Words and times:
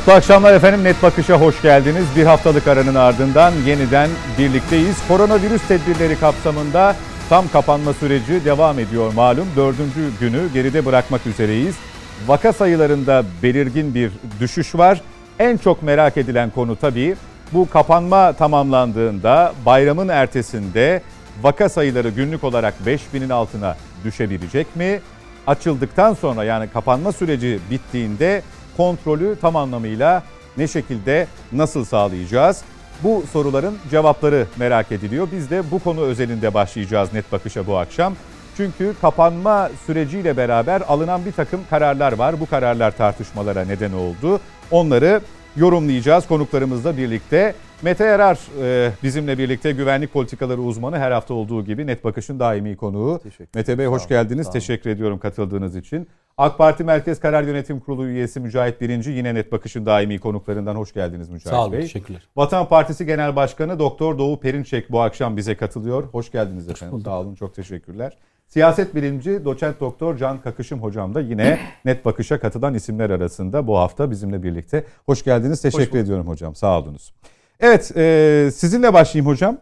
Mutlu 0.00 0.12
akşamlar 0.12 0.54
efendim. 0.54 0.84
Net 0.84 1.02
Bakış'a 1.02 1.40
hoş 1.40 1.62
geldiniz. 1.62 2.04
Bir 2.16 2.26
haftalık 2.26 2.68
aranın 2.68 2.94
ardından 2.94 3.52
yeniden 3.66 4.10
birlikteyiz. 4.38 4.96
Koronavirüs 5.08 5.68
tedbirleri 5.68 6.18
kapsamında 6.18 6.96
tam 7.28 7.48
kapanma 7.48 7.92
süreci 7.92 8.44
devam 8.44 8.78
ediyor 8.78 9.12
malum. 9.12 9.46
Dördüncü 9.56 10.10
günü 10.20 10.52
geride 10.54 10.86
bırakmak 10.86 11.26
üzereyiz. 11.26 11.74
Vaka 12.26 12.52
sayılarında 12.52 13.24
belirgin 13.42 13.94
bir 13.94 14.12
düşüş 14.40 14.74
var. 14.74 15.00
En 15.38 15.56
çok 15.56 15.82
merak 15.82 16.16
edilen 16.16 16.50
konu 16.50 16.76
tabii 16.76 17.16
bu 17.52 17.70
kapanma 17.70 18.32
tamamlandığında 18.32 19.52
bayramın 19.66 20.08
ertesinde 20.08 21.02
vaka 21.42 21.68
sayıları 21.68 22.08
günlük 22.08 22.44
olarak 22.44 22.74
5000'in 22.86 23.30
altına 23.30 23.76
düşebilecek 24.04 24.76
mi? 24.76 25.00
Açıldıktan 25.46 26.14
sonra 26.14 26.44
yani 26.44 26.68
kapanma 26.68 27.12
süreci 27.12 27.58
bittiğinde 27.70 28.42
kontrolü 28.80 29.36
tam 29.40 29.56
anlamıyla 29.56 30.22
ne 30.56 30.68
şekilde 30.68 31.26
nasıl 31.52 31.84
sağlayacağız? 31.84 32.62
Bu 33.02 33.24
soruların 33.32 33.74
cevapları 33.90 34.46
merak 34.58 34.92
ediliyor. 34.92 35.28
Biz 35.32 35.50
de 35.50 35.70
bu 35.70 35.78
konu 35.78 36.00
özelinde 36.00 36.54
başlayacağız 36.54 37.12
net 37.12 37.32
bakışa 37.32 37.66
bu 37.66 37.76
akşam. 37.76 38.14
Çünkü 38.56 38.94
kapanma 39.00 39.70
süreciyle 39.86 40.36
beraber 40.36 40.82
alınan 40.88 41.24
bir 41.24 41.32
takım 41.32 41.60
kararlar 41.70 42.12
var. 42.12 42.40
Bu 42.40 42.46
kararlar 42.46 42.96
tartışmalara 42.96 43.64
neden 43.64 43.92
oldu. 43.92 44.40
Onları 44.70 45.20
yorumlayacağız 45.56 46.26
konuklarımızla 46.26 46.96
birlikte. 46.96 47.54
Mete 47.82 48.04
Yarar 48.04 48.38
e, 48.62 48.92
bizimle 49.02 49.38
birlikte 49.38 49.72
güvenlik 49.72 50.12
politikaları 50.12 50.60
uzmanı 50.60 50.98
her 50.98 51.10
hafta 51.10 51.34
olduğu 51.34 51.64
gibi 51.64 51.86
Net 51.86 52.04
Bakış'ın 52.04 52.40
daimi 52.40 52.76
konuğu. 52.76 53.20
Mete 53.54 53.78
Bey 53.78 53.86
hoş 53.86 54.08
geldiniz. 54.08 54.50
Teşekkür 54.50 54.90
ediyorum 54.90 55.18
katıldığınız 55.18 55.76
için. 55.76 56.08
AK 56.40 56.58
Parti 56.58 56.84
Merkez 56.84 57.20
Karar 57.20 57.42
Yönetim 57.42 57.80
Kurulu 57.80 58.06
üyesi 58.06 58.40
Mücahit 58.40 58.80
Birinci 58.80 59.10
yine 59.10 59.34
Net 59.34 59.52
Bakış'ın 59.52 59.86
daimi 59.86 60.18
konuklarından 60.18 60.76
hoş 60.76 60.92
geldiniz 60.92 61.28
Mücahit 61.28 61.56
Sağ 61.56 61.62
olun, 61.62 61.72
Bey. 61.72 61.80
teşekkürler. 61.80 62.28
Vatan 62.36 62.68
Partisi 62.68 63.06
Genel 63.06 63.36
Başkanı 63.36 63.78
Doktor 63.78 64.18
Doğu 64.18 64.40
Perinçek 64.40 64.92
bu 64.92 65.00
akşam 65.00 65.36
bize 65.36 65.56
katılıyor. 65.56 66.04
Hoş 66.04 66.32
geldiniz 66.32 66.68
efendim. 66.68 67.00
Sağ 67.04 67.20
olun, 67.20 67.34
çok 67.34 67.54
teşekkürler. 67.54 68.18
Siyaset 68.48 68.94
bilimci 68.94 69.44
doçent 69.44 69.80
doktor 69.80 70.16
Can 70.16 70.40
Kakışım 70.40 70.82
hocam 70.82 71.14
da 71.14 71.20
yine 71.20 71.58
Net 71.84 72.04
Bakış'a 72.04 72.40
katılan 72.40 72.74
isimler 72.74 73.10
arasında 73.10 73.66
bu 73.66 73.78
hafta 73.78 74.10
bizimle 74.10 74.42
birlikte. 74.42 74.84
Hoş 75.06 75.24
geldiniz. 75.24 75.62
Teşekkür 75.62 75.98
ediyorum 75.98 76.28
hocam. 76.28 76.54
Sağ 76.54 76.78
olunuz. 76.78 77.14
Evet, 77.60 77.96
e, 77.96 78.50
sizinle 78.54 78.92
başlayayım 78.92 79.30
hocam. 79.30 79.58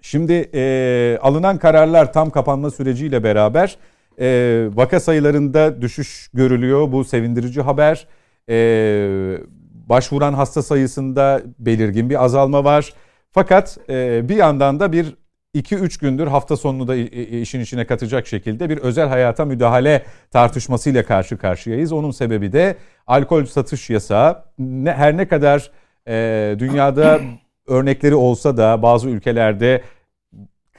Şimdi 0.00 0.50
e, 0.54 1.18
alınan 1.22 1.58
kararlar 1.58 2.12
tam 2.12 2.30
kapanma 2.30 2.70
süreciyle 2.70 3.24
beraber 3.24 3.78
e, 4.20 4.68
vaka 4.74 5.00
sayılarında 5.00 5.82
düşüş 5.82 6.30
görülüyor. 6.34 6.92
Bu 6.92 7.04
sevindirici 7.04 7.60
haber. 7.60 8.06
E, 8.48 9.38
başvuran 9.88 10.32
hasta 10.32 10.62
sayısında 10.62 11.42
belirgin 11.58 12.10
bir 12.10 12.24
azalma 12.24 12.64
var. 12.64 12.92
Fakat 13.32 13.78
e, 13.88 14.28
bir 14.28 14.36
yandan 14.36 14.80
da 14.80 14.92
bir 14.92 15.14
2-3 15.54 16.00
gündür 16.00 16.26
hafta 16.26 16.56
sonunu 16.56 16.88
da 16.88 16.96
işin 16.96 17.60
içine 17.60 17.86
katacak 17.86 18.26
şekilde 18.26 18.70
bir 18.70 18.78
özel 18.78 19.08
hayata 19.08 19.44
müdahale 19.44 20.04
tartışmasıyla 20.30 21.04
karşı 21.04 21.38
karşıyayız. 21.38 21.92
Onun 21.92 22.10
sebebi 22.10 22.52
de 22.52 22.76
alkol 23.06 23.44
satış 23.44 23.90
yasağı. 23.90 24.44
Ne, 24.58 24.92
her 24.92 25.16
ne 25.16 25.28
kadar 25.28 25.70
e, 26.08 26.56
dünyada 26.58 27.20
örnekleri 27.66 28.14
olsa 28.14 28.56
da 28.56 28.82
bazı 28.82 29.08
ülkelerde 29.08 29.82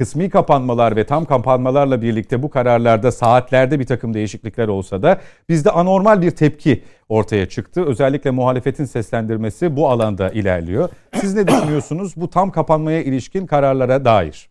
kısmi 0.01 0.29
kapanmalar 0.29 0.95
ve 0.95 1.03
tam 1.03 1.25
kapanmalarla 1.25 2.01
birlikte 2.01 2.43
bu 2.43 2.49
kararlarda 2.49 3.11
saatlerde 3.11 3.79
bir 3.79 3.85
takım 3.85 4.13
değişiklikler 4.13 4.67
olsa 4.67 5.03
da 5.03 5.21
bizde 5.49 5.71
anormal 5.71 6.21
bir 6.21 6.31
tepki 6.31 6.83
ortaya 7.09 7.49
çıktı. 7.49 7.85
Özellikle 7.85 8.31
muhalefetin 8.31 8.85
seslendirmesi 8.85 9.75
bu 9.75 9.89
alanda 9.89 10.29
ilerliyor. 10.29 10.89
Siz 11.13 11.35
ne 11.35 11.47
düşünüyorsunuz 11.47 12.13
bu 12.15 12.29
tam 12.29 12.51
kapanmaya 12.51 13.03
ilişkin 13.03 13.45
kararlara 13.45 14.05
dair? 14.05 14.49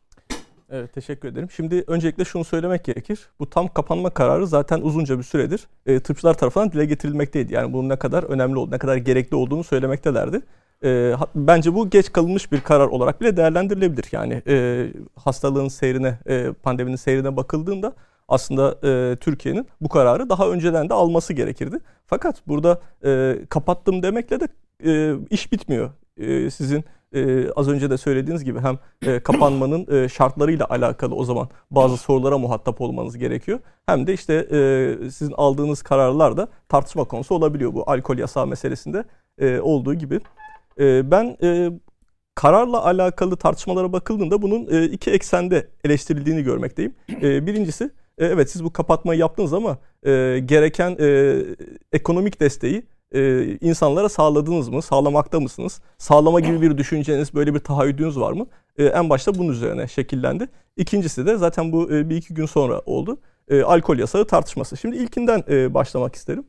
Evet 0.70 0.94
teşekkür 0.94 1.28
ederim. 1.28 1.50
Şimdi 1.50 1.84
öncelikle 1.86 2.24
şunu 2.24 2.44
söylemek 2.44 2.84
gerekir. 2.84 3.28
Bu 3.40 3.50
tam 3.50 3.68
kapanma 3.68 4.10
kararı 4.10 4.46
zaten 4.46 4.80
uzunca 4.80 5.18
bir 5.18 5.22
süredir 5.22 5.66
e, 5.86 6.00
tıpçılar 6.00 6.34
tarafından 6.34 6.72
dile 6.72 6.84
getirilmekteydi. 6.84 7.54
Yani 7.54 7.72
bunun 7.72 7.88
ne 7.88 7.96
kadar 7.96 8.22
önemli 8.22 8.58
olduğunu, 8.58 8.74
ne 8.74 8.78
kadar 8.78 8.96
gerekli 8.96 9.36
olduğunu 9.36 9.64
söylemektelerdi. 9.64 10.40
E, 10.84 11.14
bence 11.34 11.74
bu 11.74 11.90
geç 11.90 12.12
kalınmış 12.12 12.52
bir 12.52 12.60
karar 12.60 12.86
olarak 12.86 13.20
bile 13.20 13.36
değerlendirilebilir. 13.36 14.08
Yani 14.12 14.42
e, 14.46 14.86
hastalığın 15.16 15.68
seyrine, 15.68 16.18
e, 16.28 16.52
pandeminin 16.62 16.96
seyrine 16.96 17.36
bakıldığında 17.36 17.92
aslında 18.28 18.78
e, 18.88 19.16
Türkiye'nin 19.16 19.66
bu 19.80 19.88
kararı 19.88 20.30
daha 20.30 20.48
önceden 20.48 20.88
de 20.88 20.94
alması 20.94 21.32
gerekirdi. 21.32 21.78
Fakat 22.06 22.48
burada 22.48 22.80
e, 23.04 23.38
kapattım 23.48 24.02
demekle 24.02 24.40
de 24.40 24.48
e, 24.84 25.14
iş 25.30 25.52
bitmiyor. 25.52 25.90
E, 26.16 26.50
sizin 26.50 26.84
e, 27.14 27.50
az 27.50 27.68
önce 27.68 27.90
de 27.90 27.98
söylediğiniz 27.98 28.44
gibi 28.44 28.60
hem 28.60 28.78
e, 29.06 29.20
kapanmanın 29.20 29.86
e, 29.94 30.08
şartlarıyla 30.08 30.66
alakalı 30.70 31.14
o 31.14 31.24
zaman 31.24 31.48
bazı 31.70 31.96
sorulara 31.96 32.38
muhatap 32.38 32.80
olmanız 32.80 33.18
gerekiyor. 33.18 33.58
Hem 33.86 34.06
de 34.06 34.12
işte 34.12 34.34
e, 34.34 35.10
sizin 35.10 35.34
aldığınız 35.36 35.82
kararlar 35.82 36.36
da 36.36 36.48
tartışma 36.68 37.04
konusu 37.04 37.34
olabiliyor 37.34 37.74
bu 37.74 37.90
alkol 37.90 38.18
yasağı 38.18 38.46
meselesinde 38.46 39.04
e, 39.38 39.60
olduğu 39.60 39.94
gibi. 39.94 40.20
E, 40.80 41.10
ben 41.10 41.36
e, 41.42 41.70
kararla 42.34 42.84
alakalı 42.84 43.36
tartışmalara 43.36 43.92
bakıldığında 43.92 44.42
bunun 44.42 44.68
e, 44.70 44.84
iki 44.84 45.10
eksende 45.10 45.68
eleştirildiğini 45.84 46.42
görmekteyim. 46.42 46.94
E, 47.22 47.46
birincisi 47.46 47.84
e, 48.18 48.26
evet 48.26 48.50
siz 48.50 48.64
bu 48.64 48.72
kapatmayı 48.72 49.20
yaptınız 49.20 49.52
ama 49.52 49.78
e, 50.06 50.40
gereken 50.44 50.96
e, 51.00 51.38
ekonomik 51.92 52.40
desteği 52.40 52.86
e, 53.14 53.44
insanlara 53.60 54.08
sağladınız 54.08 54.68
mı? 54.68 54.82
Sağlamakta 54.82 55.40
mısınız? 55.40 55.80
Sağlama 55.98 56.40
gibi 56.40 56.62
bir 56.62 56.78
düşünceniz, 56.78 57.34
böyle 57.34 57.54
bir 57.54 57.58
tahayyüdünüz 57.58 58.20
var 58.20 58.32
mı? 58.32 58.46
E, 58.78 58.84
en 58.84 59.10
başta 59.10 59.34
bunun 59.34 59.52
üzerine 59.52 59.88
şekillendi. 59.88 60.48
İkincisi 60.76 61.26
de 61.26 61.36
zaten 61.36 61.72
bu 61.72 61.92
e, 61.92 62.10
bir 62.10 62.16
iki 62.16 62.34
gün 62.34 62.46
sonra 62.46 62.78
oldu. 62.86 63.18
E, 63.48 63.62
alkol 63.62 63.98
yasağı 63.98 64.24
tartışması. 64.26 64.76
Şimdi 64.76 64.96
ilkinden 64.96 65.44
e, 65.48 65.74
başlamak 65.74 66.14
isterim. 66.14 66.44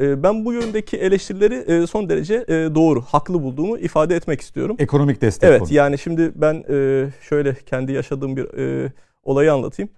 E, 0.00 0.22
ben 0.22 0.44
bu 0.44 0.52
yöndeki 0.52 0.96
eleştirileri 0.96 1.54
e, 1.54 1.86
son 1.86 2.08
derece 2.08 2.34
e, 2.34 2.52
doğru, 2.74 3.00
haklı 3.00 3.42
bulduğumu 3.42 3.78
ifade 3.78 4.16
etmek 4.16 4.40
istiyorum. 4.40 4.76
Ekonomik 4.78 5.20
destek 5.20 5.50
Evet 5.50 5.60
konu. 5.60 5.74
yani 5.74 5.98
şimdi 5.98 6.32
ben 6.34 6.64
e, 6.70 7.06
şöyle 7.20 7.54
kendi 7.54 7.92
yaşadığım 7.92 8.36
bir 8.36 8.46
olayı 9.22 9.52
anlatayım. 9.52 9.90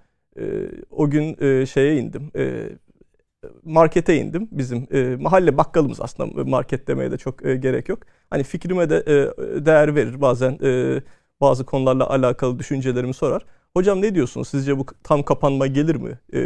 O 0.90 1.10
gün 1.10 1.34
şeye 1.64 1.96
indim. 1.96 2.30
Markete 3.64 4.16
indim. 4.16 4.48
Bizim 4.52 4.86
mahalle 5.22 5.56
bakkalımız 5.56 6.00
aslında 6.00 6.44
market 6.44 6.88
demeye 6.88 7.10
de 7.10 7.18
çok 7.18 7.38
gerek 7.38 7.88
yok. 7.88 7.98
Hani 8.30 8.42
fikrime 8.42 8.90
de 8.90 9.06
değer 9.66 9.94
verir 9.94 10.20
bazen 10.20 10.58
bazı 11.40 11.64
konularla 11.64 12.10
alakalı 12.10 12.58
düşüncelerimi 12.58 13.14
sorar. 13.14 13.46
Hocam 13.76 14.02
ne 14.02 14.14
diyorsunuz 14.14 14.48
sizce 14.48 14.78
bu 14.78 14.86
tam 15.02 15.22
kapanma 15.22 15.66
gelir 15.66 15.94
mi 15.94 16.18
e, 16.32 16.40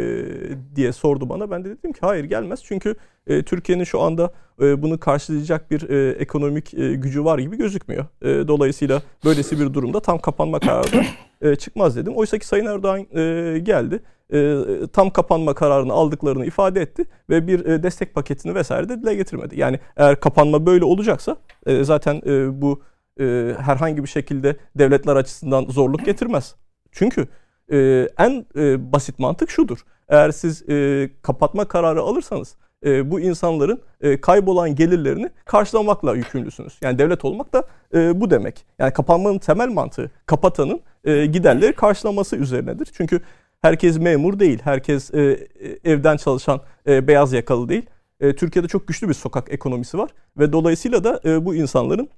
diye 0.75 0.93
sordu 0.93 1.29
bana. 1.29 1.51
Ben 1.51 1.65
de 1.65 1.69
dedim 1.69 1.93
ki 1.93 1.99
hayır 2.01 2.23
gelmez. 2.23 2.59
Çünkü 2.63 2.95
e, 3.27 3.43
Türkiye'nin 3.43 3.83
şu 3.83 4.01
anda 4.01 4.31
e, 4.61 4.81
bunu 4.81 4.99
karşılayacak 4.99 5.71
bir 5.71 5.89
e, 5.89 6.11
ekonomik 6.11 6.73
e, 6.73 6.93
gücü 6.93 7.25
var 7.25 7.39
gibi 7.39 7.57
gözükmüyor. 7.57 8.05
E, 8.21 8.47
dolayısıyla 8.47 9.01
böylesi 9.25 9.59
bir 9.59 9.73
durumda 9.73 9.99
tam 9.99 10.19
kapanma 10.19 10.59
kararı 10.59 11.05
e, 11.41 11.55
çıkmaz 11.55 11.95
dedim. 11.95 12.13
Oysa 12.15 12.37
ki 12.37 12.47
Sayın 12.47 12.65
Erdoğan 12.65 12.99
e, 12.99 13.59
geldi. 13.59 14.03
E, 14.33 14.57
tam 14.93 15.09
kapanma 15.09 15.53
kararını 15.53 15.93
aldıklarını 15.93 16.45
ifade 16.45 16.81
etti 16.81 17.05
ve 17.29 17.47
bir 17.47 17.65
e, 17.65 17.83
destek 17.83 18.13
paketini 18.13 18.55
vesaire 18.55 18.89
de 18.89 19.01
dile 19.01 19.15
getirmedi. 19.15 19.59
Yani 19.59 19.79
eğer 19.97 20.19
kapanma 20.19 20.65
böyle 20.65 20.85
olacaksa 20.85 21.37
e, 21.65 21.83
zaten 21.83 22.21
e, 22.25 22.61
bu 22.61 22.81
e, 23.19 23.55
herhangi 23.59 24.03
bir 24.03 24.09
şekilde 24.09 24.55
devletler 24.75 25.15
açısından 25.15 25.65
zorluk 25.65 26.05
getirmez. 26.05 26.55
Çünkü 26.91 27.27
e, 27.71 28.07
en 28.17 28.45
e, 28.55 28.91
basit 28.93 29.19
mantık 29.19 29.49
şudur. 29.49 29.79
Eğer 30.09 30.31
siz 30.31 30.69
e, 30.69 31.09
kapatma 31.21 31.65
kararı 31.65 32.01
alırsanız 32.01 32.55
e, 32.85 33.11
bu 33.11 33.19
insanların 33.19 33.81
e, 34.01 34.21
kaybolan 34.21 34.75
gelirlerini 34.75 35.29
karşılamakla 35.45 36.15
yükümlüsünüz. 36.15 36.77
Yani 36.81 36.99
devlet 36.99 37.25
olmak 37.25 37.53
da 37.53 37.63
e, 37.93 38.21
bu 38.21 38.31
demek. 38.31 38.65
Yani 38.79 38.93
kapanmanın 38.93 39.37
temel 39.37 39.69
mantığı 39.69 40.11
kapatanın 40.25 40.81
e, 41.03 41.25
giderleri 41.25 41.73
karşılaması 41.73 42.35
üzerinedir. 42.35 42.89
Çünkü 42.93 43.21
herkes 43.61 43.99
memur 43.99 44.39
değil, 44.39 44.59
herkes 44.63 45.13
e, 45.13 45.47
evden 45.83 46.17
çalışan 46.17 46.61
e, 46.87 47.07
beyaz 47.07 47.33
yakalı 47.33 47.69
değil. 47.69 47.85
E, 48.19 48.35
Türkiye'de 48.35 48.67
çok 48.67 48.87
güçlü 48.87 49.09
bir 49.09 49.13
sokak 49.13 49.53
ekonomisi 49.53 49.97
var 49.97 50.09
ve 50.37 50.53
dolayısıyla 50.53 51.03
da 51.03 51.21
e, 51.25 51.45
bu 51.45 51.55
insanların 51.55 52.09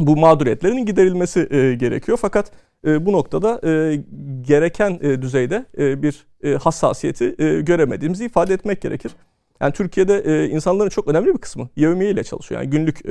bu 0.00 0.16
mağduriyetlerin 0.16 0.86
giderilmesi 0.86 1.48
e, 1.50 1.74
gerekiyor. 1.74 2.18
Fakat 2.20 2.52
bu 2.84 3.12
noktada 3.12 3.60
e, 3.64 4.00
gereken 4.40 4.98
e, 5.02 5.22
düzeyde 5.22 5.66
e, 5.78 6.02
bir 6.02 6.26
hassasiyeti 6.58 7.36
göremediğimizi 7.64 8.24
ifade 8.24 8.54
etmek 8.54 8.82
gerekir. 8.82 9.12
Yani 9.60 9.72
Türkiye'de 9.72 10.48
insanların 10.50 10.88
çok 10.88 11.08
önemli 11.08 11.34
bir 11.34 11.38
kısmı 11.38 11.68
yevmiye 11.76 12.10
ile 12.10 12.24
çalışıyor. 12.24 12.60
Yani 12.60 12.70
günlük 12.70 13.04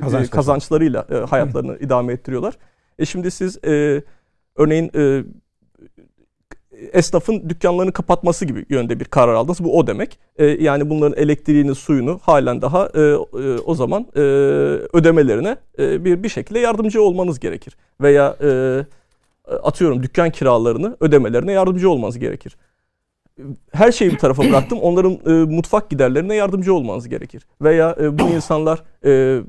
Kazançlar. 0.00 0.30
kazançlarıyla 0.30 1.06
hayatlarını 1.30 1.78
idame 1.78 2.12
ettiriyorlar. 2.12 2.58
E 2.98 3.04
şimdi 3.04 3.30
siz 3.30 3.58
örneğin 4.56 4.90
esnafın 6.92 7.48
dükkanlarını 7.48 7.92
kapatması 7.92 8.44
gibi 8.44 8.64
yönde 8.68 9.00
bir 9.00 9.04
karar 9.04 9.34
aldınız. 9.34 9.64
Bu 9.64 9.78
o 9.78 9.86
demek. 9.86 10.18
E, 10.36 10.46
yani 10.46 10.90
bunların 10.90 11.22
elektriğini, 11.22 11.74
suyunu 11.74 12.20
halen 12.22 12.62
daha 12.62 12.88
e, 12.94 13.00
e, 13.00 13.16
o 13.64 13.74
zaman 13.74 14.06
e, 14.16 14.20
ödemelerine 14.92 15.56
e, 15.78 16.04
bir 16.04 16.22
bir 16.22 16.28
şekilde 16.28 16.58
yardımcı 16.58 17.02
olmanız 17.02 17.40
gerekir. 17.40 17.76
Veya 18.00 18.36
e, 18.42 18.80
atıyorum 19.62 20.02
dükkan 20.02 20.30
kiralarını 20.30 20.96
ödemelerine 21.00 21.52
yardımcı 21.52 21.90
olmanız 21.90 22.18
gerekir. 22.18 22.56
Her 23.72 23.92
şeyi 23.92 24.10
bir 24.10 24.18
tarafa 24.18 24.42
bıraktım. 24.42 24.78
Onların 24.78 25.12
e, 25.12 25.30
mutfak 25.30 25.90
giderlerine 25.90 26.34
yardımcı 26.34 26.74
olmanız 26.74 27.08
gerekir. 27.08 27.46
Veya 27.62 27.96
e, 28.00 28.18
bu 28.18 28.22
insanlar 28.22 28.82
e, 29.04 29.40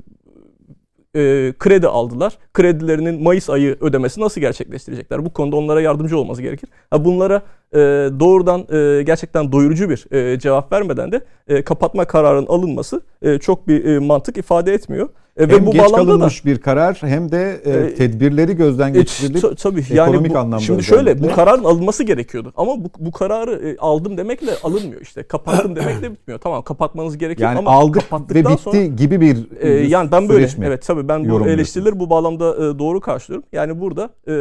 e, 1.16 1.52
kredi 1.58 1.88
aldılar. 1.88 2.38
Kredilerinin 2.54 3.22
Mayıs 3.22 3.50
ayı 3.50 3.76
ödemesi 3.80 4.20
nasıl 4.20 4.40
gerçekleştirecekler? 4.40 5.24
Bu 5.24 5.32
konuda 5.32 5.56
onlara 5.56 5.80
yardımcı 5.80 6.18
olması 6.18 6.42
gerekir. 6.42 6.68
Ha, 6.90 7.04
bunlara 7.04 7.42
e, 7.72 7.78
doğrudan 8.20 8.60
e, 8.60 9.02
gerçekten 9.02 9.52
doyurucu 9.52 9.90
bir 9.90 10.06
e, 10.10 10.38
cevap 10.38 10.72
vermeden 10.72 11.12
de 11.12 11.20
e, 11.48 11.62
kapatma 11.62 12.04
kararının 12.04 12.46
alınması 12.46 13.00
e, 13.22 13.38
çok 13.38 13.68
bir 13.68 13.84
e, 13.84 13.98
mantık 13.98 14.36
ifade 14.36 14.74
etmiyor. 14.74 15.08
E, 15.38 15.42
hem 15.42 15.50
ve 15.50 15.66
bu 15.66 15.70
geç 15.70 15.92
kalınmış 15.92 16.44
da, 16.44 16.48
bir 16.48 16.58
karar 16.58 16.98
hem 17.00 17.32
de 17.32 17.60
e, 17.64 17.70
e, 17.70 17.94
tedbirleri 17.94 18.56
gözden 18.56 18.92
geçirilip 18.92 19.44
e, 19.44 19.54
tabii, 19.54 19.84
yani 19.90 20.08
ekonomik 20.08 20.34
bu, 20.34 20.38
anlamda 20.38 20.58
Şimdi 20.58 20.82
şöyle 20.82 21.22
bu 21.22 21.32
kararın 21.34 21.64
alınması 21.64 22.04
gerekiyordu 22.04 22.52
ama 22.56 22.84
bu, 22.84 22.90
bu 22.98 23.12
kararı 23.12 23.68
e, 23.68 23.76
aldım 23.78 24.16
demekle 24.16 24.50
alınmıyor 24.62 25.00
işte. 25.00 25.22
Kapattım 25.22 25.76
demekle 25.76 26.12
bitmiyor. 26.12 26.40
Tamam 26.40 26.62
kapatmanız 26.62 27.18
gerekiyor 27.18 27.48
yani 27.48 27.58
ama 27.58 27.70
aldık 27.70 28.02
ve 28.30 28.44
bitti 28.44 28.62
sonra, 28.62 28.84
gibi 28.84 29.20
bir 29.20 29.60
e, 29.60 29.68
yani 29.68 30.12
ben 30.12 30.28
böyle 30.28 30.46
mi? 30.46 30.66
evet 30.66 30.86
tabii 30.86 31.08
ben 31.08 31.30
bu 31.30 31.48
eleştirileri 31.48 32.00
bu 32.00 32.10
bağlamda 32.10 32.54
e, 32.54 32.78
doğru 32.78 33.00
karşılıyorum. 33.00 33.48
Yani 33.52 33.80
burada 33.80 34.10
e, 34.28 34.34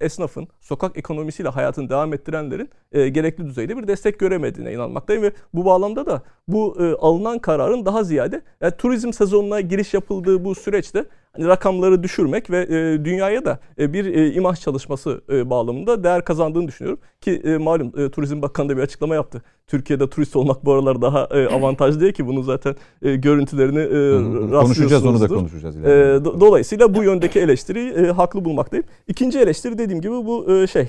esnafın 0.00 0.48
sokak 0.60 0.98
ekonomisiyle 0.98 1.48
hayatını 1.48 1.90
devam 1.90 2.14
ettirenlerin 2.14 2.70
e, 2.92 3.08
gerekli 3.08 3.46
düzeyde 3.46 3.76
bir 3.76 3.88
destek 3.88 4.18
göremediğine 4.18 4.72
inanmaktayım 4.72 5.22
ve 5.22 5.32
bu 5.54 5.64
bağlamda 5.64 6.06
da 6.06 6.22
bu 6.48 6.76
e, 6.80 6.94
alınan 6.94 7.38
kararın 7.38 7.84
daha 7.86 8.04
ziyade 8.04 8.42
yani 8.60 8.72
turizm 8.78 9.12
sezonuna 9.12 9.60
giriş 9.60 9.94
yapıldığı 9.94 10.35
bu 10.44 10.54
süreçte 10.54 11.04
hani 11.32 11.46
rakamları 11.46 12.02
düşürmek 12.02 12.50
ve 12.50 12.62
e, 12.62 13.04
dünyaya 13.04 13.44
da 13.44 13.58
e, 13.78 13.92
bir 13.92 14.14
e, 14.14 14.32
imaj 14.32 14.60
çalışması 14.60 15.20
e, 15.30 15.50
bağlamında 15.50 16.04
değer 16.04 16.24
kazandığını 16.24 16.68
düşünüyorum. 16.68 17.00
Ki 17.20 17.42
e, 17.44 17.56
malum 17.56 17.92
e, 17.98 18.10
Turizm 18.10 18.42
Bakanı 18.42 18.68
da 18.68 18.76
bir 18.76 18.82
açıklama 18.82 19.14
yaptı. 19.14 19.42
Türkiye'de 19.66 20.10
turist 20.10 20.36
olmak 20.36 20.64
bu 20.64 20.72
aralar 20.72 21.02
daha 21.02 21.24
e, 21.24 21.46
avantajlı 21.46 22.00
değil 22.00 22.12
ki 22.12 22.26
bunu 22.26 22.42
zaten 22.42 22.76
e, 23.02 23.16
görüntülerini 23.16 23.80
e, 23.80 24.60
Konuşacağız 24.60 25.06
onu 25.06 25.20
da 25.20 25.28
konuşacağız. 25.28 25.76
E, 25.76 26.24
do, 26.24 26.40
dolayısıyla 26.40 26.94
bu 26.94 27.02
yöndeki 27.02 27.40
eleştiriyi 27.40 27.90
e, 27.90 28.06
haklı 28.06 28.44
bulmaktayım. 28.44 28.86
İkinci 29.08 29.38
eleştiri 29.38 29.78
dediğim 29.78 30.00
gibi 30.00 30.12
bu 30.12 30.52
e, 30.52 30.66
şey 30.66 30.88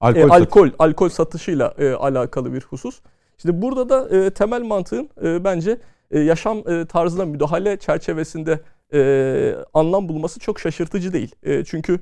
Alkol, 0.00 0.20
e, 0.20 0.24
alkol, 0.24 0.68
alkol 0.78 1.08
satışıyla 1.08 1.74
e, 1.78 1.92
alakalı 1.92 2.52
bir 2.52 2.60
husus. 2.60 3.00
Şimdi 3.42 3.62
burada 3.62 3.88
da 3.88 4.16
e, 4.16 4.30
temel 4.30 4.62
mantığın 4.62 5.10
e, 5.22 5.44
bence 5.44 5.78
e, 6.10 6.20
yaşam 6.20 6.58
e, 6.68 6.86
tarzına 6.86 7.24
müdahale 7.24 7.76
çerçevesinde 7.76 8.60
e, 8.92 9.54
anlam 9.74 10.08
bulması 10.08 10.40
çok 10.40 10.60
şaşırtıcı 10.60 11.12
değil. 11.12 11.34
Çünkü 11.66 12.00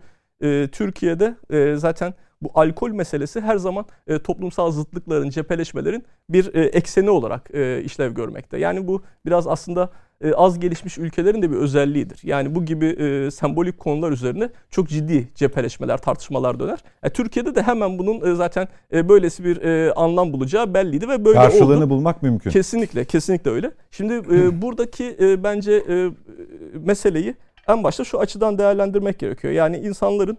Türkiye'de 0.73 1.35
zaten 1.77 2.15
bu 2.43 2.51
alkol 2.55 2.91
meselesi 2.91 3.41
her 3.41 3.57
zaman 3.57 3.87
e, 4.07 4.19
toplumsal 4.19 4.71
zıtlıkların, 4.71 5.31
cepheleşmelerin 5.31 6.05
bir 6.29 6.55
e, 6.55 6.65
ekseni 6.65 7.11
olarak 7.11 7.51
e, 7.55 7.83
işlev 7.83 8.13
görmekte. 8.15 8.59
Yani 8.59 8.89
bu 8.89 9.03
biraz 9.27 9.47
aslında 9.47 9.91
e, 10.21 10.33
az 10.33 10.61
gelişmiş 10.61 10.99
ülkelerin 10.99 11.43
de 11.43 11.51
bir 11.51 11.57
özelliğidir. 11.57 12.21
Yani 12.23 12.55
bu 12.55 12.65
gibi 12.65 12.87
e, 12.87 13.31
sembolik 13.31 13.79
konular 13.79 14.13
üzerine 14.13 14.49
çok 14.71 14.89
ciddi 14.89 15.29
cepheleşmeler, 15.35 15.99
tartışmalar 15.99 16.61
döner. 16.61 16.79
E, 17.03 17.11
Türkiye'de 17.11 17.55
de 17.55 17.63
hemen 17.63 17.99
bunun 17.99 18.33
e, 18.33 18.35
zaten 18.35 18.69
e, 18.93 19.09
böylesi 19.09 19.45
bir 19.45 19.63
e, 19.63 19.93
anlam 19.93 20.33
bulacağı 20.33 20.75
belliydi 20.75 21.09
ve 21.09 21.25
böyle 21.25 21.39
Karşılığını 21.39 21.85
oldu. 21.85 21.91
bulmak 21.91 22.23
mümkün. 22.23 22.51
Kesinlikle, 22.51 23.05
kesinlikle 23.05 23.51
öyle. 23.51 23.71
Şimdi 23.91 24.15
e, 24.15 24.63
buradaki 24.63 25.17
e, 25.21 25.45
bence 25.45 25.73
e, 25.89 26.11
meseleyi 26.75 27.35
en 27.69 27.85
başta 27.85 28.05
şu 28.05 28.21
açıdan 28.21 28.59
değerlendirmek 28.59 29.19
gerekiyor. 29.19 29.53
Yani 29.53 29.77
insanların 29.77 30.39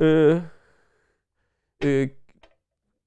e, 0.00 0.36
e, 1.84 2.10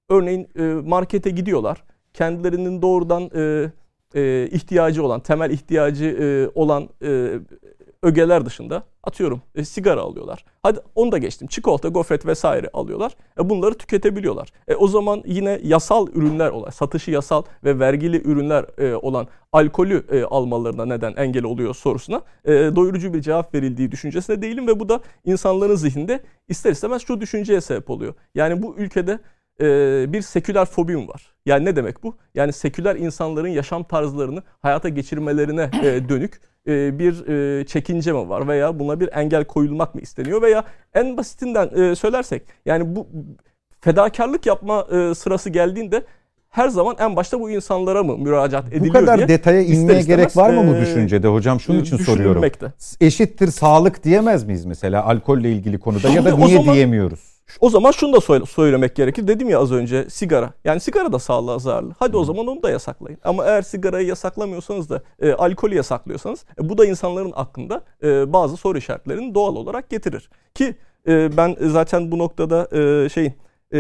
örneğin 0.10 0.48
e, 0.60 0.64
markete 0.64 1.30
gidiyorlar. 1.30 1.84
Kendilerinin 2.14 2.82
doğrudan 2.82 3.30
e, 3.36 3.72
e, 4.16 4.48
ihtiyacı 4.52 5.06
olan, 5.06 5.20
temel 5.20 5.52
ihtiyacı 5.52 6.06
e, 6.06 6.60
olan 6.60 6.90
e, 7.04 7.40
ögeler 8.04 8.46
dışında 8.46 8.84
atıyorum 9.04 9.42
e, 9.56 9.66
sigara 9.66 10.02
alıyorlar. 10.02 10.46
Hadi 10.64 10.80
onu 10.96 11.12
da 11.12 11.18
geçtim. 11.18 11.48
Çikolata, 11.48 11.88
gofret 11.88 12.26
vesaire 12.26 12.70
alıyorlar. 12.74 13.16
E, 13.40 13.50
bunları 13.50 13.74
tüketebiliyorlar. 13.74 14.50
E, 14.68 14.76
o 14.76 14.88
zaman 14.88 15.24
yine 15.26 15.60
yasal 15.64 16.08
ürünler 16.08 16.50
olan, 16.50 16.70
satışı 16.70 17.12
yasal 17.12 17.44
ve 17.64 17.80
vergili 17.80 18.22
ürünler 18.28 18.66
e, 18.78 18.96
olan 18.96 19.28
alkolü 19.52 20.06
e, 20.12 20.24
almalarına 20.24 20.86
neden 20.86 21.14
engel 21.14 21.44
oluyor 21.44 21.76
sorusuna 21.76 22.22
e, 22.46 22.52
doyurucu 22.52 23.14
bir 23.14 23.22
cevap 23.22 23.56
verildiği 23.56 23.92
düşüncesine 23.92 24.42
değilim 24.42 24.68
ve 24.68 24.80
bu 24.80 24.90
da 24.90 25.02
insanların 25.26 25.76
zihninde 25.76 26.24
ister 26.48 26.72
istemez 26.72 27.02
şu 27.08 27.22
düşünceye 27.22 27.62
sebep 27.62 27.90
oluyor. 27.90 28.14
Yani 28.36 28.62
bu 28.62 28.76
ülkede 28.78 29.20
e, 29.62 30.06
bir 30.14 30.22
seküler 30.22 30.66
fobim 30.66 31.08
var. 31.08 31.34
Yani 31.46 31.66
ne 31.66 31.76
demek 31.76 32.04
bu? 32.04 32.18
Yani 32.36 32.54
seküler 32.54 32.96
insanların 32.96 33.48
yaşam 33.48 33.84
tarzlarını 33.84 34.44
hayata 34.60 34.90
geçirmelerine 34.90 35.70
e, 35.84 36.10
dönük 36.10 36.42
e, 36.70 37.00
bir 37.00 37.28
e, 37.28 37.66
çekince 37.66 38.12
mi 38.14 38.30
var 38.30 38.48
veya 38.48 38.80
buna 38.80 39.00
bir 39.00 39.10
engel 39.14 39.46
koyulmak 39.46 39.96
mı 39.96 40.02
isteniyor 40.02 40.42
veya 40.42 40.64
en 40.94 41.18
basitinden 41.18 41.70
e, 41.76 41.96
söylersek 41.96 42.44
yani 42.66 42.96
bu 42.96 43.08
fedakarlık 43.82 44.46
yapma 44.46 44.88
e, 44.92 45.16
sırası 45.16 45.50
geldiğinde 45.50 46.04
her 46.50 46.70
zaman 46.70 46.96
en 47.00 47.16
başta 47.16 47.40
bu 47.40 47.50
insanlara 47.50 48.04
mı 48.04 48.18
müracaat 48.18 48.68
ediliyor 48.68 48.96
Bu 48.96 49.00
kadar 49.00 49.18
diye 49.18 49.28
detaya 49.28 49.62
inmeye 49.62 50.02
gerek 50.02 50.38
var 50.38 50.50
mı 50.50 50.68
bu 50.68 50.82
düşüncede 50.82 51.28
hocam? 51.28 51.60
Şunun 51.60 51.80
için 51.80 51.98
soruyorum. 51.98 52.44
Eşittir 53.02 53.48
sağlık 53.48 54.04
diyemez 54.04 54.44
miyiz 54.44 54.66
mesela 54.66 55.06
alkolle 55.06 55.52
ilgili 55.52 55.80
konuda 55.80 56.00
Şimdi 56.00 56.16
ya 56.16 56.26
da 56.26 56.38
niye 56.38 56.58
zaman, 56.58 56.74
diyemiyoruz? 56.76 57.39
O 57.60 57.70
zaman 57.70 57.92
şunu 57.92 58.14
da 58.14 58.46
söylemek 58.46 58.96
gerekir. 58.96 59.28
Dedim 59.28 59.50
ya 59.50 59.60
az 59.60 59.72
önce 59.72 60.10
sigara. 60.10 60.54
Yani 60.64 60.80
sigara 60.80 61.12
da 61.12 61.20
sağlığa 61.20 61.60
zararlı. 61.60 61.94
Hadi 62.00 62.18
o 62.18 62.24
zaman 62.24 62.48
onu 62.48 62.64
da 62.64 62.70
yasaklayın. 62.70 63.20
Ama 63.24 63.46
eğer 63.46 63.62
sigarayı 63.62 64.08
yasaklamıyorsanız 64.08 64.90
da 64.90 65.02
e, 65.22 65.34
alkolü 65.34 65.76
yasaklıyorsanız 65.76 66.46
e, 66.62 66.70
bu 66.70 66.78
da 66.78 66.86
insanların 66.86 67.34
aklında 67.36 67.84
e, 68.04 68.34
bazı 68.34 68.58
soru 68.58 68.78
işaretlerini 68.78 69.36
doğal 69.36 69.56
olarak 69.56 69.90
getirir. 69.90 70.30
Ki 70.56 70.76
e, 71.08 71.38
ben 71.38 71.56
zaten 71.62 72.12
bu 72.12 72.18
noktada 72.18 72.68
e, 72.78 73.10
şeyin 73.10 73.34
e, 73.74 73.80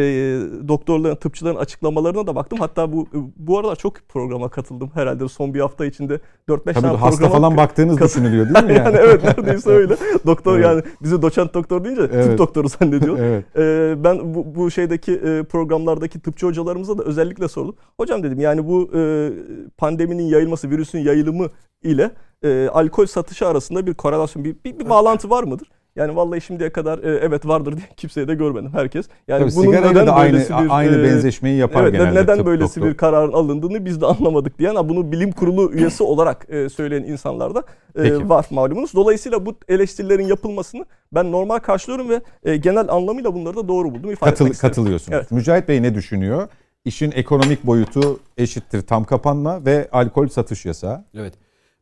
doktorların, 0.68 1.15
tıpçıların 1.15 1.55
açıklamalarına 1.55 2.27
da 2.27 2.36
baktım. 2.36 2.60
Hatta 2.60 2.93
bu 2.93 3.08
bu 3.38 3.60
aralar 3.60 3.75
çok 3.75 3.93
programa 4.10 4.50
katıldım. 4.50 4.91
Herhalde 4.93 5.27
son 5.27 5.53
bir 5.53 5.60
hafta 5.60 5.86
içinde 5.86 6.19
4-5 6.50 6.74
tane 6.74 6.98
hasta 6.98 7.29
falan 7.29 7.58
baktığınız 7.58 7.96
kat- 7.96 8.10
düşünülüyor 8.10 8.53
değil 8.53 8.65
mi 8.65 8.74
yani? 8.77 8.96
yani 8.96 8.98
evet 8.98 9.24
neredeyse 9.24 9.69
öyle. 9.69 9.98
Doktor 10.25 10.55
evet. 10.55 10.65
yani 10.65 10.84
bizi 11.03 11.22
doçent 11.22 11.53
doktor 11.53 11.84
deyince 11.84 12.01
evet. 12.01 12.25
tıp 12.25 12.38
doktoru 12.38 12.67
zannediyor. 12.69 13.17
evet. 13.19 13.46
e, 13.58 13.96
ben 14.03 14.34
bu, 14.34 14.55
bu 14.55 14.72
şeydeki 14.72 15.13
e, 15.13 15.43
programlardaki 15.43 16.19
tıpçı 16.19 16.46
hocalarımıza 16.46 16.98
da 16.98 17.03
özellikle 17.03 17.48
sordum. 17.48 17.75
Hocam 17.98 18.24
dedim 18.24 18.39
yani 18.39 18.67
bu 18.67 18.89
e, 18.96 19.31
pandeminin 19.77 20.24
yayılması, 20.24 20.69
virüsün 20.69 21.00
yayılımı 21.00 21.48
ile 21.84 22.12
e, 22.43 22.67
alkol 22.67 23.05
satışı 23.05 23.48
arasında 23.48 23.88
bir 23.88 23.93
korelasyon, 23.93 24.46
bir, 24.46 24.55
bir, 24.65 24.79
bir 24.79 24.89
bağlantı 24.89 25.29
var 25.29 25.43
mıdır? 25.43 25.67
Yani 26.00 26.15
vallahi 26.15 26.41
şimdiye 26.41 26.70
kadar 26.70 27.00
e, 27.00 27.20
evet 27.22 27.48
vardır 27.48 27.77
diye 27.77 27.88
kimseye 27.98 28.27
de 28.27 28.36
görmedim 28.36 28.72
herkes. 28.74 29.06
Yani 29.27 29.51
Tabii 29.51 29.56
bunun 29.56 29.72
neden 29.72 30.08
da 30.08 30.13
aynı, 30.13 30.38
bir, 30.38 30.77
aynı 30.77 30.98
e, 30.98 31.03
benzeşmeyi 31.03 31.58
yapar 31.58 31.84
evet, 31.84 31.94
genelde. 31.94 32.24
Neden 32.24 32.46
böylesi 32.46 32.75
doktor. 32.75 32.91
bir 32.91 32.98
kararın 32.98 33.34
alındığını 33.34 33.86
biz 33.86 34.01
de 34.01 34.06
anlamadık 34.06 34.60
diyen 34.60 34.89
bunu 34.89 35.12
bilim 35.12 35.32
kurulu 35.32 35.72
üyesi 35.74 36.03
olarak 36.03 36.46
e, 36.50 36.70
söyleyen 36.70 37.03
insanlar 37.03 37.56
da 37.56 37.63
e, 37.96 38.29
var 38.29 38.46
malumunuz. 38.50 38.94
Dolayısıyla 38.94 39.46
bu 39.46 39.56
eleştirilerin 39.68 40.27
yapılmasını 40.27 40.86
ben 41.13 41.32
normal 41.32 41.60
karşılıyorum 41.60 42.10
ve 42.10 42.22
e, 42.44 42.58
genel 42.58 42.89
anlamıyla 42.89 43.34
bunları 43.34 43.56
da 43.56 43.68
doğru 43.68 43.94
buldum. 43.94 44.12
ifade 44.12 44.29
Katıl, 44.29 44.53
katılıyorsunuz. 44.53 45.18
Evet. 45.18 45.32
Mücahit 45.32 45.68
Bey 45.68 45.84
ne 45.84 45.96
düşünüyor? 45.96 46.48
İşin 46.86 47.12
ekonomik 47.12 47.63
boyutu 47.63 48.20
eşittir 48.38 48.82
tam 48.82 49.03
kapanma 49.03 49.65
ve 49.65 49.89
alkol 49.91 50.27
satış 50.27 50.65
yasağı. 50.65 51.03
Evet. 51.15 51.34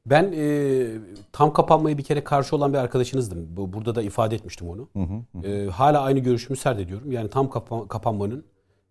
Ben 0.10 0.34
e, 0.38 0.88
tam 1.32 1.54
kapanmayı 1.54 1.98
bir 1.98 2.04
kere 2.04 2.24
karşı 2.24 2.56
olan 2.56 2.74
bir 2.74 2.78
arkadaşınızdım. 2.78 3.48
Burada 3.58 3.96
da 3.96 4.02
ifade 4.02 4.36
etmiştim 4.36 4.70
onu. 4.70 4.90
Hı 4.94 5.00
hı 5.00 5.40
hı. 5.40 5.48
E, 5.48 5.70
hala 5.70 6.02
aynı 6.02 6.20
görüşümü 6.20 6.58
serdediyorum. 6.58 7.12
Yani 7.12 7.30
tam 7.30 7.50
kapa- 7.50 7.88
kapanmanın 7.88 8.46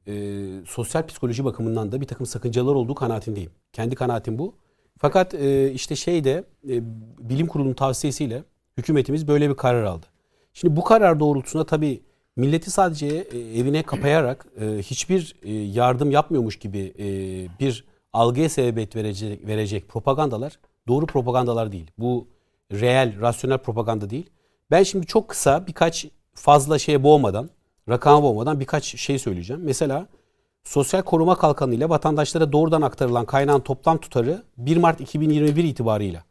e, 0.06 0.42
sosyal 0.66 1.06
psikoloji 1.06 1.44
bakımından 1.44 1.92
da 1.92 2.00
bir 2.00 2.06
takım 2.06 2.26
sakıncalar 2.26 2.74
olduğu 2.74 2.94
kanaatindeyim. 2.94 3.50
Kendi 3.72 3.94
kanaatim 3.94 4.38
bu. 4.38 4.54
Fakat 4.98 5.34
e, 5.34 5.72
işte 5.72 5.96
şeyde 5.96 6.44
e, 6.68 6.82
bilim 7.18 7.46
kurulunun 7.46 7.74
tavsiyesiyle 7.74 8.42
hükümetimiz 8.76 9.28
böyle 9.28 9.50
bir 9.50 9.56
karar 9.56 9.84
aldı. 9.84 10.06
Şimdi 10.52 10.76
bu 10.76 10.84
karar 10.84 11.20
doğrultusunda 11.20 11.66
tabii 11.66 12.02
milleti 12.36 12.70
sadece 12.70 13.06
e, 13.06 13.38
evine 13.38 13.82
kapayarak 13.82 14.46
e, 14.60 14.64
hiçbir 14.82 15.36
e, 15.42 15.52
yardım 15.52 16.10
yapmıyormuş 16.10 16.58
gibi 16.58 16.94
e, 16.98 17.06
bir 17.60 17.84
algıya 18.12 18.48
sebebiyet 18.48 18.96
verecek, 18.96 19.46
verecek 19.46 19.88
propagandalar 19.88 20.58
doğru 20.88 21.06
propagandalar 21.06 21.72
değil. 21.72 21.90
Bu 21.98 22.28
reel, 22.72 23.20
rasyonel 23.20 23.58
propaganda 23.58 24.10
değil. 24.10 24.30
Ben 24.70 24.82
şimdi 24.82 25.06
çok 25.06 25.28
kısa 25.28 25.66
birkaç 25.66 26.06
fazla 26.34 26.78
şeye 26.78 27.02
boğmadan 27.02 27.50
rakam 27.88 28.24
olmadan 28.24 28.60
birkaç 28.60 28.84
şey 28.84 29.18
söyleyeceğim. 29.18 29.62
Mesela 29.64 30.06
Sosyal 30.64 31.02
Koruma 31.02 31.38
Kalkanı 31.38 31.74
ile 31.74 31.88
vatandaşlara 31.88 32.52
doğrudan 32.52 32.82
aktarılan 32.82 33.24
kaynağın 33.24 33.60
toplam 33.60 33.98
tutarı 33.98 34.42
1 34.58 34.76
Mart 34.76 35.00
2021 35.00 35.64
itibarıyla 35.64 36.24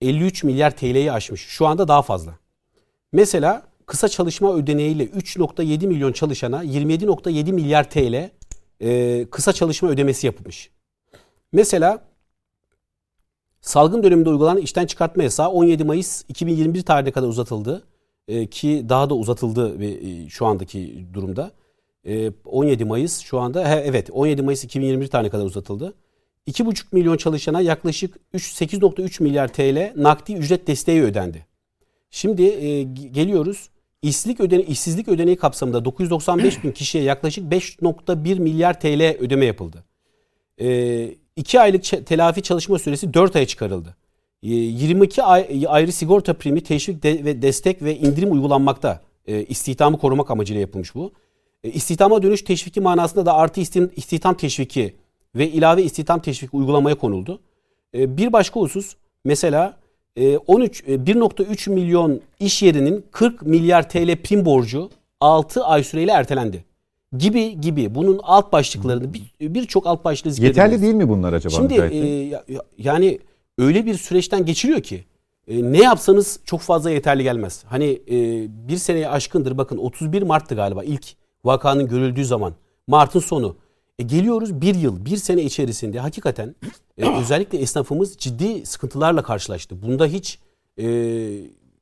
53 0.00 0.44
milyar 0.44 0.76
TL'yi 0.76 1.12
aşmış. 1.12 1.40
Şu 1.40 1.66
anda 1.66 1.88
daha 1.88 2.02
fazla. 2.02 2.32
Mesela 3.12 3.62
kısa 3.86 4.08
çalışma 4.08 4.54
ödeneğiyle 4.54 5.04
3.7 5.04 5.86
milyon 5.86 6.12
çalışana 6.12 6.64
27.7 6.64 7.52
milyar 7.52 7.90
TL 7.90 8.30
e, 8.80 9.26
kısa 9.30 9.52
çalışma 9.52 9.88
ödemesi 9.88 10.26
yapılmış. 10.26 10.70
Mesela 11.52 12.09
salgın 13.60 14.02
döneminde 14.02 14.28
uygulanan 14.28 14.58
işten 14.62 14.86
çıkartma 14.86 15.22
yasağı 15.22 15.48
17 15.48 15.84
Mayıs 15.84 16.24
2021 16.28 16.82
tarihine 16.82 17.12
kadar 17.12 17.28
uzatıldı. 17.28 17.82
E, 18.28 18.46
ki 18.46 18.86
daha 18.88 19.10
da 19.10 19.14
uzatıldı 19.14 19.84
e, 19.84 20.28
şu 20.28 20.46
andaki 20.46 21.06
durumda. 21.14 21.50
E, 22.04 22.32
17 22.44 22.84
Mayıs 22.84 23.20
şu 23.20 23.38
anda 23.38 23.68
he, 23.68 23.74
evet 23.74 24.10
17 24.12 24.42
Mayıs 24.42 24.64
2021 24.64 25.06
tarihine 25.06 25.30
kadar 25.30 25.44
uzatıldı. 25.44 25.94
2,5 26.48 26.84
milyon 26.92 27.16
çalışana 27.16 27.60
yaklaşık 27.60 28.16
8.3 28.34 29.22
milyar 29.22 29.48
TL 29.48 29.92
nakdi 29.96 30.34
ücret 30.34 30.66
desteği 30.66 31.02
ödendi. 31.02 31.46
Şimdi 32.10 32.42
e, 32.42 32.82
geliyoruz. 32.82 33.70
İşsizlik, 34.02 34.40
ödene 34.40 34.62
işsizlik 34.62 35.08
ödeneği 35.08 35.36
kapsamında 35.36 35.84
995 35.84 36.64
bin 36.64 36.72
kişiye 36.72 37.04
yaklaşık 37.04 37.52
5.1 37.52 38.40
milyar 38.40 38.80
TL 38.80 39.16
ödeme 39.18 39.46
yapıldı. 39.46 39.84
E, 40.60 40.68
2 41.36 41.60
aylık 41.60 42.06
telafi 42.06 42.42
çalışma 42.42 42.78
süresi 42.78 43.14
4 43.14 43.36
aya 43.36 43.46
çıkarıldı. 43.46 43.96
E, 44.42 44.48
22 44.48 45.22
ay, 45.22 45.64
ayrı 45.68 45.92
sigorta 45.92 46.34
primi, 46.34 46.60
teşvik 46.60 47.02
de, 47.02 47.24
ve 47.24 47.42
destek 47.42 47.82
ve 47.82 47.96
indirim 47.96 48.32
uygulanmakta. 48.32 49.00
E, 49.26 49.44
istihdamı 49.44 49.98
korumak 49.98 50.30
amacıyla 50.30 50.60
yapılmış 50.60 50.94
bu. 50.94 51.12
E, 51.64 51.70
istihdama 51.70 52.22
dönüş 52.22 52.42
teşviki 52.42 52.80
manasında 52.80 53.26
da 53.26 53.34
artı 53.34 53.60
istihdam 53.96 54.34
teşviki 54.34 54.94
ve 55.34 55.48
ilave 55.48 55.82
istihdam 55.82 56.22
teşviki 56.22 56.56
uygulamaya 56.56 56.94
konuldu. 56.98 57.40
E, 57.94 58.16
bir 58.16 58.32
başka 58.32 58.60
husus 58.60 58.96
mesela 59.24 59.80
13 60.46 60.84
e, 60.86 60.94
1.3 60.94 61.70
milyon 61.70 62.20
iş 62.40 62.62
yerinin 62.62 63.04
40 63.10 63.42
milyar 63.42 63.88
TL 63.88 64.16
prim 64.16 64.44
borcu 64.44 64.90
6 65.20 65.64
ay 65.64 65.84
süreyle 65.84 66.12
ertelendi. 66.12 66.64
Gibi 67.18 67.60
gibi 67.60 67.94
bunun 67.94 68.20
alt 68.22 68.52
başlıklarını 68.52 69.14
birçok 69.40 69.84
bir 69.84 69.90
alt 69.90 70.04
başlığı 70.04 70.30
Yeterli 70.44 70.82
değil 70.82 70.94
mi 70.94 71.08
bunlar 71.08 71.32
acaba? 71.32 71.54
Şimdi 71.54 71.74
e, 71.74 72.58
yani 72.78 73.18
öyle 73.58 73.86
bir 73.86 73.94
süreçten 73.94 74.44
geçiliyor 74.44 74.80
ki 74.80 75.04
e, 75.48 75.72
ne 75.72 75.78
yapsanız 75.78 76.40
çok 76.44 76.60
fazla 76.60 76.90
yeterli 76.90 77.22
gelmez. 77.22 77.64
Hani 77.68 78.02
e, 78.10 78.46
bir 78.68 78.76
seneye 78.76 79.08
aşkındır 79.08 79.58
bakın 79.58 79.78
31 79.78 80.22
Mart'tı 80.22 80.54
galiba 80.54 80.84
ilk 80.84 81.06
vakanın 81.44 81.88
görüldüğü 81.88 82.24
zaman. 82.24 82.54
Mart'ın 82.86 83.20
sonu. 83.20 83.56
E 83.98 84.02
geliyoruz 84.02 84.60
bir 84.60 84.74
yıl, 84.74 85.04
bir 85.04 85.16
sene 85.16 85.42
içerisinde 85.42 86.00
hakikaten 86.00 86.54
e, 86.98 87.18
özellikle 87.20 87.58
esnafımız 87.58 88.16
ciddi 88.16 88.66
sıkıntılarla 88.66 89.22
karşılaştı. 89.22 89.82
Bunda 89.82 90.06
hiç 90.06 90.38
e, 90.78 90.84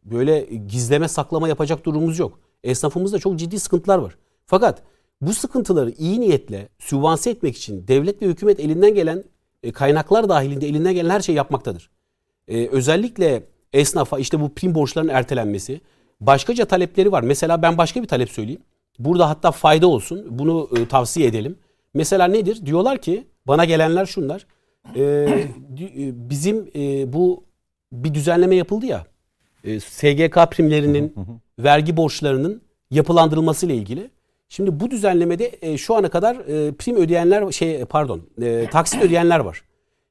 böyle 0.04 0.40
gizleme 0.68 1.08
saklama 1.08 1.48
yapacak 1.48 1.84
durumumuz 1.84 2.18
yok. 2.18 2.38
Esnafımızda 2.64 3.18
çok 3.18 3.38
ciddi 3.38 3.60
sıkıntılar 3.60 3.98
var. 3.98 4.16
Fakat 4.46 4.82
bu 5.20 5.32
sıkıntıları 5.32 5.90
iyi 5.90 6.20
niyetle 6.20 6.68
sübvanse 6.78 7.30
etmek 7.30 7.56
için 7.56 7.88
devlet 7.88 8.22
ve 8.22 8.26
hükümet 8.26 8.60
elinden 8.60 8.94
gelen 8.94 9.24
e, 9.62 9.72
kaynaklar 9.72 10.28
dahilinde 10.28 10.68
elinden 10.68 10.94
gelen 10.94 11.10
her 11.10 11.20
şeyi 11.20 11.36
yapmaktadır. 11.36 11.90
E, 12.48 12.68
özellikle 12.68 13.42
esnafa 13.72 14.18
işte 14.18 14.40
bu 14.40 14.54
prim 14.54 14.74
borçlarının 14.74 15.12
ertelenmesi, 15.12 15.80
başkaca 16.20 16.64
talepleri 16.64 17.12
var. 17.12 17.22
Mesela 17.22 17.62
ben 17.62 17.78
başka 17.78 18.02
bir 18.02 18.08
talep 18.08 18.30
söyleyeyim. 18.30 18.62
Burada 18.98 19.28
hatta 19.28 19.50
fayda 19.50 19.86
olsun. 19.86 20.26
Bunu 20.30 20.68
e, 20.76 20.88
tavsiye 20.88 21.26
edelim. 21.26 21.58
Mesela 21.94 22.26
nedir? 22.26 22.66
Diyorlar 22.66 22.98
ki 22.98 23.26
bana 23.46 23.64
gelenler 23.64 24.06
şunlar. 24.06 24.46
E, 24.94 25.02
e, 25.02 26.30
bizim 26.30 26.70
e, 26.76 27.12
bu 27.12 27.44
bir 27.92 28.14
düzenleme 28.14 28.56
yapıldı 28.56 28.86
ya. 28.86 29.06
E, 29.64 29.80
SGK 29.80 30.50
primlerinin, 30.50 31.14
vergi 31.58 31.96
borçlarının 31.96 32.62
yapılandırılması 32.90 33.66
ile 33.66 33.74
ilgili. 33.74 34.10
Şimdi 34.48 34.80
bu 34.80 34.90
düzenlemede 34.90 35.58
e, 35.62 35.78
şu 35.78 35.94
ana 35.94 36.08
kadar 36.08 36.36
e, 36.36 36.72
prim 36.72 36.96
ödeyenler 36.96 37.52
şey 37.52 37.84
pardon, 37.84 38.20
e, 38.42 38.66
taksit 38.72 39.02
ödeyenler 39.02 39.38
var. 39.38 39.62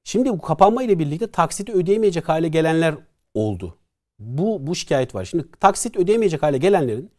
Şimdi 0.03 0.29
bu 0.29 0.41
kapanma 0.41 0.83
ile 0.83 0.99
birlikte 0.99 1.27
taksiti 1.27 1.73
ödeyemeyecek 1.73 2.29
hale 2.29 2.47
gelenler 2.47 2.95
oldu. 3.33 3.75
Bu 4.19 4.67
bu 4.67 4.75
şikayet 4.75 5.15
var. 5.15 5.25
Şimdi 5.25 5.45
taksit 5.59 5.97
ödeyemeyecek 5.97 6.43
hale 6.43 6.57
gelenlerin 6.57 7.09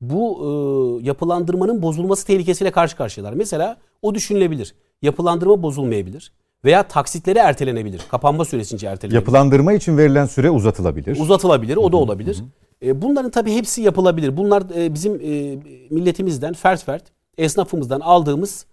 bu 0.00 0.38
e, 0.40 1.06
yapılandırmanın 1.06 1.82
bozulması 1.82 2.26
tehlikesiyle 2.26 2.70
karşı 2.70 2.96
karşıyalar. 2.96 3.32
Mesela 3.32 3.76
o 4.02 4.14
düşünülebilir. 4.14 4.74
Yapılandırma 5.02 5.62
bozulmayabilir 5.62 6.32
veya 6.64 6.82
taksitleri 6.82 7.38
ertelenebilir. 7.38 8.02
Kapanma 8.10 8.44
süresince 8.44 8.86
ertelenebilir. 8.86 9.20
Yapılandırma 9.20 9.72
için 9.72 9.98
verilen 9.98 10.26
süre 10.26 10.50
uzatılabilir. 10.50 11.20
Uzatılabilir, 11.20 11.76
o 11.76 11.92
da 11.92 11.96
olabilir. 11.96 12.42
E, 12.82 13.02
bunların 13.02 13.30
tabii 13.30 13.52
hepsi 13.52 13.82
yapılabilir. 13.82 14.36
Bunlar 14.36 14.62
e, 14.76 14.94
bizim 14.94 15.14
e, 15.14 15.58
milletimizden 15.90 16.52
fert 16.52 16.84
fert, 16.84 17.04
esnafımızdan 17.38 18.00
aldığımız 18.00 18.66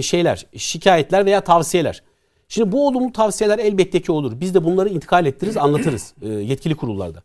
şeyler, 0.00 0.46
şikayetler 0.56 1.26
veya 1.26 1.40
tavsiyeler. 1.40 2.02
Şimdi 2.48 2.72
bu 2.72 2.86
olumlu 2.86 3.12
tavsiyeler 3.12 3.58
elbette 3.58 4.02
ki 4.02 4.12
olur. 4.12 4.40
Biz 4.40 4.54
de 4.54 4.64
bunları 4.64 4.88
intikal 4.88 5.26
ettiririz, 5.26 5.56
anlatırız 5.56 6.14
yetkili 6.22 6.74
kurullarda. 6.74 7.22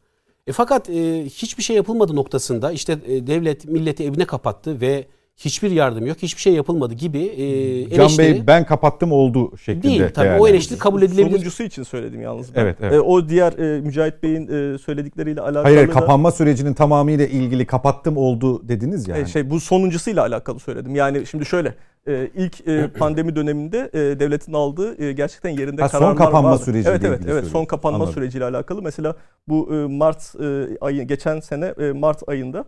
E 0.47 0.51
fakat 0.51 0.89
hiçbir 1.29 1.63
şey 1.63 1.75
yapılmadı 1.75 2.15
noktasında 2.15 2.71
işte 2.71 3.01
devlet 3.27 3.65
milleti 3.65 4.03
evine 4.03 4.25
kapattı 4.25 4.81
ve 4.81 5.05
hiçbir 5.37 5.71
yardım 5.71 6.05
yok, 6.05 6.17
hiçbir 6.21 6.41
şey 6.41 6.53
yapılmadı 6.53 6.93
gibi 6.93 7.19
e, 7.19 7.43
eleştiri... 7.43 7.97
Can 7.97 8.17
Bey 8.17 8.47
ben 8.47 8.65
kapattım 8.65 9.11
oldu 9.11 9.57
şeklinde. 9.57 9.83
Değil 9.83 10.03
tabii 10.13 10.41
o 10.41 10.47
eleştiri 10.47 10.79
kabul 10.79 11.01
edilebilir. 11.01 11.29
Sonuncusu 11.29 11.63
için 11.63 11.83
söyledim 11.83 12.21
yalnız 12.21 12.55
ben. 12.55 12.61
Evet, 12.61 12.77
evet. 12.81 12.93
E, 12.93 13.01
o 13.01 13.29
diğer 13.29 13.53
e, 13.53 13.81
Mücahit 13.81 14.23
Bey'in 14.23 14.47
e, 14.47 14.77
söyledikleriyle 14.77 15.41
alakalı 15.41 15.63
Hayır 15.63 15.87
da, 15.87 15.91
kapanma 15.91 16.31
sürecinin 16.31 16.73
tamamıyla 16.73 17.25
ilgili 17.25 17.65
kapattım 17.65 18.17
oldu 18.17 18.67
dediniz 18.67 19.07
yani. 19.07 19.21
E, 19.21 19.25
şey 19.25 19.49
bu 19.49 19.59
sonuncusuyla 19.59 20.21
alakalı 20.21 20.59
söyledim. 20.59 20.95
Yani 20.95 21.25
şimdi 21.25 21.45
şöyle 21.45 21.75
e, 22.07 22.29
ilk 22.35 22.67
e, 22.67 22.87
pandemi 22.99 23.35
döneminde 23.35 23.89
e, 23.93 24.19
devletin 24.19 24.53
aldığı 24.53 25.03
e, 25.03 25.11
gerçekten 25.11 25.49
yerinde 25.49 25.81
ha, 25.81 25.87
kararlar 25.87 26.09
son 26.09 26.17
kapanma 26.17 26.51
vardı. 26.51 26.63
süreciyle 26.63 26.89
evet 26.89 27.03
evet 27.05 27.21
evet 27.27 27.45
son 27.45 27.65
kapanma 27.65 27.97
Anladım. 27.97 28.13
süreciyle 28.13 28.45
alakalı. 28.45 28.81
Mesela 28.81 29.15
bu 29.47 29.69
e, 29.73 29.75
Mart 29.75 30.35
e, 30.41 30.77
ayı 30.81 31.03
geçen 31.03 31.39
sene 31.39 31.73
e, 31.79 31.91
Mart 31.91 32.29
ayında 32.29 32.65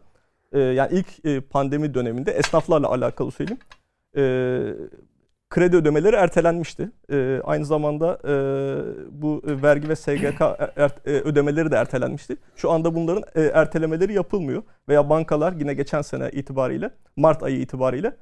e, 0.56 0.60
yani 0.60 0.90
ilk 0.94 1.26
e, 1.26 1.42
pandemi 1.42 1.94
döneminde 1.94 2.32
esnaflarla 2.32 2.88
alakalı 2.88 3.32
söyleyeyim. 3.32 3.60
E, 4.18 4.22
kredi 5.50 5.76
ödemeleri 5.76 6.16
ertelenmişti. 6.16 6.92
E, 7.12 7.42
aynı 7.44 7.66
zamanda 7.66 8.20
e, 8.24 8.34
bu 9.22 9.42
vergi 9.46 9.90
ve 9.90 9.96
SGK 9.96 10.42
er, 10.76 10.92
e, 11.06 11.12
ödemeleri 11.12 11.72
de 11.72 11.76
ertelenmişti. 11.76 12.38
Şu 12.56 12.72
anda 12.72 12.96
bunların 12.96 13.24
ertelemeleri 13.36 14.14
yapılmıyor 14.14 14.64
veya 14.90 15.10
bankalar 15.10 15.54
yine 15.54 15.74
geçen 15.74 16.02
sene 16.02 16.30
itibariyle 16.30 16.90
Mart 17.16 17.44
ayı 17.44 17.60
itibariyle 17.60 18.16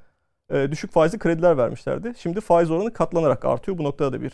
düşük 0.70 0.92
faizli 0.92 1.18
krediler 1.18 1.58
vermişlerdi. 1.58 2.12
Şimdi 2.16 2.40
faiz 2.40 2.70
oranı 2.70 2.92
katlanarak 2.92 3.44
artıyor. 3.44 3.78
Bu 3.78 3.84
noktada 3.84 4.12
da 4.12 4.22
bir 4.22 4.32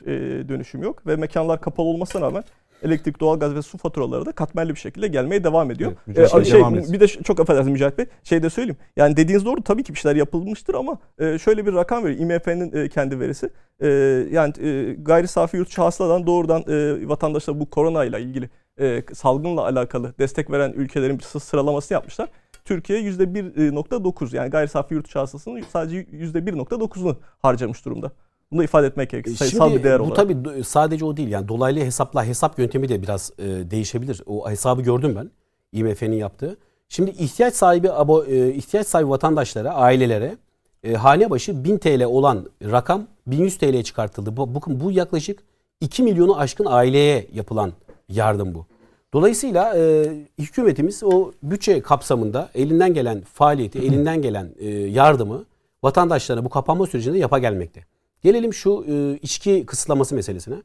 dönüşüm 0.48 0.82
yok 0.82 1.06
ve 1.06 1.16
mekanlar 1.16 1.60
kapalı 1.60 1.86
olmasına 1.86 2.22
rağmen 2.22 2.44
elektrik, 2.82 3.20
doğalgaz 3.20 3.54
ve 3.54 3.62
su 3.62 3.78
faturaları 3.78 4.26
da 4.26 4.32
katmerli 4.32 4.74
bir 4.74 4.80
şekilde 4.80 5.08
gelmeye 5.08 5.44
devam 5.44 5.70
ediyor. 5.70 5.92
Evet, 6.16 6.34
ee, 6.34 6.44
şey, 6.44 6.58
devam 6.60 6.78
etsin. 6.78 6.92
bir 6.92 7.00
de 7.00 7.06
çok 7.06 7.40
affedersiniz 7.40 7.72
Mücahit 7.72 7.98
Bey, 7.98 8.06
şey 8.22 8.42
de 8.42 8.50
söyleyeyim. 8.50 8.76
Yani 8.96 9.16
dediğiniz 9.16 9.44
doğru 9.44 9.62
tabii 9.62 9.82
ki 9.82 9.94
bir 9.94 9.98
şeyler 9.98 10.16
yapılmıştır 10.16 10.74
ama 10.74 10.98
e, 11.18 11.38
şöyle 11.38 11.66
bir 11.66 11.74
rakam 11.74 12.04
veriyor. 12.04 12.20
IMF'nin 12.20 12.72
e, 12.84 12.88
kendi 12.88 13.20
verisi. 13.20 13.50
E, 13.80 13.88
yani 14.30 14.52
e, 14.60 14.92
gayri 14.94 15.28
safi 15.28 15.56
yurt 15.56 15.68
içi 15.68 15.80
hasıladan 15.80 16.26
doğrudan 16.26 16.64
e, 16.68 17.08
vatandaşlar 17.08 17.60
bu 17.60 17.70
koronayla 17.70 18.18
ilgili 18.18 18.50
e, 18.80 19.02
salgınla 19.12 19.64
alakalı 19.64 20.14
destek 20.18 20.50
veren 20.50 20.72
ülkelerin 20.72 21.18
bir 21.18 21.24
sı- 21.24 21.40
sıralamasını 21.40 21.94
yapmışlar. 21.94 22.28
Türkiye 22.64 23.00
%1.9 23.00 24.36
yani 24.36 24.50
gayri 24.50 24.68
safi 24.68 24.94
yurt 24.94 25.06
içi 25.06 25.18
hasılasının 25.18 25.62
sadece 25.72 26.02
%1.9'unu 26.02 27.16
harcamış 27.42 27.84
durumda. 27.84 28.10
Bunu 28.52 28.64
ifade 28.64 28.86
etmek 28.86 29.10
gerekir. 29.10 29.36
Sayısal 29.36 29.68
Şimdi 29.68 29.78
bir 29.78 29.84
değer 29.84 29.98
bu 30.00 30.02
olarak. 30.02 30.16
tabii 30.16 30.32
do- 30.32 30.64
sadece 30.64 31.04
o 31.04 31.16
değil 31.16 31.28
yani 31.28 31.48
dolaylı 31.48 31.80
hesapla 31.80 32.24
hesap 32.24 32.58
yöntemi 32.58 32.88
de 32.88 33.02
biraz 33.02 33.32
e, 33.38 33.44
değişebilir. 33.70 34.22
O 34.26 34.50
hesabı 34.50 34.82
gördüm 34.82 35.16
ben 35.16 35.30
IMF'nin 35.72 36.16
yaptığı. 36.16 36.56
Şimdi 36.88 37.10
ihtiyaç 37.10 37.54
sahibi 37.54 37.90
abo, 37.92 38.24
e, 38.24 38.52
ihtiyaç 38.52 38.86
sahibi 38.86 39.10
vatandaşlara, 39.10 39.70
ailelere 39.74 40.36
e, 40.84 40.94
hane 40.94 41.30
başı 41.30 41.64
1000 41.64 41.78
TL 41.78 42.04
olan 42.04 42.46
rakam 42.62 43.06
1100 43.26 43.58
TL'ye 43.58 43.84
çıkartıldı. 43.84 44.36
Bu, 44.36 44.54
bu, 44.54 44.60
bu 44.66 44.90
yaklaşık 44.90 45.38
2 45.80 46.02
milyonu 46.02 46.38
aşkın 46.38 46.66
aileye 46.68 47.26
yapılan 47.34 47.72
yardım 48.08 48.54
bu. 48.54 48.66
Dolayısıyla 49.12 49.76
e, 49.76 50.06
hükümetimiz 50.38 51.02
o 51.04 51.32
bütçe 51.42 51.80
kapsamında 51.80 52.50
elinden 52.54 52.94
gelen 52.94 53.20
faaliyeti, 53.32 53.78
elinden 53.78 54.22
gelen 54.22 54.48
e, 54.58 54.68
yardımı 54.70 55.44
vatandaşlara 55.82 56.44
bu 56.44 56.48
kapanma 56.48 56.86
sürecinde 56.86 57.18
yapa 57.18 57.38
gelmekte. 57.38 57.84
Gelelim 58.22 58.54
şu 58.54 58.84
e, 58.88 59.18
içki 59.22 59.66
kısıtlaması 59.66 60.14
meselesine. 60.14 60.62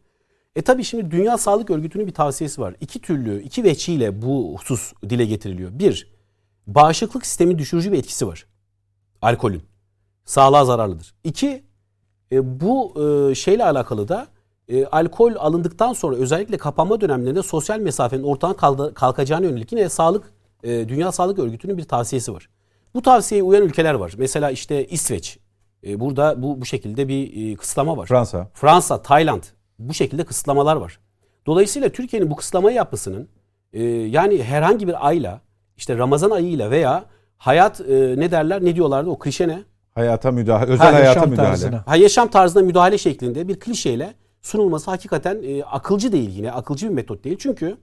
E 0.55 0.61
tabi 0.61 0.83
şimdi 0.83 1.11
Dünya 1.11 1.37
Sağlık 1.37 1.69
Örgütü'nün 1.69 2.07
bir 2.07 2.13
tavsiyesi 2.13 2.61
var. 2.61 2.75
İki 2.81 3.01
türlü, 3.01 3.41
iki 3.41 3.63
veçiyle 3.63 4.21
bu 4.21 4.55
husus 4.57 4.93
dile 5.09 5.25
getiriliyor. 5.25 5.69
Bir, 5.73 6.11
bağışıklık 6.67 7.25
sistemi 7.25 7.57
düşürücü 7.57 7.91
bir 7.91 7.97
etkisi 7.97 8.27
var. 8.27 8.45
Alkolün. 9.21 9.63
Sağlığa 10.25 10.65
zararlıdır. 10.65 11.15
İki, 11.23 11.63
e, 12.31 12.61
bu 12.61 12.93
e, 13.03 13.35
şeyle 13.35 13.65
alakalı 13.65 14.07
da 14.07 14.27
e, 14.67 14.85
alkol 14.85 15.35
alındıktan 15.35 15.93
sonra 15.93 16.15
özellikle 16.15 16.57
kapanma 16.57 17.01
dönemlerinde 17.01 17.43
sosyal 17.43 17.79
mesafenin 17.79 18.23
ortadan 18.23 18.93
kalkacağına 18.93 19.45
yönelik 19.45 19.71
yine 19.71 19.89
sağlık 19.89 20.33
e, 20.63 20.89
Dünya 20.89 21.11
Sağlık 21.11 21.39
Örgütü'nün 21.39 21.77
bir 21.77 21.83
tavsiyesi 21.83 22.33
var. 22.33 22.49
Bu 22.93 23.01
tavsiyeye 23.01 23.43
uyan 23.43 23.63
ülkeler 23.63 23.93
var. 23.93 24.13
Mesela 24.17 24.51
işte 24.51 24.87
İsveç. 24.87 25.39
E, 25.85 25.99
burada 25.99 26.41
bu 26.43 26.61
bu 26.61 26.65
şekilde 26.65 27.07
bir 27.07 27.51
e, 27.51 27.55
kısıtlama 27.55 27.97
var. 27.97 28.05
Fransa. 28.05 28.47
Fransa, 28.53 29.01
Tayland 29.01 29.43
bu 29.79 29.93
şekilde 29.93 30.23
kısıtlamalar 30.25 30.75
var. 30.75 30.99
Dolayısıyla 31.45 31.89
Türkiye'nin 31.89 32.31
bu 32.31 32.35
kısıtlamayı 32.35 32.75
yapmasının 32.75 33.29
e, 33.73 33.83
yani 33.83 34.43
herhangi 34.43 34.87
bir 34.87 35.07
ayla 35.07 35.41
işte 35.77 35.97
Ramazan 35.97 36.31
ayıyla 36.31 36.71
veya 36.71 37.05
hayat 37.37 37.81
e, 37.81 38.15
ne 38.17 38.31
derler 38.31 38.65
ne 38.65 38.75
diyorlardı 38.75 39.09
o 39.09 39.19
klişe 39.19 39.47
ne? 39.47 39.63
Hayata 39.95 40.31
müdahale, 40.31 40.71
özel 40.71 40.87
Ha, 40.87 40.93
hayata 40.93 41.25
müdahale. 41.25 41.49
tarzına. 41.49 41.83
Ha, 41.85 41.95
yaşam 41.95 42.27
tarzına 42.27 42.63
müdahale 42.63 42.97
şeklinde 42.97 43.47
bir 43.47 43.59
klişeyle 43.59 44.13
sunulması 44.41 44.91
hakikaten 44.91 45.41
e, 45.43 45.63
akılcı 45.63 46.11
değil 46.11 46.29
yine. 46.29 46.51
Akılcı 46.51 46.89
bir 46.89 46.93
metot 46.93 47.23
değil. 47.23 47.37
Çünkü 47.39 47.77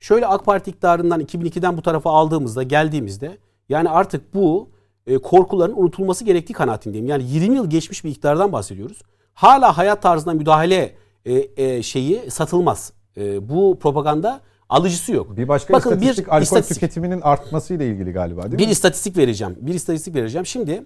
şöyle 0.00 0.26
AK 0.26 0.44
Parti 0.44 0.70
iktidarından 0.70 1.20
2002'den 1.20 1.76
bu 1.76 1.82
tarafa 1.82 2.10
aldığımızda 2.10 2.62
geldiğimizde 2.62 3.38
yani 3.68 3.90
artık 3.90 4.34
bu 4.34 4.68
e, 5.06 5.18
korkuların 5.18 5.74
unutulması 5.76 6.24
gerektiği 6.24 6.52
kanaatindeyim. 6.52 7.06
Yani 7.06 7.24
20 7.30 7.56
yıl 7.56 7.70
geçmiş 7.70 8.04
bir 8.04 8.10
iktidardan 8.10 8.52
bahsediyoruz. 8.52 8.98
Hala 9.34 9.76
hayat 9.78 10.02
tarzına 10.02 10.32
müdahale 10.34 10.94
e, 11.24 11.48
e, 11.56 11.82
şeyi 11.82 12.30
satılmaz. 12.30 12.92
E, 13.16 13.48
bu 13.48 13.78
propaganda 13.80 14.40
alıcısı 14.68 15.12
yok. 15.12 15.36
Bir 15.36 15.48
başka 15.48 15.74
Bakın, 15.74 15.92
bir 15.92 15.96
istatistik 15.96 16.28
alkol 16.32 16.42
istatistik- 16.42 16.74
tüketiminin 16.74 17.20
artmasıyla 17.20 17.84
ilgili 17.84 18.12
galiba 18.12 18.42
değil 18.42 18.58
Bir 18.58 18.66
mi? 18.66 18.72
istatistik 18.72 19.16
vereceğim. 19.16 19.56
Bir 19.60 19.74
istatistik 19.74 20.14
vereceğim. 20.14 20.46
Şimdi 20.46 20.84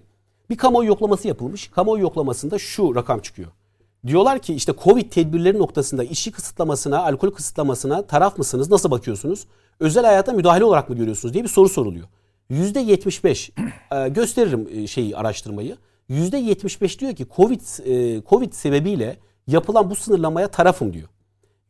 bir 0.49 0.57
kamuoyu 0.57 0.87
yoklaması 0.89 1.27
yapılmış. 1.27 1.67
Kamuoyu 1.67 2.01
yoklamasında 2.03 2.59
şu 2.59 2.95
rakam 2.95 3.19
çıkıyor. 3.19 3.49
Diyorlar 4.07 4.39
ki 4.39 4.53
işte 4.53 4.73
Covid 4.83 5.11
tedbirleri 5.11 5.57
noktasında 5.59 6.03
işi 6.03 6.31
kısıtlamasına, 6.31 6.99
alkol 7.03 7.31
kısıtlamasına 7.31 8.01
taraf 8.07 8.37
mısınız? 8.37 8.71
Nasıl 8.71 8.91
bakıyorsunuz? 8.91 9.45
Özel 9.79 10.05
hayata 10.05 10.31
müdahale 10.33 10.63
olarak 10.65 10.89
mı 10.89 10.95
görüyorsunuz 10.95 11.33
diye 11.33 11.43
bir 11.43 11.49
soru 11.49 11.69
soruluyor. 11.69 12.07
%75 12.51 13.51
e, 13.91 14.09
gösteririm 14.09 14.67
e, 14.73 14.87
şeyi 14.87 15.17
araştırmayı. 15.17 15.77
%75 16.09 16.99
diyor 16.99 17.15
ki 17.15 17.25
Covid 17.35 17.61
e, 17.85 18.21
Covid 18.29 18.53
sebebiyle 18.53 19.17
yapılan 19.47 19.89
bu 19.89 19.95
sınırlamaya 19.95 20.47
tarafım 20.47 20.93
diyor. 20.93 21.07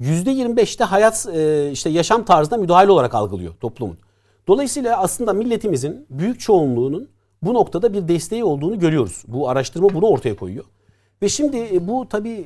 %25'te 0.01 0.83
hayat 0.83 1.27
işte 1.73 1.89
yaşam 1.89 2.25
tarzına 2.25 2.57
müdahale 2.57 2.91
olarak 2.91 3.15
algılıyor 3.15 3.53
toplumun. 3.53 3.97
Dolayısıyla 4.47 4.97
aslında 4.97 5.33
milletimizin 5.33 6.05
büyük 6.09 6.39
çoğunluğunun 6.39 7.09
bu 7.43 7.53
noktada 7.53 7.93
bir 7.93 8.07
desteği 8.07 8.43
olduğunu 8.43 8.79
görüyoruz. 8.79 9.23
Bu 9.27 9.49
araştırma 9.49 9.89
bunu 9.93 10.05
ortaya 10.05 10.35
koyuyor. 10.35 10.65
Ve 11.21 11.29
şimdi 11.29 11.87
bu 11.87 12.09
tabii 12.09 12.45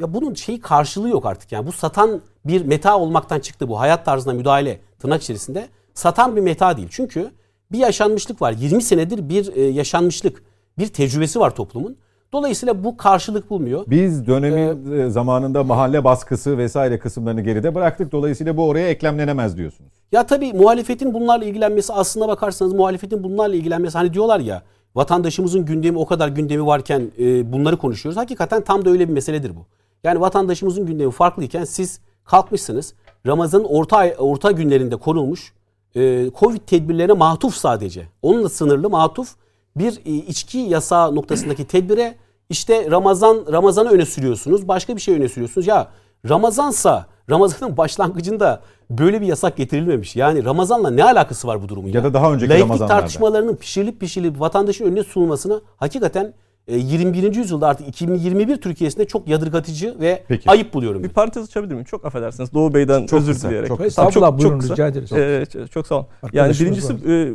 ya 0.00 0.14
bunun 0.14 0.34
şeyi 0.34 0.60
karşılığı 0.60 1.08
yok 1.08 1.26
artık. 1.26 1.52
Yani 1.52 1.66
bu 1.66 1.72
satan 1.72 2.20
bir 2.44 2.64
meta 2.64 2.98
olmaktan 2.98 3.40
çıktı 3.40 3.68
bu 3.68 3.80
hayat 3.80 4.04
tarzına 4.04 4.32
müdahale 4.32 4.80
tırnak 4.98 5.22
içerisinde. 5.22 5.68
Satan 5.94 6.36
bir 6.36 6.40
meta 6.40 6.76
değil. 6.76 6.88
Çünkü 6.90 7.30
bir 7.74 7.78
yaşanmışlık 7.78 8.42
var. 8.42 8.52
20 8.52 8.82
senedir 8.82 9.28
bir 9.28 9.56
e, 9.56 9.62
yaşanmışlık, 9.62 10.42
bir 10.78 10.86
tecrübesi 10.86 11.40
var 11.40 11.54
toplumun. 11.54 11.96
Dolayısıyla 12.32 12.84
bu 12.84 12.96
karşılık 12.96 13.50
bulmuyor. 13.50 13.84
Biz 13.86 14.26
dönemin 14.26 14.92
e, 14.92 15.10
zamanında 15.10 15.64
mahalle 15.64 16.04
baskısı 16.04 16.58
vesaire 16.58 16.98
kısımlarını 16.98 17.40
geride 17.40 17.74
bıraktık. 17.74 18.12
Dolayısıyla 18.12 18.56
bu 18.56 18.68
oraya 18.68 18.88
eklemlenemez 18.88 19.56
diyorsunuz. 19.56 19.92
Ya 20.12 20.26
tabii 20.26 20.52
muhalefetin 20.52 21.14
bunlarla 21.14 21.44
ilgilenmesi 21.44 21.92
aslına 21.92 22.28
bakarsanız 22.28 22.72
muhalefetin 22.72 23.24
bunlarla 23.24 23.54
ilgilenmesi 23.54 23.98
hani 23.98 24.14
diyorlar 24.14 24.40
ya 24.40 24.62
vatandaşımızın 24.94 25.64
gündemi 25.64 25.98
o 25.98 26.06
kadar 26.06 26.28
gündemi 26.28 26.66
varken 26.66 27.10
e, 27.18 27.52
bunları 27.52 27.76
konuşuyoruz. 27.76 28.16
Hakikaten 28.16 28.64
tam 28.64 28.84
da 28.84 28.90
öyle 28.90 29.08
bir 29.08 29.12
meseledir 29.12 29.56
bu. 29.56 29.66
Yani 30.04 30.20
vatandaşımızın 30.20 30.86
gündemi 30.86 31.10
farklıyken 31.10 31.64
siz 31.64 32.00
kalkmışsınız 32.24 32.94
Ramazan'ın 33.26 33.64
orta 33.64 34.14
orta 34.18 34.50
günlerinde 34.50 34.96
konulmuş 34.96 35.52
e, 35.96 36.30
Covid 36.38 36.60
tedbirlerine 36.66 37.12
matuf 37.12 37.54
sadece. 37.54 38.08
Onunla 38.22 38.48
sınırlı 38.48 38.90
matuf 38.90 39.34
bir 39.76 40.00
e, 40.06 40.10
içki 40.10 40.58
yasağı 40.58 41.14
noktasındaki 41.14 41.64
tedbire 41.64 42.14
işte 42.50 42.90
Ramazan 42.90 43.44
Ramazan'ı 43.52 43.90
öne 43.90 44.06
sürüyorsunuz. 44.06 44.68
Başka 44.68 44.96
bir 44.96 45.00
şey 45.00 45.14
öne 45.14 45.28
sürüyorsunuz. 45.28 45.66
Ya 45.66 45.88
Ramazansa 46.28 47.06
Ramazan'ın 47.30 47.76
başlangıcında 47.76 48.60
böyle 48.90 49.20
bir 49.20 49.26
yasak 49.26 49.56
getirilmemiş. 49.56 50.16
Yani 50.16 50.44
Ramazan'la 50.44 50.90
ne 50.90 51.04
alakası 51.04 51.48
var 51.48 51.62
bu 51.62 51.68
durumun 51.68 51.88
Ya 51.88 52.04
da 52.04 52.14
daha 52.14 52.32
önceki 52.32 52.50
Laiklik 52.50 52.64
Ramazanlarda. 52.68 53.00
tartışmalarının 53.00 53.56
pişirilip 53.56 54.00
pişirilip 54.00 54.40
vatandaşın 54.40 54.84
önüne 54.84 55.02
sunulmasına 55.02 55.60
hakikaten 55.76 56.34
21. 56.68 57.34
yüzyılda 57.34 57.68
artık 57.68 57.88
2021 57.88 58.56
Türkiye'sinde 58.56 59.04
çok 59.04 59.28
yadırgatıcı 59.28 59.94
ve 60.00 60.22
Peki. 60.28 60.50
ayıp 60.50 60.74
buluyorum. 60.74 61.04
Bir 61.04 61.08
parantez 61.08 61.44
açabilir 61.44 61.74
miyim? 61.74 61.84
Çok 61.84 62.04
affedersiniz. 62.04 62.52
Doğu 62.54 62.74
Bey'den 62.74 63.06
Çok 63.06 63.20
özür 63.20 63.32
kısa, 63.32 63.48
dileyerek. 63.48 63.68
çok 63.68 63.78
Tamam, 63.78 63.88
kısa. 63.88 64.02
Estağfurullah, 64.02 64.38
buyurun, 64.38 64.58
kısa. 64.58 64.74
rica 64.74 64.86
ederiz. 64.88 65.12
Ee, 65.12 65.44
çok- 65.52 65.70
çok 65.70 65.86
sağ 65.86 65.94
olun. 65.94 66.06
Yani 66.32 66.52
birincisi 66.60 66.92
e, 67.08 67.32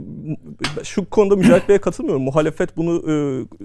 şu 0.83 1.09
konuda 1.09 1.35
Mücahit 1.35 1.69
Bey'e 1.69 1.77
katılmıyorum. 1.81 2.23
Muhalefet 2.23 2.77
bunu 2.77 2.95
e, 3.11 3.13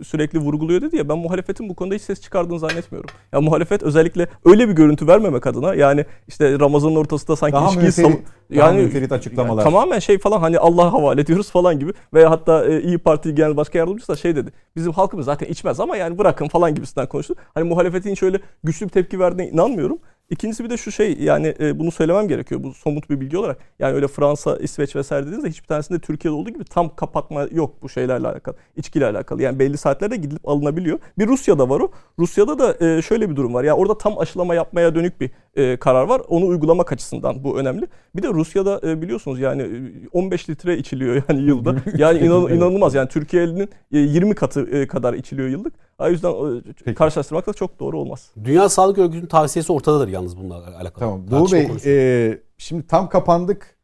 sürekli 0.05 0.39
vurguluyor 0.39 0.81
dedi 0.83 0.97
ya. 0.97 1.09
Ben 1.09 1.19
muhalefetin 1.19 1.69
bu 1.69 1.75
konuda 1.75 1.95
hiç 1.95 2.03
ses 2.03 2.21
çıkardığını 2.21 2.59
zannetmiyorum. 2.59 3.11
Ya 3.33 3.41
muhalefet 3.41 3.83
özellikle 3.83 4.27
öyle 4.45 4.69
bir 4.69 4.73
görüntü 4.73 5.07
vermemek 5.07 5.47
adına 5.47 5.75
yani 5.75 6.05
işte 6.29 6.59
Ramazan'ın 6.61 6.97
ortasında 6.97 7.37
sanki 7.37 7.53
Daha 7.57 7.65
ilişkiyi 7.73 8.07
münferit- 8.07 8.19
daha 8.57 8.73
münferit 8.73 9.13
açıklamalar. 9.13 9.63
yani 9.63 9.73
tamamen 9.73 9.99
şey 9.99 10.19
falan 10.19 10.41
hani 10.41 10.59
Allah'a 10.59 10.93
havale 10.93 11.21
ediyoruz 11.21 11.51
falan 11.51 11.79
gibi 11.79 11.93
veya 12.15 12.31
hatta 12.31 12.67
e, 12.67 12.83
İyi 12.83 12.99
Parti 12.99 13.35
Genel 13.35 13.57
Başkan 13.57 13.79
Yardımcısı 13.79 14.13
da 14.13 14.17
şey 14.17 14.37
dedi. 14.37 14.51
Bizim 14.77 14.93
halkımız 14.93 15.27
zaten 15.27 15.47
içmez 15.47 15.81
ama 15.81 15.97
yani 15.97 16.19
bırakın 16.19 16.49
falan 16.49 16.75
gibisinden 16.75 17.07
konuştu. 17.07 17.35
Hani 17.55 17.69
muhalefetin 17.69 18.15
şöyle 18.15 18.41
güçlü 18.65 18.87
bir 18.87 18.91
tepki 18.91 19.21
verdiğine 19.21 19.51
inanmıyorum. 19.53 19.99
İkincisi 20.31 20.65
bir 20.65 20.71
de 20.71 20.77
şu 20.77 20.93
şey 20.93 21.17
yani 21.21 21.55
e, 21.61 21.79
bunu 21.79 21.91
söylemem 21.91 22.29
gerekiyor 22.29 22.63
bu 22.63 22.75
somut 22.75 23.11
bir 23.11 23.21
bilgi 23.21 23.39
olarak. 23.39 23.59
Yani 23.79 23.95
öyle 23.95 24.09
Fransa, 24.09 24.57
İsveç 24.57 24.97
vesaire 24.97 25.27
dediğinizde 25.27 25.51
hiçbir 25.51 25.67
tanesinde 25.67 25.99
Türkiye'de 25.99 26.37
olduğu 26.37 26.51
gibi 26.51 26.65
tam 26.65 26.97
kapatma 26.97 27.49
yok 27.53 27.83
bu 27.83 27.89
şeylerle 27.89 28.29
alakalı. 28.29 28.57
içkiyle 28.77 29.07
alakalı. 29.07 29.43
Yani 29.43 29.59
belli 29.59 29.77
saatlerde 29.77 30.17
gidilip 30.17 30.49
alınabiliyor. 30.49 30.99
Bir 31.19 31.27
Rusya'da 31.27 31.69
var 31.69 31.81
o. 31.81 31.91
Rusya'da 32.19 32.59
da 32.59 32.87
e, 32.87 33.03
şöyle 33.03 33.31
bir 33.31 33.37
durum 33.37 33.55
var. 33.55 33.65
Yani 33.65 33.79
orada 33.79 33.99
tam 33.99 34.19
aşılama 34.19 34.55
yapmaya 34.55 34.95
dönük 34.95 35.21
bir 35.21 35.31
e, 35.57 35.77
karar 35.77 36.05
var. 36.05 36.23
Onu 36.29 36.47
uygulamak 36.47 36.93
açısından 36.93 37.45
bu 37.45 37.59
önemli. 37.59 37.87
Bir 38.17 38.23
de 38.23 38.29
Rusya'da 38.29 38.81
e, 38.85 39.03
biliyorsunuz 39.03 39.41
yani 39.41 39.63
e, 39.63 40.09
15 40.13 40.51
litre 40.51 40.79
içiliyor 40.79 41.23
yani 41.29 41.43
yılda. 41.43 41.75
Yani 41.97 42.19
inan, 42.19 42.53
inanılmaz 42.53 42.95
yani 42.95 43.09
Türkiye'nin 43.09 43.69
e, 43.93 43.99
20 43.99 44.35
katı 44.35 44.61
e, 44.61 44.87
kadar 44.87 45.15
içiliyor 45.15 45.49
yıllık. 45.49 45.75
O 45.99 46.09
yüzden 46.09 46.63
Peki. 46.85 46.95
karşılaştırmak 46.95 47.47
da 47.47 47.53
çok 47.53 47.81
doğru 47.81 47.99
olmaz. 47.99 48.31
Dünya 48.45 48.69
Sağlık 48.69 48.99
Örgütü'nün 48.99 49.27
tavsiyesi 49.27 49.73
ortadadır 49.73 50.09
yalnız 50.09 50.37
bununla 50.37 50.55
alakalı. 50.57 50.99
Tamam. 50.99 51.31
Doğu 51.31 51.53
Bey 51.53 51.69
e, 51.85 52.39
şimdi 52.59 52.87
tam 52.87 53.09
kapandık. 53.09 53.75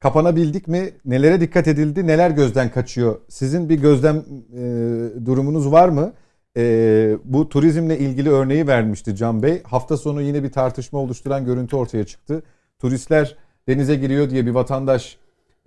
Kapanabildik 0.00 0.68
mi? 0.68 0.90
Nelere 1.04 1.40
dikkat 1.40 1.68
edildi? 1.68 2.06
Neler 2.06 2.30
gözden 2.30 2.70
kaçıyor? 2.70 3.20
Sizin 3.28 3.68
bir 3.68 3.80
gözlem 3.80 4.16
e, 4.16 4.62
durumunuz 5.26 5.72
var 5.72 5.88
mı? 5.88 6.12
E, 6.56 7.16
bu 7.24 7.48
turizmle 7.48 7.98
ilgili 7.98 8.30
örneği 8.30 8.66
vermişti 8.66 9.16
Can 9.16 9.42
Bey. 9.42 9.62
Hafta 9.62 9.96
sonu 9.96 10.22
yine 10.22 10.42
bir 10.42 10.52
tartışma 10.52 10.98
oluşturan 10.98 11.44
görüntü 11.44 11.76
ortaya 11.76 12.04
çıktı. 12.04 12.42
Turistler 12.78 13.36
denize 13.68 13.96
giriyor 13.96 14.30
diye 14.30 14.46
bir 14.46 14.50
vatandaş 14.50 15.18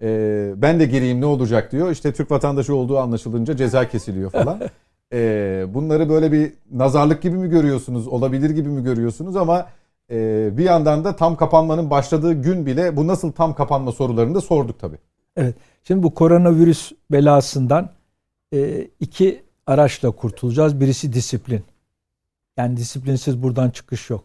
e, 0.02 0.52
ben 0.56 0.80
de 0.80 0.86
gireyim 0.86 1.22
ne 1.22 1.26
olacak 1.26 1.72
diyor. 1.72 1.92
İşte 1.92 2.14
Türk 2.14 2.32
vatandaşı 2.32 2.76
olduğu 2.76 2.98
anlaşılınca 2.98 3.56
ceza 3.56 3.88
kesiliyor 3.88 4.32
falan. 4.32 4.62
E, 5.14 5.66
bunları 5.74 6.10
böyle 6.10 6.32
bir 6.32 6.54
nazarlık 6.72 7.22
gibi 7.22 7.38
mi 7.38 7.50
görüyorsunuz? 7.50 8.08
Olabilir 8.08 8.50
gibi 8.50 8.70
mi 8.70 8.84
görüyorsunuz? 8.84 9.36
Ama 9.36 9.68
e, 10.12 10.50
bir 10.58 10.64
yandan 10.64 11.04
da 11.04 11.16
tam 11.16 11.36
kapanmanın 11.36 11.90
başladığı 11.90 12.34
gün 12.34 12.66
bile 12.66 12.98
bu 12.98 13.08
nasıl 13.08 13.32
tam 13.32 13.56
kapanma 13.56 13.92
sorularını 13.92 14.36
da 14.36 14.42
sorduk 14.42 14.80
tabii. 14.80 14.98
Evet. 15.38 15.56
Şimdi 15.84 16.04
bu 16.04 16.14
koronavirüs 16.14 16.92
belasından 17.12 17.90
e, 18.54 18.88
iki 19.00 19.44
araçla 19.68 20.12
kurtulacağız. 20.12 20.80
Birisi 20.80 21.14
disiplin. 21.14 21.64
Yani 22.58 22.78
disiplinsiz 22.78 23.44
buradan 23.44 23.70
çıkış 23.70 24.10
yok. 24.10 24.24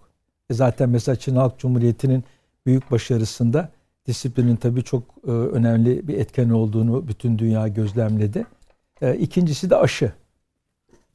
E 0.50 0.54
zaten 0.54 0.88
mesela 0.88 1.16
Çin 1.16 1.36
Halk 1.36 1.58
Cumhuriyeti'nin 1.58 2.24
büyük 2.66 2.90
başarısında 2.90 3.68
disiplinin 4.06 4.56
tabii 4.56 4.84
çok 4.84 5.02
e, 5.26 5.30
önemli 5.30 6.08
bir 6.08 6.18
etken 6.18 6.50
olduğunu 6.50 7.08
bütün 7.08 7.38
dünya 7.38 7.68
gözlemledi. 7.68 8.46
E, 9.00 9.16
ikincisi 9.16 9.70
de 9.70 9.76
aşı. 9.76 10.12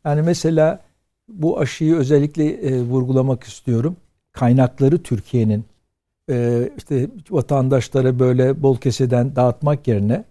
Yani 0.05 0.21
mesela 0.21 0.79
bu 1.27 1.59
aşıyı 1.59 1.95
özellikle 1.95 2.45
e, 2.45 2.81
vurgulamak 2.81 3.43
istiyorum. 3.43 3.95
Kaynakları 4.31 5.03
Türkiye'nin 5.03 5.65
e, 6.29 6.69
işte 6.77 7.09
vatandaşlara 7.29 8.19
böyle 8.19 8.63
bol 8.63 8.77
keseden 8.77 9.35
dağıtmak 9.35 9.87
yerine 9.87 10.23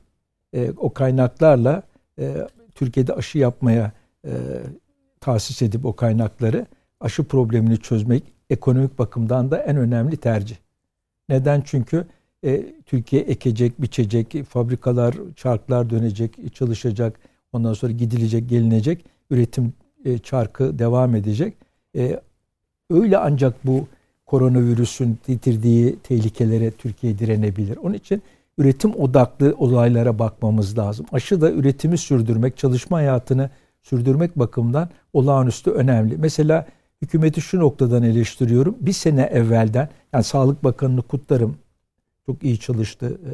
e, 0.55 0.71
o 0.77 0.93
kaynaklarla 0.93 1.83
e, 2.19 2.49
Türkiye'de 2.75 3.13
aşı 3.13 3.39
yapmaya 3.39 3.93
e, 4.25 4.33
tahsis 5.21 5.63
edip 5.63 5.87
o 5.87 5.97
kaynakları 5.97 6.67
aşı 7.01 7.25
problemini 7.25 7.79
çözmek 7.79 8.23
ekonomik 8.51 8.99
bakımdan 8.99 9.51
da 9.51 9.59
en 9.59 9.77
önemli 9.77 10.17
tercih. 10.17 10.57
Neden? 11.29 11.63
Çünkü 11.67 12.07
e, 12.45 12.75
Türkiye 12.87 13.23
ekecek, 13.23 13.83
biçecek, 13.83 14.45
fabrikalar, 14.49 15.15
çarklar 15.37 15.91
dönecek, 15.91 16.55
çalışacak. 16.55 17.21
Ondan 17.53 17.73
sonra 17.73 17.93
gidilecek, 17.93 18.49
gelinecek. 18.49 19.05
Üretim 19.31 19.73
e, 20.05 20.19
çarkı 20.19 20.79
devam 20.79 21.15
edecek. 21.15 21.55
E, 21.97 22.21
öyle 22.91 23.19
ancak 23.19 23.67
bu 23.67 23.87
koronavirüsün 24.27 25.19
getirdiği 25.27 25.97
tehlikelere 25.97 26.71
Türkiye 26.71 27.19
direnebilir. 27.19 27.77
Onun 27.77 27.95
için 27.95 28.23
üretim 28.59 28.95
odaklı 28.95 29.55
olaylara 29.59 30.19
bakmamız 30.19 30.79
lazım. 30.79 31.07
Aşı 31.13 31.41
da 31.41 31.53
üretimi 31.53 31.99
sürdürmek, 31.99 32.57
çalışma 32.57 32.97
hayatını 32.97 33.51
sürdürmek 33.83 34.39
bakımından 34.39 34.89
olağanüstü 35.13 35.71
önemli. 35.71 36.17
Mesela 36.19 36.67
hükümeti 37.03 37.41
şu 37.41 37.59
noktadan 37.61 38.03
eleştiriyorum. 38.03 38.77
Bir 38.81 38.93
sene 38.93 39.23
evvelden 39.23 39.89
yani 40.13 40.25
Sağlık 40.25 40.65
Bakanı'nı 40.65 41.03
kutlarım. 41.03 41.57
Çok 42.27 42.43
iyi 42.43 42.59
çalıştı. 42.59 43.21
E, 43.25 43.33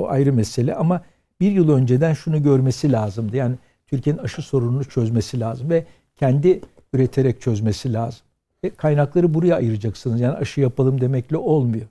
o 0.00 0.08
ayrı 0.08 0.32
mesele 0.32 0.74
ama 0.74 1.02
bir 1.40 1.52
yıl 1.52 1.70
önceden 1.70 2.12
şunu 2.12 2.42
görmesi 2.42 2.92
lazımdı. 2.92 3.36
Yani 3.36 3.56
Türkiye'nin 3.92 4.20
aşı 4.20 4.42
sorununu 4.42 4.84
çözmesi 4.84 5.40
lazım 5.40 5.70
ve 5.70 5.84
kendi 6.16 6.60
üreterek 6.92 7.40
çözmesi 7.40 7.92
lazım. 7.92 8.20
E, 8.62 8.70
kaynakları 8.70 9.34
buraya 9.34 9.56
ayıracaksınız. 9.56 10.20
Yani 10.20 10.36
aşı 10.36 10.60
yapalım 10.60 11.00
demekle 11.00 11.36
olmuyor. 11.36 11.86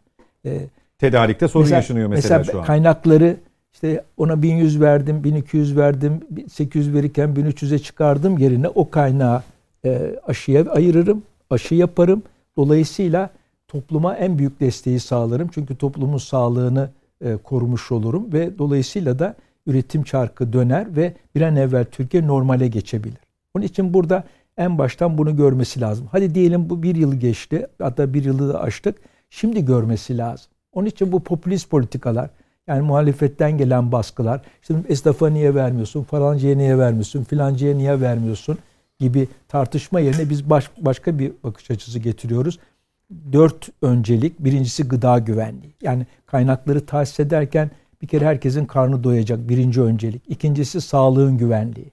E, 0.46 0.60
Tedarikte 1.00 1.48
sorun 1.48 1.64
mesela, 1.64 1.78
yaşanıyor 1.78 2.10
mesela, 2.10 2.38
mesela 2.38 2.54
şu 2.54 2.60
an. 2.60 2.66
Kaynakları 2.66 3.38
işte 3.74 4.04
ona 4.18 4.42
1100 4.42 4.82
verdim, 4.82 5.24
1200 5.24 5.78
verdim, 5.78 6.20
800 6.52 6.94
verirken 6.94 7.30
1300'e 7.30 7.80
çıkardım 7.80 8.38
yerine 8.38 8.68
o 8.68 8.90
kaynağı 8.90 9.44
e, 9.86 10.16
aşıya 10.28 10.72
ayırırım, 10.72 11.24
aşı 11.50 11.76
yaparım. 11.76 12.24
Dolayısıyla 12.58 13.30
topluma 13.68 14.16
en 14.16 14.38
büyük 14.38 14.60
desteği 14.60 15.00
sağlarım. 15.00 15.50
Çünkü 15.54 15.76
toplumun 15.76 16.18
sağlığını 16.18 16.90
e, 17.26 17.38
korumuş 17.38 17.92
olurum 17.92 18.34
ve 18.34 18.58
dolayısıyla 18.58 19.20
da 19.20 19.36
üretim 19.68 20.04
çarkı 20.04 20.54
döner 20.54 20.96
ve 20.96 21.14
bir 21.36 21.42
an 21.42 21.56
evvel 21.56 21.86
Türkiye 21.86 22.28
normale 22.28 22.68
geçebilir. 22.68 23.20
Onun 23.54 23.66
için 23.66 23.94
burada 23.94 24.24
en 24.58 24.78
baştan 24.78 25.18
bunu 25.18 25.36
görmesi 25.36 25.82
lazım. 25.82 26.08
Hadi 26.12 26.36
diyelim 26.36 26.70
bu 26.70 26.84
bir 26.84 26.96
yıl 26.96 27.16
geçti. 27.16 27.68
Hatta 27.82 28.14
bir 28.14 28.24
yılı 28.24 28.54
da 28.54 28.62
aştık. 28.62 28.96
Şimdi 29.30 29.66
görmesi 29.66 30.18
lazım. 30.18 30.52
Onun 30.74 30.88
için 30.88 31.12
bu 31.12 31.24
popülist 31.24 31.70
politikalar 31.70 32.30
yani 32.68 32.82
muhalefetten 32.82 33.58
gelen 33.58 33.92
baskılar 33.92 34.42
işte 34.62 34.76
esnafa 34.88 35.30
niye 35.30 35.56
vermiyorsun, 35.56 36.04
falancaya 36.04 36.58
niye 36.58 36.78
vermiyorsun, 36.78 37.24
filancaya 37.24 37.76
niye 37.76 38.02
vermiyorsun 38.02 38.58
gibi 39.00 39.28
tartışma 39.48 40.00
yerine 40.00 40.30
biz 40.30 40.50
baş, 40.50 40.70
başka 40.78 41.20
bir 41.20 41.32
bakış 41.44 41.72
açısı 41.72 42.00
getiriyoruz. 42.00 42.60
Dört 43.32 43.70
öncelik. 43.82 44.40
Birincisi 44.40 44.84
gıda 44.84 45.20
güvenliği. 45.20 45.74
Yani 45.82 46.06
kaynakları 46.26 46.86
tahsis 46.86 47.20
ederken 47.20 47.72
bir 48.02 48.08
kere 48.08 48.26
herkesin 48.26 48.66
karnı 48.66 49.04
doyacak 49.04 49.50
birinci 49.50 49.82
öncelik. 49.82 50.22
İkincisi 50.28 50.82
sağlığın 50.82 51.38
güvenliği. 51.38 51.92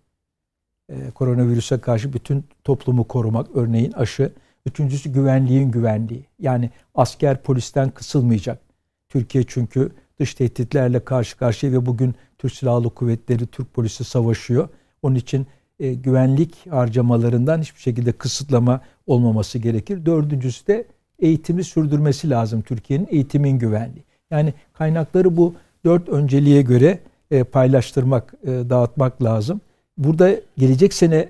Ee, 0.90 1.10
koronavirüse 1.10 1.78
karşı 1.78 2.12
bütün 2.12 2.44
toplumu 2.64 3.04
korumak 3.04 3.56
örneğin 3.56 3.92
aşı. 3.92 4.32
Üçüncüsü 4.66 5.12
güvenliğin 5.12 5.70
güvenliği. 5.70 6.24
Yani 6.38 6.70
asker 6.94 7.42
polisten 7.42 7.90
kısılmayacak. 7.90 8.60
Türkiye 9.08 9.44
çünkü 9.46 9.90
dış 10.20 10.34
tehditlerle 10.34 11.04
karşı 11.04 11.38
karşıya 11.38 11.72
ve 11.72 11.86
bugün 11.86 12.14
Türk 12.38 12.52
Silahlı 12.52 12.90
Kuvvetleri, 12.90 13.46
Türk 13.46 13.74
polisi 13.74 14.04
savaşıyor. 14.04 14.68
Onun 15.02 15.14
için 15.14 15.46
e, 15.80 15.94
güvenlik 15.94 16.66
harcamalarından 16.70 17.60
hiçbir 17.60 17.80
şekilde 17.80 18.12
kısıtlama 18.12 18.80
olmaması 19.06 19.58
gerekir. 19.58 20.06
Dördüncüsü 20.06 20.66
de 20.66 20.86
eğitimi 21.18 21.64
sürdürmesi 21.64 22.30
lazım 22.30 22.62
Türkiye'nin 22.62 23.08
eğitimin 23.10 23.58
güvenliği. 23.58 24.04
Yani 24.30 24.54
kaynakları 24.72 25.36
bu 25.36 25.54
dört 25.84 26.08
önceliğe 26.08 26.62
göre 26.62 26.98
e, 27.30 27.44
paylaştırmak, 27.44 28.34
e, 28.42 28.46
dağıtmak 28.46 29.22
lazım. 29.22 29.60
Burada 29.98 30.30
gelecek 30.56 30.94
sene 30.94 31.28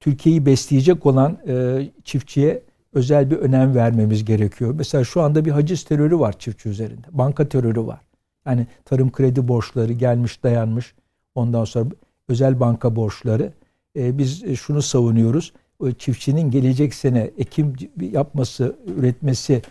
Türkiye'yi 0.00 0.46
besleyecek 0.46 1.06
olan 1.06 1.38
e, 1.48 1.86
çiftçiye 2.04 2.62
özel 2.92 3.30
bir 3.30 3.36
önem 3.36 3.74
vermemiz 3.74 4.24
gerekiyor. 4.24 4.74
Mesela 4.74 5.04
şu 5.04 5.22
anda 5.22 5.44
bir 5.44 5.50
haciz 5.50 5.84
terörü 5.84 6.18
var 6.18 6.38
çiftçi 6.38 6.68
üzerinde. 6.68 7.06
Banka 7.10 7.48
terörü 7.48 7.86
var. 7.86 8.00
Yani 8.46 8.66
tarım 8.84 9.12
kredi 9.12 9.48
borçları 9.48 9.92
gelmiş 9.92 10.42
dayanmış. 10.42 10.94
Ondan 11.34 11.64
sonra 11.64 11.88
özel 12.28 12.60
banka 12.60 12.96
borçları. 12.96 13.52
Biz 13.96 14.56
şunu 14.56 14.82
savunuyoruz. 14.82 15.52
Çiftçinin 15.98 16.50
gelecek 16.50 16.94
sene 16.94 17.30
ekim 17.38 17.74
yapması, 18.00 18.76
üretmesi, 18.96 19.62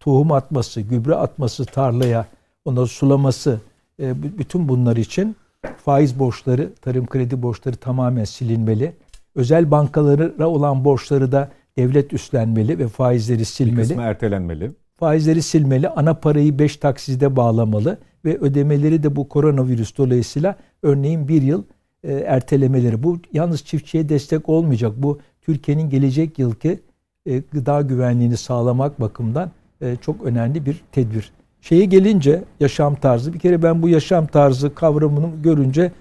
tohum 0.00 0.32
atması, 0.32 0.80
gübre 0.80 1.14
atması 1.14 1.64
tarlaya, 1.64 2.26
ondan 2.68 2.84
sulaması, 2.84 3.60
e, 4.00 4.38
bütün 4.38 4.68
bunlar 4.68 4.96
için 4.96 5.36
faiz 5.84 6.18
borçları, 6.18 6.74
tarım 6.74 7.06
kredi 7.06 7.42
borçları 7.42 7.76
tamamen 7.76 8.24
silinmeli. 8.24 8.92
Özel 9.34 9.70
bankalara 9.70 10.46
olan 10.46 10.84
borçları 10.84 11.32
da 11.32 11.48
devlet 11.76 12.12
üstlenmeli 12.12 12.78
ve 12.78 12.88
faizleri 12.88 13.44
silmeli. 13.44 13.76
Bir 13.76 13.82
kısmı 13.82 14.02
ertelenmeli. 14.02 14.70
Faizleri 14.96 15.42
silmeli, 15.42 15.88
ana 15.88 16.14
parayı 16.14 16.58
5 16.58 16.76
takside 16.76 17.36
bağlamalı 17.36 17.98
ve 18.24 18.38
ödemeleri 18.38 19.02
de 19.02 19.16
bu 19.16 19.28
koronavirüs 19.28 19.96
dolayısıyla 19.96 20.56
örneğin 20.82 21.28
bir 21.28 21.42
yıl 21.42 21.62
e, 22.04 22.12
ertelemeleri. 22.12 23.02
Bu 23.02 23.18
yalnız 23.32 23.64
çiftçiye 23.64 24.08
destek 24.08 24.48
olmayacak. 24.48 24.92
Bu 24.96 25.18
Türkiye'nin 25.42 25.90
gelecek 25.90 26.38
yılki 26.38 26.80
e, 27.26 27.38
gıda 27.38 27.80
güvenliğini 27.80 28.36
sağlamak 28.36 29.00
bakımından 29.00 29.50
e, 29.80 29.96
çok 29.96 30.22
önemli 30.22 30.66
bir 30.66 30.82
tedbir. 30.92 31.32
Şeye 31.60 31.84
gelince 31.84 32.44
yaşam 32.60 32.94
tarzı 32.94 33.32
bir 33.32 33.38
kere 33.38 33.62
ben 33.62 33.82
bu 33.82 33.88
yaşam 33.88 34.26
tarzı 34.26 34.74
kavramını 34.74 35.42
görünce 35.42 35.92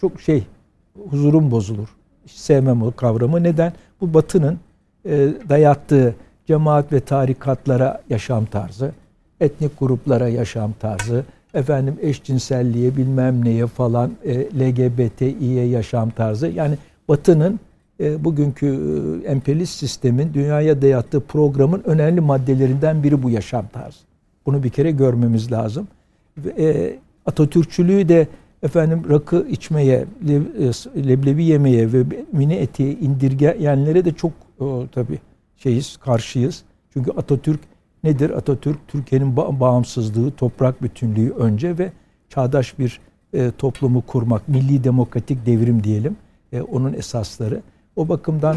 çok 0.00 0.20
şey 0.20 0.44
huzurum 1.10 1.50
bozulur. 1.50 1.88
Hiç 2.26 2.32
sevmem 2.32 2.82
o 2.82 2.92
kavramı. 2.92 3.42
Neden? 3.42 3.72
Bu 4.00 4.14
batının 4.14 4.58
e, 5.04 5.28
dayattığı 5.48 6.14
cemaat 6.46 6.92
ve 6.92 7.00
tarikatlara 7.00 8.02
yaşam 8.10 8.44
tarzı, 8.44 8.92
etnik 9.40 9.78
gruplara 9.78 10.28
yaşam 10.28 10.72
tarzı, 10.80 11.24
efendim 11.54 11.96
eşcinselliğe 12.00 12.96
bilmem 12.96 13.44
neye 13.44 13.66
falan 13.66 14.12
e, 14.24 14.34
LGBTİ'ye 14.34 15.66
yaşam 15.66 16.10
tarzı. 16.10 16.46
Yani 16.46 16.78
Batı'nın 17.08 17.60
e, 18.00 18.24
bugünkü 18.24 18.66
e, 18.66 19.28
emperyalist 19.28 19.78
sistemin 19.78 20.34
dünyaya 20.34 20.82
dayattığı 20.82 21.20
programın 21.20 21.82
önemli 21.84 22.20
maddelerinden 22.20 23.02
biri 23.02 23.22
bu 23.22 23.30
yaşam 23.30 23.66
tarzı. 23.68 24.09
Bunu 24.46 24.62
bir 24.62 24.70
kere 24.70 24.90
görmemiz 24.90 25.52
lazım. 25.52 25.88
E, 26.58 26.98
Atatürkçülüğü 27.26 28.08
de 28.08 28.28
efendim 28.62 29.02
rakı 29.10 29.46
içmeye, 29.50 30.06
e, 30.28 31.08
leblebi 31.08 31.44
yemeye 31.44 31.92
ve 31.92 32.04
mini 32.32 32.54
etiye 32.54 32.92
indirgeyenlere 32.92 34.04
de 34.04 34.12
çok 34.12 34.32
o, 34.60 34.84
tabii 34.92 35.18
şeyiz, 35.56 35.96
karşıyız. 35.96 36.62
Çünkü 36.92 37.10
Atatürk 37.10 37.60
nedir? 38.04 38.30
Atatürk 38.30 38.88
Türkiye'nin 38.88 39.36
bağımsızlığı, 39.36 40.30
toprak 40.30 40.82
bütünlüğü 40.82 41.30
önce 41.30 41.78
ve 41.78 41.92
çağdaş 42.28 42.78
bir 42.78 43.00
e, 43.32 43.50
toplumu 43.58 44.02
kurmak, 44.06 44.48
milli 44.48 44.84
demokratik 44.84 45.46
devrim 45.46 45.84
diyelim. 45.84 46.16
E, 46.52 46.60
onun 46.62 46.92
esasları. 46.92 47.62
O 47.96 48.08
bakımdan 48.08 48.56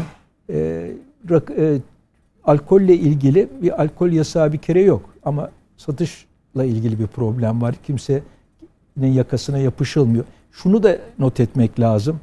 e, 0.50 0.90
rak, 1.30 1.50
e, 1.50 1.78
alkolle 2.44 2.94
ilgili 2.94 3.48
bir 3.62 3.82
alkol 3.82 4.10
yasağı 4.10 4.52
bir 4.52 4.58
kere 4.58 4.80
yok. 4.82 5.10
Ama 5.24 5.50
satışla 5.76 6.64
ilgili 6.64 6.98
bir 6.98 7.06
problem 7.06 7.62
var. 7.62 7.74
Kimsenin 7.86 8.22
yakasına 8.96 9.58
yapışılmıyor. 9.58 10.24
Şunu 10.52 10.82
da 10.82 10.98
not 11.18 11.40
etmek 11.40 11.80
lazım. 11.80 12.20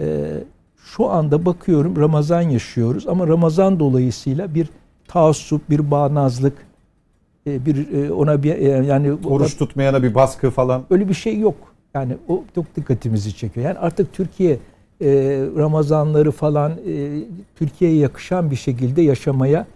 E, 0.00 0.34
şu 0.76 1.10
anda 1.10 1.46
bakıyorum 1.46 1.96
Ramazan 1.96 2.42
yaşıyoruz 2.42 3.08
ama 3.08 3.28
Ramazan 3.28 3.80
dolayısıyla 3.80 4.54
bir 4.54 4.68
taassup, 5.08 5.70
bir 5.70 5.90
bağnazlık, 5.90 6.66
e, 7.46 7.66
bir 7.66 7.92
e, 7.92 8.12
ona 8.12 8.42
bir 8.42 8.54
e, 8.54 8.86
yani 8.86 9.12
oruç 9.24 9.56
tutmayana 9.56 10.02
bir 10.02 10.14
baskı 10.14 10.50
falan 10.50 10.84
öyle 10.90 11.08
bir 11.08 11.14
şey 11.14 11.38
yok. 11.38 11.56
Yani 11.94 12.16
o 12.28 12.44
çok 12.54 12.76
dikkatimizi 12.76 13.36
çekiyor. 13.36 13.66
Yani 13.66 13.78
artık 13.78 14.12
Türkiye 14.12 14.58
Ramazanları 15.56 16.30
falan 16.30 16.72
Türkiye'ye 17.56 17.96
yakışan 17.96 18.50
bir 18.50 18.56
şekilde 18.56 19.02
yaşamaya 19.02 19.66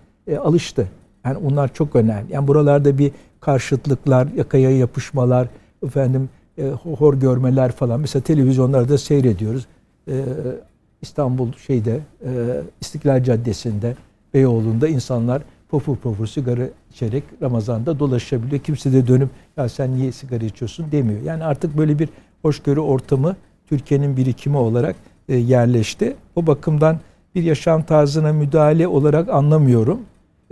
alıştı. 0.40 0.88
Yani 1.24 1.36
onlar 1.36 1.74
çok 1.74 1.96
önemli. 1.96 2.32
Yani 2.32 2.48
buralarda 2.48 2.98
bir 2.98 3.12
karşıtlıklar, 3.40 4.28
yakaya 4.36 4.70
yapışmalar, 4.70 5.48
efendim 5.86 6.28
hor 6.98 7.14
görmeler 7.14 7.72
falan. 7.72 8.00
Mesela 8.00 8.22
televizyonlarda 8.22 8.98
seyrediyoruz. 8.98 9.66
İstanbul 11.02 11.52
şeyde 11.52 12.00
İstiklal 12.80 13.24
Caddesi'nde 13.24 13.96
Beyoğlu'nda 14.34 14.88
insanlar 14.88 15.42
pofur 15.68 15.96
pofur 15.96 16.26
sigara 16.26 16.62
içerek 16.90 17.24
Ramazan'da 17.42 17.98
dolaşabiliyor. 17.98 18.62
Kimse 18.62 18.92
de 18.92 19.06
dönüp 19.06 19.28
ya 19.56 19.68
sen 19.68 19.96
niye 19.96 20.12
sigara 20.12 20.44
içiyorsun 20.44 20.86
demiyor. 20.92 21.20
Yani 21.22 21.44
artık 21.44 21.78
böyle 21.78 21.98
bir 21.98 22.08
hoşgörü 22.42 22.80
ortamı 22.80 23.36
Türkiye'nin 23.68 24.16
birikimi 24.16 24.56
olarak 24.56 24.96
e, 25.28 25.36
yerleşti. 25.36 26.16
O 26.36 26.46
bakımdan 26.46 27.00
bir 27.34 27.42
yaşam 27.42 27.82
tarzına 27.82 28.32
müdahale 28.32 28.88
olarak 28.88 29.28
anlamıyorum. 29.28 30.00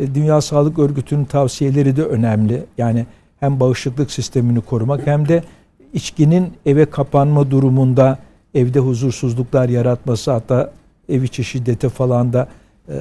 E, 0.00 0.14
Dünya 0.14 0.40
Sağlık 0.40 0.78
Örgütü'nün 0.78 1.24
tavsiyeleri 1.24 1.96
de 1.96 2.04
önemli. 2.04 2.64
Yani 2.78 3.06
hem 3.40 3.60
bağışıklık 3.60 4.10
sistemini 4.10 4.60
korumak 4.60 5.06
hem 5.06 5.28
de 5.28 5.44
içkinin 5.92 6.52
eve 6.66 6.84
kapanma 6.84 7.50
durumunda 7.50 8.18
evde 8.54 8.78
huzursuzluklar 8.78 9.68
yaratması 9.68 10.30
hatta 10.30 10.72
ev 11.08 11.22
içi 11.22 11.44
şiddete 11.44 11.88
falan 11.88 12.32
da 12.32 12.48
e, 12.88 12.94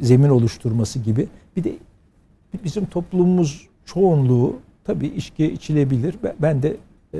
zemin 0.00 0.28
oluşturması 0.28 0.98
gibi. 0.98 1.28
Bir 1.56 1.64
de 1.64 1.72
bizim 2.64 2.86
toplumumuz 2.86 3.68
çoğunluğu 3.84 4.56
tabii 4.84 5.06
içki 5.06 5.52
içilebilir. 5.52 6.16
Ben 6.42 6.62
de 6.62 6.76
e, 7.14 7.18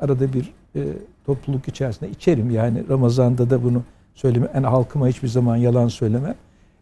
arada 0.00 0.32
bir 0.32 0.52
e, 0.76 0.80
topluluk 1.26 1.68
içerisinde 1.68 2.10
içerim. 2.10 2.50
Yani 2.50 2.84
Ramazan'da 2.88 3.50
da 3.50 3.62
bunu 3.64 3.82
söyleme. 4.14 4.46
Yani 4.54 4.66
halkıma 4.66 5.08
hiçbir 5.08 5.28
zaman 5.28 5.56
yalan 5.56 5.88
söyleme. 5.88 6.34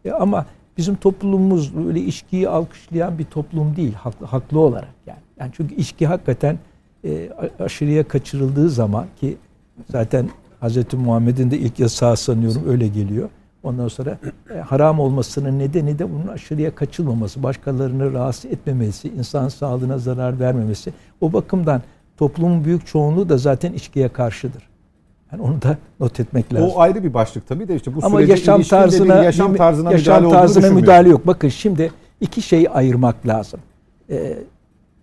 E, 0.05 0.11
ama 0.11 0.45
bizim 0.79 0.95
toplumumuz 0.95 1.75
böyle 1.75 1.99
içkiyi 1.99 2.49
alkışlayan 2.49 3.19
bir 3.19 3.25
toplum 3.25 3.75
değil. 3.75 3.93
Haklı, 3.93 4.25
haklı 4.25 4.59
olarak 4.59 4.95
yani. 5.07 5.19
Yani 5.39 5.51
çünkü 5.55 5.75
içki 5.75 6.07
hakikaten 6.07 6.59
e, 7.05 7.29
aşırıya 7.59 8.07
kaçırıldığı 8.07 8.69
zaman 8.69 9.05
ki 9.19 9.37
zaten 9.91 10.29
Hz. 10.61 10.93
Muhammed'in 10.93 11.51
de 11.51 11.57
ilk 11.57 11.79
yasağı 11.79 12.17
sanıyorum 12.17 12.63
öyle 12.67 12.87
geliyor. 12.87 13.29
Ondan 13.63 13.87
sonra 13.87 14.17
e, 14.55 14.57
haram 14.57 14.99
olmasının 14.99 15.59
nedeni 15.59 15.99
de 15.99 16.13
bunun 16.13 16.27
aşırıya 16.27 16.75
kaçılmaması, 16.75 17.43
başkalarını 17.43 18.13
rahatsız 18.13 18.51
etmemesi, 18.51 19.09
insan 19.09 19.47
sağlığına 19.47 19.97
zarar 19.97 20.39
vermemesi. 20.39 20.93
O 21.21 21.33
bakımdan 21.33 21.81
toplumun 22.17 22.65
büyük 22.65 22.87
çoğunluğu 22.87 23.29
da 23.29 23.37
zaten 23.37 23.73
içkiye 23.73 24.09
karşıdır. 24.09 24.68
Yani 25.31 25.41
onu 25.41 25.61
da 25.61 25.77
not 25.99 26.19
etmek 26.19 26.53
lazım. 26.53 26.69
O 26.75 26.79
ayrı 26.79 27.03
bir 27.03 27.13
başlık 27.13 27.47
tabii 27.47 27.67
de 27.67 27.75
işte 27.75 27.95
bu 27.95 27.99
Ama 28.03 28.21
yaşam 28.21 28.61
tarzına 28.61 29.23
yaşam 29.23 29.55
tarzına, 29.55 29.91
yaşam 29.91 30.23
müdahale, 30.23 30.39
tarzına 30.41 30.71
müdahale 30.71 31.09
yok. 31.09 31.27
Bakın 31.27 31.49
şimdi 31.49 31.91
iki 32.21 32.41
şeyi 32.41 32.69
ayırmak 32.69 33.27
lazım. 33.27 33.59
Ee, 34.09 34.37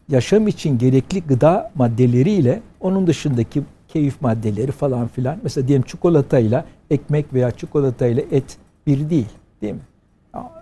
yaşam 0.09 0.49
için 0.49 0.79
gerekli 0.79 1.23
gıda 1.23 1.71
maddeleriyle 1.75 2.63
onun 2.81 3.07
dışındaki 3.07 3.63
keyif 3.89 4.21
maddeleri 4.21 4.73
falan 4.73 5.09
filan. 5.09 5.39
Mesela 5.43 5.69
diyelim 5.69 5.87
çikolatayla 5.87 6.65
ekmek 6.91 7.35
veya 7.35 7.51
çikolatayla 7.51 8.23
et 8.31 8.57
bir 8.87 9.11
değil. 9.11 9.29
Değil 9.63 9.75
mi? 9.75 9.81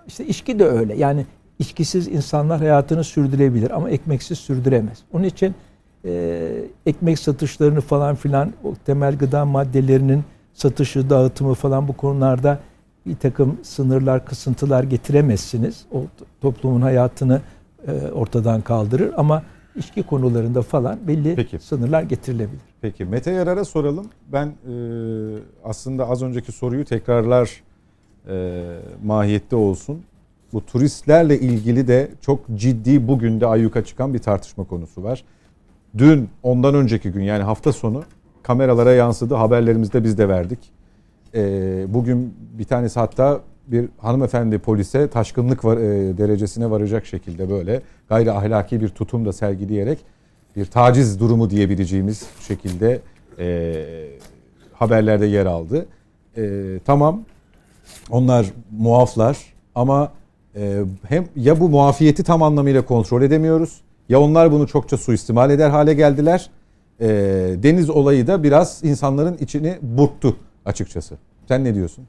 İşte 0.07 0.25
içki 0.25 0.59
de 0.59 0.65
öyle. 0.65 0.95
Yani 0.95 1.25
içkisiz 1.59 2.07
insanlar 2.07 2.59
hayatını 2.59 3.03
sürdürebilir 3.03 3.71
ama 3.71 3.89
ekmeksiz 3.89 4.39
sürdüremez. 4.39 4.97
Onun 5.13 5.23
için 5.23 5.55
e, 6.05 6.51
ekmek 6.85 7.19
satışlarını 7.19 7.81
falan 7.81 8.15
filan 8.15 8.53
o 8.63 8.73
temel 8.85 9.17
gıda 9.17 9.45
maddelerinin 9.45 10.23
satışı, 10.53 11.09
dağıtımı 11.09 11.53
falan 11.53 11.87
bu 11.87 11.93
konularda 11.93 12.59
bir 13.05 13.15
takım 13.15 13.57
sınırlar, 13.63 14.25
kısıntılar 14.25 14.83
getiremezsiniz. 14.83 15.85
O 15.91 16.03
toplumun 16.41 16.81
hayatını 16.81 17.41
e, 17.87 17.91
ortadan 18.11 18.61
kaldırır 18.61 19.13
ama 19.17 19.43
içki 19.75 20.03
konularında 20.03 20.61
falan 20.61 20.99
belli 21.07 21.35
Peki. 21.35 21.59
sınırlar 21.59 22.03
getirilebilir. 22.03 22.61
Peki 22.81 23.05
Mete 23.05 23.31
Yarar'a 23.31 23.65
soralım. 23.65 24.05
Ben 24.33 24.47
e, 24.47 24.73
aslında 25.63 26.09
az 26.09 26.23
önceki 26.23 26.51
soruyu 26.51 26.85
tekrarlar 26.85 27.63
e, 28.29 28.63
mahiyette 29.03 29.55
olsun. 29.55 30.01
Bu 30.53 30.65
turistlerle 30.65 31.39
ilgili 31.39 31.87
de 31.87 32.11
çok 32.21 32.39
ciddi 32.55 33.07
bugün 33.07 33.41
de 33.41 33.47
ayyuka 33.47 33.85
çıkan 33.85 34.13
bir 34.13 34.19
tartışma 34.19 34.63
konusu 34.63 35.03
var. 35.03 35.23
Dün 35.97 36.29
ondan 36.43 36.75
önceki 36.75 37.11
gün 37.11 37.23
yani 37.23 37.43
hafta 37.43 37.73
sonu 37.73 38.03
kameralara 38.43 38.93
yansıdı. 38.93 39.35
Haberlerimizde 39.35 40.03
biz 40.03 40.17
de 40.17 40.29
verdik. 40.29 40.59
E, 41.35 41.43
bugün 41.93 42.33
bir 42.53 42.63
tanesi 42.63 42.99
hatta 42.99 43.41
bir 43.67 43.89
hanımefendi 43.97 44.59
polise 44.59 45.07
taşkınlık 45.07 45.65
var, 45.65 45.77
e, 45.77 46.17
derecesine 46.17 46.71
varacak 46.71 47.05
şekilde 47.05 47.49
böyle 47.49 47.81
gayri 48.09 48.31
ahlaki 48.31 48.81
bir 48.81 48.89
tutum 48.89 49.25
da 49.25 49.33
sergileyerek 49.33 49.99
bir 50.55 50.65
taciz 50.65 51.19
durumu 51.19 51.49
diyebileceğimiz 51.49 52.27
şekilde 52.47 53.01
e, 53.39 53.85
haberlerde 54.73 55.25
yer 55.25 55.45
aldı. 55.45 55.85
E, 56.37 56.43
tamam 56.85 57.21
onlar 58.09 58.45
muaflar 58.71 59.37
ama 59.75 60.11
e, 60.55 60.81
hem 61.07 61.25
ya 61.35 61.59
bu 61.59 61.69
muafiyeti 61.69 62.23
tam 62.23 62.43
anlamıyla 62.43 62.85
kontrol 62.85 63.21
edemiyoruz 63.21 63.81
ya 64.09 64.21
onlar 64.21 64.51
bunu 64.51 64.67
çokça 64.67 64.97
suistimal 64.97 65.49
eder 65.49 65.69
hale 65.69 65.93
geldiler. 65.93 66.49
E, 67.01 67.07
deniz 67.63 67.89
olayı 67.89 68.27
da 68.27 68.43
biraz 68.43 68.83
insanların 68.83 69.37
içini 69.37 69.77
burktu 69.81 70.37
açıkçası. 70.65 71.17
Sen 71.47 71.63
ne 71.63 71.75
diyorsun? 71.75 72.05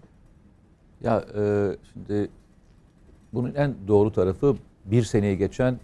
Ya 1.01 1.25
e, 1.39 1.71
şimdi 1.93 2.29
bunun 3.33 3.55
en 3.55 3.75
doğru 3.89 4.13
tarafı 4.13 4.57
bir 4.85 5.03
seneye 5.03 5.35
geçen 5.35 5.79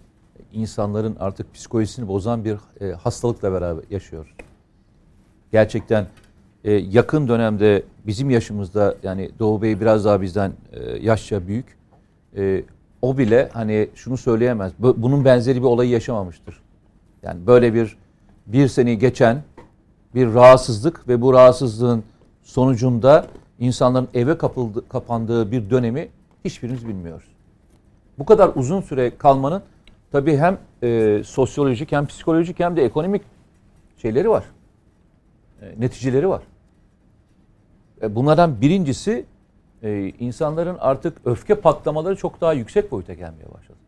insanların 0.52 1.16
artık 1.20 1.54
psikolojisini 1.54 2.08
bozan 2.08 2.44
bir 2.44 2.58
e, 2.80 2.92
hastalıkla 2.92 3.52
beraber 3.52 3.84
yaşıyor. 3.90 4.34
Gerçekten 5.52 6.06
e, 6.64 6.72
yakın 6.72 7.28
dönemde 7.28 7.82
bizim 8.06 8.30
yaşımızda 8.30 8.94
yani 9.02 9.30
Doğu 9.38 9.62
Bey 9.62 9.80
biraz 9.80 10.04
daha 10.04 10.22
bizden 10.22 10.52
e, 10.72 10.98
yaşça 10.98 11.46
büyük. 11.46 11.76
E, 12.36 12.62
o 13.02 13.18
bile 13.18 13.48
hani 13.52 13.88
şunu 13.94 14.16
söyleyemez. 14.16 14.72
Bunun 14.78 15.24
benzeri 15.24 15.58
bir 15.58 15.66
olayı 15.66 15.90
yaşamamıştır. 15.90 16.62
Yani 17.22 17.46
böyle 17.46 17.74
bir 17.74 17.96
bir 18.46 18.68
seneyi 18.68 18.98
geçen 18.98 19.42
bir 20.14 20.34
rahatsızlık 20.34 21.08
ve 21.08 21.22
bu 21.22 21.32
rahatsızlığın 21.32 22.04
sonucunda 22.42 23.26
insanların 23.58 24.08
eve 24.14 24.38
kapıldı, 24.38 24.88
kapandığı 24.88 25.50
bir 25.50 25.70
dönemi 25.70 26.08
hiçbirimiz 26.44 26.88
bilmiyoruz. 26.88 27.28
Bu 28.18 28.24
kadar 28.24 28.50
uzun 28.54 28.80
süre 28.80 29.16
kalmanın 29.18 29.62
tabii 30.12 30.36
hem 30.36 30.58
e, 30.82 31.22
sosyolojik 31.24 31.92
hem 31.92 32.06
psikolojik 32.06 32.60
hem 32.60 32.76
de 32.76 32.84
ekonomik 32.84 33.22
şeyleri 33.96 34.30
var. 34.30 34.44
E, 35.62 35.80
neticeleri 35.80 36.28
var. 36.28 36.42
E, 38.02 38.14
bunlardan 38.14 38.60
birincisi 38.60 39.24
e, 39.82 40.08
insanların 40.08 40.76
artık 40.80 41.18
öfke 41.24 41.54
patlamaları 41.54 42.16
çok 42.16 42.40
daha 42.40 42.52
yüksek 42.52 42.92
boyuta 42.92 43.14
gelmeye 43.14 43.54
başladı. 43.54 43.78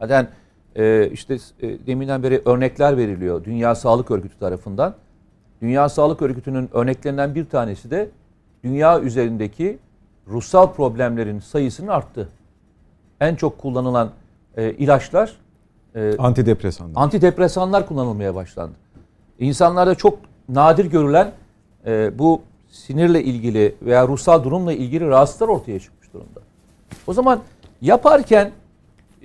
Zaten 0.00 0.28
e, 0.76 1.10
işte 1.12 1.38
e, 1.60 1.86
deminden 1.86 2.22
beri 2.22 2.42
örnekler 2.44 2.96
veriliyor 2.96 3.44
Dünya 3.44 3.74
Sağlık 3.74 4.10
Örgütü 4.10 4.38
tarafından. 4.38 4.94
Dünya 5.62 5.88
Sağlık 5.88 6.22
Örgütü'nün 6.22 6.68
örneklerinden 6.72 7.34
bir 7.34 7.44
tanesi 7.44 7.90
de 7.90 8.10
dünya 8.64 9.00
üzerindeki 9.00 9.78
ruhsal 10.28 10.72
problemlerin 10.72 11.38
sayısının 11.40 11.88
arttı. 11.88 12.28
En 13.20 13.34
çok 13.34 13.58
kullanılan 13.58 14.10
e, 14.56 14.72
ilaçlar 14.72 15.36
e, 15.94 16.16
antidepresanlar. 16.18 17.02
Antidepresanlar 17.02 17.86
kullanılmaya 17.86 18.34
başlandı. 18.34 18.74
İnsanlarda 19.38 19.94
çok 19.94 20.18
nadir 20.48 20.84
görülen 20.84 21.32
e, 21.86 22.18
bu 22.18 22.42
sinirle 22.72 23.24
ilgili 23.24 23.74
veya 23.82 24.08
ruhsal 24.08 24.44
durumla 24.44 24.72
ilgili 24.72 25.08
rahatsızlıklar 25.08 25.48
ortaya 25.48 25.80
çıkmış 25.80 26.12
durumda. 26.12 26.40
O 27.06 27.12
zaman 27.12 27.42
yaparken 27.80 28.52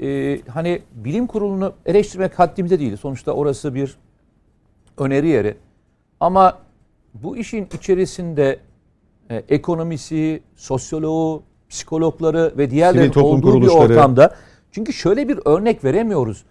e, 0.01 0.39
hani 0.47 0.81
bilim 0.91 1.27
kurulunu 1.27 1.73
eleştirmek 1.85 2.39
haddimize 2.39 2.79
değil. 2.79 2.97
Sonuçta 2.97 3.31
orası 3.31 3.75
bir 3.75 3.97
öneri 4.97 5.27
yeri. 5.27 5.57
Ama 6.19 6.57
bu 7.13 7.37
işin 7.37 7.67
içerisinde 7.73 8.59
e, 9.29 9.35
ekonomisi, 9.49 10.41
sosyoloğu, 10.55 11.43
psikologları 11.69 12.53
ve 12.57 12.71
diğerlerin 12.71 13.19
olduğu 13.19 13.61
bir 13.61 13.67
ortamda. 13.67 14.35
Çünkü 14.71 14.93
şöyle 14.93 15.27
bir 15.27 15.39
örnek 15.45 15.83
veremiyoruz. 15.83 16.43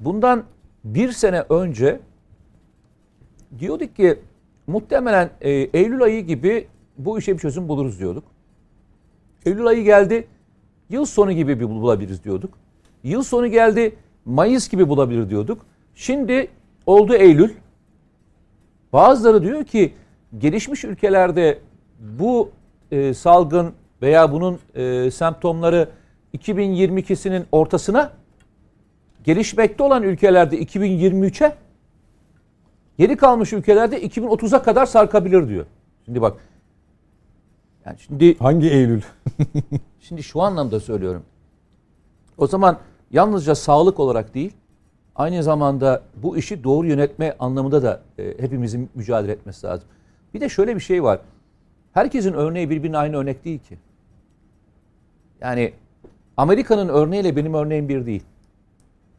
Bundan 0.00 0.44
bir 0.84 1.12
sene 1.12 1.44
önce 1.48 2.00
diyorduk 3.58 3.96
ki 3.96 4.18
muhtemelen 4.70 5.30
e, 5.40 5.50
Eylül 5.50 6.02
ayı 6.02 6.26
gibi 6.26 6.66
bu 6.98 7.18
işe 7.18 7.34
bir 7.34 7.38
çözüm 7.38 7.68
buluruz 7.68 7.98
diyorduk. 7.98 8.24
Eylül 9.46 9.66
ayı 9.66 9.84
geldi, 9.84 10.26
yıl 10.90 11.04
sonu 11.04 11.32
gibi 11.32 11.60
bir 11.60 11.68
bulabiliriz 11.68 12.24
diyorduk. 12.24 12.58
Yıl 13.04 13.22
sonu 13.22 13.46
geldi, 13.46 13.96
Mayıs 14.24 14.68
gibi 14.68 14.88
bulabilir 14.88 15.30
diyorduk. 15.30 15.66
Şimdi 15.94 16.48
oldu 16.86 17.14
Eylül. 17.14 17.50
Bazıları 18.92 19.42
diyor 19.42 19.64
ki 19.64 19.92
gelişmiş 20.38 20.84
ülkelerde 20.84 21.58
bu 22.00 22.50
e, 22.90 23.14
salgın 23.14 23.72
veya 24.02 24.32
bunun 24.32 24.58
e, 24.74 25.10
semptomları 25.10 25.88
2022'sinin 26.38 27.44
ortasına 27.52 28.12
gelişmekte 29.24 29.82
olan 29.82 30.02
ülkelerde 30.02 30.62
2023'e 30.62 31.54
geri 33.00 33.16
kalmış 33.16 33.52
ülkelerde 33.52 34.06
2030'a 34.06 34.62
kadar 34.62 34.86
sarkabilir 34.86 35.48
diyor. 35.48 35.66
Şimdi 36.04 36.22
bak 36.22 36.40
yani 37.86 37.98
şimdi 37.98 38.38
hangi 38.38 38.70
Eylül? 38.70 39.02
şimdi 40.00 40.22
şu 40.22 40.40
anlamda 40.42 40.80
söylüyorum. 40.80 41.22
O 42.38 42.46
zaman 42.46 42.78
yalnızca 43.10 43.54
sağlık 43.54 44.00
olarak 44.00 44.34
değil, 44.34 44.52
aynı 45.16 45.42
zamanda 45.42 46.02
bu 46.16 46.36
işi 46.36 46.64
doğru 46.64 46.86
yönetme 46.86 47.36
anlamında 47.38 47.82
da 47.82 48.02
e, 48.18 48.34
hepimizin 48.38 48.90
mücadele 48.94 49.32
etmesi 49.32 49.66
lazım. 49.66 49.88
Bir 50.34 50.40
de 50.40 50.48
şöyle 50.48 50.74
bir 50.74 50.80
şey 50.80 51.02
var. 51.02 51.20
Herkesin 51.92 52.32
örneği 52.32 52.70
birbirine 52.70 52.98
aynı 52.98 53.16
örnek 53.16 53.44
değil 53.44 53.58
ki. 53.58 53.78
Yani 55.40 55.72
Amerika'nın 56.36 56.88
örneğiyle 56.88 57.36
benim 57.36 57.54
örneğim 57.54 57.88
bir 57.88 58.06
değil. 58.06 58.22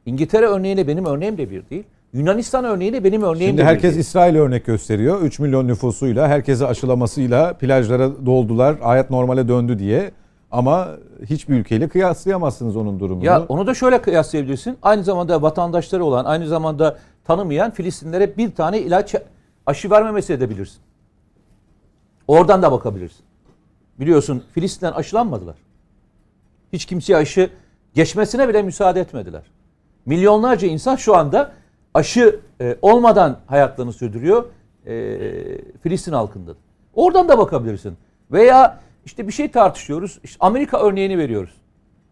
İngiltere 0.06 0.46
örneğiyle 0.46 0.88
benim 0.88 1.06
örneğim 1.06 1.38
de 1.38 1.50
bir 1.50 1.70
değil. 1.70 1.84
Yunanistan 2.13 2.65
örneği 2.65 2.93
de 2.93 3.04
benim 3.04 3.21
örneğim 3.24 3.50
Şimdi 3.50 3.63
herkes. 3.63 3.97
İsrail 3.97 4.36
örnek 4.36 4.65
gösteriyor. 4.65 5.21
3 5.21 5.39
milyon 5.39 5.67
nüfusuyla, 5.67 6.28
herkese 6.28 6.67
aşılamasıyla 6.67 7.54
plajlara 7.54 8.26
doldular, 8.26 8.80
hayat 8.80 9.10
normale 9.10 9.47
döndü 9.47 9.80
diye. 9.80 10.12
Ama 10.52 10.89
hiçbir 11.26 11.56
ülkeyle 11.56 11.88
kıyaslayamazsınız 11.88 12.76
onun 12.76 13.00
durumunu. 13.00 13.26
Ya 13.26 13.45
onu 13.50 13.67
da 13.67 13.74
şöyle 13.74 14.02
kıyaslayabilirsin. 14.02 14.78
Aynı 14.82 15.04
zamanda 15.04 15.41
vatandaşları 15.41 16.06
olan, 16.06 16.26
aynı 16.26 16.47
zamanda 16.47 16.97
tanımayan 17.24 17.71
Filistinlere 17.71 18.38
bir 18.38 18.52
tane 18.52 18.80
ilaç 18.80 19.15
aşı 19.65 19.89
vermemesi 19.89 20.34
edebilirsin. 20.34 20.80
Oradan 22.28 22.62
da 22.62 22.71
bakabilirsin. 22.71 23.26
Biliyorsun 24.00 24.43
Filistin'den 24.54 24.91
aşılanmadılar. 24.91 25.56
Hiç 26.74 26.86
kimseye 26.86 27.17
aşı 27.17 27.50
geçmesine 27.93 28.50
bile 28.50 28.62
müsaade 28.62 29.00
etmediler. 29.00 29.43
Milyonlarca 30.06 30.67
insan 30.67 30.95
şu 30.95 31.15
anda 31.15 31.52
aşı 31.93 32.39
e, 32.62 32.77
olmadan 32.82 33.39
hayatlarını 33.47 33.93
sürdürüyor 33.93 34.45
e, 34.86 34.91
Filistin 35.84 36.13
halkında. 36.13 36.51
Oradan 36.93 37.30
da 37.30 37.38
bakabilirsin. 37.38 37.97
Veya 38.32 38.80
işte 39.06 39.27
bir 39.27 39.34
şey 39.34 39.51
tartışıyoruz. 39.51 40.19
İşte 40.23 40.38
Amerika 40.39 40.80
örneğini 40.80 41.17
veriyoruz. 41.17 41.62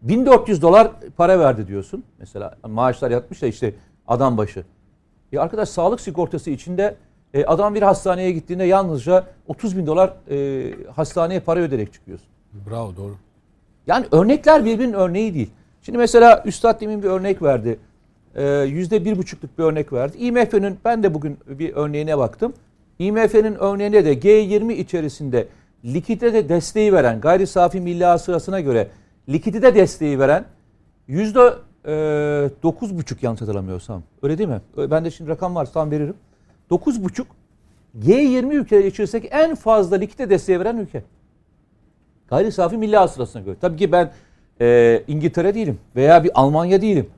1400 0.02 0.62
dolar 0.62 0.90
para 1.16 1.38
verdi 1.38 1.66
diyorsun. 1.66 2.04
Mesela 2.18 2.56
maaşlar 2.66 3.10
yatmış 3.10 3.42
da 3.42 3.46
işte 3.46 3.74
adam 4.06 4.38
başı. 4.38 4.64
Ya 5.32 5.42
arkadaş 5.42 5.68
sağlık 5.68 6.00
sigortası 6.00 6.50
içinde 6.50 6.96
e, 7.34 7.44
adam 7.44 7.74
bir 7.74 7.82
hastaneye 7.82 8.32
gittiğinde 8.32 8.64
yalnızca 8.64 9.24
30 9.46 9.76
bin 9.76 9.86
dolar 9.86 10.12
e, 10.30 10.70
hastaneye 10.90 11.40
para 11.40 11.60
öderek 11.60 11.92
çıkıyorsun. 11.92 12.28
Bravo 12.70 12.96
doğru. 12.96 13.14
Yani 13.86 14.06
örnekler 14.12 14.64
birbirinin 14.64 14.92
örneği 14.92 15.34
değil. 15.34 15.50
Şimdi 15.82 15.98
mesela 15.98 16.42
Üstad 16.46 16.80
demin 16.80 17.02
bir 17.02 17.08
örnek 17.08 17.42
verdi. 17.42 17.78
Ee, 18.34 18.46
Yüzde 18.48 19.04
bir 19.04 19.18
buçukluk 19.18 19.58
bir 19.58 19.64
örnek 19.64 19.92
verdi. 19.92 20.18
IMF'nin 20.18 20.78
ben 20.84 21.02
de 21.02 21.14
bugün 21.14 21.38
bir 21.46 21.72
örneğine 21.74 22.18
baktım. 22.18 22.52
IMF'nin 22.98 23.54
örneğinde 23.54 24.04
de 24.04 24.14
G20 24.14 24.72
içerisinde 24.72 25.48
likidite 25.84 26.48
desteği 26.48 26.92
veren, 26.92 27.20
gayri 27.20 27.46
safi 27.46 27.80
milli 27.80 28.04
hasılasına 28.04 28.60
göre 28.60 28.88
likidite 29.28 29.74
desteği 29.74 30.18
veren 30.18 30.44
yüzde 31.08 31.54
e, 31.86 31.92
dokuz 32.62 32.98
buçuk 32.98 33.22
yanlış 33.22 33.40
hatırlamıyorsam. 33.40 34.02
Öyle 34.22 34.38
değil 34.38 34.48
mi? 34.48 34.60
Ben 34.76 35.04
de 35.04 35.10
şimdi 35.10 35.30
rakam 35.30 35.54
varsa 35.54 35.72
tam 35.72 35.90
veririm. 35.90 36.14
Dokuz 36.70 37.04
buçuk 37.04 37.26
G20 37.98 38.54
ülkeleri 38.54 38.86
içerisindeki 38.86 39.28
en 39.28 39.54
fazla 39.54 39.96
likidite 39.96 40.30
desteği 40.30 40.60
veren 40.60 40.76
ülke. 40.76 41.02
Gayri 42.28 42.52
safi 42.52 42.76
milli 42.76 42.96
hasılasına 42.96 43.42
göre. 43.42 43.56
Tabii 43.60 43.76
ki 43.76 43.92
ben 43.92 44.12
e, 44.60 45.02
İngiltere 45.08 45.54
değilim 45.54 45.78
veya 45.96 46.24
bir 46.24 46.30
Almanya 46.34 46.82
değilim. 46.82 47.10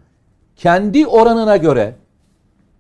Kendi 0.56 1.06
oranına 1.06 1.56
göre 1.56 1.94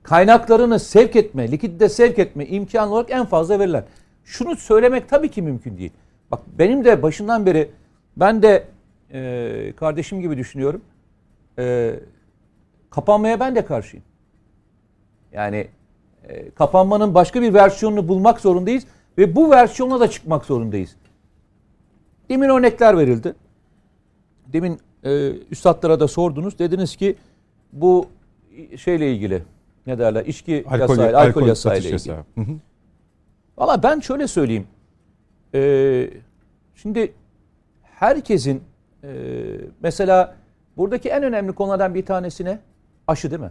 kaynaklarını 0.02 0.78
sevk 0.78 1.16
etme, 1.16 1.50
likidite 1.50 1.88
sevk 1.88 2.18
etme 2.18 2.46
imkanı 2.46 2.92
olarak 2.92 3.10
en 3.10 3.26
fazla 3.26 3.58
verilen. 3.58 3.84
Şunu 4.24 4.56
söylemek 4.56 5.08
tabii 5.08 5.30
ki 5.30 5.42
mümkün 5.42 5.78
değil. 5.78 5.92
Bak 6.30 6.40
benim 6.58 6.84
de 6.84 7.02
başından 7.02 7.46
beri 7.46 7.70
ben 8.16 8.42
de 8.42 8.64
e, 9.12 9.72
kardeşim 9.76 10.20
gibi 10.20 10.36
düşünüyorum. 10.36 10.80
E, 11.58 11.94
kapanmaya 12.90 13.40
ben 13.40 13.56
de 13.56 13.64
karşıyım. 13.64 14.04
Yani 15.32 15.68
e, 16.28 16.50
kapanmanın 16.50 17.14
başka 17.14 17.42
bir 17.42 17.54
versiyonunu 17.54 18.08
bulmak 18.08 18.40
zorundayız 18.40 18.84
ve 19.18 19.36
bu 19.36 19.50
versiyonla 19.50 20.00
da 20.00 20.10
çıkmak 20.10 20.44
zorundayız. 20.44 20.96
Demin 22.28 22.48
örnekler 22.48 22.98
verildi. 22.98 23.34
Demin 24.46 24.80
e, 25.04 25.30
üstadlara 25.50 26.00
da 26.00 26.08
sordunuz. 26.08 26.58
Dediniz 26.58 26.96
ki 26.96 27.16
bu 27.72 28.08
şeyle 28.76 29.12
ilgili 29.12 29.42
ne 29.86 29.98
derler 29.98 30.24
içki 30.26 30.64
alkol, 30.66 30.78
yasağı, 30.78 31.06
alkol, 31.06 31.18
alkol 31.28 31.46
yasağı 31.46 31.72
satış 31.72 31.84
ile 31.86 31.94
ilgili. 31.94 32.10
yasağı. 32.10 32.24
Hı 32.34 32.40
hı. 32.40 32.56
Valla 33.58 33.82
ben 33.82 34.00
şöyle 34.00 34.26
söyleyeyim. 34.28 34.66
Ee, 35.54 36.10
şimdi 36.74 37.12
herkesin 37.82 38.62
e, 39.04 39.10
mesela 39.80 40.36
buradaki 40.76 41.08
en 41.08 41.22
önemli 41.22 41.52
konulardan 41.52 41.94
bir 41.94 42.06
tanesi 42.06 42.44
ne? 42.44 42.58
Aşı 43.06 43.30
değil 43.30 43.42
mi? 43.42 43.50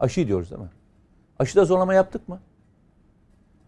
Aşı 0.00 0.26
diyoruz 0.26 0.50
değil 0.50 0.62
mi? 0.62 0.70
Aşıda 1.38 1.64
zorlama 1.64 1.94
yaptık 1.94 2.28
mı? 2.28 2.40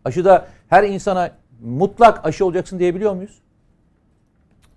Aşıda 0.05 0.49
her 0.69 0.85
insana 0.85 1.31
mutlak 1.63 2.27
aşı 2.27 2.47
olacaksın 2.47 2.79
diyebiliyor 2.79 3.15
muyuz? 3.15 3.43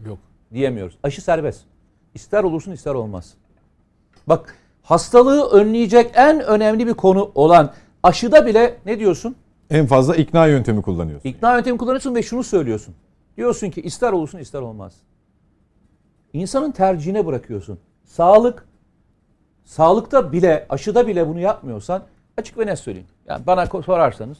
Yok. 0.06 0.18
Diyemiyoruz. 0.54 0.98
Aşı 1.04 1.22
serbest. 1.22 1.62
İster 2.14 2.44
olursun 2.44 2.72
ister 2.72 2.94
olmaz. 2.94 3.34
Bak 4.28 4.56
hastalığı 4.90 5.50
önleyecek 5.50 6.12
en 6.14 6.40
önemli 6.40 6.88
bir 6.88 6.94
konu 6.94 7.32
olan 7.36 7.74
aşıda 8.04 8.46
bile 8.46 8.78
ne 8.86 9.00
diyorsun? 9.00 9.36
En 9.70 9.86
fazla 9.86 10.16
ikna 10.16 10.48
yöntemi 10.48 10.82
kullanıyorsun. 10.82 11.30
İkna 11.30 11.56
yöntemi 11.56 11.78
kullanıyorsun 11.78 12.16
ve 12.16 12.24
şunu 12.24 12.44
söylüyorsun. 12.44 12.96
Diyorsun 13.38 13.70
ki 13.70 13.82
ister 13.82 14.12
olursun 14.12 14.38
ister 14.38 14.62
olmaz. 14.62 14.94
İnsanın 16.34 16.72
tercihine 16.72 17.26
bırakıyorsun. 17.26 17.80
Sağlık, 18.06 18.68
sağlıkta 19.66 20.32
bile, 20.32 20.66
aşıda 20.70 21.08
bile 21.08 21.28
bunu 21.28 21.40
yapmıyorsan 21.40 22.04
açık 22.38 22.58
ve 22.58 22.66
net 22.66 22.80
söyleyeyim. 22.80 23.08
Yani 23.28 23.48
bana 23.48 23.66
sorarsanız 23.66 24.38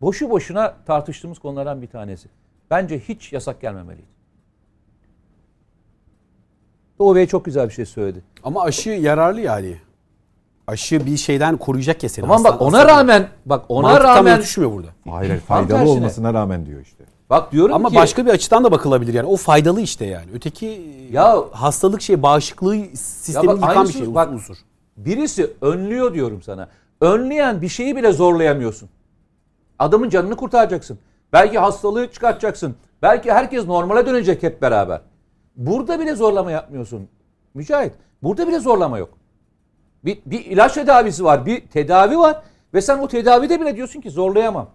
boşu 0.00 0.30
boşuna 0.30 0.74
tartıştığımız 0.86 1.38
konulardan 1.38 1.82
bir 1.82 1.88
tanesi. 1.88 2.28
Bence 2.70 2.98
hiç 2.98 3.32
yasak 3.32 3.60
gelmemeliydi. 3.60 4.17
Doğu 6.98 7.14
Bey 7.16 7.26
çok 7.26 7.44
güzel 7.44 7.68
bir 7.68 7.74
şey 7.74 7.86
söyledi. 7.86 8.22
Ama 8.44 8.62
aşı 8.62 8.90
yararlı 8.90 9.40
yani. 9.40 9.76
Aşı 10.66 11.06
bir 11.06 11.16
şeyden 11.16 11.56
koruyacak 11.56 12.02
ya 12.02 12.08
seni. 12.08 12.22
Tamam 12.22 12.44
bak 12.44 12.62
ona 12.62 12.78
hastalığı. 12.78 12.98
rağmen 12.98 13.28
bak 13.46 13.64
ona 13.68 13.82
Mantık 13.88 14.02
tam 14.02 14.16
rağmen 14.16 14.38
örtüşmüyor 14.38 14.72
burada. 14.72 14.88
Hayır, 15.10 15.28
hayır, 15.30 15.42
Tam 15.48 15.56
faydalı 15.58 15.78
tersine. 15.78 15.90
olmasına 15.98 16.34
rağmen 16.34 16.66
diyor 16.66 16.80
işte. 16.80 17.04
bak 17.30 17.52
diyorum 17.52 17.74
Ama 17.74 17.88
ki 17.88 17.94
başka 17.96 18.26
bir 18.26 18.30
açıdan 18.30 18.64
da 18.64 18.70
bakılabilir 18.72 19.14
yani. 19.14 19.26
O 19.26 19.36
faydalı 19.36 19.80
işte 19.80 20.06
yani. 20.06 20.26
Öteki 20.34 20.82
Ya- 21.12 21.44
hastalık 21.52 22.02
şey 22.02 22.22
bağışıklığı 22.22 22.76
sistemi 22.94 23.46
bak 23.46 23.54
yıkan 23.56 23.70
bir 23.70 23.76
aynısı- 23.76 23.92
şey 23.98 24.14
bak- 24.14 24.32
unsur. 24.32 24.56
Birisi 24.96 25.50
önlüyor 25.60 26.14
diyorum 26.14 26.42
sana. 26.42 26.68
Önleyen 27.00 27.62
bir 27.62 27.68
şeyi 27.68 27.96
bile 27.96 28.12
zorlayamıyorsun. 28.12 28.88
Adamın 29.78 30.08
canını 30.08 30.36
kurtaracaksın. 30.36 30.98
Belki 31.32 31.58
hastalığı 31.58 32.12
çıkartacaksın. 32.12 32.74
Belki 33.02 33.32
herkes 33.32 33.66
normale 33.66 34.06
dönecek 34.06 34.42
hep 34.42 34.62
beraber. 34.62 35.00
Burada 35.58 36.00
bile 36.00 36.14
zorlama 36.14 36.50
yapmıyorsun. 36.50 37.08
Mücahit. 37.54 37.92
Burada 38.22 38.48
bile 38.48 38.58
zorlama 38.58 38.98
yok. 38.98 39.10
Bir, 40.04 40.18
bir 40.26 40.44
ilaç 40.44 40.74
tedavisi 40.74 41.24
var. 41.24 41.46
Bir 41.46 41.60
tedavi 41.60 42.18
var. 42.18 42.42
Ve 42.74 42.80
sen 42.80 42.98
o 42.98 43.08
tedavide 43.08 43.60
bile 43.60 43.76
diyorsun 43.76 44.00
ki 44.00 44.10
zorlayamam. 44.10 44.70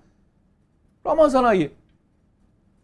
Ramazan 1.05 1.43
ayı. 1.43 1.71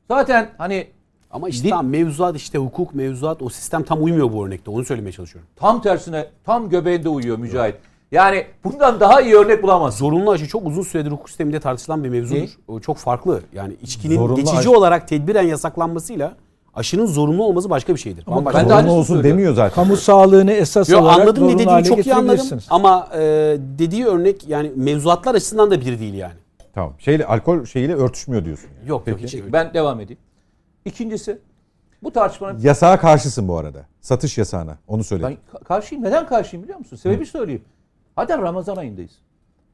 Zaten 0.08 0.50
hani 0.58 0.88
Ama 1.32 1.50
işte 1.50 1.70
tam 1.70 1.88
mevzuat 1.88 2.36
işte 2.36 2.58
hukuk 2.58 2.96
mevzuat 2.96 3.42
o 3.42 3.50
sistem 3.50 3.84
tam 3.84 4.04
uymuyor 4.04 4.34
bu 4.34 4.46
örnekte. 4.46 4.72
Onu 4.72 4.86
söylemeye 4.86 5.12
çalışıyorum. 5.12 5.50
tam 5.56 5.82
tersine 5.82 6.28
tam 6.44 6.70
göbeğinde 6.70 7.10
uyuyor 7.10 7.38
Mücahit. 7.38 7.76
Yani 8.12 8.46
bundan 8.64 9.00
daha 9.00 9.22
iyi 9.22 9.36
örnek 9.36 9.64
bulamazsın. 9.64 10.00
Zorunlu 10.00 10.32
aşı 10.32 10.48
çok 10.48 10.66
uzun 10.68 10.82
süredir 10.82 11.12
hukuk 11.12 11.30
sisteminde 11.30 11.60
tartışılan 11.60 12.04
bir 12.04 12.10
mevzudur. 12.10 12.50
O 12.68 12.80
çok 12.80 12.98
farklı. 12.98 13.42
Yani 13.54 13.76
içkinin 13.82 14.16
Zorunlu 14.16 14.36
geçici 14.36 14.58
aşı- 14.58 14.72
olarak 14.72 15.08
tedbiren 15.08 15.44
yasaklanmasıyla 15.44 16.36
aşının 16.80 17.06
zorunlu 17.06 17.44
olması 17.44 17.70
başka 17.70 17.94
bir 17.96 18.00
şeydir. 18.00 18.24
Ama 18.28 18.46
ben 18.46 18.54
de 18.54 18.60
zorunlu 18.60 18.74
aynısını 18.74 18.98
olsun 19.00 19.14
söylüyorum. 19.14 19.38
demiyor 19.38 19.54
zaten. 19.56 19.76
Kamu 19.76 19.98
sağlığını 19.98 20.52
esas 20.52 20.90
Yo, 20.90 21.00
alarak 21.00 21.20
anladım 21.20 21.44
ne 21.48 21.52
zorunlu 21.52 21.60
dediğini 21.70 21.84
çok 21.84 22.06
iyi 22.06 22.14
anladım. 22.16 22.60
Ama 22.70 23.08
e, 23.14 23.20
dediği 23.80 24.06
örnek 24.06 24.48
yani 24.48 24.72
mevzuatlar 24.76 25.36
açısından 25.36 25.72
da 25.72 25.82
bir 25.82 26.00
değil 26.00 26.14
yani. 26.14 26.34
Tamam. 26.74 26.94
Şeyle 27.00 27.26
alkol 27.26 27.66
şeyiyle 27.66 27.96
örtüşmüyor 27.96 28.46
diyorsun. 28.46 28.70
yani. 28.78 28.90
Yok 28.90 29.08
yok 29.08 29.20
Peki. 29.22 29.38
hiç. 29.46 29.54
Ben 29.54 29.74
devam 29.74 30.00
edeyim. 30.00 30.20
İkincisi 30.86 31.40
bu 32.04 32.12
tartışmanın 32.12 32.60
Yasağa 32.60 33.00
karşısın 33.00 33.48
bu 33.48 33.58
arada. 33.58 33.86
Satış 34.02 34.38
yasağına. 34.38 34.78
Onu 34.88 35.04
söyle. 35.04 35.24
ben 35.24 35.34
ka- 35.34 35.64
karşıyım. 35.64 36.04
Neden 36.04 36.28
karşıyım 36.28 36.64
biliyor 36.64 36.80
musun? 36.80 36.98
Sebebi 36.98 37.26
söyleyeyim. 37.26 37.62
Hadi 38.16 38.34
Ramazan 38.34 38.76
ayındayız. 38.76 39.12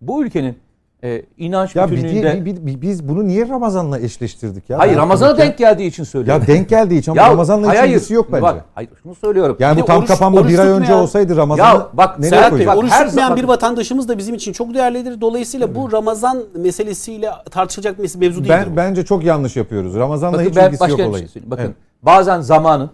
Bu 0.02 0.24
ülkenin 0.26 0.58
e, 1.06 1.22
inanç 1.38 1.76
Ya 1.76 1.92
biz, 1.92 2.04
bütünlüğünde... 2.04 2.46
bi- 2.46 2.66
bi- 2.66 2.82
biz 2.82 3.08
bunu 3.10 3.28
niye 3.28 3.50
Ramazan'la 3.50 4.00
eşleştirdik 4.00 4.70
ya? 4.70 4.80
hayır 4.80 4.98
Ramazan'a 4.98 5.38
denk 5.38 5.58
geldiği 5.58 5.88
için 5.88 6.04
söylüyorum. 6.04 6.42
Ya 6.42 6.56
denk 6.56 6.70
geldiği 6.70 7.00
için 7.00 7.12
ama 7.12 7.22
Ya, 7.22 7.30
Ramazan'la 7.30 7.68
hayır, 7.68 7.84
ilgisi 7.90 8.14
yok 8.14 8.28
bence. 8.32 8.42
Bak, 8.42 8.66
hayır 8.76 8.90
şunu 9.04 9.16
söylüyorum. 9.16 9.58
yani 9.60 9.78
Bir 9.78 9.82
bu 9.82 9.86
tam 9.86 9.98
oruç- 10.00 10.08
kapanma 10.08 10.40
oruç 10.40 10.50
bir 10.52 10.60
ay 10.60 10.68
önce 10.68 10.94
olsaydı 10.94 11.36
Ramazan'ı 11.38 11.68
Ya 11.68 11.88
bak, 11.94 12.20
nereye 12.20 12.50
koyuyor? 12.50 12.72
bak, 12.72 12.78
Oruç 12.78 12.92
her 12.92 13.06
tutmayan 13.08 13.28
zaman- 13.28 13.44
bir 13.44 13.48
vatandaşımız 13.48 14.08
da 14.08 14.18
bizim 14.18 14.36
için 14.36 14.54
çok 14.54 14.74
değerlidir. 14.74 15.22
Dolayısıyla 15.22 15.76
bu 15.76 15.92
Ramazan 15.92 16.44
meselesiyle 16.56 17.30
tartışılacak 17.52 17.98
bir 18.04 18.16
mevzu 18.20 18.40
değildir. 18.40 18.50
Ben 18.50 18.72
bu. 18.72 18.76
bence 18.78 19.06
çok 19.06 19.24
yanlış 19.24 19.56
yapıyoruz. 19.56 19.96
Ramazan'la 19.96 20.38
Bakın 20.38 20.50
hiç 20.50 20.56
ben 20.56 20.68
ilgisi 20.68 20.84
yok 20.84 20.92
bir 20.92 21.04
şey 21.04 21.06
olayın. 21.12 21.28
söyleyeyim. 21.28 21.52
Bakın 21.52 21.64
Evet. 21.64 21.76
bazen 22.04 22.42
zamanın, 22.42 22.90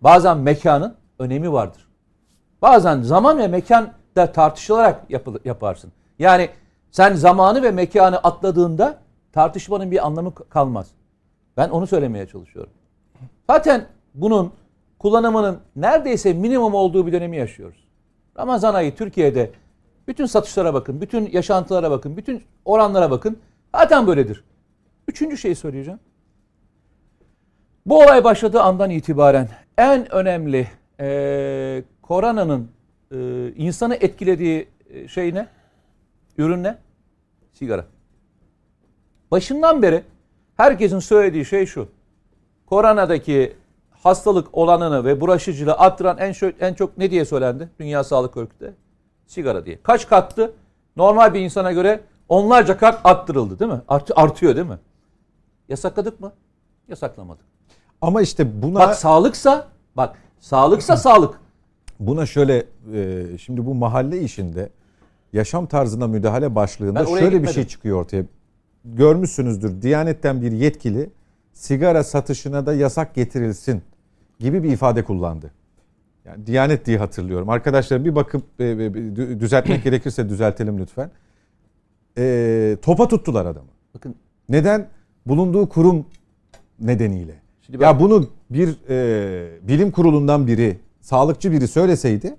bazen 0.00 0.38
mekanın 0.38 0.94
önemi 1.18 1.52
vardır. 1.52 1.88
Bazen 2.62 3.02
zaman 3.02 3.38
ve 3.38 3.48
mekan 3.48 3.88
da 4.16 4.32
tartışılarak 4.32 5.00
yaparsın. 5.44 5.92
Yani 6.18 6.48
sen 6.92 7.14
zamanı 7.14 7.62
ve 7.62 7.70
mekanı 7.70 8.18
atladığında 8.18 8.98
tartışmanın 9.32 9.90
bir 9.90 10.06
anlamı 10.06 10.34
kalmaz. 10.34 10.90
Ben 11.56 11.68
onu 11.68 11.86
söylemeye 11.86 12.26
çalışıyorum. 12.26 12.72
Zaten 13.50 13.86
bunun 14.14 14.52
kullanımının 14.98 15.58
neredeyse 15.76 16.32
minimum 16.32 16.74
olduğu 16.74 17.06
bir 17.06 17.12
dönemi 17.12 17.36
yaşıyoruz. 17.36 17.88
Ramazan 18.38 18.74
ayı 18.74 18.96
Türkiye'de 18.96 19.50
Bütün 20.08 20.26
satışlara 20.26 20.74
bakın, 20.74 21.00
bütün 21.00 21.30
yaşantılara 21.32 21.90
bakın, 21.90 22.16
bütün 22.16 22.42
oranlara 22.64 23.10
bakın. 23.10 23.38
Zaten 23.74 24.06
böyledir. 24.06 24.44
Üçüncü 25.08 25.38
şeyi 25.38 25.54
söyleyeceğim. 25.54 26.00
Bu 27.86 27.98
olay 27.98 28.24
başladığı 28.24 28.60
andan 28.60 28.90
itibaren 28.90 29.48
en 29.78 30.12
önemli 30.12 30.68
e, 31.00 31.84
koronanın 32.02 32.68
e, 33.12 33.48
insanı 33.56 33.94
etkilediği 33.94 34.68
şey 35.08 35.34
ne? 35.34 35.46
Ürün 36.38 36.62
ne? 36.62 36.78
Sigara. 37.52 37.84
Başından 39.30 39.82
beri 39.82 40.04
herkesin 40.56 40.98
söylediği 40.98 41.44
şey 41.44 41.66
şu. 41.66 41.88
Koronadaki 42.66 43.56
hastalık 43.90 44.48
olanını 44.58 45.04
ve 45.04 45.20
bulaşıcılığı 45.20 45.74
arttıran 45.78 46.18
en, 46.18 46.34
en 46.60 46.74
çok 46.74 46.98
ne 46.98 47.10
diye 47.10 47.24
söylendi? 47.24 47.68
Dünya 47.78 48.04
Sağlık 48.04 48.36
Örgütü 48.36 48.74
sigara 49.26 49.66
diye. 49.66 49.78
Kaç 49.82 50.08
kattı? 50.08 50.52
Normal 50.96 51.34
bir 51.34 51.40
insana 51.40 51.72
göre 51.72 52.00
onlarca 52.28 52.76
kat 52.78 53.00
arttırıldı 53.04 53.58
değil 53.58 53.70
mi? 53.70 53.80
Art- 53.88 54.10
artıyor 54.18 54.56
değil 54.56 54.66
mi? 54.66 54.78
Yasakladık 55.68 56.20
mı? 56.20 56.32
Yasaklamadık. 56.88 57.44
Ama 58.00 58.22
işte 58.22 58.62
buna 58.62 58.78
Bak 58.78 58.94
sağlıksa, 58.96 59.68
bak 59.96 60.18
sağlıksa 60.40 60.96
sağlık. 60.96 61.40
buna 62.00 62.26
şöyle 62.26 62.66
e, 62.94 63.38
şimdi 63.38 63.66
bu 63.66 63.74
mahalle 63.74 64.20
işinde 64.20 64.68
yaşam 65.32 65.66
tarzına 65.66 66.06
müdahale 66.06 66.54
başlığında 66.54 67.06
şöyle 67.06 67.20
bir 67.20 67.30
gitmedim. 67.32 67.54
şey 67.54 67.66
çıkıyor 67.66 68.00
ortaya. 68.00 68.24
Görmüşsünüzdür. 68.84 69.82
Diyanetten 69.82 70.42
bir 70.42 70.52
yetkili 70.52 71.10
sigara 71.52 72.04
satışına 72.04 72.66
da 72.66 72.74
yasak 72.74 73.14
getirilsin 73.14 73.82
gibi 74.38 74.62
bir 74.62 74.72
ifade 74.72 75.04
kullandı. 75.04 75.50
Yani 76.24 76.46
Diyanet 76.46 76.86
diye 76.86 76.98
hatırlıyorum. 76.98 77.48
Arkadaşlar 77.48 78.04
bir 78.04 78.14
bakıp 78.14 78.42
e, 78.58 78.64
e, 78.64 78.68
dü- 78.68 79.40
düzeltmek 79.40 79.84
gerekirse 79.84 80.28
düzeltelim 80.28 80.78
lütfen. 80.78 81.10
E, 82.18 82.76
topa 82.82 83.08
tuttular 83.08 83.46
adamı. 83.46 83.68
Bakın 83.94 84.14
Neden? 84.48 84.88
Bulunduğu 85.26 85.68
kurum 85.68 86.06
nedeniyle. 86.80 87.34
Şimdi 87.66 87.82
ya 87.82 87.92
ben- 87.92 88.00
bunu 88.00 88.28
bir 88.50 88.76
e, 88.88 89.68
bilim 89.68 89.90
kurulundan 89.90 90.46
biri, 90.46 90.78
sağlıkçı 91.00 91.52
biri 91.52 91.68
söyleseydi 91.68 92.36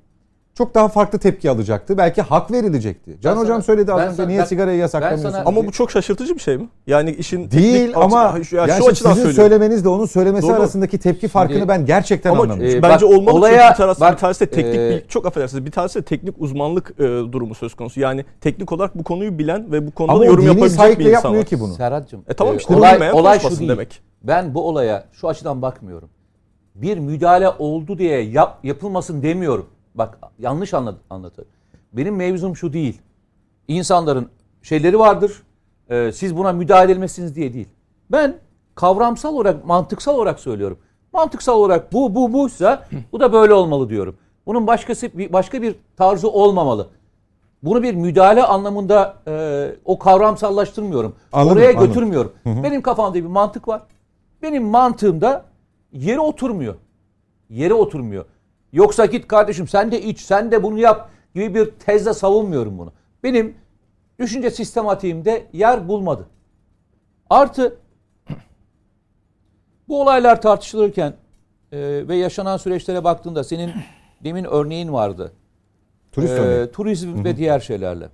çok 0.58 0.76
daha 0.76 0.88
farklı 0.88 1.20
tepki 1.20 1.50
alacaktı. 1.50 1.98
Belki 1.98 2.22
hak 2.22 2.52
verilecekti. 2.52 3.18
Can 3.22 3.36
Ben 3.36 3.42
hocam 3.42 3.56
sana- 3.56 3.62
söyledi 3.64 3.94
az 3.94 4.12
önce 4.20 4.28
niye 4.28 4.40
ben- 4.40 4.46
sigarayı 4.46 4.78
ben 4.78 4.82
yasaklamıyorsun? 4.82 5.30
sana- 5.32 5.44
Ama 5.46 5.66
bu 5.66 5.72
çok 5.72 5.92
şaşırtıcı 5.92 6.36
bir 6.36 6.40
şey 6.40 6.58
mi? 6.58 6.70
Yani 6.88 7.12
işin 7.12 7.52
Değil 7.52 7.74
teknik 7.80 7.98
ama 7.98 8.20
açı- 8.24 8.46
şu, 8.46 8.56
yani 8.56 8.70
şu 8.70 8.76
şimdi 8.76 8.90
açıdan 8.90 9.10
sizin 9.14 9.24
söylüyorum. 9.26 9.52
söylemenizle 9.52 9.90
onun 9.90 10.06
söylemesi 10.06 10.48
Doğru. 10.48 10.56
arasındaki 10.56 10.98
tepki 10.98 11.28
farkını 11.28 11.68
ben 11.68 11.86
gerçekten 11.86 12.32
Ama 12.32 12.44
anlamıyorum. 12.44 12.80
Ee, 12.80 12.82
bence 12.84 13.06
bak, 13.06 13.14
olmalı 13.14 13.36
olaya- 13.38 13.62
çünkü 13.62 13.74
bir 13.74 13.78
tanesi, 13.78 14.02
bak, 14.02 14.14
bir 14.14 14.18
tanesi 14.18 14.40
de 14.40 14.46
teknik 14.50 14.76
e, 14.76 14.90
bil- 14.90 15.08
çok 15.08 15.26
affedersiniz 15.26 15.66
bir 15.66 15.72
tanesi 15.72 16.00
de 16.00 16.04
teknik 16.04 16.36
uzmanlık 16.38 16.92
e, 17.00 17.04
durumu 17.04 17.56
söz 17.56 17.74
konusu. 17.76 18.00
Yani 18.00 18.26
teknik 18.42 18.72
olarak 18.72 18.98
bu 18.98 19.04
konuyu 19.04 19.38
bilen 19.40 19.72
ve 19.72 19.88
bu 19.88 19.92
konuda 19.92 20.14
Ama 20.14 20.26
yorum 20.26 20.46
yapabilecek 20.48 21.00
bir 21.00 21.06
insan 21.06 21.12
yapmıyor 21.12 21.38
var. 21.38 21.46
ki 21.46 21.60
bunu. 21.60 21.74
Serhat'cığım. 21.74 22.24
E 22.28 22.34
tamam 22.34 22.54
e, 22.54 22.58
işte 22.58 22.76
olay, 22.76 23.12
olay 23.14 23.40
şu 23.40 23.60
değil. 23.60 23.70
demek. 23.70 24.02
Ben 24.24 24.54
bu 24.54 24.68
olaya 24.68 25.04
şu 25.12 25.28
açıdan 25.28 25.62
bakmıyorum. 25.62 26.10
Bir 26.76 26.98
müdahale 26.98 27.50
oldu 27.50 27.98
diye 27.98 28.22
yap, 28.22 28.60
yapılmasın 28.64 29.24
demiyorum. 29.24 29.66
Bak 29.96 30.20
yanlış 30.40 30.74
anladı, 30.74 30.98
anlatır. 31.10 31.46
Benim 31.94 32.16
mevzum 32.16 32.56
şu 32.56 32.74
değil. 32.74 33.02
İnsanların 33.68 34.30
şeyleri 34.62 35.00
vardır. 35.00 35.44
e, 35.90 36.12
siz 36.12 36.38
buna 36.38 36.54
müdahale 36.54 36.92
edilmesiniz 36.92 37.36
diye 37.36 37.54
değil. 37.54 37.68
Ben 38.12 38.36
kavramsal 38.76 39.34
olarak, 39.34 39.66
mantıksal 39.66 40.16
olarak 40.16 40.40
söylüyorum. 40.40 40.78
Mantıksal 41.14 41.54
olarak 41.60 41.94
bu 41.94 42.16
bu 42.16 42.34
buysa 42.34 42.88
bu 43.12 43.20
da 43.20 43.34
böyle 43.34 43.54
olmalı 43.54 43.90
diyorum. 43.90 44.16
Bunun 44.46 44.68
başkası 44.68 45.18
bir- 45.18 45.34
başka 45.34 45.62
bir 45.62 45.76
tarzı 45.98 46.30
olmamalı. 46.30 46.88
Bunu 47.64 47.84
bir 47.84 47.94
müdahale 47.96 48.44
anlamında 48.44 49.18
e, 49.28 49.76
o 49.86 50.00
kavramsallaştırmıyorum. 50.00 51.16
Anladım, 51.34 51.58
Oraya 51.58 51.70
anladım. 51.70 51.88
götürmüyorum. 51.88 52.34
Benim 52.46 52.82
kafamda 52.82 53.16
bir 53.16 53.22
mantık 53.24 53.68
var. 53.68 53.82
Benim 54.42 54.64
mantığımda 54.64 55.46
yere 55.94 56.20
oturmuyor. 56.20 56.76
Yere 57.50 57.74
oturmuyor. 57.74 58.26
Yoksa 58.74 59.06
git 59.06 59.28
kardeşim 59.28 59.68
sen 59.68 59.92
de 59.92 60.02
iç, 60.02 60.20
sen 60.20 60.52
de 60.52 60.64
bunu 60.64 60.80
yap 60.80 61.10
gibi 61.36 61.56
bir 61.56 61.72
tezle 61.72 62.14
savunmuyorum 62.14 62.78
bunu. 62.78 62.94
Benim 63.24 63.56
düşünce 64.20 64.52
sistematiğimde 64.52 65.48
yer 65.54 65.88
bulmadı. 65.88 66.28
Artı 67.30 67.78
bu 69.88 70.02
olaylar 70.02 70.42
tartışılırken 70.42 71.14
e, 71.72 72.08
ve 72.08 72.16
yaşanan 72.16 72.58
süreçlere 72.58 73.04
baktığında 73.04 73.44
senin 73.44 73.72
demin 74.24 74.44
örneğin 74.44 74.94
vardı. 74.94 75.32
Turist 76.12 76.34
örneği. 76.34 76.72
turizm 76.72 77.24
ve 77.24 77.38
diğer 77.38 77.60
şeylerle. 77.60 78.10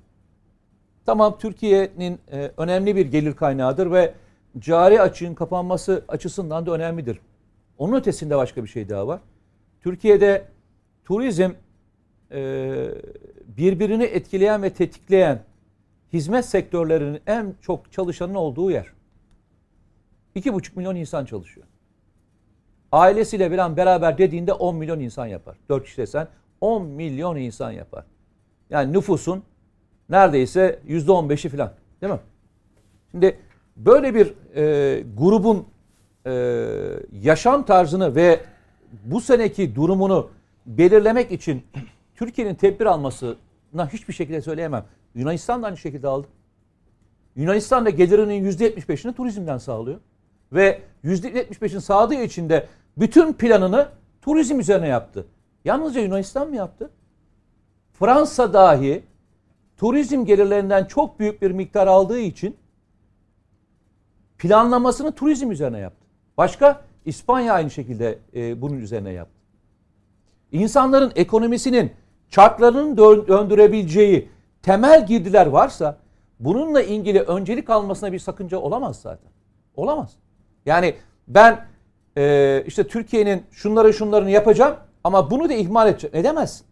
Tamam 1.05 1.37
Türkiye'nin 1.39 2.19
e, 2.31 2.51
önemli 2.57 2.95
bir 2.95 3.05
gelir 3.05 3.33
kaynağıdır 3.33 3.91
ve 3.91 4.13
cari 4.59 5.01
açığın 5.01 5.33
kapanması 5.33 6.03
açısından 6.07 6.65
da 6.65 6.71
önemlidir. 6.71 7.19
Onun 7.77 7.93
ötesinde 7.95 8.37
başka 8.37 8.63
bir 8.63 8.69
şey 8.69 8.89
daha 8.89 9.07
var. 9.07 9.19
Türkiye'de 9.81 10.45
turizm 11.05 11.51
e, 12.31 12.89
birbirini 13.57 14.03
etkileyen 14.03 14.63
ve 14.63 14.69
tetikleyen 14.69 15.43
hizmet 16.13 16.45
sektörlerinin 16.45 17.21
en 17.27 17.53
çok 17.61 17.91
çalışanın 17.91 18.35
olduğu 18.35 18.71
yer. 18.71 18.87
2,5 20.35 20.75
milyon 20.75 20.95
insan 20.95 21.25
çalışıyor. 21.25 21.67
Ailesiyle 22.91 23.51
bilen 23.51 23.77
beraber 23.77 24.17
dediğinde 24.17 24.53
10 24.53 24.75
milyon 24.75 24.99
insan 24.99 25.25
yapar. 25.25 25.57
4 25.69 25.85
kişi 25.85 25.97
desen 25.97 26.27
10 26.61 26.85
milyon 26.85 27.35
insan 27.35 27.71
yapar. 27.71 28.05
Yani 28.69 28.93
nüfusun 28.93 29.43
neredeyse 30.09 30.79
%15'i 30.87 31.49
falan. 31.49 31.73
Değil 32.01 32.13
mi? 32.13 32.19
Şimdi 33.11 33.37
böyle 33.77 34.15
bir 34.15 34.33
e, 34.55 35.03
grubun 35.17 35.67
e, 36.25 36.31
yaşam 37.11 37.65
tarzını 37.65 38.15
ve 38.15 38.39
bu 39.05 39.21
seneki 39.21 39.75
durumunu 39.75 40.29
belirlemek 40.65 41.31
için 41.31 41.63
Türkiye'nin 42.15 42.55
tedbir 42.55 42.85
almasına 42.85 43.93
hiçbir 43.93 44.13
şekilde 44.13 44.41
söyleyemem. 44.41 44.85
Yunanistan 45.15 45.61
da 45.61 45.65
aynı 45.67 45.77
şekilde 45.77 46.07
aldı. 46.07 46.27
Yunanistan 47.35 47.85
da 47.85 47.89
gelirinin 47.89 48.51
%75'ini 48.51 49.13
turizmden 49.13 49.57
sağlıyor. 49.57 49.99
Ve 50.53 50.81
%75'in 51.03 51.79
sağladığı 51.79 52.23
için 52.23 52.49
de 52.49 52.67
bütün 52.97 53.33
planını 53.33 53.89
turizm 54.21 54.59
üzerine 54.59 54.87
yaptı. 54.87 55.25
Yalnızca 55.65 56.01
Yunanistan 56.01 56.49
mı 56.49 56.55
yaptı? 56.55 56.89
Fransa 57.93 58.53
dahi 58.53 59.03
turizm 59.77 60.25
gelirlerinden 60.25 60.85
çok 60.85 61.19
büyük 61.19 61.41
bir 61.41 61.51
miktar 61.51 61.87
aldığı 61.87 62.19
için 62.19 62.57
planlamasını 64.37 65.11
turizm 65.11 65.51
üzerine 65.51 65.79
yaptı. 65.79 66.05
Başka? 66.37 66.81
İspanya 67.09 67.53
aynı 67.53 67.71
şekilde 67.71 68.19
e, 68.35 68.61
bunun 68.61 68.77
üzerine 68.77 69.11
yaptı. 69.11 69.39
İnsanların 70.51 71.11
ekonomisinin 71.15 71.91
çarklarının 72.29 72.95
dö- 72.95 73.27
döndürebileceği 73.27 74.29
temel 74.61 75.05
girdiler 75.05 75.45
varsa 75.47 75.97
bununla 76.39 76.81
ilgili 76.81 77.21
öncelik 77.21 77.69
almasına 77.69 78.11
bir 78.11 78.19
sakınca 78.19 78.57
olamaz 78.57 79.01
zaten. 79.01 79.31
Olamaz. 79.75 80.11
Yani 80.65 80.95
ben 81.27 81.65
e, 82.17 82.63
işte 82.67 82.87
Türkiye'nin 82.87 83.43
şunları 83.51 83.93
şunlarını 83.93 84.29
yapacağım 84.29 84.75
ama 85.03 85.31
bunu 85.31 85.49
da 85.49 85.53
ihmal 85.53 85.87
edeceğim. 85.87 86.15
Edemezsin. 86.15 86.65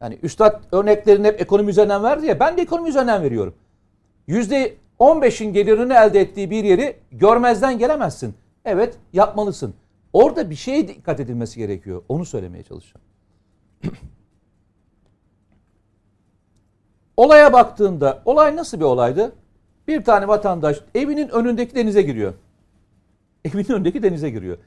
Yani 0.00 0.18
üstad 0.22 0.62
örneklerini 0.72 1.26
hep 1.26 1.40
ekonomi 1.40 1.70
üzerinden 1.70 2.02
verdi 2.02 2.26
ya 2.26 2.40
ben 2.40 2.56
de 2.56 2.62
ekonomi 2.62 2.88
üzerinden 2.88 3.22
veriyorum. 3.22 3.54
Yüzde 4.26 4.74
15'in 5.00 5.52
gelirini 5.52 5.92
elde 5.92 6.20
ettiği 6.20 6.50
bir 6.50 6.64
yeri 6.64 6.96
görmezden 7.12 7.78
gelemezsin. 7.78 8.34
Evet 8.64 8.96
yapmalısın. 9.12 9.74
Orada 10.12 10.50
bir 10.50 10.54
şeye 10.54 10.88
dikkat 10.88 11.20
edilmesi 11.20 11.58
gerekiyor. 11.58 12.02
Onu 12.08 12.24
söylemeye 12.24 12.64
çalışacağım. 12.64 13.06
Olaya 17.16 17.52
baktığında 17.52 18.22
olay 18.24 18.56
nasıl 18.56 18.78
bir 18.78 18.84
olaydı? 18.84 19.32
Bir 19.88 20.04
tane 20.04 20.28
vatandaş 20.28 20.80
evinin 20.94 21.28
önündeki 21.28 21.74
denize 21.74 22.02
giriyor. 22.02 22.34
Evinin 23.44 23.72
önündeki 23.72 24.02
denize 24.02 24.30
giriyor. 24.30 24.58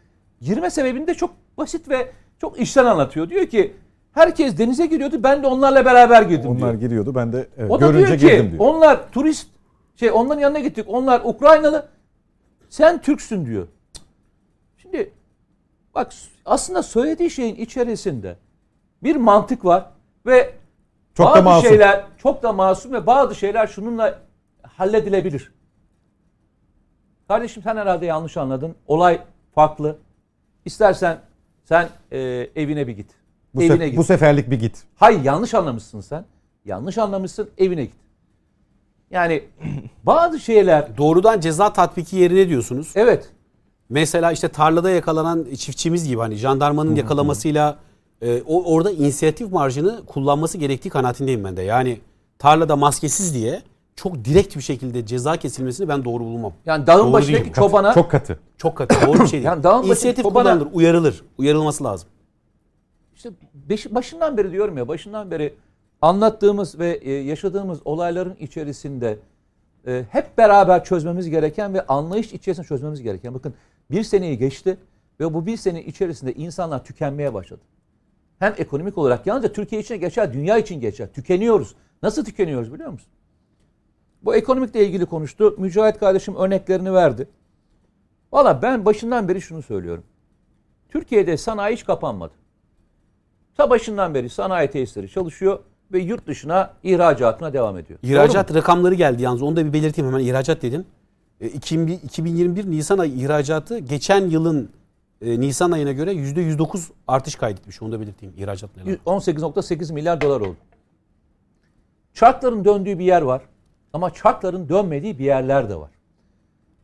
Girme 0.41 0.69
sebebini 0.69 1.07
de 1.07 1.13
çok 1.13 1.33
basit 1.57 1.89
ve 1.89 2.11
çok 2.41 2.59
içten 2.59 2.85
anlatıyor. 2.85 3.29
Diyor 3.29 3.45
ki 3.45 3.73
herkes 4.11 4.57
denize 4.57 4.85
giriyordu 4.85 5.23
ben 5.23 5.43
de 5.43 5.47
onlarla 5.47 5.85
beraber 5.85 6.21
girdim 6.21 6.49
Onlar 6.49 6.59
diyor. 6.59 6.73
giriyordu 6.73 7.15
ben 7.15 7.33
de 7.33 7.47
evet, 7.57 7.71
O 7.71 7.81
da 7.81 7.87
görünce 7.87 8.07
diyor 8.07 8.19
ki 8.19 8.25
girdim 8.27 8.51
diyor. 8.51 8.59
onlar 8.59 9.11
turist 9.11 9.47
şey 9.95 10.11
onların 10.11 10.41
yanına 10.41 10.59
gittik. 10.59 10.85
Onlar 10.87 11.21
Ukraynalı. 11.23 11.89
Sen 12.69 13.01
Türksün 13.01 13.45
diyor. 13.45 13.67
Bak 15.95 16.13
aslında 16.45 16.83
söylediği 16.83 17.29
şeyin 17.29 17.55
içerisinde 17.55 18.35
bir 19.03 19.15
mantık 19.15 19.65
var 19.65 19.85
ve 20.25 20.53
Çok 21.13 21.27
da 21.27 21.31
bazı 21.33 21.43
masum. 21.43 21.69
şeyler 21.69 22.05
çok 22.17 22.43
da 22.43 22.53
masum 22.53 22.93
ve 22.93 23.05
bazı 23.07 23.35
şeyler 23.35 23.67
şununla 23.67 24.19
halledilebilir. 24.63 25.51
Kardeşim 27.27 27.63
sen 27.63 27.77
herhalde 27.77 28.05
yanlış 28.05 28.37
anladın. 28.37 28.75
Olay 28.87 29.21
farklı. 29.55 29.97
İstersen 30.65 31.17
sen 31.65 31.89
e, 32.11 32.19
evine 32.55 32.87
bir 32.87 32.95
git. 32.95 33.11
Bu, 33.55 33.63
evine 33.63 33.83
sef- 33.85 33.89
git. 33.89 33.97
bu 33.97 34.03
seferlik 34.03 34.51
bir 34.51 34.59
git. 34.59 34.83
Hayır 34.95 35.23
yanlış 35.23 35.53
anlamışsın 35.53 36.01
sen. 36.01 36.25
Yanlış 36.65 36.97
anlamışsın 36.97 37.49
evine 37.57 37.85
git. 37.85 37.95
Yani 39.11 39.43
bazı 40.03 40.39
şeyler 40.39 40.97
Doğrudan 40.97 41.39
ceza 41.39 41.73
tatbiki 41.73 42.15
yerine 42.15 42.49
diyorsunuz. 42.49 42.91
evet 42.95 43.29
Mesela 43.89 44.31
işte 44.31 44.47
tarlada 44.47 44.89
yakalanan 44.89 45.45
çiftçimiz 45.57 46.07
gibi 46.07 46.19
hani 46.21 46.35
jandarmanın 46.35 46.95
yakalamasıyla 46.95 47.77
e, 48.21 48.41
o 48.41 48.73
orada 48.73 48.91
inisiyatif 48.91 49.51
marjını 49.51 50.05
kullanması 50.05 50.57
gerektiği 50.57 50.89
kanaatindeyim 50.89 51.43
ben 51.43 51.57
de. 51.57 51.61
Yani 51.61 51.99
tarlada 52.39 52.75
maskesiz 52.75 53.33
diye 53.33 53.61
çok 53.95 54.25
direkt 54.25 54.55
bir 54.55 54.61
şekilde 54.61 55.05
ceza 55.05 55.37
kesilmesini 55.37 55.87
ben 55.87 56.05
doğru 56.05 56.23
bulmam. 56.23 56.53
yani 56.65 56.87
dağın 56.87 56.99
Doğru 57.05 57.13
başındaki 57.13 57.43
değil. 57.43 57.53
çobana 57.53 57.93
Çok 57.93 58.11
katı. 58.11 58.39
Çok 58.57 58.75
katı 58.75 59.07
doğru 59.07 59.19
bir 59.19 59.27
şey 59.27 59.31
değil. 59.31 59.43
Yani 59.45 59.63
dağın 59.63 59.79
başı 59.81 59.87
İnisiyatif 59.89 60.25
çobana- 60.25 60.43
kullanılır, 60.43 60.67
uyarılır. 60.73 61.23
Uyarılması 61.37 61.83
lazım. 61.83 62.09
işte 63.15 63.29
beş- 63.69 63.95
başından 63.95 64.37
beri 64.37 64.51
diyorum 64.51 64.77
ya 64.77 64.87
başından 64.87 65.31
beri 65.31 65.53
anlattığımız 66.01 66.79
ve 66.79 66.99
e, 67.01 67.11
yaşadığımız 67.11 67.79
olayların 67.85 68.35
içerisinde 68.39 69.17
e, 69.87 70.05
hep 70.09 70.37
beraber 70.37 70.83
çözmemiz 70.83 71.29
gereken 71.29 71.73
ve 71.73 71.85
anlayış 71.87 72.33
içerisinde 72.33 72.67
çözmemiz 72.67 73.01
gereken. 73.01 73.33
Bakın 73.33 73.53
bir 73.93 74.03
seneyi 74.03 74.37
geçti 74.37 74.77
ve 75.19 75.33
bu 75.33 75.45
bir 75.45 75.57
sene 75.57 75.83
içerisinde 75.83 76.33
insanlar 76.33 76.85
tükenmeye 76.85 77.33
başladı. 77.33 77.61
Hem 78.39 78.53
ekonomik 78.57 78.97
olarak 78.97 79.27
yalnızca 79.27 79.53
Türkiye 79.53 79.81
için 79.81 79.99
geçer, 79.99 80.33
dünya 80.33 80.57
için 80.57 80.81
geçer. 80.81 81.13
Tükeniyoruz. 81.13 81.75
Nasıl 82.03 82.25
tükeniyoruz 82.25 82.73
biliyor 82.73 82.89
musun? 82.89 83.09
Bu 84.23 84.35
ekonomikle 84.35 84.85
ilgili 84.85 85.05
konuştu. 85.05 85.55
Mücahit 85.57 85.99
kardeşim 85.99 86.35
örneklerini 86.35 86.93
verdi. 86.93 87.27
Valla 88.31 88.61
ben 88.61 88.85
başından 88.85 89.27
beri 89.27 89.41
şunu 89.41 89.61
söylüyorum. 89.61 90.03
Türkiye'de 90.89 91.37
sanayi 91.37 91.75
hiç 91.75 91.85
kapanmadı. 91.85 92.33
Ta 93.57 93.69
başından 93.69 94.13
beri 94.13 94.29
sanayi 94.29 94.69
tesisleri 94.69 95.09
çalışıyor 95.09 95.59
ve 95.91 95.99
yurt 95.99 96.27
dışına 96.27 96.73
ihracatına 96.83 97.53
devam 97.53 97.77
ediyor. 97.77 97.99
İhracat 98.03 98.55
rakamları 98.55 98.93
geldi 98.93 99.21
yalnız. 99.23 99.41
Onu 99.41 99.55
da 99.55 99.65
bir 99.65 99.73
belirteyim 99.73 100.11
hemen 100.11 100.23
ihracat 100.23 100.61
dedin. 100.61 100.85
E, 101.41 101.47
2000 101.47 101.87
2021 101.87 102.71
Nisan 102.71 102.97
ayı 102.97 103.13
ihracatı 103.13 103.79
geçen 103.79 104.29
yılın 104.29 104.69
e, 105.21 105.39
Nisan 105.39 105.71
ayına 105.71 105.91
göre 105.91 106.13
%109 106.13 106.91
artış 107.07 107.35
kaydetmiş. 107.35 107.81
Onu 107.81 107.91
da 107.91 107.99
belirteyim 108.01 108.35
ihracatla. 108.37 108.81
ilgili. 108.81 108.99
18.8 109.05 109.93
milyar 109.93 110.21
dolar 110.21 110.41
oldu. 110.41 110.57
Çarkların 112.13 112.65
döndüğü 112.65 112.99
bir 112.99 113.05
yer 113.05 113.21
var 113.21 113.41
ama 113.93 114.13
çarkların 114.13 114.69
dönmediği 114.69 115.19
bir 115.19 115.25
yerler 115.25 115.69
de 115.69 115.75
var. 115.75 115.91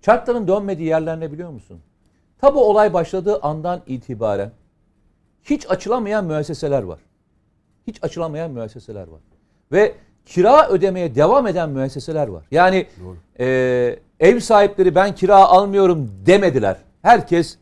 Çarkların 0.02 0.48
dönmediği 0.48 0.88
yerler 0.88 1.20
ne 1.20 1.32
biliyor 1.32 1.50
musun? 1.50 1.80
Ta 2.42 2.56
bu 2.56 2.70
olay 2.70 2.94
başladığı 2.94 3.40
andan 3.42 3.82
itibaren 3.88 4.52
hiç 5.44 5.70
açılamayan 5.70 6.26
müesseseler 6.26 6.84
var. 6.84 7.00
Hiç 7.88 8.04
açılamayan 8.04 8.52
müesseseler 8.52 9.08
var. 9.08 9.20
Ve 9.72 9.96
kira 10.26 10.70
ödemeye 10.70 11.16
devam 11.16 11.48
eden 11.48 11.70
müesseseler 11.70 12.28
var. 12.28 12.46
Yani 12.52 12.88
e, 13.40 14.00
ev 14.20 14.40
sahipleri 14.40 14.96
ben 14.96 15.16
kira 15.16 15.36
almıyorum 15.36 16.12
demediler. 16.26 16.78
Herkes 17.02 17.58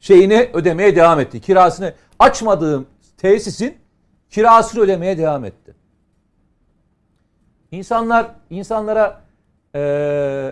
şeyini 0.00 0.50
ödemeye 0.52 0.96
devam 0.96 1.20
etti. 1.20 1.40
Kirasını 1.40 1.92
açmadığım 2.18 2.86
tesisin 3.16 3.74
kirasını 4.30 4.80
ödemeye 4.80 5.18
devam 5.18 5.44
etti. 5.44 5.74
İnsanlar 7.70 8.26
insanlara 8.50 9.20
e, 9.74 9.78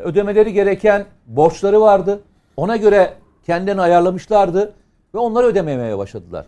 ödemeleri 0.05 0.53
gereken 0.53 1.07
borçları 1.27 1.81
vardı. 1.81 2.21
Ona 2.57 2.77
göre 2.77 3.15
kendilerini 3.47 3.81
ayarlamışlardı 3.81 4.75
ve 5.15 5.19
onları 5.19 5.47
ödememeye 5.47 5.99
başladılar. 5.99 6.47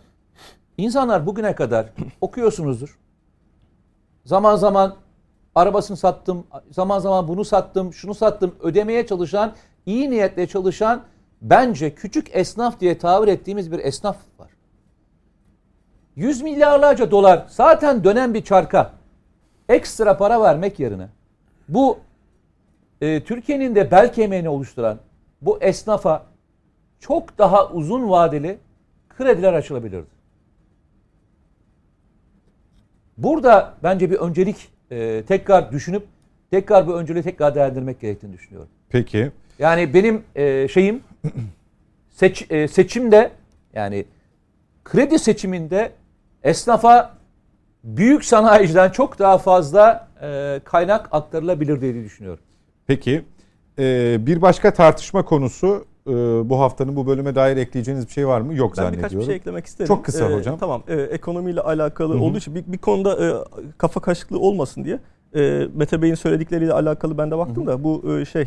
İnsanlar 0.77 1.25
bugüne 1.25 1.55
kadar 1.55 1.85
okuyorsunuzdur. 2.21 2.97
Zaman 4.25 4.55
zaman 4.55 4.95
arabasını 5.59 5.97
sattım, 5.97 6.47
zaman 6.71 6.99
zaman 6.99 7.27
bunu 7.27 7.45
sattım, 7.45 7.93
şunu 7.93 8.13
sattım 8.13 8.55
ödemeye 8.59 9.07
çalışan, 9.07 9.53
iyi 9.85 10.09
niyetle 10.09 10.47
çalışan 10.47 11.03
bence 11.41 11.95
küçük 11.95 12.35
esnaf 12.35 12.79
diye 12.79 12.97
tabir 12.97 13.27
ettiğimiz 13.27 13.71
bir 13.71 13.79
esnaf 13.79 14.17
var. 14.39 14.49
Yüz 16.15 16.41
milyarlarca 16.41 17.11
dolar 17.11 17.45
zaten 17.47 18.03
dönen 18.03 18.33
bir 18.33 18.43
çarka 18.43 18.91
ekstra 19.69 20.17
para 20.17 20.41
vermek 20.41 20.79
yerine 20.79 21.07
bu 21.69 21.97
e, 23.01 23.23
Türkiye'nin 23.23 23.75
de 23.75 23.91
bel 23.91 24.13
kemiğini 24.13 24.49
oluşturan 24.49 24.97
bu 25.41 25.57
esnafa 25.61 26.25
çok 26.99 27.37
daha 27.37 27.69
uzun 27.69 28.09
vadeli 28.09 28.59
krediler 29.09 29.53
açılabilirdi. 29.53 30.19
Burada 33.17 33.73
bence 33.83 34.11
bir 34.11 34.15
öncelik 34.15 34.69
e, 34.91 35.23
tekrar 35.27 35.71
düşünüp 35.71 36.03
tekrar 36.51 36.87
bu 36.87 36.95
önceliği 36.99 37.23
tekrar 37.23 37.55
değerlendirmek 37.55 37.99
gerektiğini 37.99 38.33
düşünüyorum. 38.33 38.69
Peki. 38.89 39.31
Yani 39.59 39.93
benim 39.93 40.23
e, 40.35 40.67
şeyim 40.67 41.03
seç, 42.09 42.45
e, 42.49 42.67
seçimde 42.67 43.31
yani 43.73 44.05
kredi 44.83 45.19
seçiminde 45.19 45.91
esnafa 46.43 47.17
büyük 47.83 48.25
sanayiciden 48.25 48.89
çok 48.89 49.19
daha 49.19 49.37
fazla 49.37 50.07
e, 50.21 50.59
kaynak 50.63 51.07
aktarılabilir 51.11 51.81
diye 51.81 52.03
düşünüyorum. 52.03 52.43
Peki. 52.87 53.23
Ee, 53.79 54.17
bir 54.19 54.41
başka 54.41 54.73
tartışma 54.73 55.25
konusu 55.25 55.85
e, 56.09 56.49
bu 56.49 56.59
haftanın 56.59 56.95
bu 56.95 57.07
bölüme 57.07 57.35
dair 57.35 57.57
ekleyeceğiniz 57.57 58.07
bir 58.07 58.11
şey 58.11 58.27
var 58.27 58.41
mı? 58.41 58.53
Yok 58.55 58.71
Ben 58.77 58.83
zannediyorum. 58.83 59.09
birkaç 59.09 59.21
bir 59.21 59.25
şey 59.25 59.35
eklemek 59.35 59.65
isterim. 59.65 59.87
Çok 59.87 60.05
kısa 60.05 60.29
Ee, 60.29 60.33
hocam. 60.35 60.57
Tamam. 60.57 60.83
e, 60.87 60.95
ekonomiyle 61.01 61.61
alakalı 61.61 62.21
olduğu 62.21 62.37
için 62.37 62.55
bir, 62.55 62.63
bir 62.67 62.77
konuda 62.77 63.27
e, 63.27 63.33
kafa 63.77 63.99
karışıklığı 63.99 64.39
olmasın 64.39 64.83
diye 64.83 64.99
e, 65.35 65.67
Mete 65.75 66.01
Bey'in 66.01 66.15
söyledikleriyle 66.15 66.73
alakalı 66.73 67.17
ben 67.17 67.31
de 67.31 67.37
baktım 67.37 67.67
da 67.67 67.83
bu 67.83 68.19
e, 68.21 68.25
şey 68.25 68.45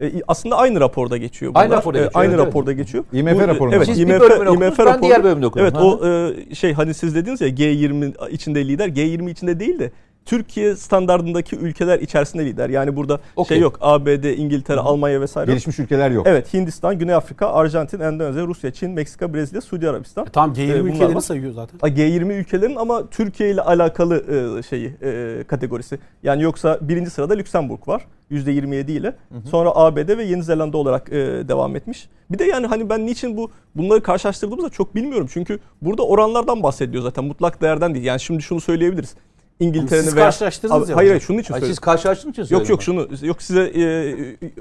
e, 0.00 0.12
aslında 0.28 0.56
aynı 0.56 0.80
raporda 0.80 1.16
geçiyor. 1.16 1.52
Aynı 1.54 1.68
bunlar. 1.70 1.78
raporda 1.80 1.98
E, 1.98 2.02
geçiyor, 2.02 2.22
aynı 2.24 2.34
evet, 2.34 2.46
raporda 2.46 2.72
geçiyor. 2.72 3.04
IMF 3.12 3.34
Bu, 3.34 3.40
raporunda. 3.40 3.76
Evet, 3.76 3.86
Siz 3.86 3.98
bir 3.98 4.02
IMF, 4.14 4.20
bölümünü 4.20 4.48
okudunuz, 4.48 4.68
IMF 4.68 4.78
ben 4.78 4.86
raporu- 4.86 5.02
diğer 5.02 5.24
bölümünü 5.24 5.46
okudum. 5.46 5.66
Evet 5.66 5.76
Hı 5.76 5.84
o 5.84 6.08
e, 6.50 6.54
şey 6.54 6.72
hani 6.72 6.94
siz 6.94 7.14
dediniz 7.14 7.40
ya 7.40 7.48
G20 7.48 8.28
içinde 8.30 8.68
lider. 8.68 8.88
G20 8.88 9.30
içinde 9.30 9.60
değil 9.60 9.78
de 9.78 9.90
Türkiye 10.26 10.76
standartındaki 10.76 11.56
ülkeler 11.56 11.98
içerisinde 12.00 12.44
lider. 12.46 12.68
Yani 12.68 12.96
burada 12.96 13.20
Okey. 13.36 13.56
şey 13.56 13.62
yok. 13.62 13.78
ABD, 13.80 14.24
İngiltere, 14.38 14.80
Almanya 14.80 15.20
vesaire. 15.20 15.50
yok. 15.50 15.54
Gelişmiş 15.54 15.78
ülkeler 15.78 16.10
yok. 16.10 16.26
Evet 16.28 16.54
Hindistan, 16.54 16.98
Güney 16.98 17.14
Afrika, 17.14 17.46
Arjantin, 17.52 18.00
Endonezya, 18.00 18.46
Rusya, 18.46 18.70
Çin, 18.70 18.90
Meksika, 18.90 19.34
Brezilya, 19.34 19.60
Suudi 19.60 19.88
Arabistan. 19.90 20.26
E, 20.26 20.28
tamam 20.30 20.52
G20 20.56 20.72
E, 20.72 20.80
bunlar 20.82 20.90
ülkeleri 20.94 21.14
var. 21.14 21.20
sayıyor 21.20 21.52
zaten. 21.52 21.78
Ha, 21.78 21.88
G20 21.88 22.32
ülkelerin 22.32 22.76
ama 22.76 23.06
Türkiye 23.10 23.50
ile 23.50 23.60
alakalı 23.60 24.24
e, 24.58 24.62
şeyi 24.62 24.92
e, 25.02 25.44
kategorisi. 25.48 25.98
Yani 26.22 26.42
yoksa 26.42 26.78
birinci 26.82 27.10
sırada 27.10 27.34
Lüksemburg 27.34 27.88
var. 27.88 28.06
%27 28.30 28.90
ile. 28.90 29.14
Sonra 29.50 29.70
ABD 29.74 30.18
ve 30.18 30.24
Yeni 30.24 30.42
Zelanda 30.42 30.76
olarak 30.76 31.08
e, 31.08 31.14
devam 31.48 31.76
etmiş. 31.76 32.08
Bir 32.30 32.38
de 32.38 32.44
yani 32.44 32.66
hani 32.66 32.90
ben 32.90 33.06
niçin 33.06 33.36
bu 33.36 33.50
bunları 33.74 34.02
karşılaştırdığımızda 34.02 34.70
çok 34.70 34.94
bilmiyorum. 34.94 35.28
Çünkü 35.32 35.58
burada 35.82 36.02
oranlardan 36.06 36.62
bahsediyor 36.62 37.02
zaten. 37.02 37.24
Mutlak 37.24 37.62
değerden 37.62 37.94
değil. 37.94 38.04
Yani 38.06 38.20
şimdi 38.20 38.42
şunu 38.42 38.60
söyleyebiliriz. 38.60 39.14
İngiltere'nin 39.60 40.04
Siz 40.04 40.16
veya... 40.16 40.26
karşılaştırdınız 40.26 40.88
ya 40.88 40.96
Hayır 40.96 41.08
hocam. 41.08 41.08
hayır 41.08 41.20
şunun 41.20 41.38
için 41.38 41.48
söylüyorum. 41.54 41.72
siz 41.74 41.78
karşılaştığınız 41.78 42.32
için 42.32 42.42
Yok 42.42 42.48
söyledim 42.48 42.70
yok 42.70 42.82
şunu 42.82 43.26
yok 43.26 43.42
size 43.42 43.62
e, 43.62 43.80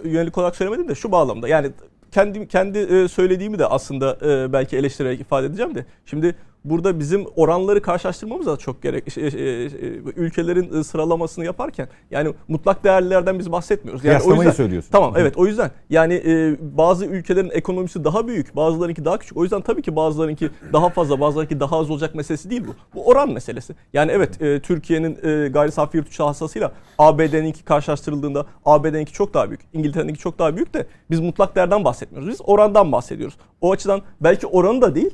yönelik 0.09 0.37
olarak 0.37 0.55
söylemedim 0.55 0.87
de 0.87 0.95
şu 0.95 1.11
bağlamda. 1.11 1.47
Yani 1.47 1.71
kendi 2.11 2.47
kendi 2.47 2.77
e, 2.79 3.07
söylediğimi 3.07 3.59
de 3.59 3.65
aslında 3.65 4.17
e, 4.25 4.53
belki 4.53 4.77
eleştirerek 4.77 5.21
ifade 5.21 5.45
edeceğim 5.47 5.75
de. 5.75 5.85
Şimdi 6.05 6.35
burada 6.65 6.99
bizim 6.99 7.25
oranları 7.35 7.81
karşılaştırmamız 7.81 8.45
da 8.45 8.57
çok 8.57 8.81
gerek 8.83 9.11
şey, 9.11 9.23
e, 9.23 9.27
e, 9.27 9.67
ülkelerin 10.15 10.79
e, 10.79 10.83
sıralamasını 10.83 11.45
yaparken 11.45 11.87
yani 12.11 12.33
mutlak 12.47 12.83
değerlerden 12.83 13.39
biz 13.39 13.51
bahsetmiyoruz. 13.51 14.05
Yani 14.05 14.23
o 14.23 14.33
yüzden 14.33 14.51
söylüyorsun. 14.51 14.91
Tamam 14.91 15.13
evet 15.17 15.37
o 15.37 15.47
yüzden 15.47 15.71
yani 15.89 16.23
bazı 16.61 17.05
ülkelerin 17.05 17.49
ekonomisi 17.53 18.03
daha 18.03 18.27
büyük, 18.27 18.55
bazılarınki 18.55 19.05
daha 19.05 19.17
küçük. 19.19 19.37
O 19.37 19.43
yüzden 19.43 19.61
tabii 19.61 19.81
ki 19.81 19.95
bazılarınki 19.95 20.49
daha 20.73 20.89
fazla, 20.89 21.19
bazılarınki 21.19 21.59
daha 21.59 21.79
az 21.79 21.89
olacak 21.89 22.15
meselesi 22.15 22.49
değil 22.49 22.63
bu. 22.67 22.75
Bu 22.95 23.07
oran 23.07 23.31
meselesi. 23.31 23.75
Yani 23.93 24.11
evet 24.11 24.63
Türkiye'nin 24.63 25.15
gayri 25.51 25.71
safi 25.71 25.97
yurt 25.97 26.07
içi 26.07 26.23
hasasıyla 26.23 26.71
ABD'ninki 26.97 27.63
karşılaştırıldığında 27.63 28.45
ABD'ninki 28.65 29.13
çok 29.13 29.33
daha 29.33 29.49
büyük, 29.49 29.61
İngiltere'ninki 29.73 30.19
çok 30.19 30.39
daha 30.39 30.55
büyük 30.55 30.73
de 30.73 30.87
biz 31.11 31.19
mutlak 31.19 31.55
değerden 31.55 31.85
bahsetmiyoruz. 31.85 32.29
Biz 32.29 32.41
orandan 32.43 32.91
bahsediyoruz. 32.91 33.37
O 33.61 33.71
açıdan 33.71 34.01
belki 34.21 34.47
oranı 34.47 34.81
da 34.81 34.95
değil, 34.95 35.11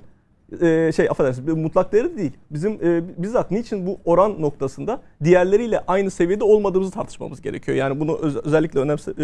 e, 0.62 0.92
şey 0.96 1.10
affedersiniz 1.10 1.54
mutlak 1.54 1.92
değeri 1.94 2.14
de 2.14 2.18
değil. 2.18 2.32
Bizim 2.52 2.72
e, 2.74 3.04
bizzat 3.18 3.52
niçin 3.52 3.88
bu 3.88 4.00
oran 4.06 4.42
noktasında 4.42 5.02
diğerleriyle 5.24 5.80
aynı 5.88 6.12
seviyede 6.12 6.44
olmadığımızı 6.44 6.92
tartışmamız 6.92 7.42
gerekiyor. 7.42 7.78
Yani 7.78 8.00
bunu 8.00 8.18
öz- 8.18 8.36
özellikle 8.38 8.80
önemse, 8.80 9.12
e, 9.12 9.24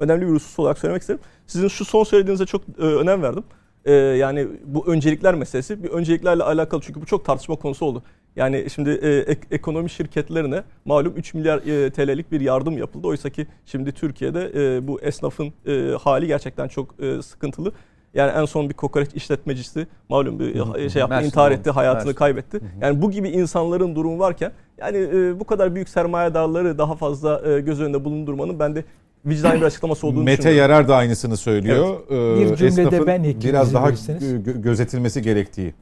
önemli 0.00 0.26
bir 0.26 0.32
husus 0.32 0.58
olarak 0.58 0.78
söylemek 0.78 1.00
isterim. 1.02 1.20
Sizin 1.46 1.68
şu 1.68 1.84
son 1.84 2.04
söylediğinize 2.04 2.46
çok 2.46 2.62
e, 2.78 2.82
önem 2.82 3.22
verdim. 3.22 3.44
E, 3.84 3.92
yani 3.92 4.48
bu 4.64 4.86
öncelikler 4.86 5.34
meselesi 5.34 5.82
bir 5.84 5.88
önceliklerle 5.88 6.42
alakalı 6.42 6.80
çünkü 6.80 7.00
bu 7.00 7.06
çok 7.06 7.24
tartışma 7.24 7.56
konusu 7.56 7.84
oldu. 7.86 8.02
Yani 8.36 8.66
şimdi 8.74 8.90
e, 8.90 9.18
ek- 9.18 9.48
ekonomi 9.50 9.90
şirketlerine 9.90 10.62
malum 10.84 11.12
3 11.16 11.34
milyar 11.34 11.58
e, 11.58 11.90
TL'lik 11.90 12.32
bir 12.32 12.40
yardım 12.40 12.78
yapıldı. 12.78 13.06
Oysa 13.08 13.30
ki 13.30 13.46
şimdi 13.66 13.92
Türkiye'de 13.92 14.52
e, 14.76 14.88
bu 14.88 15.00
esnafın 15.00 15.52
e, 15.66 15.90
hali 16.00 16.26
gerçekten 16.26 16.68
çok 16.68 16.94
e, 17.02 17.22
sıkıntılı. 17.22 17.72
Yani 18.18 18.30
en 18.30 18.44
son 18.44 18.68
bir 18.68 18.74
kokoreç 18.74 19.08
işletmecisi 19.14 19.86
malum 20.08 20.38
bir 20.38 20.90
şey 20.90 21.00
yaptı, 21.00 21.22
intihar 21.24 21.50
etti, 21.50 21.70
hayatını 21.70 22.04
Mersin. 22.04 22.18
kaybetti. 22.18 22.60
Yani 22.80 23.02
bu 23.02 23.10
gibi 23.10 23.28
insanların 23.28 23.94
durumu 23.96 24.18
varken 24.18 24.52
yani 24.78 24.96
e, 24.98 25.40
bu 25.40 25.44
kadar 25.44 25.74
büyük 25.74 25.88
sermayedarları 25.88 26.78
daha 26.78 26.94
fazla 26.94 27.42
e, 27.50 27.60
göz 27.60 27.80
önünde 27.80 28.04
bulundurmanın 28.04 28.58
ben 28.58 28.76
de 28.76 28.84
vicdani 29.26 29.60
bir 29.60 29.66
açıklaması 29.66 30.06
olduğunu 30.06 30.24
Mete 30.24 30.38
düşünüyorum. 30.38 30.58
Yarar 30.60 30.88
da 30.88 30.96
aynısını 30.96 31.36
söylüyor. 31.36 31.96
Ee, 32.10 32.40
Bir 32.40 32.56
cümlede 32.56 32.82
esnafın 32.82 33.06
ben 33.06 33.14
ekleyeyim 33.18 33.40
biraz 33.42 33.74
daha 33.74 33.86
verirseniz. 33.86 34.22
gö- 34.22 34.62
gözetilmesi 34.62 35.22
gerektiği. 35.22 35.74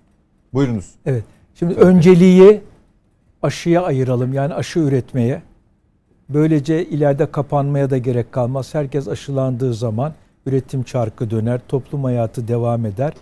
Buyurunuz. 0.54 0.90
Evet. 1.06 1.24
Şimdi 1.54 1.74
önceliği 1.74 2.60
aşıya 3.42 3.82
ayıralım. 3.82 4.32
Yani 4.32 4.54
aşı 4.54 4.78
üretmeye. 4.78 5.42
Böylece 6.28 6.84
ileride 6.84 7.30
kapanmaya 7.30 7.90
da 7.90 7.98
gerek 7.98 8.32
kalmaz. 8.32 8.74
Herkes 8.74 9.08
aşılandığı 9.08 9.74
zaman 9.74 10.12
üretim 10.46 10.82
çarkı 10.82 11.30
döner, 11.30 11.60
toplum 11.68 12.04
hayatı 12.04 12.48
devam 12.48 12.86
eder 12.86 13.12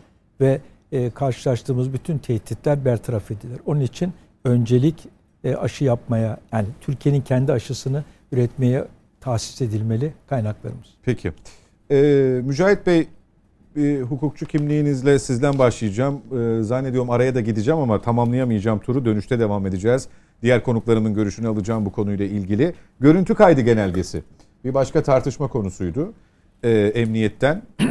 ve 0.41 0.61
e, 0.93 1.11
karşılaştığımız 1.11 1.93
bütün 1.93 2.19
tehditler 2.19 2.85
bertaraf 2.85 3.31
edilir. 3.31 3.61
Onun 3.67 3.81
için 3.81 4.13
öncelik 4.45 5.09
e, 5.45 5.55
aşı 5.55 5.85
yapmaya, 5.85 6.39
yani 6.53 6.69
Türkiye'nin 6.81 7.21
kendi 7.21 7.53
aşısını 7.53 8.05
üretmeye 8.33 8.85
tahsis 9.21 9.63
edilmeli 9.63 10.13
kaynaklarımız. 10.27 10.87
Peki. 11.03 11.33
Ee, 11.91 12.41
Mücahit 12.45 12.87
Bey 12.87 13.09
bir 13.77 14.03
hukukçu 14.03 14.47
kimliğinizle 14.47 15.19
sizden 15.19 15.59
başlayacağım. 15.59 16.21
Ee, 16.39 16.63
zannediyorum 16.63 17.11
araya 17.11 17.35
da 17.35 17.41
gideceğim 17.41 17.81
ama 17.81 18.01
tamamlayamayacağım 18.01 18.79
turu. 18.79 19.05
Dönüşte 19.05 19.39
devam 19.39 19.67
edeceğiz. 19.67 20.09
Diğer 20.43 20.63
konuklarımın 20.63 21.15
görüşünü 21.15 21.49
alacağım 21.49 21.87
bu 21.87 21.93
konuyla 21.93 22.25
ilgili. 22.25 22.75
Görüntü 23.01 23.35
kaydı 23.35 23.61
genelgesi. 23.61 24.23
Bir 24.65 24.75
başka 24.75 25.03
tartışma 25.03 25.49
konusuydu. 25.49 26.13
Ee, 26.65 26.71
emniyetten 26.71 27.63
e, 27.81 27.87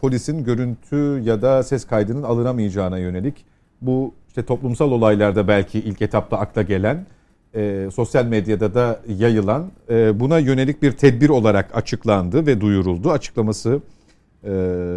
polisin 0.00 0.44
görüntü 0.44 1.20
ya 1.24 1.42
da 1.42 1.62
ses 1.62 1.86
kaydının 1.86 2.22
alınamayacağına 2.22 2.98
yönelik 2.98 3.44
bu 3.80 4.14
işte 4.28 4.42
toplumsal 4.42 4.92
olaylarda 4.92 5.48
belki 5.48 5.78
ilk 5.78 6.02
etapta 6.02 6.38
akla 6.38 6.62
gelen 6.62 7.06
e, 7.54 7.88
sosyal 7.94 8.24
medyada 8.26 8.74
da 8.74 9.00
yayılan 9.18 9.70
e, 9.90 10.20
buna 10.20 10.38
yönelik 10.38 10.82
bir 10.82 10.92
tedbir 10.92 11.28
olarak 11.28 11.76
açıklandı 11.76 12.46
ve 12.46 12.60
duyuruldu. 12.60 13.10
Açıklaması 13.10 13.80
e, 14.44 14.50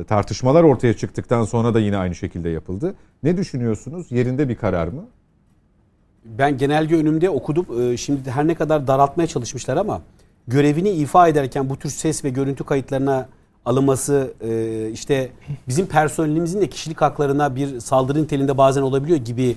tartışmalar 0.07 0.63
ortaya 0.63 0.93
çıktıktan 0.93 1.43
sonra 1.43 1.73
da 1.73 1.79
yine 1.79 1.97
aynı 1.97 2.15
şekilde 2.15 2.49
yapıldı. 2.49 2.95
Ne 3.23 3.37
düşünüyorsunuz? 3.37 4.11
Yerinde 4.11 4.49
bir 4.49 4.55
karar 4.55 4.87
mı? 4.87 5.05
Ben 6.25 6.57
genelge 6.57 6.95
önümde 6.95 7.29
okudum. 7.29 7.65
Ee, 7.81 7.97
Şimdi 7.97 8.31
her 8.31 8.47
ne 8.47 8.55
kadar 8.55 8.87
daraltmaya 8.87 9.27
çalışmışlar 9.27 9.77
ama 9.77 10.01
görevini 10.47 10.89
ifa 10.89 11.27
ederken 11.27 11.69
bu 11.69 11.77
tür 11.77 11.89
ses 11.89 12.23
ve 12.23 12.29
görüntü 12.29 12.63
kayıtlarına 12.63 13.27
alınması 13.65 14.33
e, 14.41 14.89
işte 14.93 15.29
bizim 15.67 15.87
personelimizin 15.87 16.61
de 16.61 16.69
kişilik 16.69 17.01
haklarına 17.01 17.55
bir 17.55 17.79
saldırı 17.79 18.23
niteliğinde 18.23 18.57
bazen 18.57 18.81
olabiliyor 18.81 19.19
gibi 19.19 19.55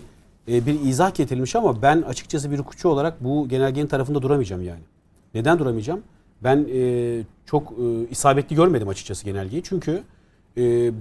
e, 0.49 0.67
bir 0.67 0.81
izah 0.81 1.15
getirilmiş 1.15 1.57
ama 1.57 1.83
ben 1.83 2.03
açıkçası 2.03 2.51
bir 2.51 2.59
hukukçu 2.59 2.89
olarak 2.89 3.25
bu 3.25 3.49
genelgenin 3.49 3.87
tarafında 3.87 4.23
duramayacağım 4.23 4.63
yani. 4.63 4.83
Neden 5.35 5.59
duramayacağım? 5.59 6.01
Ben 6.45 6.67
e, 6.75 7.23
çok 7.47 7.73
isabetli 8.11 8.57
görmedim 8.57 8.89
açıkçası 8.89 9.25
genelgeyi. 9.25 9.63
Çünkü 9.63 10.03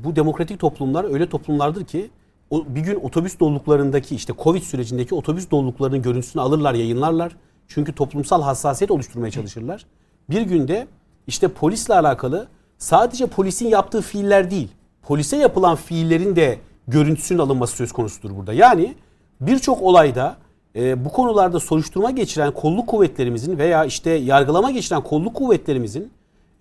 bu 0.04 0.16
demokratik 0.16 0.60
toplumlar 0.60 1.14
öyle 1.14 1.30
toplumlardır 1.30 1.86
ki 1.86 2.10
bir 2.52 2.82
gün 2.82 2.96
otobüs 2.96 3.40
doluluklarındaki 3.40 4.16
işte 4.16 4.34
Covid 4.44 4.62
sürecindeki 4.62 5.16
otobüs 5.16 5.52
doluluklarının 5.52 6.02
görüntüsünü 6.02 6.42
alırlar, 6.42 6.74
yayınlarlar. 6.74 7.36
Çünkü 7.70 7.96
toplumsal 7.96 8.42
hassasiyet 8.42 8.92
oluşturmaya 8.92 9.32
çalışırlar. 9.32 9.86
Bir 10.30 10.42
günde 10.42 10.88
işte 11.28 11.48
polisle 11.48 11.94
alakalı 11.94 12.48
sadece 12.78 13.28
polisin 13.28 13.68
yaptığı 13.68 14.02
fiiller 14.02 14.52
değil, 14.52 14.68
polise 15.02 15.38
yapılan 15.38 15.76
fiillerin 15.76 16.36
de 16.36 16.60
görüntüsünün 16.88 17.40
alınması 17.40 17.76
söz 17.76 17.92
konusudur 17.92 18.36
burada. 18.38 18.54
Yani 18.54 18.96
birçok 19.42 19.82
olayda 19.82 20.36
e, 20.76 21.06
bu 21.06 21.10
konularda 21.10 21.60
soruşturma 21.60 22.12
geçiren 22.12 22.52
kolluk 22.52 22.88
kuvvetlerimizin 22.88 23.58
veya 23.58 23.86
işte 23.86 24.10
yargılama 24.10 24.72
geçiren 24.72 25.04
kolluk 25.04 25.34
kuvvetlerimizin 25.34 26.12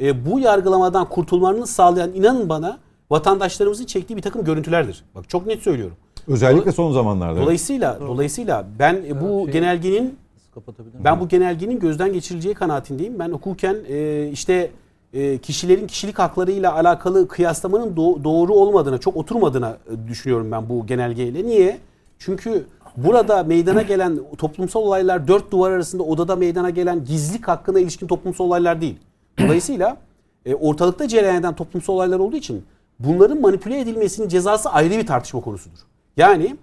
e, 0.01 0.27
bu 0.27 0.41
yargılamadan 0.41 1.09
kurtulmalarını 1.09 1.67
sağlayan 1.67 2.13
inanın 2.13 2.49
bana 2.49 2.79
vatandaşlarımızın 3.11 3.85
çektiği 3.85 4.17
bir 4.17 4.23
takım 4.23 4.45
görüntülerdir. 4.45 5.05
Bak 5.15 5.29
çok 5.29 5.47
net 5.47 5.63
söylüyorum. 5.63 5.97
Özellikle 6.27 6.73
son 6.73 6.93
zamanlarda. 6.93 7.41
Dolayısıyla 7.41 7.99
dolayısıyla 8.01 8.67
ben 8.79 8.95
e, 9.09 9.21
bu 9.21 9.51
genelgenin 9.51 10.19
Kapatabilir 10.59 10.95
miyim? 10.95 11.05
ben 11.05 11.21
bu 11.21 11.29
genelgenin 11.29 11.79
gözden 11.79 12.13
geçirileceği 12.13 12.55
kanaatindeyim. 12.55 13.19
Ben 13.19 13.29
hukuken 13.29 13.77
e, 13.89 14.29
işte 14.33 14.71
e, 15.13 15.39
kişilerin 15.39 15.87
kişilik 15.87 16.19
haklarıyla 16.19 16.75
alakalı 16.75 17.29
kıyaslamanın 17.29 17.97
do- 17.97 18.25
doğru 18.25 18.55
olmadığına, 18.55 18.99
çok 18.99 19.17
oturmadığına 19.17 19.77
e, 19.91 20.09
düşünüyorum 20.09 20.53
ben 20.53 20.69
bu 20.69 20.87
genelgeyle. 20.87 21.47
Niye? 21.47 21.79
Çünkü 22.19 22.67
burada 22.97 23.43
meydana 23.45 23.83
gelen 23.83 24.19
toplumsal 24.39 24.81
olaylar 24.81 25.29
dört 25.29 25.51
duvar 25.51 25.71
arasında 25.71 26.03
odada 26.03 26.37
meydana 26.37 26.71
gelen 26.71 27.05
gizlilik 27.05 27.49
hakkına 27.49 27.81
ilişkin 27.81 28.07
toplumsal 28.07 28.45
olaylar 28.45 28.81
değil. 28.81 28.97
Dolayısıyla 29.39 29.97
e, 30.47 30.55
ortalıkta 30.55 31.09
cereyan 31.09 31.37
eden 31.37 31.55
toplumsal 31.57 31.95
olaylar 31.95 32.19
olduğu 32.19 32.37
için 32.37 32.65
bunların 32.99 33.41
manipüle 33.41 33.81
edilmesinin 33.81 34.29
cezası 34.29 34.71
ayrı 34.71 34.91
bir 34.91 35.07
tartışma 35.07 35.41
konusudur. 35.41 35.79
Yani 36.17 36.57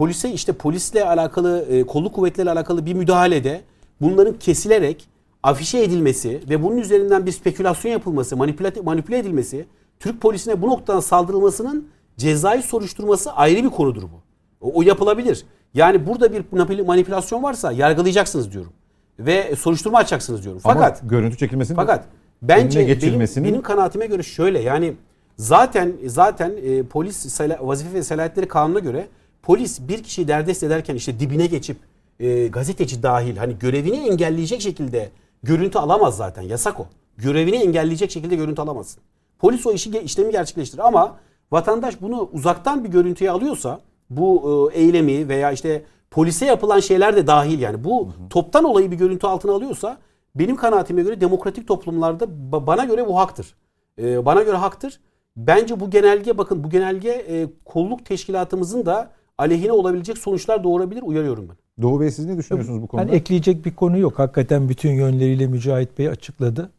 polise 0.00 0.32
işte 0.32 0.52
polisle 0.52 1.04
alakalı, 1.04 1.66
e, 1.70 1.82
kolluk 1.82 2.14
kuvvetlerle 2.14 2.50
alakalı 2.50 2.86
bir 2.86 2.94
müdahalede 2.94 3.60
bunların 4.00 4.38
kesilerek 4.38 5.08
afişe 5.42 5.78
edilmesi 5.78 6.40
ve 6.48 6.62
bunun 6.62 6.76
üzerinden 6.76 7.26
bir 7.26 7.32
spekülasyon 7.32 7.92
yapılması, 7.92 8.36
manipüle, 8.36 8.72
manipüle 8.84 9.18
edilmesi, 9.18 9.66
Türk 9.98 10.20
polisine 10.20 10.62
bu 10.62 10.68
noktadan 10.68 11.00
saldırılmasının 11.00 11.88
cezai 12.16 12.62
soruşturması 12.62 13.32
ayrı 13.32 13.64
bir 13.64 13.68
konudur 13.68 14.02
bu. 14.02 14.20
O, 14.60 14.78
o 14.78 14.82
yapılabilir. 14.82 15.44
Yani 15.74 16.06
burada 16.06 16.32
bir 16.32 16.42
manipü- 16.42 16.86
manipülasyon 16.86 17.42
varsa 17.42 17.72
yargılayacaksınız 17.72 18.52
diyorum. 18.52 18.72
Ve 19.18 19.56
soruşturma 19.56 19.98
açacaksınız 19.98 20.44
diyorum. 20.44 20.60
Ama 20.64 20.74
Fakat 20.74 21.00
görüntü 21.04 21.36
çekilmesini 21.36 21.76
fakat 21.76 22.04
bence 22.42 22.78
önüne 22.78 23.02
benim, 23.02 23.44
benim 23.44 23.62
kanaatime 23.62 24.06
göre 24.06 24.22
şöyle 24.22 24.60
yani 24.60 24.94
zaten 25.36 25.92
zaten 26.06 26.52
e, 26.62 26.82
polis 26.82 27.40
vazife 27.60 27.94
ve 27.94 28.02
selahiyetleri 28.02 28.48
kanuna 28.48 28.78
göre 28.78 29.06
polis 29.42 29.80
bir 29.88 30.02
kişiyi 30.02 30.28
derdest 30.28 30.62
ederken 30.62 30.94
işte 30.94 31.20
dibine 31.20 31.46
geçip 31.46 31.76
e, 32.20 32.46
gazeteci 32.48 33.02
dahil 33.02 33.36
hani 33.36 33.58
görevini 33.58 33.96
engelleyecek 33.96 34.60
şekilde 34.60 35.10
görüntü 35.42 35.78
alamaz 35.78 36.16
zaten 36.16 36.42
yasak 36.42 36.80
o. 36.80 36.86
Görevini 37.16 37.56
engelleyecek 37.56 38.10
şekilde 38.10 38.36
görüntü 38.36 38.62
alamazsın. 38.62 39.02
Polis 39.38 39.66
o 39.66 39.72
işi 39.72 39.98
işlemi 39.98 40.32
gerçekleştirir 40.32 40.86
ama 40.86 41.16
vatandaş 41.52 42.02
bunu 42.02 42.28
uzaktan 42.32 42.84
bir 42.84 42.88
görüntüye 42.88 43.30
alıyorsa 43.30 43.80
bu 44.10 44.70
e, 44.72 44.78
eylemi 44.78 45.28
veya 45.28 45.52
işte 45.52 45.82
polise 46.10 46.46
yapılan 46.46 46.80
şeyler 46.80 47.16
de 47.16 47.26
dahil 47.26 47.60
yani 47.60 47.84
bu 47.84 48.08
toptan 48.30 48.64
olayı 48.64 48.90
bir 48.90 48.96
görüntü 48.96 49.26
altına 49.26 49.52
alıyorsa 49.52 49.98
benim 50.34 50.56
kanaatime 50.56 51.02
göre 51.02 51.20
demokratik 51.20 51.68
toplumlarda 51.68 52.24
ba- 52.24 52.66
bana 52.66 52.84
göre 52.84 53.06
bu 53.06 53.18
haktır. 53.18 53.54
E, 53.98 54.24
bana 54.24 54.42
göre 54.42 54.56
haktır. 54.56 55.00
Bence 55.36 55.80
bu 55.80 55.90
genelge 55.90 56.38
bakın 56.38 56.64
bu 56.64 56.70
genelge 56.70 57.10
e, 57.10 57.46
kolluk 57.64 58.06
teşkilatımızın 58.06 58.86
da 58.86 59.10
aleyhine 59.40 59.72
olabilecek 59.72 60.18
sonuçlar 60.18 60.64
doğurabilir 60.64 61.02
uyarıyorum 61.02 61.48
ben. 61.48 61.56
Doğu 61.82 62.00
Bey 62.00 62.10
siz 62.10 62.26
ne 62.26 62.36
düşünüyorsunuz 62.36 62.82
bu 62.82 62.86
konuda? 62.86 63.06
Yani 63.06 63.16
ekleyecek 63.16 63.64
bir 63.64 63.74
konu 63.74 63.98
yok. 63.98 64.18
Hakikaten 64.18 64.68
bütün 64.68 64.90
yönleriyle 64.90 65.46
Mücahit 65.46 65.98
Bey 65.98 66.08
açıkladı. 66.08 66.70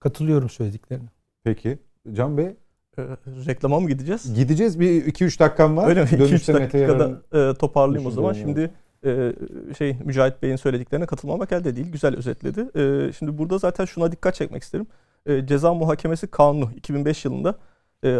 Katılıyorum 0.00 0.50
söylediklerine. 0.50 1.08
Peki. 1.44 1.78
Can 2.12 2.36
Bey 2.38 2.56
Ee, 2.98 3.02
reklama 3.46 3.80
mı 3.80 3.88
gideceğiz? 3.88 4.34
gideceğiz. 4.34 4.80
Bir 4.80 5.04
2-3 5.06 5.40
dakikam 5.40 5.76
var. 5.76 5.88
Öyle 5.88 6.02
mi? 6.02 6.08
2-3 6.08 6.18
Dönüşte 6.18 6.52
Mete 6.52 6.78
dakikada 6.88 7.22
e, 7.50 7.54
toparlayayım 7.54 8.06
o 8.08 8.10
zaman. 8.10 8.32
Şimdi 8.32 8.70
e, 9.06 9.32
şey 9.78 9.96
Mücahit 10.04 10.42
Bey'in 10.42 10.56
söylediklerine 10.56 11.06
katılmamak 11.06 11.52
elde 11.52 11.76
değil. 11.76 11.92
Güzel 11.92 12.16
özetledi. 12.16 12.78
E, 12.78 13.12
şimdi 13.12 13.38
burada 13.38 13.58
zaten 13.58 13.84
şuna 13.84 14.12
dikkat 14.12 14.34
çekmek 14.34 14.62
isterim. 14.62 14.86
E, 15.26 15.46
Ceza 15.46 15.74
Muhakemesi 15.74 16.26
Kanunu 16.26 16.70
2005 16.76 17.24
yılında 17.24 17.50
e, 17.50 17.54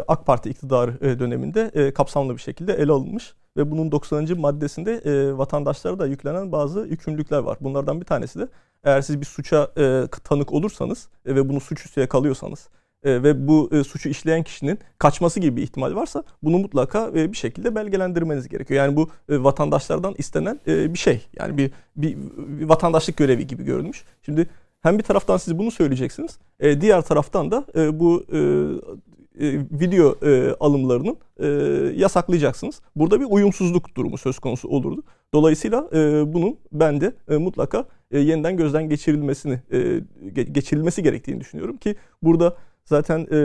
AK 0.09 0.27
Parti 0.27 0.51
iktidarı 0.51 0.99
e, 1.01 1.19
döneminde 1.19 1.71
e, 1.75 1.95
kapsamlı 1.95 2.37
bir 2.37 2.41
şekilde 2.41 2.73
ele 2.73 2.93
alınmış 2.93 3.35
ve 3.57 3.71
bunun 3.71 3.93
90. 3.93 4.41
maddesinde 4.41 4.93
e, 4.93 5.39
vatandaşlara 5.39 5.99
da 5.99 6.07
yüklenen 6.07 6.53
bazı 6.53 6.81
yükümlülükler 6.81 7.39
var. 7.39 7.59
Bunlardan 7.61 8.01
bir 8.01 8.07
tanesi 8.07 8.39
de 8.39 8.49
eğer 8.85 9.01
siz 9.01 9.21
bir 9.21 9.27
suça 9.27 9.71
e, 9.79 10.05
tanık 10.25 10.53
olursanız 10.53 11.09
e, 11.27 11.35
ve 11.35 11.49
bunu 11.49 11.61
suçüstü 11.61 12.01
yakalıyorsanız 12.01 12.69
e, 13.05 13.23
ve 13.23 13.49
bu 13.49 13.71
e, 13.73 13.85
suçu 13.85 14.09
işleyen 14.09 14.43
kişinin 14.43 14.79
kaçması 14.99 15.41
gibi 15.41 15.57
bir 15.57 15.63
ihtimal 15.63 15.95
varsa 15.95 16.25
bunu 16.43 16.59
mutlaka 16.59 17.09
e, 17.09 17.33
bir 17.33 17.37
şekilde 17.37 17.75
belgelendirmeniz 17.75 18.49
gerekiyor. 18.49 18.85
Yani 18.85 18.97
bu 18.97 19.11
e, 19.29 19.45
vatandaşlardan 19.45 20.15
istenen 20.19 20.61
e, 20.67 20.95
bir 20.95 20.99
şey. 20.99 21.27
Yani 21.39 21.59
bir, 21.59 21.71
bir, 21.97 22.17
bir 22.37 22.69
vatandaşlık 22.69 23.17
görevi 23.17 23.47
gibi 23.47 23.65
görülmüş. 23.65 24.05
Şimdi 24.23 24.47
hem 24.81 24.99
bir 24.99 25.03
taraftan 25.03 25.37
siz 25.37 25.59
bunu 25.59 25.71
söyleyeceksiniz. 25.71 26.39
e, 26.61 26.81
diğer 26.81 27.03
taraftan 27.03 27.51
da 27.51 27.65
e, 27.77 28.01
bu 28.01 28.25
e, 28.33 28.39
e, 28.39 28.43
video 29.81 30.17
e, 30.23 30.55
alımlarının 30.61 31.17
e, 31.39 31.47
yasaklayacaksınız. 31.97 32.81
Burada 32.97 33.21
bir 33.21 33.27
uyumsuzluk 33.29 33.97
durumu 33.97 34.19
söz 34.19 34.39
konusu 34.39 34.69
olurdu. 34.69 35.03
Dolayısıyla 35.35 35.89
e, 35.93 36.33
bunun 36.33 36.57
ben 36.73 37.01
de 37.01 37.13
e, 37.29 37.37
mutlaka 37.37 37.85
e, 38.11 38.19
yeniden 38.19 38.57
gözden 38.57 38.89
geçirilmesini 38.89 39.61
e, 39.71 39.79
ge- 39.79 40.53
geçirilmesi 40.53 41.03
gerektiğini 41.03 41.41
düşünüyorum 41.41 41.77
ki 41.77 41.97
burada 42.23 42.57
zaten 42.85 43.27
e, 43.33 43.39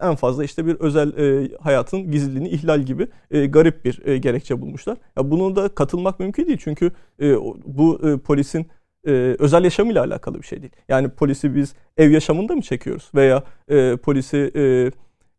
en 0.00 0.14
fazla 0.14 0.44
işte 0.44 0.66
bir 0.66 0.74
özel 0.74 1.18
e, 1.18 1.50
hayatın 1.60 2.10
gizliliğini 2.10 2.48
ihlal 2.48 2.82
gibi 2.82 3.08
e, 3.30 3.46
garip 3.46 3.84
bir 3.84 4.06
e, 4.06 4.18
gerekçe 4.18 4.60
bulmuşlar. 4.60 4.96
Ya 5.16 5.30
bunun 5.30 5.56
da 5.56 5.68
katılmak 5.68 6.20
mümkün 6.20 6.46
değil 6.46 6.58
çünkü 6.60 6.90
e, 7.20 7.36
bu 7.64 8.08
e, 8.08 8.18
polisin 8.18 8.66
e, 9.06 9.36
özel 9.38 9.64
yaşamıyla 9.64 10.04
alakalı 10.04 10.38
bir 10.38 10.46
şey 10.46 10.62
değil. 10.62 10.72
Yani 10.88 11.08
polisi 11.08 11.54
biz 11.54 11.74
ev 11.96 12.10
yaşamında 12.10 12.54
mı 12.54 12.62
çekiyoruz 12.62 13.10
veya 13.14 13.44
e, 13.68 13.96
polisi 13.96 14.52
e, 14.56 14.90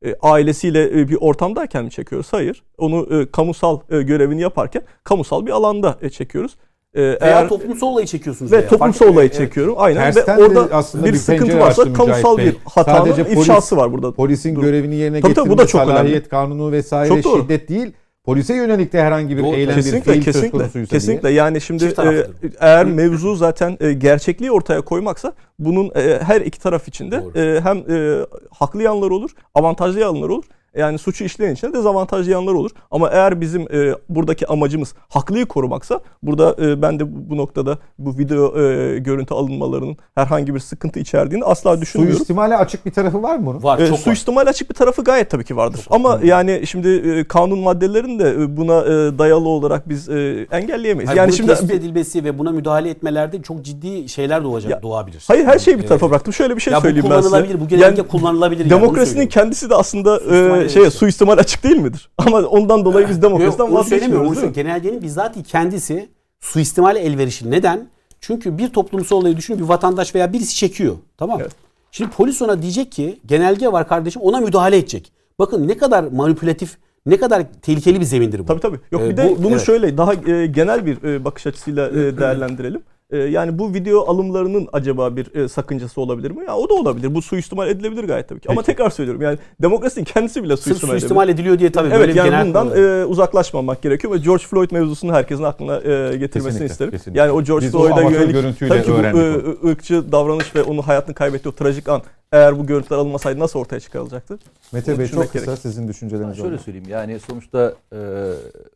e, 0.05 0.15
ailesiyle 0.21 0.99
e, 1.01 1.07
bir 1.09 1.17
ortamdayken 1.21 1.83
mi 1.85 1.91
çekiyoruz? 1.91 2.27
Hayır. 2.31 2.63
Onu 2.77 3.21
e, 3.21 3.31
kamusal 3.31 3.79
e, 3.89 4.01
görevini 4.01 4.41
yaparken 4.41 4.81
kamusal 5.03 5.45
bir 5.45 5.51
alanda 5.51 5.97
e, 6.01 6.09
çekiyoruz. 6.09 6.55
E, 6.93 7.01
Veya 7.01 7.17
eğer 7.21 7.49
toplumsal 7.49 7.87
olayı 7.87 8.07
çekiyorsunuz. 8.07 8.51
ve 8.51 8.57
veya. 8.57 8.67
toplumsal 8.69 9.05
olayı 9.07 9.27
etmiyor. 9.29 9.47
çekiyorum. 9.49 9.73
Aynen 9.77 10.13
Tersten 10.13 10.37
ve 10.37 10.43
orada 10.43 10.75
aslında 10.75 11.05
bir 11.05 11.13
bir 11.13 11.17
sıkıntı 11.17 11.59
varsa 11.59 11.93
kamusal 11.93 12.37
Bey. 12.37 12.45
bir 12.45 12.55
hatanın 12.65 12.97
Sadece 12.97 13.23
polis- 13.23 13.39
ifşası 13.39 13.77
var 13.77 13.93
burada. 13.93 14.11
Polisin 14.11 14.55
Dur. 14.55 14.61
görevini 14.61 14.95
yerine 14.95 15.21
Tabii 15.21 15.33
tabii, 15.33 15.43
getirme 15.43 15.53
bu 15.53 15.57
da 15.57 15.67
çok 15.67 15.87
önemli. 15.89 16.23
kanunu 16.23 16.71
vesaire 16.71 17.21
Çok 17.21 17.23
doğru. 17.33 17.41
şiddet 17.41 17.69
değil. 17.69 17.91
Polise 18.27 18.55
yönelik 18.55 18.93
de 18.93 19.01
herhangi 19.03 19.37
bir 19.37 19.43
Doğru, 19.43 19.55
eylem 19.55 19.77
bir 19.77 19.83
Kesinlikle 19.83 20.11
fiil 20.11 20.23
söz 20.23 20.33
kesinlikle 20.33 20.57
konusuysa 20.57 20.89
kesinlikle 20.95 21.27
diye. 21.27 21.37
yani 21.37 21.61
şimdi 21.61 21.85
e, 21.85 22.27
eğer 22.59 22.85
mevzu 22.85 23.35
zaten 23.35 23.77
e, 23.79 23.93
gerçekliği 23.93 24.51
ortaya 24.51 24.81
koymaksa 24.81 25.33
bunun 25.59 25.91
e, 25.95 26.19
her 26.23 26.41
iki 26.41 26.59
taraf 26.59 26.87
içinde 26.87 27.23
Doğru. 27.23 27.39
e, 27.39 27.61
hem 27.61 27.77
e, 27.77 28.25
haklı 28.59 28.83
yanlar 28.83 29.11
olur, 29.11 29.29
avantajlı 29.55 29.99
yanlar 29.99 30.29
olur. 30.29 30.43
Yani 30.77 30.97
suçu 30.97 31.23
işleyen 31.23 31.53
için 31.53 31.67
de 31.67 31.73
dezavantajlı 31.73 32.31
yanlar 32.31 32.53
olur. 32.53 32.71
Ama 32.91 33.09
eğer 33.09 33.41
bizim 33.41 33.61
e, 33.61 33.95
buradaki 34.09 34.47
amacımız 34.47 34.93
haklıyı 35.09 35.45
korumaksa 35.45 35.99
burada 36.23 36.55
e, 36.65 36.81
ben 36.81 36.99
de 36.99 37.15
bu, 37.15 37.29
bu 37.29 37.37
noktada 37.37 37.77
bu 37.99 38.17
video 38.17 38.59
e, 38.61 38.97
görüntü 38.99 39.33
alınmalarının 39.33 39.97
herhangi 40.15 40.55
bir 40.55 40.59
sıkıntı 40.59 40.99
içerdiğini 40.99 41.45
asla 41.45 41.81
düşünmüyorum. 41.81 42.17
Suistimale 42.17 42.57
açık 42.57 42.85
bir 42.85 42.91
tarafı 42.91 43.23
var 43.23 43.37
mı 43.37 43.45
bunun? 43.45 43.63
Var 43.63 43.79
E, 43.79 43.87
çok 43.87 43.97
var. 43.97 44.03
suistimal 44.03 44.47
açık 44.47 44.69
bir 44.69 44.75
tarafı 44.75 45.03
gayet 45.03 45.29
tabii 45.29 45.43
ki 45.45 45.55
vardır. 45.57 45.85
Ama 45.89 46.19
yani 46.23 46.61
şimdi 46.67 46.87
e, 46.89 47.23
kanun 47.23 47.59
maddelerinin 47.59 48.19
de 48.19 48.29
e, 48.29 48.57
buna 48.57 48.77
e, 48.81 49.19
dayalı 49.19 49.49
olarak 49.49 49.89
biz 49.89 50.09
e, 50.09 50.47
engelleyemeyiz. 50.51 51.09
Hayır, 51.09 51.17
yani 51.21 51.33
şimdi 51.33 51.49
tespit 51.49 51.71
edilmesi 51.71 52.23
ve 52.23 52.39
buna 52.39 52.51
müdahale 52.51 52.89
etmelerde 52.89 53.41
çok 53.41 53.61
ciddi 53.65 54.09
şeyler 54.09 54.43
doğacak, 54.43 54.71
Ya, 54.71 54.81
doğabilir. 54.81 55.23
Hayır 55.27 55.45
her 55.45 55.59
şeyi 55.59 55.73
bir 55.75 55.79
Evet. 55.79 55.89
tarafa 55.89 56.09
bıraktım. 56.09 56.33
Şöyle 56.33 56.55
bir 56.55 56.61
şey 56.61 56.73
ya 56.73 56.77
bu 56.79 56.81
söyleyeyim 56.81 57.07
ben 57.09 57.15
size. 57.17 57.29
kullanılabilir, 57.29 57.59
bu 57.61 57.67
genelge 57.67 57.85
Yani 57.97 58.07
kullanılabilir. 58.07 58.59
yani, 58.59 58.69
demokrasinin 58.69 59.05
söylüyorum. 59.07 59.29
kendisi 59.33 59.69
de 59.69 59.75
aslında 59.75 60.17
Suistimal 60.19 60.66
e, 60.67 60.73
şeye 60.73 60.89
suistimal 60.91 61.37
açık 61.37 61.63
değil 61.63 61.77
midir? 61.77 62.09
Ama 62.17 62.37
ondan 62.41 62.85
dolayı 62.85 63.09
biz 63.09 63.21
demokrasiden 63.21 63.63
onu. 63.63 63.69
Onu 63.71 63.77
vazgeçmiyoruz. 63.79 64.27
söylüyorum. 64.27 64.53
Genelgenin 64.53 65.01
bizzat 65.01 65.35
kendisi 65.47 66.09
suistimale 66.41 66.99
elverişli. 66.99 67.51
Neden? 67.51 67.87
Çünkü 68.21 68.57
bir 68.57 68.69
toplumsal 68.69 69.17
olayı 69.17 69.37
düşünün 69.37 69.59
bir 69.59 69.63
vatandaş 69.63 70.15
veya 70.15 70.33
birisi 70.33 70.55
çekiyor. 70.55 70.95
Tamam? 71.17 71.37
Evet. 71.41 71.51
Şimdi 71.91 72.11
polis 72.11 72.41
ona 72.41 72.61
diyecek 72.61 72.91
ki 72.91 73.19
genelge 73.25 73.67
var 73.71 73.87
kardeşim 73.87 74.21
ona 74.21 74.39
müdahale 74.39 74.77
edecek. 74.77 75.11
Bakın 75.39 75.67
ne 75.67 75.77
kadar 75.77 76.03
manipülatif, 76.03 76.77
ne 77.05 77.17
kadar 77.17 77.43
tehlikeli 77.61 77.99
bir 77.99 78.05
zemindir 78.05 78.39
bu. 78.39 78.45
Tabii 78.45 78.59
tabii. 78.59 78.79
Yok 78.91 79.01
Ee, 79.01 79.09
bir 79.09 79.17
de 79.17 79.29
bu- 79.37 79.43
bunu 79.43 79.51
evet. 79.55 79.65
şöyle 79.65 79.97
daha 79.97 80.13
e, 80.13 80.45
genel 80.47 80.85
bir 80.85 81.03
e, 81.03 81.25
bakış 81.25 81.47
açısıyla 81.47 81.89
e, 81.89 82.17
değerlendirelim. 82.17 82.81
E, 83.11 83.17
yani 83.17 83.59
bu 83.59 83.73
video 83.73 84.09
alımlarının 84.11 84.67
acaba 84.73 85.15
bir 85.15 85.35
e, 85.35 85.47
sakıncası 85.47 86.01
olabilir 86.01 86.31
mi? 86.31 86.45
Ya 86.47 86.55
o 86.57 86.69
da 86.69 86.73
olabilir. 86.73 87.15
Bu 87.15 87.21
suistimal 87.21 87.67
edilebilir 87.67 88.03
gayet 88.03 88.29
tabii 88.29 88.39
ki. 88.39 88.49
Ama 88.51 88.63
tekrar 88.63 88.89
söylüyorum 88.89 89.21
yani 89.21 89.37
demokrasinin 89.61 90.05
kendisi 90.05 90.43
bile 90.43 90.57
Sırf 90.57 90.63
suistimal 90.63 90.89
edilebilir. 90.89 90.99
suistimal 91.01 91.29
ediliyor 91.29 91.59
diye 91.59 91.71
tabii 91.71 91.91
böyle 91.91 92.03
Evet 92.03 92.09
bir 92.09 92.15
yani 92.15 92.29
genel 92.29 92.47
bundan 92.47 92.71
e, 93.01 93.05
uzaklaşmamak 93.05 93.81
gerekiyor 93.81 94.13
ve 94.13 94.17
George 94.17 94.43
Floyd 94.43 94.71
mevzusunu 94.71 95.13
herkesin 95.13 95.43
aklına 95.43 95.75
e, 95.77 96.17
getirmesini 96.17 96.27
Kesinlikle, 96.33 96.65
isterim. 96.65 96.91
kesinlikle. 96.91 97.19
Yani 97.21 97.31
o 97.31 97.43
George 97.43 97.65
Biz 97.65 97.71
Floyd'a 97.71 98.01
yönelik 98.01 98.59
tabii 98.59 98.83
ki 98.83 98.91
bu 99.13 99.19
e, 99.67 99.71
ırkçı 99.71 100.11
davranış 100.11 100.55
ve 100.55 100.63
onun 100.63 100.81
hayatını 100.81 101.15
kaybettiği 101.15 101.51
o 101.51 101.55
trajik 101.55 101.89
an 101.89 102.01
eğer 102.31 102.59
bu 102.59 102.65
görüntüler 102.65 102.97
alınmasaydı 102.97 103.39
nasıl 103.39 103.59
ortaya 103.59 103.79
çıkarılacaktı? 103.79 104.39
Mete 104.71 104.91
Bunu 104.91 104.99
Bey 104.99 105.07
çok 105.07 105.31
kısa 105.31 105.45
gerek. 105.45 105.59
sizin 105.59 105.87
düşünceleriniz 105.87 106.37
Şöyle 106.37 106.53
var. 106.55 106.61
söyleyeyim 106.61 106.87
yani 106.89 107.19
sonuçta 107.19 107.73
e, 107.93 107.97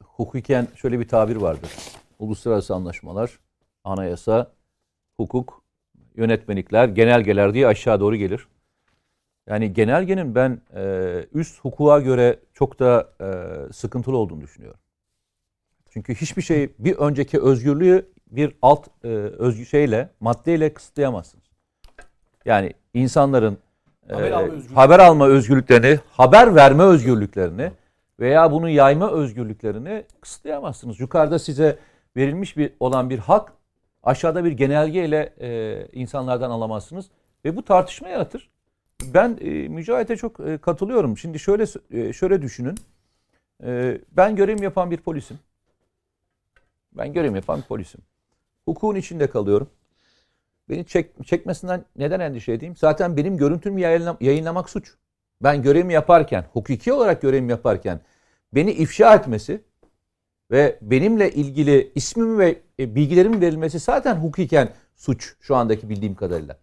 hukuken 0.04 0.68
şöyle 0.76 1.00
bir 1.00 1.08
tabir 1.08 1.36
vardır. 1.36 1.70
Uluslararası 2.20 2.76
anlaşmalar, 2.76 3.40
anayasa, 3.84 4.52
hukuk, 5.18 5.62
yönetmelikler, 6.16 6.88
genelgeler 6.88 7.54
diye 7.54 7.68
aşağı 7.68 8.00
doğru 8.00 8.16
gelir. 8.16 8.48
Yani 9.48 9.74
genelgenin 9.74 10.36
ben 10.36 10.62
e, 10.76 11.26
üst 11.34 11.60
hukuka 11.60 12.00
göre 12.00 12.40
çok 12.54 12.80
da 12.80 13.14
e, 13.22 13.28
sıkıntılı 13.74 14.18
olduğunu 14.18 14.42
düşünüyorum. 14.42 14.80
Çünkü 15.90 16.16
hiçbir 16.16 16.42
şey 16.42 16.70
bir 16.80 16.96
önceki 16.96 17.42
özgürlüğü 17.42 18.06
bir 18.32 18.56
alt 18.62 18.88
e, 19.04 19.08
özgü 19.08 19.66
şeyle, 19.66 20.10
maddeyle 20.20 20.74
kısıtlayamazsınız. 20.74 21.46
Yani 22.46 22.74
insanların 22.94 23.58
e, 24.10 24.14
Haber 24.14 24.32
alma 24.32 24.54
haber 24.74 25.00
alma 25.00 25.28
özgürlüklerini, 25.28 26.00
haber 26.12 26.56
verme 26.56 26.84
özgürlüklerini 26.84 27.72
veya 28.20 28.52
bunu 28.52 28.70
yayma 28.70 29.12
özgürlüklerini 29.12 30.06
kısıtlayamazsınız. 30.22 31.00
Yukarıda 31.00 31.40
size 31.40 31.80
verilmiş 32.18 32.58
bir 32.58 32.74
olan 32.80 33.10
bir 33.10 33.20
hak 33.20 33.54
aşağıda 34.04 34.46
bir 34.46 34.52
genelgeyle 34.52 35.34
e, 35.42 35.88
insanlardan 35.94 36.50
alamazsınız 36.52 37.10
ve 37.46 37.56
bu 37.56 37.66
tartışma 37.66 38.10
yaratır. 38.10 38.50
Ben 39.14 39.38
e, 39.42 39.50
Mücahit'e 39.68 40.16
çok 40.16 40.40
e, 40.40 40.58
katılıyorum. 40.58 41.18
Şimdi 41.18 41.40
şöyle 41.40 41.66
e, 41.92 42.14
şöyle 42.14 42.42
düşünün. 42.42 42.78
E, 43.64 43.98
ben 44.12 44.36
görevimi 44.36 44.64
yapan 44.64 44.92
bir 44.92 44.98
polisim. 44.98 45.40
Ben 46.94 47.14
görevimi 47.14 47.38
yapan 47.38 47.58
bir 47.58 47.66
polisim. 47.66 48.02
Hukukun 48.66 48.96
içinde 48.96 49.30
kalıyorum. 49.30 49.70
Beni 50.70 50.86
çek, 50.86 51.26
çekmesinden 51.26 51.86
neden 51.98 52.20
endişe 52.20 52.54
edeyim? 52.54 52.76
Zaten 52.78 53.18
benim 53.18 53.38
görüntümü 53.38 53.82
yayınla- 53.82 54.18
yayınlamak 54.22 54.70
suç. 54.70 54.94
Ben 55.44 55.62
görevimi 55.62 55.94
yaparken, 55.94 56.46
hukuki 56.54 56.94
olarak 56.94 57.22
görevimi 57.22 57.52
yaparken 57.52 58.00
beni 58.54 58.72
ifşa 58.72 59.16
etmesi 59.16 59.62
ve 60.52 60.80
benimle 60.82 61.32
ilgili 61.32 61.92
ismimi 61.96 62.38
ve 62.38 62.62
e, 62.82 62.96
bilgilerimin 62.96 63.42
verilmesi 63.42 63.80
zaten 63.80 64.16
hukuken 64.16 64.70
suç 64.96 65.34
şu 65.42 65.56
andaki 65.56 65.90
bildiğim 65.90 66.16
kadarıyla. 66.16 66.58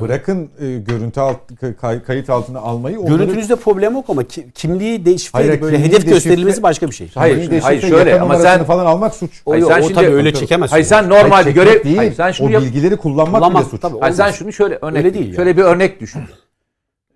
Bırakın 0.00 0.50
e, 0.60 0.76
görüntü 0.78 1.20
alt, 1.20 1.36
kay- 1.80 2.02
kayıt 2.02 2.30
altına 2.30 2.58
almayı. 2.60 3.00
onları- 3.00 3.16
Görüntünüzde 3.16 3.56
problem 3.56 3.92
yok 3.92 4.04
ama 4.08 4.24
ki- 4.24 4.50
kimliği 4.54 5.04
deşifre 5.04 5.38
Hayır, 5.38 5.50
edip 5.50 5.62
böyle 5.62 5.76
kimliği 5.76 5.88
hedef 5.92 6.02
deşifre- 6.06 6.10
gösterilmesi 6.10 6.62
başka 6.62 6.86
bir 6.86 6.92
şey. 6.94 7.10
Hayır, 7.14 7.42
Kimliği 7.42 7.60
hayır, 7.60 7.80
şöyle 7.80 8.20
ama 8.20 8.38
sen- 8.38 8.64
falan 8.64 8.86
almak 8.86 9.14
suç. 9.14 9.42
O, 9.46 9.52
Hayır, 9.52 9.64
sen 9.64 9.78
o 9.78 9.82
şimdi- 9.82 9.94
tabii 9.94 10.06
öyle 10.06 10.34
çekemezsin. 10.34 10.70
Hayır 10.70 10.84
sen 10.84 11.04
Hayır, 11.04 11.24
normalde 11.24 11.44
çekmek 11.44 11.66
görev 11.66 11.84
değil. 11.84 11.96
Hayır, 11.96 12.14
sen 12.14 12.32
şunu 12.32 12.48
o 12.48 12.50
yap. 12.50 12.62
bilgileri 12.62 12.96
kullanmak, 12.96 13.40
Kullanmak, 13.40 13.62
bile 13.62 13.70
suç. 13.70 13.80
tabii. 13.80 13.98
Hayır, 14.00 14.14
sen 14.14 14.30
şunu 14.30 14.52
şöyle 14.52 14.78
örnek 14.82 14.96
Öyle 15.04 15.14
değil 15.14 15.36
şöyle 15.36 15.56
bir 15.56 15.62
örnek 15.62 16.00
düşün. 16.00 16.22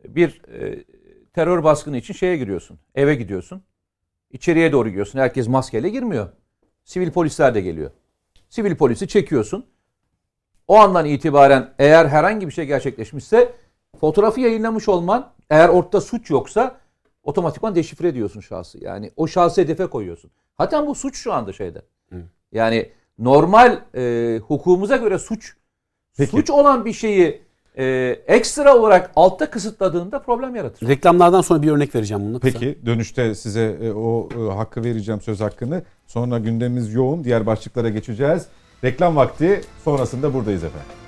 Bir 0.08 0.42
e, 0.60 0.84
terör 1.34 1.64
baskını 1.64 1.96
için 1.96 2.14
şeye 2.14 2.36
giriyorsun. 2.36 2.78
Eve 2.94 3.14
gidiyorsun. 3.14 3.62
İçeriye 4.30 4.72
doğru 4.72 4.88
gidiyorsun. 4.88 5.18
Herkes 5.18 5.48
maskeyle 5.48 5.88
girmiyor. 5.90 6.28
Sivil 6.84 7.10
polisler 7.10 7.54
de 7.54 7.60
geliyor. 7.60 7.90
Sivil 8.48 8.76
polisi 8.76 9.08
çekiyorsun. 9.08 9.66
O 10.68 10.76
andan 10.76 11.04
itibaren 11.06 11.74
eğer 11.78 12.06
herhangi 12.06 12.46
bir 12.46 12.52
şey 12.52 12.66
gerçekleşmişse 12.66 13.52
fotoğrafı 14.00 14.40
yayınlamış 14.40 14.88
olman 14.88 15.32
eğer 15.50 15.68
ortada 15.68 16.00
suç 16.00 16.30
yoksa 16.30 16.80
otomatikman 17.22 17.74
deşifre 17.74 18.08
ediyorsun 18.08 18.40
şahsı. 18.40 18.84
Yani 18.84 19.10
o 19.16 19.26
şahsı 19.26 19.60
hedefe 19.60 19.86
koyuyorsun. 19.86 20.30
Hatta 20.54 20.86
bu 20.86 20.94
suç 20.94 21.16
şu 21.16 21.32
anda 21.32 21.52
şeyde. 21.52 21.82
Yani 22.52 22.92
normal 23.18 23.80
e, 23.94 24.38
hukukumuza 24.38 24.96
göre 24.96 25.18
suç 25.18 25.56
Peki. 26.16 26.30
suç 26.30 26.50
olan 26.50 26.84
bir 26.84 26.92
şeyi 26.92 27.42
e, 27.78 27.84
ekstra 28.26 28.76
olarak 28.76 29.10
altta 29.16 29.50
kısıtladığında 29.50 30.18
problem 30.18 30.56
yaratır. 30.56 30.88
Reklamlardan 30.88 31.40
sonra 31.40 31.62
bir 31.62 31.70
örnek 31.70 31.94
vereceğim 31.94 32.40
kısa. 32.40 32.58
Peki 32.58 32.78
dönüşte 32.86 33.34
size 33.34 33.78
e, 33.82 33.92
o 33.92 34.28
e, 34.38 34.54
hakkı 34.54 34.84
vereceğim 34.84 35.20
söz 35.20 35.40
hakkını. 35.40 35.82
Sonra 36.06 36.38
gündemimiz 36.38 36.94
yoğun. 36.94 37.24
Diğer 37.24 37.46
başlıklara 37.46 37.88
geçeceğiz. 37.88 38.46
Reklam 38.84 39.16
vakti 39.16 39.60
sonrasında 39.84 40.34
buradayız 40.34 40.64
efendim. 40.64 41.03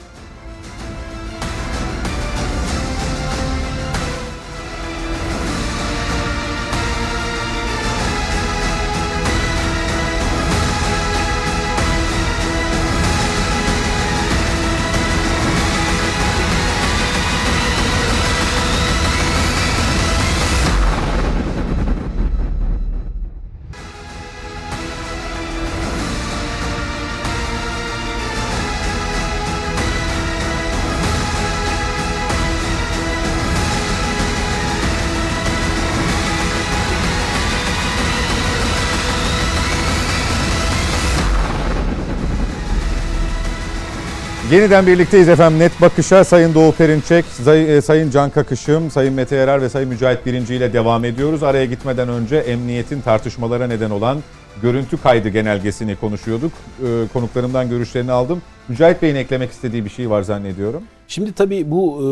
Yeniden 44.57 44.87
birlikteyiz 44.87 45.29
efendim. 45.29 45.59
Net 45.59 45.81
Bakış'a 45.81 46.25
Sayın 46.25 46.55
Doğu 46.55 46.73
Perinçek, 46.73 47.25
e, 47.47 47.81
Sayın 47.81 48.11
Can 48.11 48.31
Kakışım, 48.31 48.91
Sayın 48.91 49.15
Mete 49.15 49.37
Yarar 49.37 49.63
ve 49.63 49.69
Sayın 49.69 49.89
Mücahit 49.89 50.27
Birinci 50.27 50.55
ile 50.55 50.73
devam 50.73 51.05
ediyoruz. 51.05 51.43
Araya 51.43 51.65
gitmeden 51.65 52.09
önce 52.09 52.37
emniyetin 52.37 53.01
tartışmalara 53.01 53.67
neden 53.67 53.91
olan 53.91 54.19
görüntü 54.63 54.97
kaydı 54.97 55.29
genelgesini 55.29 55.97
konuşuyorduk. 55.97 56.53
Ee, 56.53 57.09
Konuklarımdan 57.13 57.69
görüşlerini 57.71 58.13
aldım. 58.13 58.43
Mücahit 58.69 59.03
Bey'in 59.03 59.15
eklemek 59.15 59.51
istediği 59.51 59.85
bir 59.85 59.91
şey 59.91 60.11
var 60.11 60.23
zannediyorum. 60.23 60.83
Şimdi 61.09 61.33
tabii 61.33 61.71
bu 61.71 62.03
e, 62.03 62.09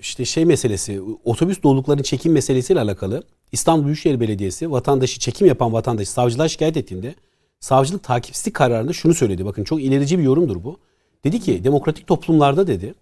işte 0.00 0.24
şey 0.24 0.44
meselesi, 0.44 1.00
otobüs 1.24 1.62
doluluklarının 1.62 2.02
çekim 2.02 2.32
meselesiyle 2.32 2.80
alakalı 2.80 3.22
İstanbul 3.52 3.86
Büyükşehir 3.86 4.20
Belediyesi 4.20 4.70
vatandaşı 4.70 5.20
çekim 5.20 5.46
yapan 5.46 5.72
vatandaşı 5.72 6.10
savcılığa 6.10 6.48
şikayet 6.48 6.76
ettiğinde 6.76 7.14
savcılık 7.60 8.02
takipsizlik 8.02 8.54
kararında 8.54 8.92
şunu 8.92 9.14
söyledi. 9.14 9.44
Bakın 9.44 9.64
çok 9.64 9.82
ilerici 9.82 10.18
bir 10.18 10.22
yorumdur 10.22 10.64
bu. 10.64 10.78
Dedi 11.24 11.40
ki 11.40 11.64
demokratik 11.64 12.06
toplumlarda 12.06 12.66
dedi 12.66 12.94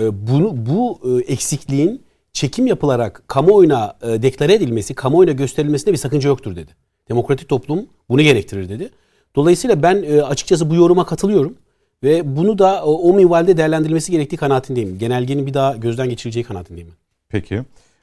e, 0.00 0.26
bunu 0.28 0.66
bu 0.66 1.00
e, 1.04 1.32
eksikliğin 1.32 2.02
çekim 2.32 2.66
yapılarak 2.66 3.22
kamuoyuna 3.26 3.96
e, 4.02 4.22
deklare 4.22 4.54
edilmesi, 4.54 4.94
kamuoyuna 4.94 5.32
gösterilmesinde 5.32 5.92
bir 5.92 5.98
sakınca 5.98 6.28
yoktur 6.28 6.56
dedi. 6.56 6.72
Demokratik 7.08 7.48
toplum 7.48 7.86
bunu 8.08 8.22
gerektirir 8.22 8.68
dedi. 8.68 8.90
Dolayısıyla 9.36 9.82
ben 9.82 10.02
e, 10.02 10.22
açıkçası 10.22 10.70
bu 10.70 10.74
yoruma 10.74 11.06
katılıyorum 11.06 11.56
ve 12.02 12.36
bunu 12.36 12.58
da 12.58 12.84
o, 12.84 13.12
minvalde 13.14 13.56
değerlendirilmesi 13.56 14.12
gerektiği 14.12 14.36
kanaatindeyim. 14.36 14.98
Genelgenin 14.98 15.46
bir 15.46 15.54
daha 15.54 15.76
gözden 15.76 16.08
geçirileceği 16.08 16.44
kanaatindeyim. 16.44 16.92
Peki. 17.28 17.62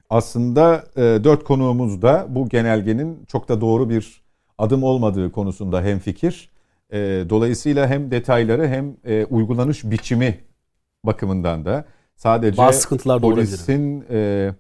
Aslında 0.10 0.84
dört 0.98 1.44
konuğumuz 1.44 2.02
da 2.02 2.26
bu 2.30 2.50
genelgenin 2.50 3.26
çok 3.28 3.50
da 3.50 3.62
doğru 3.62 3.90
bir 3.90 4.22
adım 4.58 4.84
olmadığı 4.84 5.32
konusunda 5.32 5.82
hemfikir. 5.82 6.50
E, 6.92 6.98
dolayısıyla 7.30 7.88
hem 7.88 8.12
detayları 8.12 8.68
hem 8.68 8.96
e, 9.06 9.26
uygulanış 9.26 9.84
biçimi 9.84 10.38
bakımından 11.06 11.66
da 11.66 11.86
sadece 12.16 12.58
Bazı 12.58 12.82
sıkıntılar 12.82 13.22
da 13.22 13.26
olabilir. 13.26 13.46
polisin 13.46 14.06
e, 14.10 14.52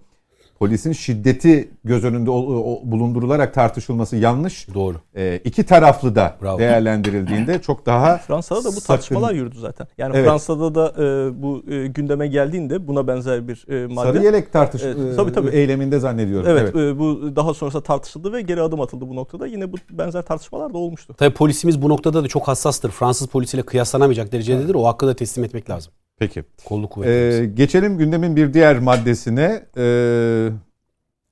polisin 0.62 0.91
şiddeti 0.91 1.70
göz 1.84 2.03
önünde 2.03 2.30
o- 2.30 2.64
o- 2.74 2.82
bulundurularak 2.91 3.53
tartışılması 3.53 4.16
yanlış. 4.16 4.68
Doğru. 4.74 4.95
E, 5.16 5.39
iki 5.43 5.64
taraflı 5.64 6.16
da 6.16 6.38
Bravo. 6.41 6.59
değerlendirildiğinde 6.59 7.62
çok 7.62 7.86
daha 7.86 8.18
Fransa'da 8.28 8.59
da 8.64 8.68
bu 8.68 8.72
sakın- 8.72 8.88
tartışmalar 8.88 9.34
yürüdü 9.34 9.59
zaten. 9.59 9.88
Yani 9.97 10.16
Evet. 10.16 10.26
Fransa'da 10.30 10.76
da 10.76 10.93
e, 11.03 11.41
bu 11.43 11.64
e, 11.72 11.88
gündeme 11.88 12.28
geldiğinde 12.28 12.88
buna 12.88 13.07
benzer 13.07 13.47
bir 13.47 13.66
e, 13.70 13.88
madde. 13.88 14.12
Sarı 14.14 14.24
yelek 14.24 14.53
tartış 14.53 14.84
Evet, 14.84 14.97
e, 15.14 15.16
tabii, 15.16 15.34
tabii. 15.34 15.49
eyleminde 15.49 15.99
zannediyorum. 15.99 16.47
Evet, 16.49 16.76
e, 16.76 16.99
bu 16.99 17.36
daha 17.36 17.53
sonrasında 17.53 17.84
tartışıldı 17.84 18.34
ve 18.34 18.41
geri 18.41 18.62
adım 18.62 18.82
atıldı 18.82 19.09
bu 19.09 19.16
noktada. 19.16 19.47
Yine 19.47 19.72
bu 19.74 19.76
benzer 19.91 20.22
tartışmalar 20.22 20.74
da 20.74 20.78
olmuştu. 20.78 21.14
Tabii 21.18 21.34
polisimiz 21.34 21.82
bu 21.82 21.89
noktada 21.89 22.24
da 22.24 22.28
çok 22.28 22.47
hassastır. 22.47 22.91
Fransız 22.91 23.28
polisiyle 23.28 23.64
kıyaslanamayacak 23.64 24.32
derecededir. 24.32 24.76
O 24.76 24.86
hakkı 24.86 25.07
da 25.07 25.16
teslim 25.16 25.43
etmek 25.43 25.70
lazım. 25.70 25.93
Peki. 26.22 26.43
Kolluk 26.65 26.91
kuvvetlerimiz. 26.91 27.39
Ee, 27.39 27.45
geçelim 27.45 27.97
gündemin 27.97 28.36
bir 28.36 28.53
diğer 28.53 28.80
maddesine. 28.80 29.63
Ee, 29.78 30.49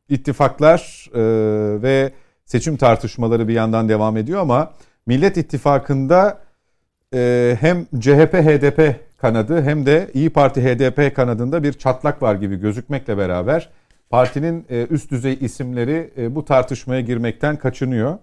ittifaklar 0.09 1.09
e, 1.13 1.21
ve 1.81 2.11
seçim 2.45 2.77
tartışmaları 2.77 3.47
bir 3.47 3.53
yandan 3.53 3.89
devam 3.89 4.17
ediyor 4.17 4.41
ama 4.41 4.73
Millet 5.05 5.37
İttifakı'nda 5.37 6.39
e, 7.13 7.57
hem 7.59 7.85
CHP 7.85 8.33
HDP 8.33 8.95
kanadı 9.17 9.61
hem 9.61 9.85
de 9.85 10.09
İyi 10.13 10.29
Parti 10.29 10.61
HDP 10.61 11.15
kanadında 11.15 11.63
bir 11.63 11.73
çatlak 11.73 12.21
var 12.21 12.35
gibi 12.35 12.55
gözükmekle 12.55 13.17
beraber 13.17 13.69
partinin 14.09 14.65
e, 14.69 14.87
üst 14.89 15.11
düzey 15.11 15.37
isimleri 15.41 16.13
e, 16.17 16.35
bu 16.35 16.45
tartışmaya 16.45 17.01
girmekten 17.01 17.55
kaçınıyor. 17.55 18.17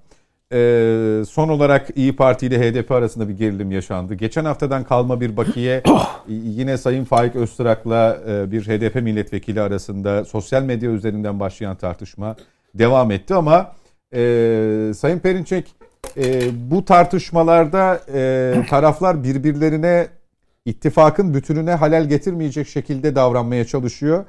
Ee, 0.53 1.23
son 1.29 1.49
olarak 1.49 1.89
İyi 1.95 2.17
Parti 2.17 2.47
ile 2.47 2.61
HDP 2.61 2.91
arasında 2.91 3.29
bir 3.29 3.37
gerilim 3.37 3.73
yaşandı. 3.73 4.15
Geçen 4.15 4.45
haftadan 4.45 4.85
kalma 4.85 5.21
bir 5.21 5.37
bakiye 5.37 5.83
yine 6.29 6.79
Sayın 6.79 7.05
Faik 7.05 7.37
Öztürk'la 7.37 8.19
e, 8.29 8.51
bir 8.51 8.63
HDP 8.63 8.95
milletvekili 8.95 9.61
arasında 9.61 10.25
sosyal 10.25 10.63
medya 10.63 10.91
üzerinden 10.91 11.41
başlayan 11.41 11.77
tartışma 11.77 12.37
devam 12.75 13.11
etti 13.11 13.35
ama 13.35 13.73
e, 14.15 14.93
Sayın 14.97 15.19
Perinçek 15.19 15.75
e, 16.17 16.43
bu 16.71 16.85
tartışmalarda 16.85 18.01
e, 18.15 18.55
taraflar 18.71 19.25
birbirlerine 19.25 20.07
ittifakın 20.65 21.35
bütününe 21.35 21.75
halel 21.75 22.09
getirmeyecek 22.09 22.69
şekilde 22.69 23.15
davranmaya 23.15 23.65
çalışıyor. 23.65 24.25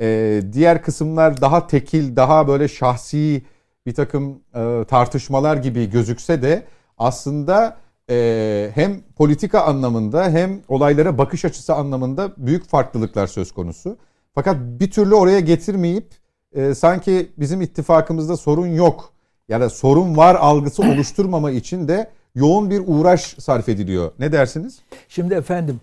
E, 0.00 0.40
diğer 0.52 0.82
kısımlar 0.82 1.40
daha 1.40 1.66
tekil, 1.66 2.16
daha 2.16 2.48
böyle 2.48 2.68
şahsi 2.68 3.42
bir 3.86 3.94
takım 3.94 4.40
e, 4.54 4.84
tartışmalar 4.88 5.56
gibi 5.56 5.90
gözükse 5.90 6.42
de 6.42 6.66
aslında 6.98 7.76
e, 8.10 8.70
hem 8.74 9.00
politika 9.16 9.62
anlamında 9.62 10.28
hem 10.30 10.60
olaylara 10.68 11.18
bakış 11.18 11.44
açısı 11.44 11.74
anlamında 11.74 12.32
büyük 12.36 12.68
farklılıklar 12.68 13.26
söz 13.26 13.52
konusu. 13.52 13.96
Fakat 14.34 14.56
bir 14.60 14.90
türlü 14.90 15.14
oraya 15.14 15.40
getirmeyip 15.40 16.06
e, 16.52 16.74
sanki 16.74 17.30
bizim 17.38 17.60
ittifakımızda 17.60 18.36
sorun 18.36 18.66
yok 18.66 19.12
ya 19.48 19.60
da 19.60 19.70
sorun 19.70 20.16
var 20.16 20.34
algısı 20.34 20.82
oluşturmama 20.82 21.50
için 21.50 21.88
de 21.88 22.10
yoğun 22.34 22.70
bir 22.70 22.82
uğraş 22.86 23.20
sarf 23.20 23.68
ediliyor. 23.68 24.12
Ne 24.18 24.32
dersiniz? 24.32 24.78
Şimdi 25.08 25.34
efendim 25.34 25.80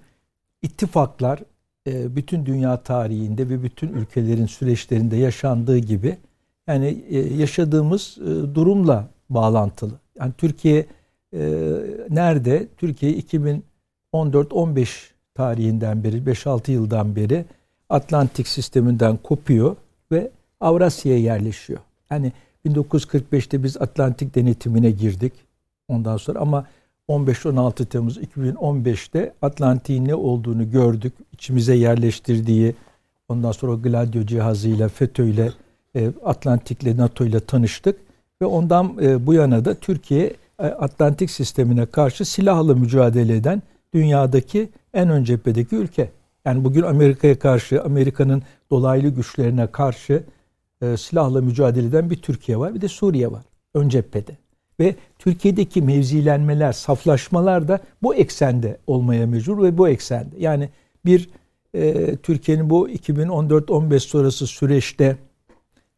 ittifaklar 0.61 1.39
e, 1.87 2.15
bütün 2.15 2.45
dünya 2.45 2.83
tarihinde 2.83 3.49
ve 3.49 3.63
bütün 3.63 3.93
ülkelerin 3.93 4.45
süreçlerinde 4.45 5.15
yaşandığı 5.15 5.77
gibi 5.77 6.17
yani 6.67 7.03
e, 7.09 7.19
yaşadığımız 7.19 8.17
e, 8.21 8.55
durumla 8.55 9.07
bağlantılı. 9.29 9.93
Yani 10.19 10.33
Türkiye 10.37 10.85
e, 11.33 11.39
nerede? 12.09 12.67
Türkiye 12.77 13.19
2014-15 14.13 14.87
tarihinden 15.35 16.03
beri 16.03 16.17
5-6 16.17 16.71
yıldan 16.71 17.15
beri 17.15 17.45
Atlantik 17.89 18.47
sisteminden 18.47 19.17
kopuyor 19.17 19.75
ve 20.11 20.31
Avrasya'ya 20.59 21.19
yerleşiyor. 21.19 21.79
Yani 22.11 22.31
1945'te 22.65 23.63
biz 23.63 23.77
Atlantik 23.77 24.35
denetimine 24.35 24.91
girdik. 24.91 25.33
Ondan 25.87 26.17
sonra 26.17 26.39
ama 26.39 26.65
15-16 27.09 27.85
Temmuz 27.85 28.17
2015'te 28.17 29.33
Atlantik'in 29.41 30.05
ne 30.05 30.15
olduğunu 30.15 30.71
gördük. 30.71 31.13
İçimize 31.33 31.75
yerleştirdiği 31.75 32.75
ondan 33.29 33.51
sonra 33.51 33.73
Gladio 33.73 34.25
cihazıyla 34.25 34.89
FETÖ'yle 34.89 35.51
e, 35.95 36.11
Atlantik'le 36.25 36.97
NATO'yla 36.97 37.39
tanıştık 37.39 37.99
ve 38.41 38.45
ondan 38.45 38.97
e, 39.01 39.25
bu 39.27 39.33
yana 39.33 39.65
da 39.65 39.73
Türkiye 39.73 40.33
e, 40.59 40.65
Atlantik 40.65 41.31
sistemine 41.31 41.85
karşı 41.85 42.25
silahla 42.25 42.75
mücadele 42.75 43.35
eden 43.35 43.61
dünyadaki 43.93 44.69
en 44.93 45.09
ön 45.09 45.23
cephedeki 45.23 45.75
ülke. 45.75 46.11
Yani 46.45 46.63
bugün 46.63 46.81
Amerika'ya 46.81 47.39
karşı, 47.39 47.83
Amerika'nın 47.83 48.43
dolaylı 48.71 49.09
güçlerine 49.09 49.67
karşı 49.67 50.23
silahla 50.97 51.41
mücadele 51.41 51.87
eden 51.87 52.09
bir 52.09 52.15
Türkiye 52.15 52.57
var, 52.59 52.75
bir 52.75 52.81
de 52.81 52.87
Suriye 52.87 53.31
var 53.31 53.43
ön 53.73 53.89
cephede. 53.89 54.37
Ve 54.79 54.95
Türkiye'deki 55.19 55.81
mevzilenmeler, 55.81 56.71
saflaşmalar 56.71 57.67
da 57.67 57.79
bu 58.03 58.15
eksende 58.15 58.77
olmaya 58.87 59.27
mecbur 59.27 59.63
ve 59.63 59.77
bu 59.77 59.89
eksende. 59.89 60.35
Yani 60.39 60.69
bir 61.05 61.29
e, 61.73 62.15
Türkiye'nin 62.15 62.69
bu 62.69 62.89
2014-15 62.89 63.99
sonrası 63.99 64.47
süreçte 64.47 65.17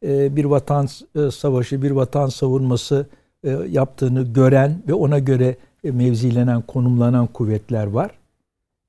bir 0.03 0.45
vatan 0.45 0.87
e, 1.15 1.31
savaşı, 1.31 1.81
bir 1.81 1.91
vatan 1.91 2.27
savunması 2.27 3.05
e, 3.43 3.49
yaptığını 3.49 4.33
gören 4.33 4.83
ve 4.87 4.93
ona 4.93 5.19
göre 5.19 5.55
e, 5.83 5.91
mevzilenen, 5.91 6.61
konumlanan 6.61 7.27
kuvvetler 7.27 7.87
var. 7.87 8.11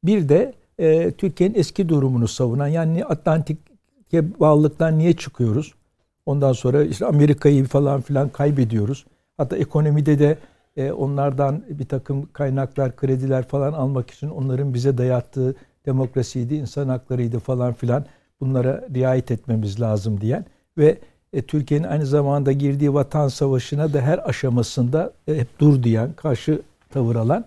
Bir 0.04 0.28
de 0.28 0.54
e, 0.78 1.10
Türkiye'nin 1.10 1.54
eski 1.54 1.88
durumunu 1.88 2.28
savunan, 2.28 2.66
yani 2.68 3.04
Atlantik'e 3.04 4.40
bağlılıktan 4.40 4.98
niye 4.98 5.12
çıkıyoruz? 5.12 5.74
Ondan 6.26 6.52
sonra 6.52 6.82
işte 6.82 7.06
Amerika'yı 7.06 7.64
falan 7.64 8.00
filan 8.00 8.28
kaybediyoruz. 8.28 9.06
Hatta 9.36 9.56
ekonomide 9.56 10.18
de 10.18 10.38
e, 10.76 10.92
onlardan 10.92 11.62
bir 11.68 11.86
takım 11.86 12.28
kaynaklar, 12.32 12.96
krediler 12.96 13.48
falan 13.48 13.72
almak 13.72 14.10
için 14.10 14.28
onların 14.28 14.74
bize 14.74 14.98
dayattığı 14.98 15.54
demokrasiydi, 15.86 16.54
insan 16.54 16.88
haklarıydı 16.88 17.38
falan 17.38 17.72
filan 17.72 18.04
bunlara 18.40 18.84
riayet 18.94 19.30
etmemiz 19.30 19.80
lazım 19.80 20.20
diyen 20.20 20.44
ve 20.80 20.98
e, 21.32 21.42
Türkiye'nin 21.42 21.86
aynı 21.86 22.06
zamanda 22.06 22.52
girdiği 22.52 22.94
vatan 22.94 23.28
savaşına 23.28 23.92
da 23.92 24.00
her 24.00 24.28
aşamasında 24.28 25.12
e, 25.28 25.34
hep 25.34 25.58
dur 25.58 25.82
diyen, 25.82 26.12
karşı 26.12 26.62
tavır 26.90 27.16
alan 27.16 27.44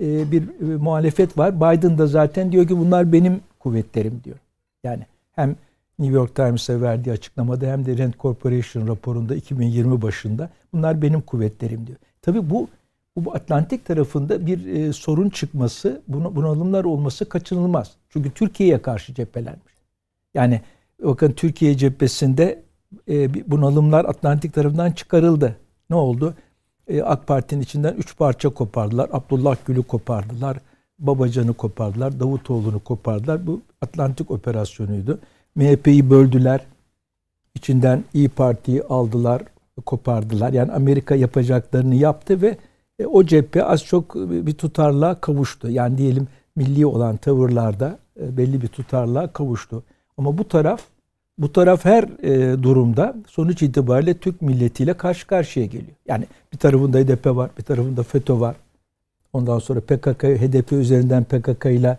e, 0.00 0.32
bir 0.32 0.42
e, 0.42 0.76
muhalefet 0.76 1.38
var. 1.38 1.56
Biden 1.56 1.98
da 1.98 2.06
zaten 2.06 2.52
diyor 2.52 2.68
ki 2.68 2.78
bunlar 2.78 3.12
benim 3.12 3.40
kuvvetlerim 3.58 4.20
diyor. 4.24 4.36
Yani 4.84 5.06
hem 5.32 5.56
New 5.98 6.16
York 6.16 6.34
Times'e 6.34 6.80
verdiği 6.80 7.12
açıklamada 7.12 7.66
hem 7.66 7.86
de 7.86 7.98
Rand 7.98 8.14
Corporation 8.14 8.88
raporunda 8.88 9.34
2020 9.34 10.02
başında 10.02 10.50
bunlar 10.72 11.02
benim 11.02 11.20
kuvvetlerim 11.20 11.86
diyor. 11.86 11.98
Tabii 12.22 12.50
bu 12.50 12.68
bu 13.16 13.34
Atlantik 13.34 13.84
tarafında 13.84 14.46
bir 14.46 14.66
e, 14.66 14.92
sorun 14.92 15.28
çıkması, 15.28 16.02
buna, 16.08 16.36
bunalımlar 16.36 16.84
olması 16.84 17.28
kaçınılmaz. 17.28 17.94
Çünkü 18.08 18.30
Türkiye'ye 18.30 18.82
karşı 18.82 19.14
cephelenmiş. 19.14 19.74
Yani 20.34 20.60
bakın 21.02 21.32
Türkiye 21.32 21.76
cephesinde 21.76 22.62
e, 23.08 23.50
bunalımlar 23.50 24.04
Atlantik 24.04 24.54
tarafından 24.54 24.90
çıkarıldı. 24.90 25.56
Ne 25.90 25.96
oldu? 25.96 26.34
E, 26.88 27.02
AK 27.02 27.26
Parti'nin 27.26 27.60
içinden 27.60 27.94
üç 27.94 28.16
parça 28.16 28.48
kopardılar. 28.48 29.08
Abdullah 29.12 29.56
Gül'ü 29.66 29.82
kopardılar. 29.82 30.58
Babacan'ı 30.98 31.52
kopardılar, 31.52 32.20
Davutoğlu'nu 32.20 32.78
kopardılar. 32.78 33.46
Bu 33.46 33.60
Atlantik 33.80 34.30
operasyonuydu. 34.30 35.18
MHP'yi 35.54 36.10
böldüler. 36.10 36.60
İçinden 37.54 38.04
İyi 38.14 38.28
Parti'yi 38.28 38.82
aldılar, 38.82 39.42
kopardılar. 39.86 40.52
Yani 40.52 40.72
Amerika 40.72 41.14
yapacaklarını 41.14 41.94
yaptı 41.94 42.42
ve 42.42 42.56
e, 42.98 43.06
o 43.06 43.24
cephe 43.24 43.64
az 43.64 43.84
çok 43.84 44.14
bir 44.14 44.54
tutarlığa 44.54 45.20
kavuştu. 45.20 45.70
Yani 45.70 45.98
diyelim 45.98 46.28
milli 46.56 46.86
olan 46.86 47.16
tavırlarda 47.16 47.98
e, 48.20 48.36
belli 48.36 48.62
bir 48.62 48.68
tutarlığa 48.68 49.32
kavuştu. 49.32 49.82
Ama 50.18 50.38
bu 50.38 50.48
taraf 50.48 50.82
bu 51.38 51.52
taraf 51.52 51.84
her 51.84 52.04
e, 52.22 52.62
durumda 52.62 53.16
sonuç 53.28 53.62
itibariyle 53.62 54.14
Türk 54.14 54.42
milletiyle 54.42 54.94
karşı 54.94 55.26
karşıya 55.26 55.66
geliyor. 55.66 55.96
Yani 56.08 56.24
bir 56.52 56.58
tarafında 56.58 56.98
HDP 56.98 57.26
var, 57.26 57.50
bir 57.58 57.62
tarafında 57.62 58.02
FETÖ 58.02 58.40
var. 58.40 58.56
Ondan 59.32 59.58
sonra 59.58 59.80
PKK, 59.80 60.24
HDP 60.24 60.72
üzerinden 60.72 61.24
PKK 61.24 61.66
ile 61.66 61.98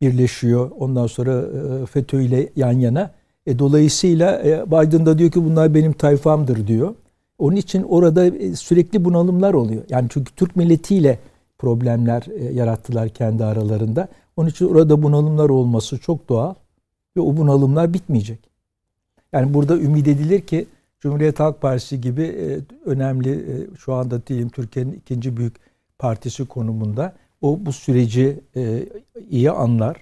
birleşiyor. 0.00 0.70
Ondan 0.78 1.06
sonra 1.06 1.42
e, 1.82 1.86
FETÖ 1.86 2.22
ile 2.22 2.48
yan 2.56 2.72
yana. 2.72 3.10
E, 3.46 3.58
dolayısıyla 3.58 4.42
e, 4.42 4.66
Biden 4.66 5.06
da 5.06 5.18
diyor 5.18 5.30
ki 5.30 5.44
bunlar 5.44 5.74
benim 5.74 5.92
tayfamdır 5.92 6.66
diyor. 6.66 6.94
Onun 7.38 7.56
için 7.56 7.82
orada 7.82 8.26
e, 8.26 8.56
sürekli 8.56 9.04
bunalımlar 9.04 9.54
oluyor. 9.54 9.82
Yani 9.88 10.08
çünkü 10.10 10.34
Türk 10.34 10.56
milletiyle 10.56 11.18
problemler 11.58 12.22
e, 12.38 12.44
yarattılar 12.44 13.08
kendi 13.08 13.44
aralarında. 13.44 14.08
Onun 14.36 14.48
için 14.48 14.66
orada 14.66 15.02
bunalımlar 15.02 15.48
olması 15.48 15.98
çok 15.98 16.28
doğal 16.28 16.54
ve 17.16 17.20
o 17.20 17.36
bunalımlar 17.36 17.94
bitmeyecek. 17.94 18.48
Yani 19.32 19.54
burada 19.54 19.78
ümit 19.78 20.08
edilir 20.08 20.40
ki 20.40 20.66
Cumhuriyet 21.00 21.40
Halk 21.40 21.60
Partisi 21.60 22.00
gibi 22.00 22.22
e, 22.22 22.58
önemli 22.90 23.66
şu 23.78 23.94
anda 23.94 24.26
diyelim 24.26 24.48
Türkiye'nin 24.48 24.92
ikinci 24.92 25.36
büyük 25.36 25.56
partisi 25.98 26.46
konumunda 26.46 27.14
o 27.40 27.58
bu 27.60 27.72
süreci 27.72 28.40
iyi 29.30 29.50
anlar. 29.50 29.96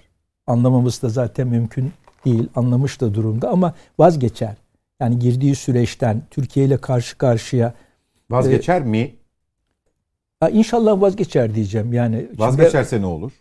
Anlamaması 0.47 1.01
da 1.01 1.09
zaten 1.09 1.47
mümkün 1.47 1.91
değil. 2.25 2.47
Anlamış 2.55 3.01
da 3.01 3.13
durumda 3.13 3.49
ama 3.49 3.73
vazgeçer. 3.99 4.55
Yani 4.99 5.19
girdiği 5.19 5.55
süreçten 5.55 6.21
Türkiye 6.31 6.65
ile 6.65 6.77
karşı 6.77 7.17
karşıya 7.17 7.73
vazgeçer 8.29 8.81
e, 8.81 8.85
mi? 8.85 9.15
İnşallah 10.51 11.01
vazgeçer 11.01 11.55
diyeceğim. 11.55 11.93
Yani 11.93 12.27
vazgeçerse 12.37 12.89
şimdi, 12.89 13.01
ne 13.01 13.07
olur? 13.07 13.31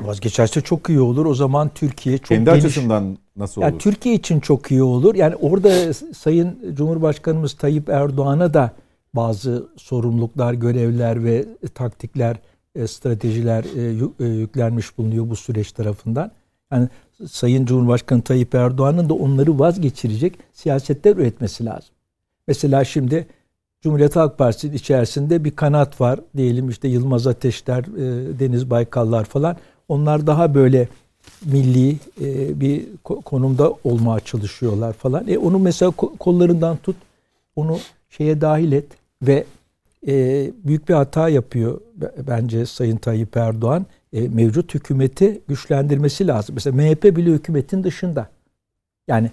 Vazgeçerse 0.00 0.60
çok 0.60 0.88
iyi 0.88 1.00
olur. 1.00 1.26
O 1.26 1.34
zaman 1.34 1.70
Türkiye 1.74 2.18
çok 2.18 2.28
Kendi 2.28 2.44
geniş. 2.50 2.64
açısından 2.64 3.18
nasıl 3.36 3.60
olur? 3.60 3.70
Yani 3.70 3.78
Türkiye 3.78 4.14
için 4.14 4.40
çok 4.40 4.70
iyi 4.70 4.82
olur. 4.82 5.14
Yani 5.14 5.36
orada 5.36 5.94
Sayın 5.94 6.74
Cumhurbaşkanımız 6.74 7.54
Tayyip 7.54 7.88
Erdoğan'a 7.88 8.54
da 8.54 8.72
bazı 9.14 9.68
sorumluluklar, 9.76 10.54
görevler 10.54 11.24
ve 11.24 11.44
taktikler, 11.74 12.36
e, 12.74 12.86
stratejiler 12.86 13.64
e, 14.20 14.24
yüklenmiş 14.24 14.98
bulunuyor 14.98 15.30
bu 15.30 15.36
süreç 15.36 15.72
tarafından. 15.72 16.30
Yani 16.72 16.88
Sayın 17.28 17.66
Cumhurbaşkanı 17.66 18.22
Tayyip 18.22 18.54
Erdoğan'ın 18.54 19.08
da 19.08 19.14
onları 19.14 19.58
vazgeçirecek 19.58 20.38
siyasetler 20.52 21.16
üretmesi 21.16 21.64
lazım. 21.64 21.94
Mesela 22.48 22.84
şimdi 22.84 23.26
Cumhuriyet 23.82 24.16
Halk 24.16 24.38
Partisi 24.38 24.74
içerisinde 24.74 25.44
bir 25.44 25.56
kanat 25.56 26.00
var. 26.00 26.20
Diyelim 26.36 26.68
işte 26.68 26.88
Yılmaz 26.88 27.26
Ateşler, 27.26 27.82
e, 27.82 28.38
Deniz 28.38 28.70
Baykallar 28.70 29.24
falan. 29.24 29.56
Onlar 29.88 30.26
daha 30.26 30.54
böyle 30.54 30.88
milli 31.44 31.98
e, 32.20 32.60
bir 32.60 32.86
konumda 33.04 33.74
olmaya 33.84 34.20
çalışıyorlar 34.20 34.92
falan. 34.92 35.28
E 35.28 35.38
onu 35.38 35.58
mesela 35.58 35.90
kollarından 36.18 36.76
tut, 36.76 36.96
onu 37.56 37.78
şeye 38.10 38.40
dahil 38.40 38.72
et 38.72 38.86
ve 39.22 39.44
e, 40.06 40.50
büyük 40.64 40.88
bir 40.88 40.94
hata 40.94 41.28
yapıyor 41.28 41.80
bence 42.26 42.66
Sayın 42.66 42.96
Tayyip 42.96 43.36
Erdoğan 43.36 43.86
e, 44.12 44.28
mevcut 44.28 44.74
hükümeti 44.74 45.40
güçlendirmesi 45.48 46.26
lazım. 46.26 46.54
Mesela 46.54 46.76
MHP 46.76 47.04
bile 47.04 47.30
hükümetin 47.30 47.84
dışında. 47.84 48.28
Yani 49.08 49.30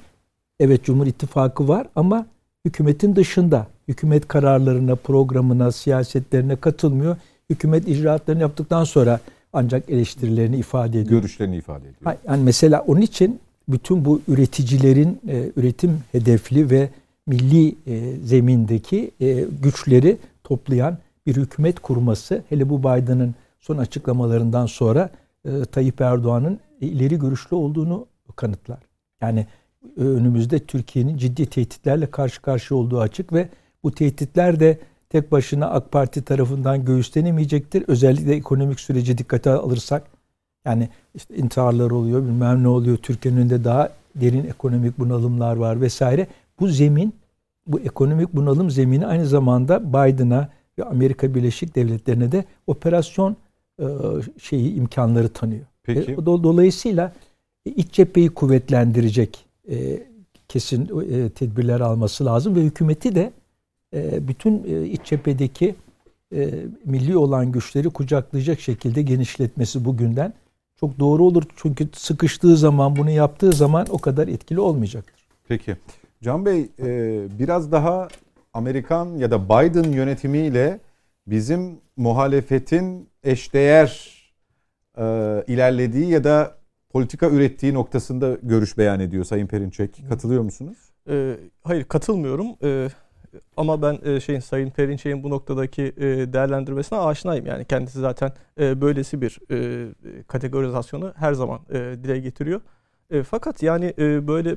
evet 0.59 0.83
Cumhur 0.83 1.07
İttifakı 1.07 1.67
var 1.67 1.87
ama 1.95 2.25
hükümetin 2.65 3.15
dışında. 3.15 3.67
Hükümet 3.87 4.27
kararlarına, 4.27 4.95
programına, 4.95 5.71
siyasetlerine 5.71 6.55
katılmıyor. 6.55 7.17
Hükümet 7.49 7.87
icraatlarını 7.87 8.41
yaptıktan 8.41 8.83
sonra 8.83 9.19
ancak 9.53 9.89
eleştirilerini 9.89 10.57
ifade 10.57 10.99
ediyor. 10.99 11.21
Görüşlerini 11.21 11.57
ifade 11.57 11.89
ediyor. 11.89 12.15
Yani 12.27 12.43
mesela 12.43 12.81
onun 12.87 13.01
için 13.01 13.39
bütün 13.67 14.05
bu 14.05 14.21
üreticilerin 14.27 15.21
e, 15.27 15.51
üretim 15.55 15.99
hedefli 16.11 16.69
ve 16.69 16.89
milli 17.27 17.75
e, 17.87 18.15
zemindeki 18.23 19.11
e, 19.19 19.45
güçleri 19.63 20.17
toplayan 20.43 20.97
bir 21.25 21.35
hükümet 21.35 21.79
kurması 21.79 22.43
hele 22.49 22.69
bu 22.69 22.79
Biden'ın 22.79 23.35
son 23.59 23.77
açıklamalarından 23.77 24.65
sonra 24.65 25.09
e, 25.45 25.65
Tayyip 25.65 26.01
Erdoğan'ın 26.01 26.59
ileri 26.81 27.19
görüşlü 27.19 27.55
olduğunu 27.55 28.05
kanıtlar. 28.35 28.79
Yani 29.21 29.47
e, 29.97 30.01
önümüzde 30.01 30.59
Türkiye'nin 30.59 31.17
ciddi 31.17 31.45
tehditlerle 31.45 32.11
karşı 32.11 32.41
karşıya 32.41 32.79
olduğu 32.79 32.99
açık 32.99 33.33
ve 33.33 33.49
bu 33.83 33.91
tehditler 33.91 34.59
de 34.59 34.79
tek 35.11 35.31
başına 35.31 35.69
AK 35.69 35.91
Parti 35.91 36.21
tarafından 36.21 36.85
göğüslenemeyecektir. 36.85 37.83
Özellikle 37.87 38.35
ekonomik 38.35 38.79
süreci 38.79 39.17
dikkate 39.17 39.49
alırsak 39.49 40.03
yani 40.65 40.89
işte 41.15 41.35
intiharlar 41.35 41.91
oluyor, 41.91 42.23
bilmem 42.23 42.63
ne 42.63 42.67
oluyor. 42.67 42.97
Türkiye'nin 42.97 43.39
önünde 43.39 43.63
daha 43.63 43.89
derin 44.15 44.45
ekonomik 44.45 44.99
bunalımlar 44.99 45.55
var 45.55 45.81
vesaire. 45.81 46.27
Bu 46.59 46.67
zemin, 46.67 47.13
bu 47.67 47.79
ekonomik 47.79 48.33
bunalım 48.33 48.71
zemini 48.71 49.07
aynı 49.07 49.25
zamanda 49.25 49.89
Biden'a 49.89 50.49
ve 50.79 50.83
Amerika 50.83 51.35
Birleşik 51.35 51.75
Devletleri'ne 51.75 52.31
de 52.31 52.45
operasyon 52.67 53.35
e, 53.79 53.85
şeyi 54.41 54.73
imkanları 54.73 55.29
tanıyor. 55.29 55.65
Peki. 55.83 56.11
E, 56.11 56.25
dolayısıyla 56.25 57.13
iç 57.65 57.91
cepheyi 57.91 58.29
kuvvetlendirecek 58.29 59.45
e, 59.69 60.03
kesin 60.47 60.85
tedbirler 61.29 61.79
alması 61.79 62.25
lazım 62.25 62.55
ve 62.55 62.61
hükümeti 62.61 63.15
de 63.15 63.31
bütün 63.93 64.63
iç 64.83 65.01
cephedeki 65.03 65.75
milli 66.85 67.17
olan 67.17 67.51
güçleri 67.51 67.89
kucaklayacak 67.89 68.59
şekilde 68.59 69.01
genişletmesi 69.01 69.85
bugünden 69.85 70.33
çok 70.79 70.99
doğru 70.99 71.23
olur. 71.23 71.43
Çünkü 71.55 71.87
sıkıştığı 71.93 72.57
zaman 72.57 72.95
bunu 72.95 73.09
yaptığı 73.09 73.51
zaman 73.51 73.87
o 73.89 73.97
kadar 73.97 74.27
etkili 74.27 74.59
olmayacaktır. 74.59 75.27
Peki. 75.47 75.77
Can 76.23 76.45
Bey 76.45 76.69
biraz 77.39 77.71
daha 77.71 78.07
Amerikan 78.53 79.17
ya 79.17 79.31
da 79.31 79.45
Biden 79.45 79.91
yönetimiyle 79.91 80.79
bizim 81.27 81.79
muhalefetin 81.97 83.09
eşdeğer 83.23 84.11
e, 84.97 85.03
ilerlediği 85.47 86.09
ya 86.09 86.23
da 86.23 86.55
politika 86.89 87.29
ürettiği 87.29 87.73
noktasında 87.73 88.37
görüş 88.43 88.77
beyan 88.77 88.99
ediyor 88.99 89.23
Sayın 89.23 89.47
Perinçek. 89.47 90.03
Katılıyor 90.09 90.43
musunuz? 90.43 90.77
E, 91.09 91.37
hayır 91.63 91.83
katılmıyorum. 91.83 92.47
E, 92.63 92.89
ama 93.57 93.81
ben 93.81 93.99
e, 94.03 94.19
şeyin 94.19 94.39
Sayın 94.39 94.69
Perinçek'in 94.69 95.23
bu 95.23 95.29
noktadaki 95.29 95.83
e, 95.97 96.33
değerlendirmesine 96.33 96.99
aşinayım. 96.99 97.45
Yani 97.45 97.65
kendisi 97.65 97.99
zaten 97.99 98.33
e, 98.59 98.81
böylesi 98.81 99.21
bir 99.21 99.39
e, 99.51 99.87
kategorizasyonu 100.27 101.13
her 101.15 101.33
zaman 101.33 101.59
e, 101.69 101.79
dile 102.03 102.19
getiriyor. 102.19 102.61
E, 103.09 103.23
fakat 103.23 103.63
yani 103.63 103.93
e, 103.97 104.27
böyle 104.27 104.55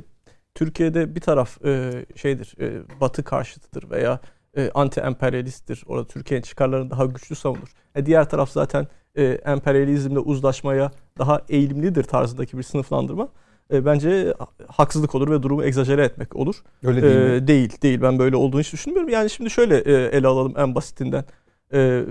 Türkiye'de 0.55 1.14
bir 1.14 1.20
taraf 1.20 1.64
e, 1.64 1.93
şeydir, 2.16 2.55
e, 2.61 2.83
Batı 3.01 3.25
karşıtıdır 3.25 3.91
veya 3.91 4.20
e, 4.57 4.70
anti-emperyalisttir. 4.75 5.83
Orada 5.87 6.07
Türkiye'nin 6.07 6.43
çıkarlarını 6.43 6.91
daha 6.91 7.05
güçlü 7.07 7.35
savunur. 7.35 7.75
E, 7.95 8.07
diğer 8.07 8.29
taraf 8.29 8.51
zaten 8.51 8.87
e, 9.14 9.25
emperyalizmle 9.25 10.18
uzlaşmaya 10.18 10.91
daha 11.18 11.43
eğilimlidir 11.49 12.05
tarzındaki 12.05 12.59
bir 12.59 12.62
sınıflandırma. 12.62 13.29
E, 13.72 13.84
bence 13.84 14.34
haksızlık 14.68 15.14
olur 15.14 15.30
ve 15.30 15.42
durumu 15.42 15.64
egzajere 15.64 16.04
etmek 16.04 16.36
olur. 16.36 16.56
Öyle 16.84 17.02
değil 17.02 17.16
e, 17.16 17.40
mi? 17.40 17.46
Değil, 17.46 17.82
değil. 17.82 18.02
Ben 18.02 18.18
böyle 18.18 18.36
olduğunu 18.36 18.60
hiç 18.60 18.72
düşünmüyorum. 18.72 19.08
Yani 19.08 19.30
şimdi 19.30 19.50
şöyle 19.50 19.78
e, 19.78 19.92
ele 19.92 20.26
alalım 20.26 20.54
en 20.56 20.74
basitinden. 20.74 21.24
E, 21.72 22.04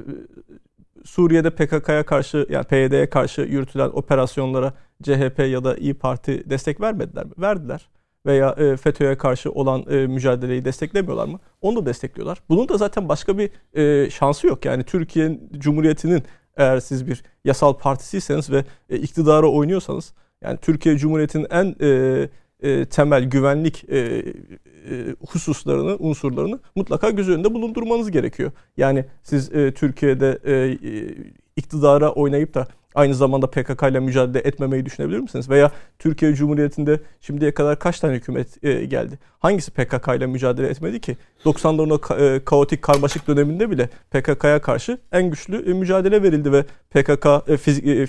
Suriye'de 1.06 1.50
PKK'ya 1.50 2.06
karşı 2.06 2.48
yani 2.50 2.64
PYD'ye 2.64 3.10
karşı 3.10 3.42
yürütülen 3.42 3.90
operasyonlara 3.90 4.74
CHP 5.04 5.40
ya 5.40 5.64
da 5.64 5.78
İyi 5.78 5.94
Parti 5.94 6.50
destek 6.50 6.82
vermediler 6.82 7.26
mi? 7.26 7.32
Verdiler 7.38 7.90
veya 8.26 8.56
e, 8.58 8.78
FETÖ'ye 8.78 9.18
karşı 9.18 9.52
olan 9.52 9.86
e, 9.90 10.08
mücadeleyi 10.08 10.66
desteklemiyorlar 10.66 11.28
mı? 11.28 11.40
Onu 11.62 11.76
da 11.76 11.86
destekliyorlar. 11.86 12.44
Bunun 12.50 12.70
da 12.70 12.78
zaten 12.78 13.10
başka 13.10 13.38
bir 13.38 13.50
e, 13.74 14.10
şansı 14.10 14.48
yok. 14.48 14.66
Yani 14.66 14.84
Türkiye 14.84 15.40
Cumhuriyeti'nin 15.58 16.24
eğer 16.58 16.80
siz 16.80 17.08
bir 17.08 17.24
yasal 17.46 17.74
partisiyseniz 17.74 18.52
ve 18.52 18.66
e, 18.90 18.98
iktidara 18.98 19.48
oynuyorsanız 19.48 20.14
yani 20.44 20.58
Türkiye 20.58 20.98
Cumhuriyeti'nin 20.98 21.48
en 21.50 21.76
e, 21.82 22.30
e, 22.64 22.86
temel 22.86 23.24
güvenlik 23.24 23.90
e, 23.90 23.98
e, 23.98 25.16
hususlarını, 25.28 25.96
unsurlarını 25.96 26.60
mutlaka 26.76 27.10
göz 27.10 27.30
önünde 27.30 27.54
bulundurmanız 27.54 28.12
gerekiyor. 28.12 28.52
Yani 28.78 29.06
siz 29.24 29.56
e, 29.56 29.74
Türkiye'de 29.74 30.40
e, 30.44 30.54
e, 30.54 31.16
iktidara 31.56 32.12
oynayıp 32.12 32.54
da 32.54 32.68
aynı 32.96 33.16
zamanda 33.16 33.48
PKK 33.48 33.84
ile 33.84 34.00
mücadele 34.00 34.40
etmemeyi 34.48 34.86
düşünebilir 34.86 35.20
misiniz? 35.20 35.50
Veya 35.50 35.72
Türkiye 36.00 36.34
Cumhuriyeti'nde 36.34 37.00
şimdiye 37.22 37.54
kadar 37.54 37.80
kaç 37.80 38.00
tane 38.00 38.14
hükümet 38.14 38.64
e, 38.64 38.86
geldi? 38.86 39.20
Hangisi 39.40 39.72
PKK 39.72 40.08
ile 40.18 40.28
mücadele 40.28 40.68
etmedi 40.68 41.02
ki? 41.02 41.18
90'ların 41.46 41.94
o 41.94 42.20
e, 42.24 42.46
kaotik 42.46 42.82
karmaşık 42.82 43.28
döneminde 43.28 43.72
bile 43.72 43.90
PKK'ya 44.12 44.62
karşı 44.62 44.98
en 45.12 45.30
güçlü 45.30 45.70
e, 45.70 45.74
mücadele 45.74 46.24
verildi 46.24 46.52
ve 46.52 46.64
PKK 46.64 47.28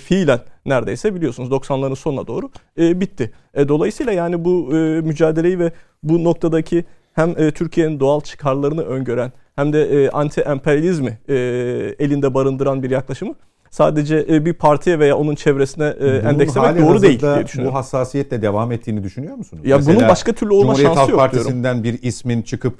fiilen 0.03 0.39
neredeyse 0.65 1.15
biliyorsunuz 1.15 1.49
90'ların 1.49 1.95
sonuna 1.95 2.27
doğru 2.27 2.49
bitti. 2.77 3.31
Dolayısıyla 3.55 4.11
yani 4.11 4.45
bu 4.45 4.65
mücadeleyi 5.03 5.59
ve 5.59 5.71
bu 6.03 6.23
noktadaki 6.23 6.85
hem 7.13 7.51
Türkiye'nin 7.51 7.99
doğal 7.99 8.21
çıkarlarını 8.21 8.83
öngören 8.83 9.31
hem 9.55 9.73
de 9.73 10.09
anti-emperyalizmi 10.09 11.13
elinde 11.99 12.33
barındıran 12.33 12.83
bir 12.83 12.89
yaklaşımı 12.89 13.35
sadece 13.75 14.25
e, 14.29 14.45
bir 14.45 14.53
partiye 14.53 14.99
veya 14.99 15.17
onun 15.17 15.35
çevresine 15.35 15.85
e, 15.85 15.99
Bunun 15.99 16.33
endekslemek 16.33 16.81
doğru 16.81 17.01
değil 17.01 17.21
diye 17.21 17.45
düşünüyorum. 17.45 17.73
Bu 17.73 17.79
hassasiyetle 17.79 18.41
devam 18.41 18.71
ettiğini 18.71 19.03
düşünüyor 19.03 19.35
musunuz? 19.35 19.63
Ya 19.65 19.77
bunun 19.77 19.87
Mesela 19.87 20.09
başka 20.09 20.33
türlü 20.33 20.53
olma 20.53 20.75
Cumhuriyet 20.75 20.87
şansı 20.87 20.99
Halk 20.99 21.09
yok 21.09 21.31
diyorum. 21.31 21.31
Partisi'nden 21.31 21.83
bir 21.83 22.03
ismin 22.03 22.41
çıkıp 22.41 22.79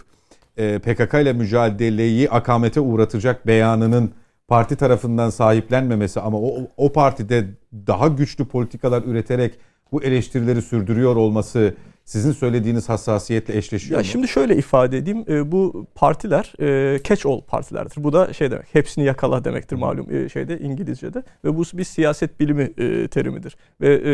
e, 0.57 0.79
PKK 0.79 1.13
ile 1.13 1.33
mücadeleyi 1.33 2.29
akamete 2.29 2.79
uğratacak 2.79 3.47
beyanının 3.47 4.11
parti 4.47 4.75
tarafından 4.75 5.29
sahiplenmemesi 5.29 6.19
ama 6.19 6.37
o, 6.37 6.57
o 6.77 6.91
partide 6.91 7.45
daha 7.87 8.07
güçlü 8.07 8.45
politikalar 8.45 9.03
üreterek 9.03 9.53
bu 9.91 10.03
eleştirileri 10.03 10.61
sürdürüyor 10.61 11.15
olması 11.15 11.73
sizin 12.05 12.31
söylediğiniz 12.31 12.89
hassasiyetle 12.89 13.57
eşleşiyor 13.57 13.91
Ya 13.99 14.03
mu? 14.03 14.05
şimdi 14.05 14.27
şöyle 14.27 14.55
ifade 14.57 14.97
edeyim. 14.97 15.25
E, 15.29 15.51
bu 15.51 15.87
partiler 15.95 16.53
e, 16.59 16.99
catch 17.03 17.25
all 17.25 17.41
partilerdir. 17.41 18.03
Bu 18.03 18.13
da 18.13 18.33
şey 18.33 18.51
demek. 18.51 18.65
Hepsini 18.75 19.03
yakala 19.05 19.43
demektir 19.43 19.75
malum 19.75 20.15
e, 20.15 20.29
şeyde 20.29 20.59
İngilizce'de 20.59 21.23
ve 21.43 21.55
bu 21.57 21.63
bir 21.73 21.83
siyaset 21.83 22.39
bilimi 22.39 22.63
e, 22.77 23.07
terimidir. 23.07 23.57
Ve 23.81 23.93
e, 23.95 24.13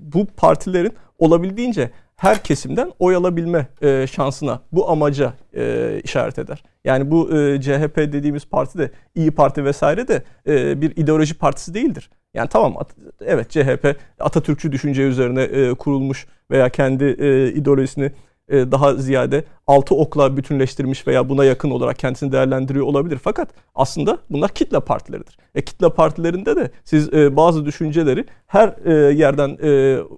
bu 0.00 0.26
partilerin 0.26 0.92
olabildiğince 1.18 1.90
her 2.16 2.42
kesimden 2.42 2.92
oy 2.98 3.14
alabilme 3.16 3.66
e, 3.82 4.06
şansına, 4.06 4.60
bu 4.72 4.90
amaca 4.90 5.32
e, 5.56 6.00
işaret 6.04 6.38
eder. 6.38 6.62
Yani 6.84 7.10
bu 7.10 7.38
e, 7.38 7.60
CHP 7.60 7.96
dediğimiz 7.96 8.46
parti 8.46 8.78
de 8.78 8.90
İyi 9.14 9.30
Parti 9.30 9.64
vesaire 9.64 10.08
de 10.08 10.22
e, 10.46 10.80
bir 10.80 10.96
ideoloji 10.96 11.34
partisi 11.34 11.74
değildir. 11.74 12.10
Yani 12.34 12.48
tamam 12.48 12.76
evet 13.20 13.50
CHP 13.50 13.96
Atatürkçü 14.20 14.72
düşünce 14.72 15.02
üzerine 15.02 15.42
e, 15.42 15.74
kurulmuş 15.74 16.26
veya 16.50 16.68
kendi 16.68 17.04
e, 17.04 17.52
ideolojisini 17.52 18.12
e, 18.48 18.72
daha 18.72 18.94
ziyade 18.94 19.44
altı 19.66 19.94
okla 19.94 20.36
bütünleştirmiş 20.36 21.06
veya 21.06 21.28
buna 21.28 21.44
yakın 21.44 21.70
olarak 21.70 21.98
kendisini 21.98 22.32
değerlendiriyor 22.32 22.86
olabilir. 22.86 23.18
Fakat 23.22 23.48
aslında 23.74 24.18
bunlar 24.30 24.50
kitle 24.50 24.80
partileridir. 24.80 25.38
E 25.54 25.62
kitle 25.64 25.90
partilerinde 25.90 26.56
de 26.56 26.70
siz 26.84 27.12
e, 27.12 27.36
bazı 27.36 27.66
düşünceleri 27.66 28.24
her 28.46 28.74
e, 28.84 29.14
yerden 29.14 29.58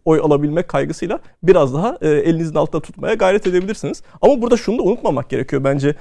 oy 0.04 0.20
alabilmek 0.22 0.68
kaygısıyla 0.68 1.18
biraz 1.42 1.74
daha 1.74 1.98
elinizin 2.00 2.54
altında 2.54 2.82
tutmaya 2.82 3.14
gayret 3.14 3.46
edebilirsiniz. 3.46 4.02
Ama 4.22 4.42
burada 4.42 4.56
şunu 4.56 4.78
da 4.78 4.82
unutmamak 4.82 5.30
gerekiyor 5.30 5.64
bence. 5.64 5.94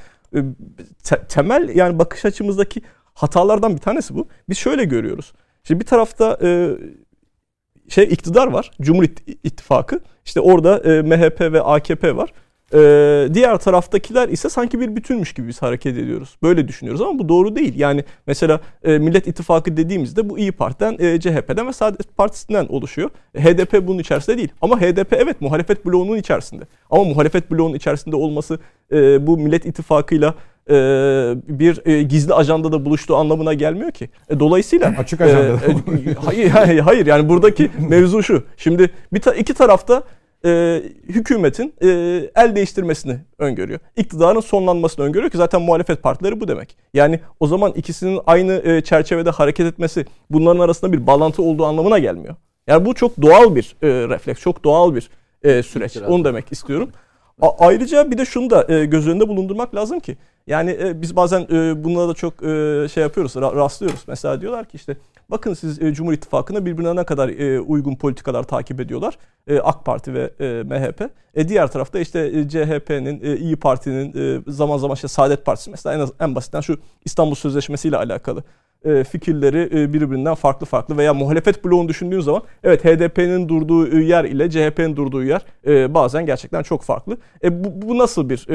Te- 1.04 1.24
temel 1.30 1.76
yani 1.76 2.00
bakış 2.00 2.26
açımızdaki 2.26 2.82
hatalardan 3.14 3.74
bir 3.74 3.82
tanesi 3.82 4.16
bu. 4.16 4.28
Biz 4.50 4.58
şöyle 4.58 4.84
görüyoruz. 4.84 5.34
Şimdi 5.64 5.80
bir 5.80 5.86
tarafta 5.86 6.38
şey 7.90 8.04
iktidar 8.04 8.48
var. 8.48 8.72
Cumhur 8.82 9.04
İtt- 9.04 9.38
İttifakı. 9.44 10.00
İşte 10.26 10.40
orada 10.42 10.78
e, 10.78 11.02
MHP 11.02 11.42
ve 11.42 11.62
AKP 11.62 12.16
var. 12.16 12.34
E, 12.74 13.34
diğer 13.34 13.58
taraftakiler 13.58 14.30
ise 14.30 14.50
sanki 14.50 14.80
bir 14.80 14.96
bütünmüş 14.96 15.34
gibi 15.34 15.48
biz 15.48 15.62
hareket 15.62 15.98
ediyoruz. 15.98 16.38
Böyle 16.44 16.68
düşünüyoruz 16.68 17.02
ama 17.02 17.20
bu 17.20 17.30
doğru 17.30 17.56
değil. 17.56 17.74
Yani 17.80 18.04
mesela 18.28 18.60
e, 18.84 18.98
Millet 18.98 19.28
İttifakı 19.28 19.78
dediğimizde 19.78 20.30
bu 20.30 20.40
İyi 20.40 20.52
Parti'den, 20.52 20.96
e, 21.00 21.20
CHP'den 21.20 21.68
ve 21.68 21.74
Saadet 21.74 22.18
Partisi'nden 22.18 22.66
oluşuyor. 22.68 23.10
E, 23.36 23.44
HDP 23.44 23.88
bunun 23.88 24.00
içerisinde 24.00 24.38
değil. 24.38 24.50
Ama 24.62 24.82
HDP 24.82 25.14
evet 25.14 25.42
muhalefet 25.42 25.86
bloğunun 25.86 26.18
içerisinde. 26.18 26.64
Ama 26.90 27.04
muhalefet 27.04 27.52
bloğunun 27.52 27.76
içerisinde 27.76 28.16
olması 28.16 28.60
e, 28.92 29.28
bu 29.28 29.38
Millet 29.38 29.66
İttifakı'yla 29.66 30.34
bir 31.48 31.88
e, 31.88 32.04
gizli 32.04 32.34
ajandada 32.34 32.86
buluştuğu 32.86 33.16
anlamına 33.16 33.54
gelmiyor 33.54 33.92
ki. 33.92 34.10
E, 34.30 34.40
dolayısıyla 34.40 34.88
Açık 34.98 35.22
ajandada. 35.22 35.66
e, 35.66 36.12
e, 36.12 36.14
hayır, 36.26 36.50
hayır 36.50 36.80
hayır 36.80 37.06
yani 37.06 37.30
buradaki 37.30 37.72
mevzu 37.90 38.24
şu. 38.24 38.44
Şimdi 38.58 38.90
bir 39.14 39.22
ta, 39.22 39.34
iki 39.34 39.54
tarafta 39.54 40.04
e, 40.46 40.82
hükümetin 41.10 41.74
e, 41.82 41.88
el 42.36 42.56
değiştirmesini 42.56 43.18
öngörüyor. 43.38 43.80
İktidarın 43.98 44.40
sonlanmasını 44.40 45.06
öngörüyor 45.06 45.32
ki 45.32 45.38
zaten 45.38 45.62
muhalefet 45.62 46.04
partileri 46.04 46.40
bu 46.40 46.48
demek. 46.48 46.78
Yani 46.94 47.20
o 47.40 47.48
zaman 47.48 47.72
ikisinin 47.72 48.20
aynı 48.26 48.54
e, 48.54 48.82
çerçevede 48.82 49.30
hareket 49.30 49.66
etmesi 49.66 50.06
bunların 50.30 50.60
arasında 50.60 50.94
bir 50.94 51.08
bağlantı 51.08 51.42
olduğu 51.42 51.66
anlamına 51.66 52.00
gelmiyor. 52.00 52.36
Yani 52.68 52.86
bu 52.86 52.94
çok 52.94 53.22
doğal 53.22 53.56
bir 53.56 53.76
e, 53.82 53.88
refleks, 53.88 54.42
çok 54.42 54.64
doğal 54.64 54.96
bir 54.96 55.10
e, 55.44 55.64
süreç. 55.64 55.92
İtiraz. 55.92 56.12
Onu 56.12 56.26
demek 56.26 56.52
istiyorum. 56.52 56.90
A- 57.42 57.68
ayrıca 57.68 58.12
bir 58.12 58.18
de 58.18 58.26
şunu 58.26 58.50
da 58.50 58.74
e, 58.74 58.86
göz 58.86 59.08
önünde 59.08 59.28
bulundurmak 59.28 59.76
lazım 59.76 60.00
ki 60.00 60.18
yani 60.48 60.78
e, 60.82 61.02
biz 61.02 61.16
bazen 61.16 61.42
e, 61.42 61.84
bunlara 61.84 62.08
da 62.10 62.14
çok 62.14 62.34
e, 62.44 62.88
şey 62.94 63.04
yapıyoruz, 63.04 63.36
ra- 63.36 63.56
rastlıyoruz. 63.56 64.04
Mesela 64.08 64.42
diyorlar 64.42 64.66
ki 64.66 64.76
işte 64.78 64.98
bakın 65.30 65.54
siz 65.54 65.82
e, 65.82 65.94
Cumhur 65.94 66.14
İttifakı'na 66.14 66.66
birbirine 66.66 66.96
ne 66.96 67.04
kadar 67.04 67.30
e, 67.30 67.60
uygun 67.60 67.96
politikalar 67.96 68.44
takip 68.44 68.80
ediyorlar. 68.80 69.18
E, 69.48 69.60
AK 69.60 69.86
Parti 69.86 70.14
ve 70.14 70.32
e, 70.40 70.64
MHP. 70.64 71.10
E, 71.36 71.48
diğer 71.50 71.72
tarafta 71.72 72.00
işte 72.00 72.20
e, 72.20 72.50
CHP'nin, 72.50 73.20
e, 73.24 73.38
İyi 73.38 73.56
Parti'nin 73.56 74.38
e, 74.38 74.42
zaman 74.52 74.78
zaman 74.78 74.96
işte 74.96 75.08
Saadet 75.08 75.46
Partisi 75.46 75.72
mesela 75.72 75.96
en, 75.96 76.00
az, 76.00 76.12
en 76.20 76.36
basitten 76.36 76.62
şu 76.62 76.80
İstanbul 77.06 77.36
Sözleşmesi 77.36 77.88
ile 77.88 77.98
alakalı 77.98 78.44
e, 78.86 79.04
fikirleri 79.04 79.70
e, 79.74 79.94
birbirinden 79.94 80.36
farklı 80.36 80.66
farklı 80.66 80.98
veya 80.98 81.14
muhalefet 81.14 81.66
bloğunu 81.66 81.90
düşündüğün 81.90 82.20
zaman 82.20 82.42
evet 82.64 82.86
HDP'nin 82.86 83.50
durduğu 83.50 84.00
e, 84.00 84.04
yer 84.04 84.24
ile 84.24 84.50
CHP'nin 84.50 84.96
durduğu 84.96 85.24
yer 85.24 85.46
bazen 85.94 86.26
gerçekten 86.26 86.64
çok 86.64 86.84
farklı. 86.84 87.18
E, 87.44 87.64
bu, 87.64 87.88
bu 87.88 87.98
nasıl 87.98 88.30
bir 88.30 88.48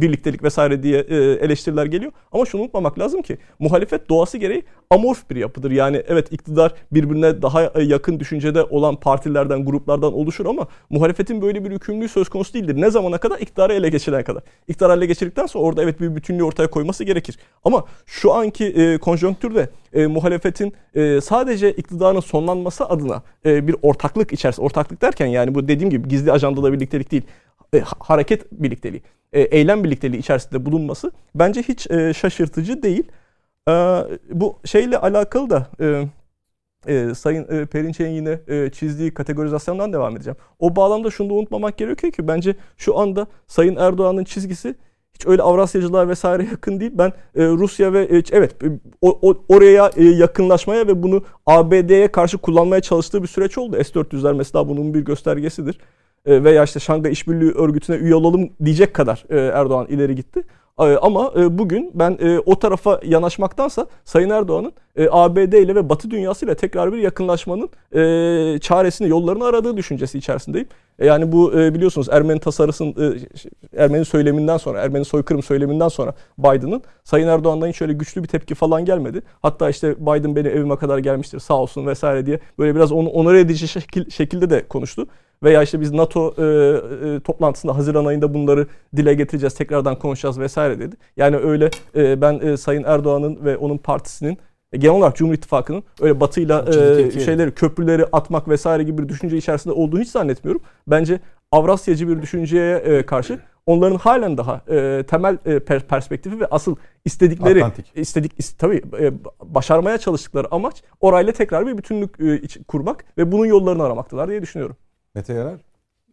birliktelik 0.00 0.42
vesaire 0.42 0.82
diye 0.82 0.98
eleştiriler 1.40 1.86
geliyor. 1.86 2.12
Ama 2.32 2.44
şunu 2.44 2.62
unutmamak 2.62 2.98
lazım 2.98 3.22
ki 3.22 3.38
muhalefet 3.58 4.08
doğası 4.08 4.38
gereği 4.38 4.62
amorf 4.90 5.30
bir 5.30 5.36
yapıdır. 5.36 5.70
Yani 5.70 6.02
evet 6.08 6.32
iktidar 6.32 6.72
birbirine 6.92 7.42
daha 7.42 7.72
yakın 7.80 8.20
düşüncede 8.20 8.62
olan 8.62 8.96
partilerden, 8.96 9.64
gruplardan 9.64 10.12
oluşur 10.12 10.46
ama 10.46 10.66
muhalefetin 10.90 11.42
böyle 11.42 11.64
bir 11.64 11.70
yükümlülüğü 11.70 12.08
söz 12.08 12.28
konusu 12.28 12.54
değildir. 12.54 12.80
Ne 12.80 12.90
zamana 12.90 13.18
kadar? 13.18 13.38
İktidarı 13.38 13.72
ele 13.72 13.88
geçirene 13.88 14.22
kadar. 14.22 14.42
İktidarı 14.68 14.98
ele 14.98 15.06
geçirdikten 15.06 15.46
sonra 15.46 15.64
orada 15.64 15.82
evet 15.82 16.00
bir 16.00 16.16
bütünlüğü 16.16 16.44
ortaya 16.44 16.70
koyması 16.70 17.04
gerekir. 17.04 17.38
Ama 17.64 17.84
şu 18.06 18.32
anki 18.32 18.64
e, 18.64 18.93
konjonktürde 18.98 19.68
e, 19.92 20.06
muhalefetin 20.06 20.72
e, 20.94 21.20
sadece 21.20 21.72
iktidarın 21.72 22.20
sonlanması 22.20 22.86
adına 22.86 23.22
e, 23.46 23.66
bir 23.68 23.76
ortaklık 23.82 24.32
içerisinde, 24.32 24.66
ortaklık 24.66 25.02
derken 25.02 25.26
yani 25.26 25.54
bu 25.54 25.68
dediğim 25.68 25.90
gibi 25.90 26.08
gizli 26.08 26.32
ajandada 26.32 26.72
birliktelik 26.72 27.10
değil, 27.10 27.22
e, 27.74 27.80
ha- 27.80 27.96
hareket 27.98 28.52
birlikteliği, 28.52 29.02
e, 29.32 29.40
eylem 29.40 29.84
birlikteliği 29.84 30.18
içerisinde 30.18 30.66
bulunması 30.66 31.12
bence 31.34 31.62
hiç 31.62 31.90
e, 31.90 32.14
şaşırtıcı 32.14 32.82
değil. 32.82 33.04
E, 33.68 33.72
bu 34.30 34.56
şeyle 34.64 34.98
alakalı 34.98 35.50
da 35.50 35.66
e, 35.80 36.04
e, 36.86 37.14
Sayın 37.14 37.46
e, 37.50 37.66
Perinçek'in 37.66 38.10
yine 38.10 38.38
e, 38.48 38.70
çizdiği 38.70 39.14
kategorizasyondan 39.14 39.92
devam 39.92 40.16
edeceğim. 40.16 40.36
O 40.58 40.76
bağlamda 40.76 41.10
şunu 41.10 41.30
da 41.30 41.34
unutmamak 41.34 41.76
gerekiyor 41.78 42.12
ki 42.12 42.28
bence 42.28 42.54
şu 42.76 42.98
anda 42.98 43.26
Sayın 43.46 43.76
Erdoğan'ın 43.76 44.24
çizgisi 44.24 44.74
hiç 45.14 45.26
öyle 45.26 45.42
Avrasyacılığa 45.42 46.08
vesaire 46.08 46.44
yakın 46.44 46.80
değil. 46.80 46.92
Ben 46.94 47.08
e, 47.36 47.46
Rusya 47.46 47.92
ve 47.92 48.02
e, 48.04 48.22
evet 48.32 48.64
e, 48.64 48.66
o, 49.00 49.18
o- 49.30 49.44
oraya 49.48 49.90
e, 49.96 50.04
yakınlaşmaya 50.04 50.86
ve 50.86 51.02
bunu 51.02 51.22
ABD'ye 51.46 52.08
karşı 52.08 52.38
kullanmaya 52.38 52.80
çalıştığı 52.80 53.22
bir 53.22 53.28
süreç 53.28 53.58
oldu. 53.58 53.76
S-400'ler 53.84 54.34
mesela 54.36 54.68
bunun 54.68 54.94
bir 54.94 55.00
göstergesidir. 55.00 55.78
E, 56.26 56.44
veya 56.44 56.64
işte 56.64 56.80
Şangay 56.80 57.12
İşbirliği 57.12 57.50
Örgütü'ne 57.50 57.96
üye 57.96 58.14
olalım 58.14 58.50
diyecek 58.64 58.94
kadar 58.94 59.24
e, 59.30 59.36
Erdoğan 59.38 59.86
ileri 59.86 60.14
gitti. 60.14 60.42
E, 60.80 60.82
Ama 60.82 61.32
e, 61.36 61.58
bugün 61.58 61.90
ben 61.94 62.18
e, 62.20 62.38
o 62.38 62.58
tarafa 62.58 63.00
yanaşmaktansa 63.04 63.86
Sayın 64.04 64.30
Erdoğan'ın 64.30 64.72
e, 64.96 65.08
ABD 65.10 65.52
ile 65.52 65.74
ve 65.74 65.88
Batı 65.88 66.10
dünyasıyla 66.10 66.54
tekrar 66.54 66.92
bir 66.92 66.98
yakınlaşmanın 66.98 67.70
çaresini, 68.58 69.08
yollarını 69.08 69.44
aradığı 69.44 69.76
düşüncesi 69.76 70.18
içerisindeyim. 70.18 70.68
Yani 70.98 71.32
bu 71.32 71.52
biliyorsunuz 71.52 72.08
Ermeni 72.10 72.40
tasarısın, 72.40 72.94
şey, 73.42 73.50
Ermeni 73.76 74.04
söyleminden 74.04 74.56
sonra, 74.56 74.80
Ermeni 74.80 75.04
soykırım 75.04 75.42
söyleminden 75.42 75.88
sonra 75.88 76.14
Biden'ın 76.38 76.82
Sayın 77.04 77.28
Erdoğan'dan 77.28 77.68
hiç 77.68 77.82
öyle 77.82 77.92
güçlü 77.92 78.22
bir 78.22 78.28
tepki 78.28 78.54
falan 78.54 78.84
gelmedi. 78.84 79.22
Hatta 79.42 79.70
işte 79.70 79.96
Biden 80.06 80.36
beni 80.36 80.48
evime 80.48 80.76
kadar 80.76 80.98
gelmiştir 80.98 81.38
sağ 81.38 81.54
olsun 81.54 81.86
vesaire 81.86 82.26
diye 82.26 82.40
böyle 82.58 82.74
biraz 82.74 82.92
onu 82.92 83.08
onore 83.08 83.40
edici 83.40 83.68
şekil, 83.68 84.10
şekilde 84.10 84.50
de 84.50 84.68
konuştu. 84.68 85.06
Veya 85.44 85.62
işte 85.62 85.80
biz 85.80 85.92
NATO 85.92 86.34
e, 86.38 86.42
e, 86.42 87.20
toplantısında 87.20 87.76
Haziran 87.76 88.04
ayında 88.04 88.34
bunları 88.34 88.66
dile 88.96 89.14
getireceğiz, 89.14 89.54
tekrardan 89.54 89.98
konuşacağız 89.98 90.38
vesaire 90.40 90.80
dedi. 90.80 90.96
Yani 91.16 91.36
öyle 91.36 91.70
e, 91.96 92.20
ben 92.20 92.38
e, 92.38 92.56
Sayın 92.56 92.84
Erdoğan'ın 92.84 93.44
ve 93.44 93.56
onun 93.56 93.78
partisinin 93.78 94.38
e, 94.72 94.76
genel 94.78 94.94
olarak 94.96 95.16
Cumhur 95.16 95.34
İttifakı'nın 95.34 95.82
öyle 96.00 96.20
batıyla 96.20 96.64
e, 96.68 97.10
şeyleri 97.20 97.50
köprüleri 97.54 98.04
atmak 98.12 98.48
vesaire 98.48 98.82
gibi 98.82 99.02
bir 99.02 99.08
düşünce 99.08 99.36
içerisinde 99.36 99.74
olduğunu 99.74 100.00
hiç 100.00 100.08
zannetmiyorum. 100.08 100.62
Bence 100.86 101.20
Avrasyacı 101.52 102.08
bir 102.08 102.22
düşünceye 102.22 102.76
e, 102.76 103.06
karşı 103.06 103.38
onların 103.66 103.96
halen 103.96 104.38
daha 104.38 104.60
e, 104.70 105.02
temel 105.08 105.38
e, 105.46 105.56
per- 105.56 105.80
perspektifi 105.86 106.40
ve 106.40 106.46
asıl 106.46 106.76
istedikleri 107.04 107.58
Atlantik. 107.64 107.92
istedik 107.94 108.32
is- 108.40 108.56
tabii 108.58 108.82
e, 109.00 109.12
başarmaya 109.54 109.98
çalıştıkları 109.98 110.46
amaç 110.54 110.82
orayla 111.00 111.32
tekrar 111.32 111.66
bir 111.66 111.78
bütünlük 111.78 112.20
e, 112.20 112.40
iç- 112.40 112.58
kurmak 112.68 113.04
ve 113.18 113.32
bunun 113.32 113.46
yollarını 113.46 113.82
aramaktalar 113.84 114.28
diye 114.30 114.42
düşünüyorum. 114.42 114.76
Mete 115.14 115.32
Yarar. 115.32 115.60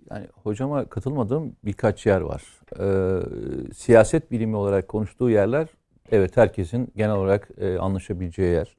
Yani 0.09 0.27
hocama 0.43 0.85
katılmadığım 0.85 1.55
birkaç 1.65 2.05
yer 2.05 2.21
var. 2.21 2.43
Ee, 2.79 3.73
siyaset 3.73 4.31
bilimi 4.31 4.55
olarak 4.55 4.87
konuştuğu 4.87 5.29
yerler 5.29 5.67
evet 6.11 6.37
herkesin 6.37 6.91
genel 6.95 7.15
olarak 7.15 7.49
e, 7.57 7.77
anlaşabileceği 7.77 8.51
yer. 8.53 8.75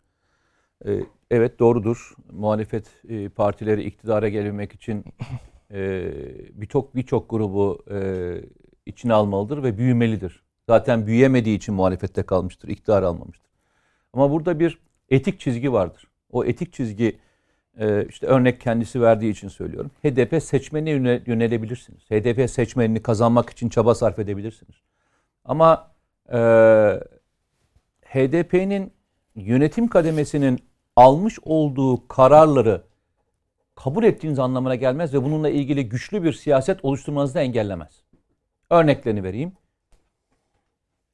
Ee, 0.87 1.01
evet 1.31 1.59
doğrudur. 1.59 2.15
Muhalefet 2.33 2.91
e, 3.09 3.29
partileri 3.29 3.83
iktidara 3.83 4.29
gelebilmek 4.29 4.73
için 4.73 5.05
e, 5.73 6.13
birçok 6.53 6.97
birçok 6.97 7.31
grubu 7.31 7.85
e, 7.91 7.99
içine 8.87 9.13
almalıdır 9.13 9.63
ve 9.63 9.79
büyümelidir. 9.79 10.43
Zaten 10.69 11.07
büyüyemediği 11.07 11.57
için 11.57 11.75
muhalefette 11.75 12.23
kalmıştır, 12.23 12.69
iktidar 12.69 13.03
almamıştır. 13.03 13.51
Ama 14.13 14.31
burada 14.31 14.61
bir 14.61 14.79
etik 15.09 15.41
çizgi 15.41 15.73
vardır. 15.73 16.05
O 16.31 16.45
etik 16.45 16.73
çizgi 16.73 17.19
e, 17.79 18.07
işte 18.09 18.27
örnek 18.27 18.61
kendisi 18.61 19.01
verdiği 19.01 19.31
için 19.31 19.49
söylüyorum. 19.49 19.91
HDP 20.05 20.43
seçmenine 20.43 20.91
yöne- 20.91 21.23
yönelebilirsiniz. 21.27 22.11
HDP 22.11 22.51
seçmenini 22.51 23.03
kazanmak 23.03 23.51
için 23.51 23.69
çaba 23.69 23.95
sarf 23.95 24.19
edebilirsiniz. 24.19 24.77
Ama 25.45 25.91
e, 26.33 26.39
HDP'nin 28.05 28.93
yönetim 29.37 29.89
kademesinin 29.89 30.59
almış 30.97 31.39
olduğu 31.43 32.09
kararları 32.09 32.83
kabul 33.75 34.05
ettiğiniz 34.05 34.39
anlamına 34.39 34.75
gelmez 34.75 35.15
ve 35.15 35.25
bununla 35.25 35.49
ilgili 35.49 35.89
güçlü 35.89 36.23
bir 36.23 36.33
siyaset 36.33 36.85
oluşturmanızı 36.85 37.35
da 37.35 37.41
engellemez. 37.41 38.03
Örneklerini 38.71 39.23
vereyim. 39.23 39.53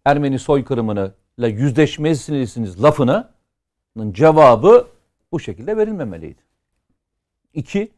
Ermeni 0.05 0.39
soykırımını 0.39 1.13
ile 1.39 1.49
yüzleşmelisiniz 1.49 2.83
lafının 2.83 4.13
cevabı 4.13 4.89
bu 5.33 5.41
şekilde 5.41 5.77
verilmemeliydi. 5.77 6.48
İki, 7.59 7.93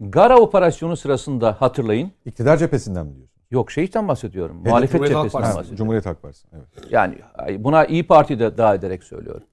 Gara 0.00 0.38
operasyonu 0.38 0.96
sırasında 0.96 1.60
hatırlayın. 1.60 2.12
İktidar 2.24 2.56
cephesinden 2.56 3.06
mi 3.06 3.16
diyorsun? 3.16 3.40
Yok 3.50 3.70
şeyden 3.70 4.08
bahsediyorum. 4.08 4.60
HDP 4.60 4.66
Muhalefet 4.66 4.92
Cumhuriyet 4.92 5.16
Halk 5.16 5.24
cephesinden 5.24 5.42
Partisi. 5.42 5.52
Ha, 5.52 5.58
bahsediyorum. 5.58 5.76
Cumhuriyet 5.76 6.06
Halk 6.06 6.22
Partisi. 6.22 6.46
Evet. 6.52 6.92
Yani 6.92 7.18
buna 7.64 7.84
İyi 7.84 8.06
Parti 8.06 8.38
de 8.38 8.58
daha 8.58 8.74
ederek 8.74 9.04
söylüyorum. 9.04 9.46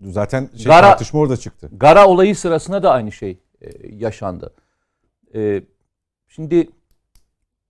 Zaten 0.00 0.50
şey, 0.56 0.66
Gara- 0.66 0.80
tartışma 0.80 1.20
orada 1.20 1.36
çıktı. 1.36 1.70
Gara 1.72 2.08
olayı 2.08 2.36
sırasında 2.36 2.82
da 2.82 2.90
aynı 2.90 3.12
şey 3.12 3.38
e, 3.60 3.94
yaşandı. 3.94 4.54
E, 5.34 5.62
şimdi 6.28 6.70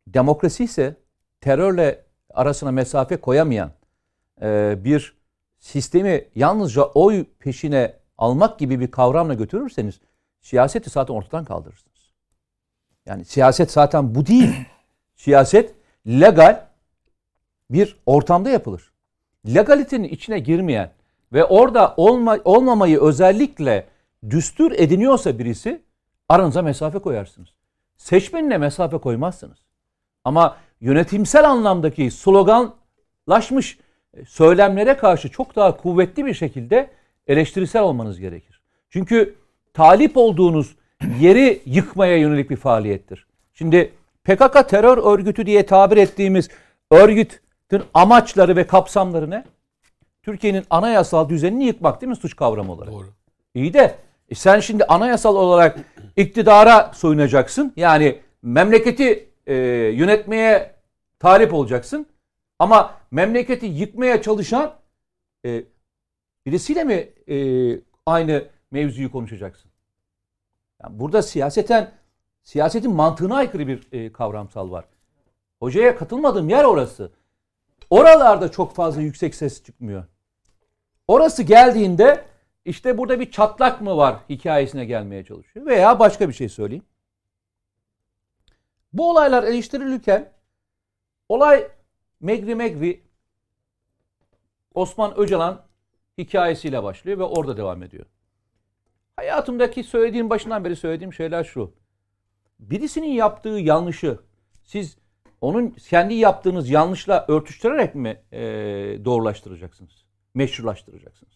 demokrasi 0.06 0.64
ise 0.64 0.96
terörle 1.40 2.04
arasına 2.30 2.70
mesafe 2.70 3.16
koyamayan 3.16 3.70
e, 4.42 4.78
bir 4.84 5.16
sistemi 5.58 6.24
yalnızca 6.34 6.82
oy 6.82 7.24
peşine 7.38 7.92
almak 8.18 8.58
gibi 8.58 8.80
bir 8.80 8.90
kavramla 8.90 9.34
götürürseniz 9.34 10.00
siyaseti 10.46 10.90
zaten 10.90 11.14
ortadan 11.14 11.44
kaldırırsınız. 11.44 12.12
Yani 13.06 13.24
siyaset 13.24 13.70
zaten 13.70 14.14
bu 14.14 14.26
değil. 14.26 14.54
siyaset 15.16 15.74
legal 16.06 16.66
bir 17.70 17.96
ortamda 18.06 18.50
yapılır. 18.50 18.92
Legalitenin 19.46 20.08
içine 20.08 20.38
girmeyen 20.38 20.92
ve 21.32 21.44
orada 21.44 21.94
olma, 21.96 22.38
olmamayı 22.44 23.00
özellikle 23.00 23.86
düstur 24.30 24.72
ediniyorsa 24.72 25.38
birisi 25.38 25.82
aranıza 26.28 26.62
mesafe 26.62 26.98
koyarsınız. 26.98 27.48
Seçmenine 27.96 28.58
mesafe 28.58 28.98
koymazsınız. 28.98 29.58
Ama 30.24 30.56
yönetimsel 30.80 31.50
anlamdaki 31.50 32.10
sloganlaşmış 32.10 33.78
e, 34.14 34.24
söylemlere 34.24 34.96
karşı 34.96 35.28
çok 35.28 35.56
daha 35.56 35.76
kuvvetli 35.76 36.26
bir 36.26 36.34
şekilde 36.34 36.90
eleştirisel 37.26 37.82
olmanız 37.82 38.20
gerekir. 38.20 38.60
Çünkü 38.90 39.45
talip 39.76 40.16
olduğunuz 40.16 40.76
yeri 41.20 41.62
yıkmaya 41.66 42.16
yönelik 42.16 42.50
bir 42.50 42.56
faaliyettir. 42.56 43.26
Şimdi 43.54 43.92
PKK 44.24 44.68
terör 44.68 44.98
örgütü 44.98 45.46
diye 45.46 45.66
tabir 45.66 45.96
ettiğimiz 45.96 46.48
örgütün 46.90 47.82
amaçları 47.94 48.56
ve 48.56 48.66
kapsamları 48.66 49.30
ne? 49.30 49.44
Türkiye'nin 50.22 50.64
anayasal 50.70 51.28
düzenini 51.28 51.64
yıkmak 51.64 52.00
değil 52.00 52.10
mi 52.10 52.16
suç 52.16 52.36
kavramı 52.36 52.72
olarak? 52.72 52.92
Doğru. 52.92 53.06
İyi 53.54 53.74
de 53.74 53.94
e 54.28 54.34
sen 54.34 54.60
şimdi 54.60 54.84
anayasal 54.84 55.36
olarak 55.36 55.78
iktidara 56.16 56.92
soyunacaksın. 56.94 57.72
Yani 57.76 58.18
memleketi 58.42 59.28
e, 59.46 59.54
yönetmeye 59.94 60.74
talip 61.18 61.54
olacaksın. 61.54 62.06
Ama 62.58 62.94
memleketi 63.10 63.66
yıkmaya 63.66 64.22
çalışan 64.22 64.74
e, 65.44 65.62
birisiyle 66.46 66.84
mi 66.84 67.08
e, 67.28 67.36
aynı 68.06 68.44
mevzuyu 68.70 69.12
konuşacaksın? 69.12 69.70
Yani 70.82 70.98
burada 70.98 71.22
siyaseten 71.22 71.92
siyasetin 72.42 72.92
mantığına 72.92 73.36
aykırı 73.36 73.66
bir 73.66 73.88
e, 73.92 74.12
kavramsal 74.12 74.70
var. 74.70 74.84
Hocaya 75.60 75.96
katılmadığım 75.96 76.48
yer 76.48 76.64
orası. 76.64 77.12
Oralarda 77.90 78.50
çok 78.50 78.74
fazla 78.74 79.02
yüksek 79.02 79.34
ses 79.34 79.64
çıkmıyor. 79.64 80.04
Orası 81.08 81.42
geldiğinde 81.42 82.24
işte 82.64 82.98
burada 82.98 83.20
bir 83.20 83.30
çatlak 83.30 83.80
mı 83.80 83.96
var 83.96 84.16
hikayesine 84.28 84.84
gelmeye 84.84 85.24
çalışıyor. 85.24 85.66
Veya 85.66 85.98
başka 85.98 86.28
bir 86.28 86.34
şey 86.34 86.48
söyleyeyim. 86.48 86.84
Bu 88.92 89.10
olaylar 89.10 89.42
eleştirilirken 89.42 90.32
olay 91.28 91.68
Megri 92.20 92.54
Megri 92.54 93.02
Osman 94.74 95.18
Öcalan 95.18 95.66
hikayesiyle 96.18 96.82
başlıyor 96.82 97.18
ve 97.18 97.22
orada 97.22 97.56
devam 97.56 97.82
ediyor. 97.82 98.06
Hayatımdaki 99.16 99.84
söylediğim 99.84 100.30
başından 100.30 100.64
beri 100.64 100.76
söylediğim 100.76 101.12
şeyler 101.12 101.44
şu. 101.44 101.74
Birisinin 102.58 103.08
yaptığı 103.08 103.48
yanlışı 103.48 104.18
siz 104.64 104.98
onun 105.40 105.70
kendi 105.70 106.14
yaptığınız 106.14 106.70
yanlışla 106.70 107.24
örtüştürerek 107.28 107.94
mi 107.94 108.22
e, 108.32 108.40
doğrulaştıracaksınız? 109.04 110.04
Meşrulaştıracaksınız? 110.34 111.34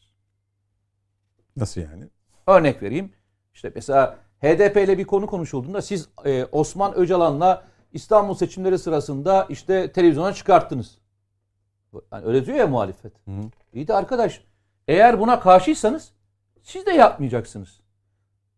Nasıl 1.56 1.80
yani? 1.80 2.04
Örnek 2.46 2.82
vereyim. 2.82 3.12
İşte 3.54 3.72
mesela 3.74 4.18
HDP 4.42 4.76
ile 4.76 4.98
bir 4.98 5.04
konu 5.04 5.26
konuşulduğunda 5.26 5.82
siz 5.82 6.08
e, 6.24 6.44
Osman 6.44 6.94
Öcalan'la 6.94 7.66
İstanbul 7.92 8.34
seçimleri 8.34 8.78
sırasında 8.78 9.46
işte 9.48 9.92
televizyona 9.92 10.32
çıkarttınız. 10.32 10.98
Yani 12.12 12.26
öyle 12.26 12.46
diyor 12.46 12.56
ya 12.58 12.66
muhalefet. 12.66 13.12
Hı 13.24 13.30
hı. 13.30 13.42
İyi 13.72 13.88
de 13.88 13.94
arkadaş 13.94 14.44
eğer 14.88 15.20
buna 15.20 15.40
karşıysanız 15.40 16.12
siz 16.62 16.86
de 16.86 16.90
yapmayacaksınız. 16.90 17.80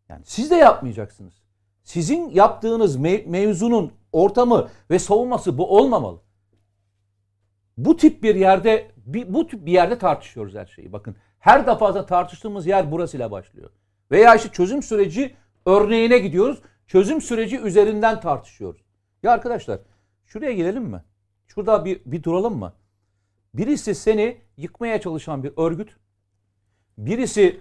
Yani 0.08 0.22
siz 0.24 0.50
de 0.50 0.54
yapmayacaksınız. 0.54 1.34
Sizin 1.82 2.30
yaptığınız 2.30 2.96
me- 2.96 3.26
mevzunun 3.26 3.92
ortamı 4.12 4.68
ve 4.90 4.98
savunması 4.98 5.58
bu 5.58 5.78
olmamalı. 5.78 6.20
Bu 7.76 7.96
tip 7.96 8.22
bir 8.22 8.34
yerde 8.34 8.90
bir, 8.96 9.34
bu 9.34 9.46
tip 9.46 9.66
bir 9.66 9.72
yerde 9.72 9.98
tartışıyoruz 9.98 10.54
her 10.54 10.66
şeyi. 10.66 10.92
Bakın 10.92 11.16
her 11.38 11.66
defasında 11.66 12.06
tartıştığımız 12.06 12.66
yer 12.66 12.92
burasıyla 12.92 13.30
başlıyor. 13.30 13.70
Veya 14.10 14.34
işte 14.34 14.48
çözüm 14.48 14.82
süreci 14.82 15.34
örneğine 15.66 16.18
gidiyoruz. 16.18 16.62
Çözüm 16.86 17.20
süreci 17.20 17.60
üzerinden 17.60 18.20
tartışıyoruz. 18.20 18.80
Ya 19.22 19.32
arkadaşlar 19.32 19.80
şuraya 20.26 20.52
gelelim 20.52 20.82
mi? 20.82 21.04
Şurada 21.46 21.84
bir, 21.84 22.00
bir 22.06 22.22
duralım 22.22 22.58
mı? 22.58 22.72
Birisi 23.54 23.94
seni 23.94 24.40
yıkmaya 24.56 25.00
çalışan 25.00 25.44
bir 25.44 25.52
örgüt. 25.56 25.96
Birisi 26.98 27.60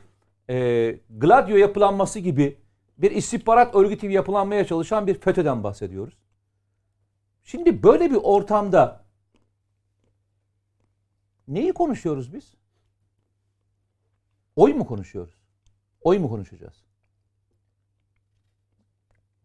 e, 0.52 1.00
Gladio 1.10 1.56
yapılanması 1.56 2.20
gibi 2.20 2.58
bir 2.98 3.12
istihbarat 3.12 3.76
örgütü 3.76 4.02
gibi 4.02 4.14
yapılanmaya 4.14 4.68
çalışan 4.68 5.08
bir 5.08 5.20
FETÖ'den 5.20 5.64
bahsediyoruz. 5.64 6.14
Şimdi 7.44 7.84
böyle 7.84 8.12
bir 8.12 8.16
ortamda 8.16 9.04
neyi 11.48 11.74
konuşuyoruz 11.74 12.34
biz? 12.34 12.54
Oy 14.56 14.74
mu 14.74 14.86
konuşuyoruz? 14.86 15.34
Oy 16.02 16.20
mu 16.20 16.30
konuşacağız? 16.30 16.84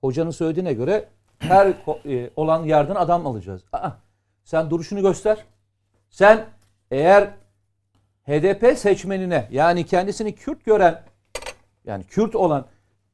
Hocanın 0.00 0.30
söylediğine 0.30 0.72
göre 0.72 1.08
her 1.38 1.66
e, 2.06 2.30
olan 2.36 2.64
yerden 2.64 2.94
adam 2.94 3.26
alacağız. 3.26 3.64
Aa, 3.72 3.90
sen 4.44 4.70
duruşunu 4.70 5.02
göster. 5.02 5.44
Sen 6.10 6.48
eğer 6.90 7.34
HDP 8.26 8.78
seçmenine 8.78 9.48
yani 9.50 9.86
kendisini 9.86 10.34
Kürt 10.34 10.64
gören 10.64 11.02
yani 11.84 12.04
Kürt 12.04 12.34
olan 12.34 12.66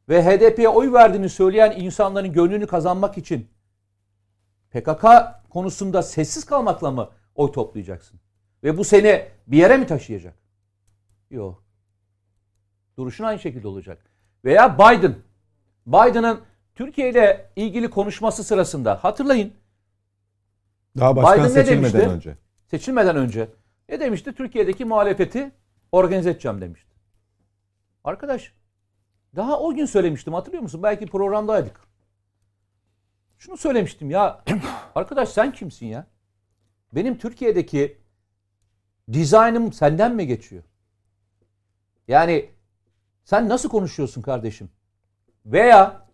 ve 0.09 0.25
HDP'ye 0.25 0.69
oy 0.69 0.93
verdiğini 0.93 1.29
söyleyen 1.29 1.71
insanların 1.81 2.33
gönlünü 2.33 2.67
kazanmak 2.67 3.19
için 3.19 3.49
PKK 4.71 5.05
konusunda 5.51 6.03
sessiz 6.03 6.45
kalmakla 6.45 6.91
mı 6.91 7.11
oy 7.35 7.53
toplayacaksın? 7.53 8.21
Ve 8.65 8.79
bu 8.79 8.85
seni 8.85 9.29
bir 9.47 9.57
yere 9.57 9.77
mi 9.77 9.87
taşıyacak? 9.87 10.35
Yok. 11.31 11.63
Duruşun 12.99 13.25
aynı 13.25 13.39
şekilde 13.39 13.69
olacak. 13.69 13.99
Veya 14.45 14.79
Biden. 14.79 15.15
Biden'ın 15.87 16.41
Türkiye 16.75 17.11
ile 17.11 17.51
ilgili 17.57 17.91
konuşması 17.91 18.45
sırasında 18.45 19.05
hatırlayın. 19.05 19.53
Daha 20.99 21.17
başkan 21.17 21.35
Biden 21.35 21.45
ne 21.45 21.65
seçilmeden 21.65 22.11
önce. 22.11 22.37
Seçilmeden 22.71 23.17
önce. 23.17 23.49
Ne 23.93 24.01
demişti? 24.01 24.33
Türkiye'deki 24.33 24.85
muhalefeti 24.85 25.51
organize 25.93 26.31
edeceğim 26.31 26.61
demişti. 26.61 26.91
Arkadaş 28.05 28.53
daha 29.37 29.61
o 29.61 29.75
gün 29.75 29.87
söylemiştim 29.87 30.35
hatırlıyor 30.35 30.63
musun? 30.63 30.83
Belki 30.83 31.07
programdaydık. 31.07 31.81
Şunu 33.39 33.57
söylemiştim 33.57 34.11
ya. 34.11 34.45
arkadaş 34.95 35.29
sen 35.29 35.53
kimsin 35.53 35.87
ya? 35.87 36.07
Benim 36.93 37.19
Türkiye'deki 37.19 37.99
dizaynım 39.13 39.73
senden 39.73 40.15
mi 40.15 40.27
geçiyor? 40.27 40.63
Yani 42.09 42.51
sen 43.25 43.49
nasıl 43.49 43.69
konuşuyorsun 43.69 44.23
kardeşim? 44.23 44.71
Veya 45.47 46.07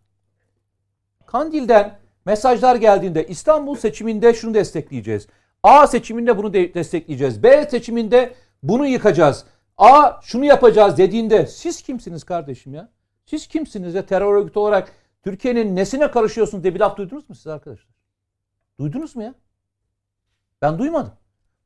Kandil'den 1.26 1.98
mesajlar 2.24 2.76
geldiğinde 2.76 3.26
İstanbul 3.26 3.76
seçiminde 3.76 4.34
şunu 4.34 4.54
destekleyeceğiz. 4.54 5.28
A 5.62 5.86
seçiminde 5.86 6.38
bunu 6.38 6.52
de- 6.52 6.74
destekleyeceğiz. 6.74 7.42
B 7.42 7.66
seçiminde 7.70 8.34
bunu 8.62 8.86
yıkacağız. 8.86 9.44
A 9.78 10.20
şunu 10.22 10.44
yapacağız 10.44 10.96
dediğinde 10.98 11.46
siz 11.46 11.82
kimsiniz 11.82 12.24
kardeşim 12.24 12.74
ya? 12.74 12.88
Siz 13.26 13.46
kimsiniz 13.46 13.94
ya 13.94 14.06
terör 14.06 14.36
örgütü 14.36 14.58
olarak 14.58 14.92
Türkiye'nin 15.24 15.76
nesine 15.76 16.10
karışıyorsunuz 16.10 16.64
diye 16.64 16.74
bir 16.74 16.80
laf 16.80 16.96
duydunuz 16.96 17.28
mu 17.28 17.34
siz 17.34 17.46
arkadaşlar? 17.46 17.88
Duydunuz 18.80 19.16
mu 19.16 19.22
ya? 19.22 19.34
Ben 20.62 20.78
duymadım. 20.78 21.12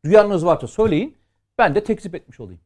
Duyanınız 0.04 0.46
varsa 0.46 0.66
söyleyin. 0.66 1.16
Ben 1.58 1.74
de 1.74 1.84
tekzip 1.84 2.14
etmiş 2.14 2.40
olayım. 2.40 2.60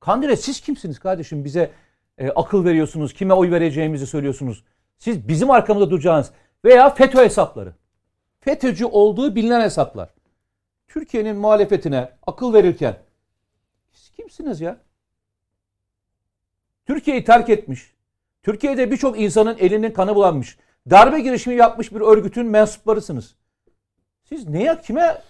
Kandil'e 0.00 0.36
siz 0.36 0.60
kimsiniz 0.60 0.98
kardeşim? 0.98 1.44
Bize 1.44 1.70
e, 2.18 2.30
akıl 2.30 2.64
veriyorsunuz. 2.64 3.12
Kime 3.12 3.34
oy 3.34 3.50
vereceğimizi 3.50 4.06
söylüyorsunuz. 4.06 4.64
Siz 4.98 5.28
bizim 5.28 5.50
arkamızda 5.50 5.90
duracağınız 5.90 6.30
veya 6.64 6.90
FETÖ 6.90 7.24
hesapları. 7.24 7.74
FETÖ'cü 8.40 8.84
olduğu 8.84 9.34
bilinen 9.34 9.60
hesaplar. 9.60 10.08
Türkiye'nin 10.90 11.36
muhalefetine 11.36 12.12
akıl 12.26 12.54
verirken 12.54 12.98
siz 13.92 14.10
kimsiniz 14.10 14.60
ya? 14.60 14.80
Türkiye'yi 16.86 17.24
terk 17.24 17.50
etmiş. 17.50 17.94
Türkiye'de 18.42 18.90
birçok 18.90 19.20
insanın 19.20 19.56
elinin 19.58 19.92
kanı 19.92 20.14
bulanmış. 20.14 20.58
Darbe 20.90 21.20
girişimi 21.20 21.56
yapmış 21.56 21.92
bir 21.92 22.00
örgütün 22.00 22.46
mensuplarısınız. 22.46 23.36
Siz 24.24 24.48
neye 24.48 24.80
kime 24.80 25.22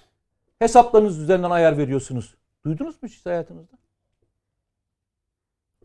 hesaplarınız 0.59 1.19
üzerinden 1.19 1.51
ayar 1.51 1.79
veriyorsunuz? 1.79 2.35
Duydunuz 2.65 3.03
mu 3.03 3.09
hiç 3.09 3.27
hayatınızda? 3.27 3.77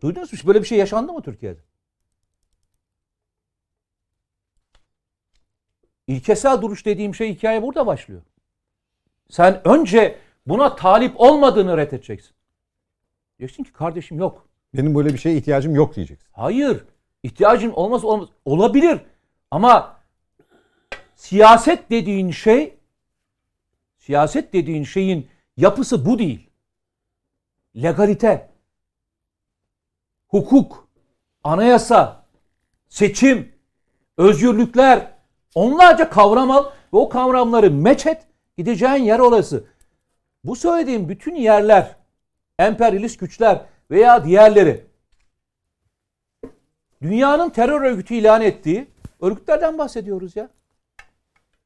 Duydunuz 0.02 0.34
mu? 0.34 0.40
Böyle 0.48 0.62
bir 0.62 0.68
şey 0.68 0.78
yaşandı 0.78 1.14
mı 1.14 1.22
Türkiye'de? 1.22 1.60
İlkesel 6.08 6.62
duruş 6.62 6.86
dediğim 6.86 7.16
şey 7.16 7.36
hikaye 7.36 7.64
burada 7.64 7.88
başlıyor. 7.88 8.22
Sen 9.30 9.68
önce 9.68 10.20
buna 10.48 10.76
talip 10.76 11.22
olmadığını 11.22 11.78
reddedeceksin. 11.78 12.36
Diyeceksin 13.40 13.64
ki 13.64 13.74
kardeşim 13.74 14.20
yok. 14.20 14.48
Benim 14.74 14.96
böyle 14.96 15.10
bir 15.10 15.18
şeye 15.18 15.38
ihtiyacım 15.38 15.76
yok 15.76 15.96
diyeceksin. 15.96 16.28
Hayır. 16.32 16.84
İhtiyacın 17.24 17.72
olmaz 17.72 18.04
olmaz. 18.04 18.30
Olabilir. 18.46 19.00
Ama 19.52 19.98
siyaset 21.16 21.90
dediğin 21.90 22.32
şey 22.32 22.78
siyaset 23.98 24.54
dediğin 24.54 24.84
şeyin 24.84 25.28
yapısı 25.58 26.06
bu 26.06 26.20
değil. 26.20 26.50
Legalite, 27.76 28.50
hukuk, 30.28 30.88
anayasa, 31.44 32.26
seçim, 32.90 33.52
özgürlükler 34.18 35.12
onlarca 35.56 36.10
kavram 36.10 36.52
al 36.52 36.66
ve 36.66 36.98
o 36.98 37.10
kavramları 37.10 37.72
meç 37.72 38.06
et 38.06 38.28
gideceğin 38.58 39.04
yer 39.04 39.20
orası. 39.20 39.64
Bu 40.44 40.56
söylediğim 40.56 41.10
bütün 41.10 41.36
yerler 41.36 41.96
emperyalist 42.60 43.20
güçler 43.20 43.66
veya 43.92 44.26
diğerleri 44.26 44.86
dünyanın 47.02 47.50
terör 47.50 47.82
örgütü 47.82 48.14
ilan 48.14 48.42
ettiği 48.42 48.88
örgütlerden 49.22 49.78
bahsediyoruz 49.78 50.36
ya. 50.36 50.50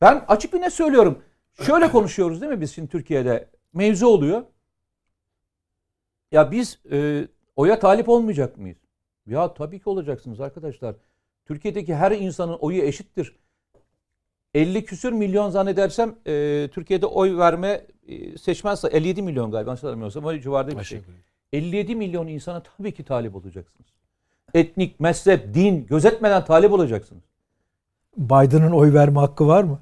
Ben 0.01 0.25
açık 0.27 0.53
bir 0.53 0.61
ne 0.61 0.69
söylüyorum. 0.69 1.23
Şöyle 1.53 1.91
konuşuyoruz 1.91 2.41
değil 2.41 2.51
mi 2.51 2.61
biz 2.61 2.75
şimdi 2.75 2.89
Türkiye'de? 2.89 3.49
Mevzu 3.73 4.07
oluyor. 4.07 4.43
Ya 6.31 6.51
biz 6.51 6.79
e, 6.91 7.27
oya 7.55 7.79
talip 7.79 8.09
olmayacak 8.09 8.57
mıyız? 8.57 8.77
Ya 9.25 9.53
tabii 9.53 9.79
ki 9.79 9.89
olacaksınız 9.89 10.41
arkadaşlar. 10.41 10.95
Türkiye'deki 11.45 11.95
her 11.95 12.11
insanın 12.11 12.53
oyu 12.53 12.81
eşittir. 12.81 13.35
50 14.53 14.85
küsür 14.85 15.11
milyon 15.11 15.49
zannedersem 15.49 16.15
e, 16.27 16.67
Türkiye'de 16.73 17.05
oy 17.05 17.37
verme 17.37 17.81
e, 18.07 18.37
seçmen 18.37 18.75
sayı 18.75 18.93
57 18.93 19.21
milyon 19.21 19.51
galiba 19.51 19.71
hatırlamıyorsam 19.71 20.25
o 20.25 20.39
civarda 20.39 20.71
bir 20.71 20.75
Aşağı 20.75 20.85
şey. 20.85 20.97
yukarı. 20.97 21.15
57 21.53 21.95
milyon 21.95 22.27
insana 22.27 22.63
tabii 22.77 22.91
ki 22.91 23.03
talip 23.03 23.35
olacaksınız. 23.35 23.89
Etnik, 24.53 24.99
mezhep, 24.99 25.53
din 25.53 25.85
gözetmeden 25.85 26.45
talip 26.45 26.71
olacaksınız. 26.73 27.23
Biden'ın 28.17 28.71
oy 28.71 28.93
verme 28.93 29.19
hakkı 29.19 29.47
var 29.47 29.63
mı? 29.63 29.79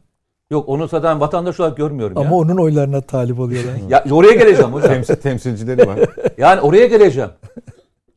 Yok 0.52 0.70
onu 0.70 0.88
zaten 0.88 1.20
vatandaş 1.20 1.60
olarak 1.60 1.78
görmüyorum 1.78 2.18
Ama 2.18 2.28
ya. 2.30 2.34
onun 2.36 2.58
oylarına 2.58 3.02
talip 3.02 3.40
oluyorlar. 3.40 3.74
Ya 3.90 4.04
oraya 4.12 4.34
geleceğim 4.34 4.74
hocam. 4.74 4.92
Temsil, 4.92 5.16
temsilcileri 5.16 5.88
var. 5.88 6.00
Yani 6.38 6.62
oraya 6.62 6.86
geleceğim. 6.86 7.30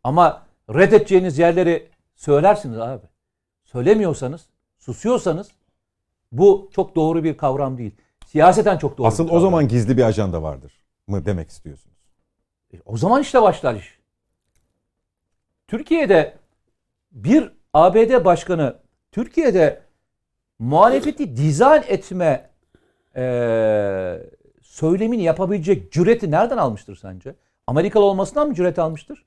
Ama 0.04 0.42
reddedeceğiniz 0.74 1.38
yerleri 1.38 1.88
söylersiniz 2.16 2.78
abi. 2.78 3.06
Söylemiyorsanız, 3.64 4.40
susuyorsanız 4.78 5.48
bu 6.32 6.70
çok 6.72 6.94
doğru 6.96 7.24
bir 7.24 7.36
kavram 7.36 7.78
değil. 7.78 7.94
Siyaseten 8.26 8.78
çok 8.78 8.98
doğru. 8.98 9.06
Asıl 9.06 9.28
o 9.30 9.40
zaman 9.40 9.68
gizli 9.68 9.96
bir 9.96 10.02
ajanda 10.02 10.42
vardır 10.42 10.80
mı 11.06 11.26
demek 11.26 11.50
istiyorsunuz? 11.50 11.96
E, 12.74 12.76
O 12.84 12.96
zaman 12.96 13.22
işte 13.22 13.42
başlar 13.42 13.74
iş. 13.74 13.98
Türkiye'de 15.68 16.38
bir 17.12 17.52
ABD 17.74 18.24
başkanı 18.24 18.78
Türkiye'de 19.12 19.82
muhalefeti 20.58 21.36
dizayn 21.36 21.82
etme 21.88 22.50
eee, 23.16 24.30
söylemini 24.62 25.22
yapabilecek 25.22 25.92
cüreti 25.92 26.30
nereden 26.30 26.56
almıştır 26.58 26.96
sence? 26.96 27.34
Amerikalı 27.66 28.04
olmasından 28.04 28.48
mı 28.48 28.54
cüret 28.54 28.78
almıştır? 28.78 29.26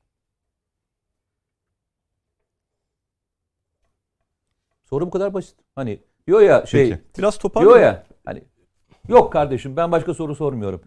Soru 4.83 5.05
bu 5.05 5.11
kadar 5.11 5.33
basit. 5.33 5.55
Hani 5.75 5.99
diyor 6.27 6.41
ya 6.41 6.65
şey 6.65 6.89
Peki. 6.89 7.01
Biraz 7.17 7.33
diyor 7.33 7.41
toparlayayım. 7.41 7.83
ya 7.83 8.03
hani 8.25 8.43
yok 9.07 9.33
kardeşim 9.33 9.77
ben 9.77 9.91
başka 9.91 10.13
soru 10.13 10.35
sormuyorum. 10.35 10.81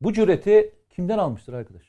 Bu 0.00 0.12
cüreti 0.12 0.74
kimden 0.96 1.18
almıştır 1.18 1.52
arkadaş? 1.52 1.82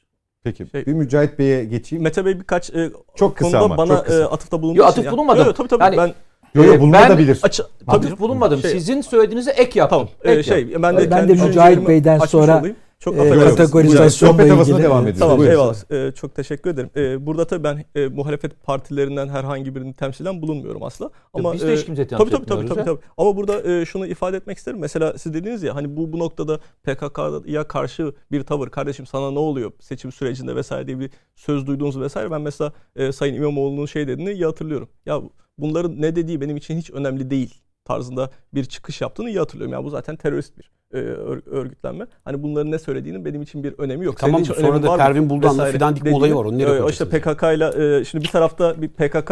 Peki 0.44 0.66
Şey- 0.72 0.86
bir 0.86 0.94
Mücahit 0.94 1.40
Bey'e 1.40 1.66
geçeyim. 1.66 2.04
Mete 2.04 2.26
Bey 2.26 2.40
birkaç 2.40 2.70
e, 2.70 2.92
Çok 3.16 3.38
kısa 3.38 3.52
konuda 3.60 3.66
ama, 3.66 3.78
bana 3.78 3.98
çok 3.98 4.06
kısa. 4.06 4.22
e, 4.22 4.26
atıfta 4.26 4.62
bulunduğu 4.62 4.80
Yo, 4.80 4.90
için 4.90 5.02
atıf 5.02 5.12
bulunmadım. 5.12 5.42
Yo, 5.42 5.48
yo, 5.48 5.54
tabii 5.54 5.68
tabii 5.68 5.84
Yani- 5.84 5.98
ben 5.98 6.14
Yo, 6.56 6.64
yo, 6.64 6.74
Ee, 6.74 6.80
bulunabilir. 6.80 7.40
açı, 7.44 7.64
Tabii 7.88 8.20
bulunmadım. 8.20 8.60
Şey- 8.60 8.72
Sizin 8.72 9.02
söylediğinize 9.02 9.52
ek 9.52 9.80
yaptım. 9.80 9.98
Tamam. 9.98 10.10
e, 10.24 10.32
Ek 10.32 10.44
şey 10.44 10.62
yaptım. 10.62 10.84
ben 10.84 10.98
de 10.98 11.12
Ben 11.12 11.18
kendi 11.28 11.40
de 11.42 11.46
Mücahit 11.48 11.88
Bey'den 11.88 12.20
sonra, 12.20 12.60
olayım. 12.60 12.76
Çok 13.00 13.18
e, 13.18 13.30
kategorizasyonla 13.30 14.50
havasına 14.50 14.76
ilgili- 14.76 14.84
devam 14.84 15.02
ediyoruz. 15.02 15.20
Tamam 15.20 15.38
Buyurun. 15.38 15.52
eyvallah. 15.54 15.92
Ee, 15.92 16.12
çok 16.12 16.36
teşekkür 16.36 16.70
ederim. 16.70 16.90
Ee, 16.96 17.26
burada 17.26 17.48
tabii 17.48 17.64
ben 17.64 17.86
e, 17.96 18.08
muhalefet 18.08 18.64
partilerinden 18.64 19.30
herhangi 19.30 19.76
birini 19.76 19.94
temsilen 19.94 20.42
bulunmuyorum 20.42 20.84
asla. 20.84 21.10
Ama 21.34 21.54
biz 21.54 21.62
de 21.62 21.74
hiç 21.76 21.80
e, 21.82 21.86
tabii, 21.86 21.96
temsil 21.96 22.18
tabii, 22.18 22.30
tabii, 22.30 22.42
etmiyoruz 22.44 22.70
tabii, 22.70 22.80
ya. 22.80 22.86
tabii. 22.86 23.00
Ama 23.18 23.38
burada 23.38 23.72
e, 23.74 23.86
şunu 23.86 24.08
ifade 24.08 24.38
etmek 24.38 24.58
isterim. 24.58 24.80
Mesela 24.80 25.18
siz 25.18 25.34
dediniz 25.34 25.64
ya 25.64 25.76
hani 25.76 25.98
bu 25.98 26.14
bu 26.14 26.20
noktada 26.20 26.60
PKK'ya 26.84 27.68
karşı 27.68 28.14
bir 28.32 28.44
tavır 28.44 28.70
kardeşim 28.70 29.06
sana 29.06 29.32
ne 29.32 29.40
oluyor 29.40 29.72
seçim 29.80 30.12
sürecinde 30.12 30.56
vesaire 30.56 30.88
diye 30.88 31.00
bir 31.00 31.10
söz 31.36 31.68
duyduğunuz 31.68 32.00
vesaire. 32.00 32.32
Ben 32.32 32.42
mesela 32.42 32.74
e, 32.96 33.12
Sayın 33.12 33.34
İmamoğlu'nun 33.36 33.86
şey 33.86 34.08
dediğini 34.08 34.32
iyi 34.32 34.46
hatırlıyorum. 34.46 34.90
Ya 35.06 35.22
bunların 35.58 36.02
ne 36.02 36.16
dediği 36.16 36.42
benim 36.42 36.58
için 36.58 36.78
hiç 36.78 36.92
önemli 36.92 37.30
değil 37.30 37.62
tarzında 37.86 38.30
bir 38.54 38.66
çıkış 38.66 39.02
yaptığını 39.02 39.30
iyi 39.30 39.40
hatırlıyorum. 39.40 39.74
Yani 39.74 39.84
bu 39.86 39.90
zaten 39.90 40.16
terörist 40.16 40.58
bir 40.58 40.72
e, 40.94 40.98
ör- 40.98 41.50
örgütlenme. 41.50 42.06
Hani 42.26 42.44
bunların 42.44 42.72
ne 42.72 42.80
söylediğinin 42.80 43.26
benim 43.26 43.42
için 43.42 43.64
bir 43.64 43.74
önemi 43.78 44.06
yok. 44.06 44.18
Tamam, 44.18 44.42
için 44.42 44.54
sonra 44.54 44.84
da? 44.84 44.98
Pervin 44.98 45.30
Buldan'la 45.30 45.66
fidan 45.66 45.96
dikme 45.96 46.14
olayı 46.14 46.36
var, 46.36 46.46
onu 46.46 46.58
nereye 46.58 46.90
işte? 46.90 47.06
PKK 47.06 47.44
ile 47.44 47.98
e, 48.00 48.06
şimdi 48.06 48.24
bir 48.24 48.30
tarafta 48.30 48.82
bir 48.82 48.88
PKK 48.88 49.30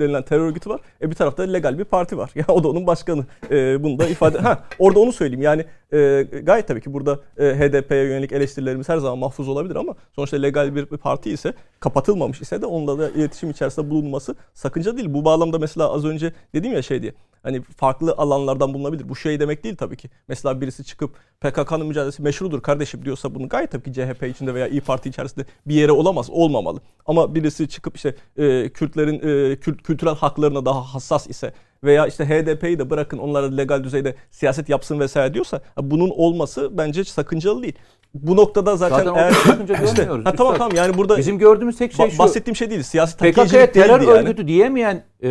denilen 0.00 0.22
terör 0.22 0.46
örgütü 0.46 0.70
var. 0.70 0.80
E 1.02 1.10
bir 1.10 1.14
tarafta 1.14 1.42
legal 1.42 1.78
bir 1.78 1.84
parti 1.84 2.18
var. 2.18 2.30
Ya 2.42 2.44
o 2.48 2.64
da 2.64 2.68
onun 2.68 2.86
başkanı. 2.86 3.26
E, 3.50 3.82
bunu 3.82 3.98
da 3.98 4.06
ifade 4.06 4.38
ha 4.38 4.64
orada 4.78 5.00
onu 5.00 5.12
söyleyeyim. 5.12 5.42
Yani 5.42 5.64
e, 5.92 6.26
gayet 6.42 6.68
tabii 6.68 6.80
ki 6.80 6.92
burada 6.92 7.20
e, 7.38 7.44
HDP'ye 7.44 8.04
yönelik 8.04 8.32
eleştirilerimiz 8.32 8.88
her 8.88 8.98
zaman 8.98 9.18
mahfuz 9.18 9.48
olabilir 9.48 9.76
ama 9.76 9.94
sonuçta 10.16 10.36
legal 10.36 10.74
bir, 10.74 10.90
bir 10.90 10.96
parti 10.96 11.30
ise 11.30 11.52
kapatılmamış 11.80 12.40
ise 12.40 12.62
de 12.62 12.66
onunla 12.66 12.98
da 12.98 13.10
iletişim 13.10 13.50
içerisinde 13.50 13.90
bulunması 13.90 14.34
sakınca 14.54 14.96
değil. 14.96 15.14
Bu 15.14 15.24
bağlamda 15.24 15.58
mesela 15.58 15.92
az 15.92 16.04
önce 16.04 16.32
dedim 16.54 16.72
ya 16.72 16.82
şey 16.82 17.02
diye 17.02 17.12
hani 17.42 17.62
farklı 17.62 18.14
alanlardan 18.16 18.74
bulunabilir. 18.74 19.08
Bu 19.08 19.16
şey 19.16 19.40
demek 19.40 19.64
değil 19.64 19.76
tabii 19.76 19.96
ki. 19.96 20.10
Mesela 20.28 20.60
birisi 20.60 20.81
çıkıp 20.84 21.16
PKK'nın 21.40 21.86
mücadelesi 21.86 22.22
meşrudur 22.22 22.62
kardeşim 22.62 23.04
diyorsa 23.04 23.34
bunu 23.34 23.48
gayet 23.48 23.70
tabii 23.70 23.82
ki 23.82 23.92
CHP 23.92 24.22
içinde 24.22 24.54
veya 24.54 24.68
İyi 24.68 24.80
Parti 24.80 25.08
içerisinde 25.08 25.46
bir 25.66 25.74
yere 25.74 25.92
olamaz, 25.92 26.30
olmamalı. 26.30 26.80
Ama 27.06 27.34
birisi 27.34 27.68
çıkıp 27.68 27.96
işte 27.96 28.14
e, 28.36 28.68
Kürtlerin 28.68 29.14
e, 29.14 29.56
Kürt, 29.56 29.82
kültürel 29.82 30.14
haklarına 30.14 30.64
daha 30.64 30.94
hassas 30.94 31.26
ise 31.26 31.52
veya 31.84 32.06
işte 32.06 32.24
HDP'yi 32.24 32.78
de 32.78 32.90
bırakın 32.90 33.18
onlara 33.18 33.46
legal 33.56 33.84
düzeyde 33.84 34.14
siyaset 34.30 34.68
yapsın 34.68 35.00
vesaire 35.00 35.34
diyorsa 35.34 35.60
bunun 35.80 36.10
olması 36.10 36.78
bence 36.78 37.04
sakıncalı 37.04 37.62
değil. 37.62 37.74
Bu 38.14 38.36
noktada 38.36 38.76
zaten, 38.76 38.96
Zaten 39.04 39.14
eğer 39.14 39.30
sakınca 39.32 39.74
işte, 39.84 39.96
görmüyoruz. 39.96 40.26
ha, 40.26 40.32
tamam 40.36 40.54
tamam 40.58 40.72
yani 40.76 40.96
burada 40.98 41.16
Bizim 41.18 41.38
gördüğümüz 41.38 41.76
tek 41.76 41.92
şey 41.92 42.10
şu. 42.10 42.18
bahsettiğim 42.18 42.56
şey 42.56 42.70
değil. 42.70 42.82
Siyasi 42.82 43.16
takiyecilik 43.16 43.74
terör 43.74 44.00
değildi 44.00 44.10
yani. 44.10 44.18
örgütü 44.18 44.48
diyemeyen 44.48 45.04
e, 45.22 45.28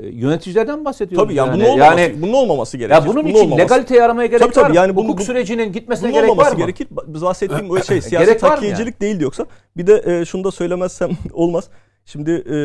yöneticilerden 0.00 0.84
bahsediyoruz. 0.84 1.24
Tabii 1.26 1.34
yani, 1.34 1.48
yani. 1.48 1.60
bunun 1.62 1.68
olmaması, 1.72 2.00
Yani- 2.00 2.22
bunun 2.22 2.32
olmaması 2.32 2.76
gerekir. 2.76 2.94
ya 2.94 3.06
bunun 3.06 3.16
Bunun 3.16 3.28
için 3.28 3.38
olmaması. 3.44 3.62
legaliteyi 3.62 4.02
aramaya 4.02 4.26
gerek 4.26 4.40
Tabii, 4.42 4.52
tabii, 4.54 4.64
var 4.64 4.70
mı? 4.70 4.76
yani 4.76 4.92
Hukuk 4.92 5.18
bu- 5.18 5.22
sürecinin 5.24 5.72
gitmesine 5.72 6.08
Bunun 6.12 6.20
gerek 6.22 6.36
var 6.36 6.52
mı? 6.52 6.58
gerekir. 6.58 6.88
Biz 7.06 7.22
bahsettiğim 7.22 7.70
o 7.70 7.82
şey 7.82 8.00
mı 8.00 8.38
takiyecilik 8.40 9.00
değil 9.00 9.20
yoksa. 9.20 9.46
Bir 9.76 9.86
de 9.86 10.02
e, 10.20 10.24
şunu 10.24 10.44
da 10.44 10.50
söylemezsem 10.50 11.10
olmaz. 11.32 11.64
Şimdi 12.06 12.30
e, 12.30 12.56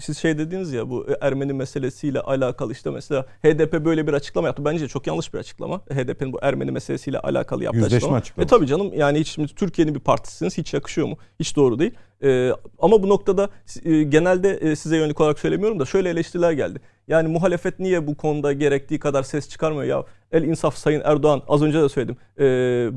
siz 0.00 0.18
şey 0.18 0.38
dediniz 0.38 0.72
ya 0.72 0.90
bu 0.90 1.06
Ermeni 1.20 1.52
meselesiyle 1.52 2.20
alakalı 2.20 2.72
işte 2.72 2.90
mesela 2.90 3.26
HDP 3.42 3.84
böyle 3.84 4.06
bir 4.06 4.12
açıklama 4.12 4.46
yaptı. 4.46 4.64
Bence 4.64 4.88
çok 4.88 5.06
yanlış 5.06 5.34
bir 5.34 5.38
açıklama. 5.38 5.78
HDP'nin 5.78 6.32
bu 6.32 6.38
Ermeni 6.42 6.70
meselesiyle 6.70 7.18
alakalı 7.18 7.64
yaptığı 7.64 7.78
Yüzleşme 7.78 7.96
açıklama. 7.96 8.16
açıklaması. 8.16 8.54
E 8.54 8.58
tabii 8.58 8.66
canım 8.66 8.90
yani 8.94 9.20
hiç 9.20 9.28
şimdi 9.28 9.54
Türkiye'nin 9.54 9.94
bir 9.94 10.00
partisiniz 10.00 10.58
hiç 10.58 10.74
yakışıyor 10.74 11.06
mu? 11.08 11.16
Hiç 11.40 11.56
doğru 11.56 11.78
değil. 11.78 11.92
E, 12.22 12.52
ama 12.78 13.02
bu 13.02 13.08
noktada 13.08 13.48
e, 13.84 14.02
genelde 14.02 14.50
e, 14.50 14.76
size 14.76 14.96
yönelik 14.96 15.20
olarak 15.20 15.38
söylemiyorum 15.38 15.80
da 15.80 15.84
şöyle 15.84 16.10
eleştiriler 16.10 16.52
geldi. 16.52 16.80
Yani 17.08 17.28
muhalefet 17.28 17.78
niye 17.78 18.06
bu 18.06 18.16
konuda 18.16 18.52
gerektiği 18.52 18.98
kadar 18.98 19.22
ses 19.22 19.48
çıkarmıyor 19.48 19.84
ya? 19.84 20.04
El 20.32 20.42
insaf 20.42 20.76
Sayın 20.76 21.02
Erdoğan 21.04 21.42
az 21.48 21.62
önce 21.62 21.82
de 21.82 21.88
söyledim. 21.88 22.16
E, 22.38 22.44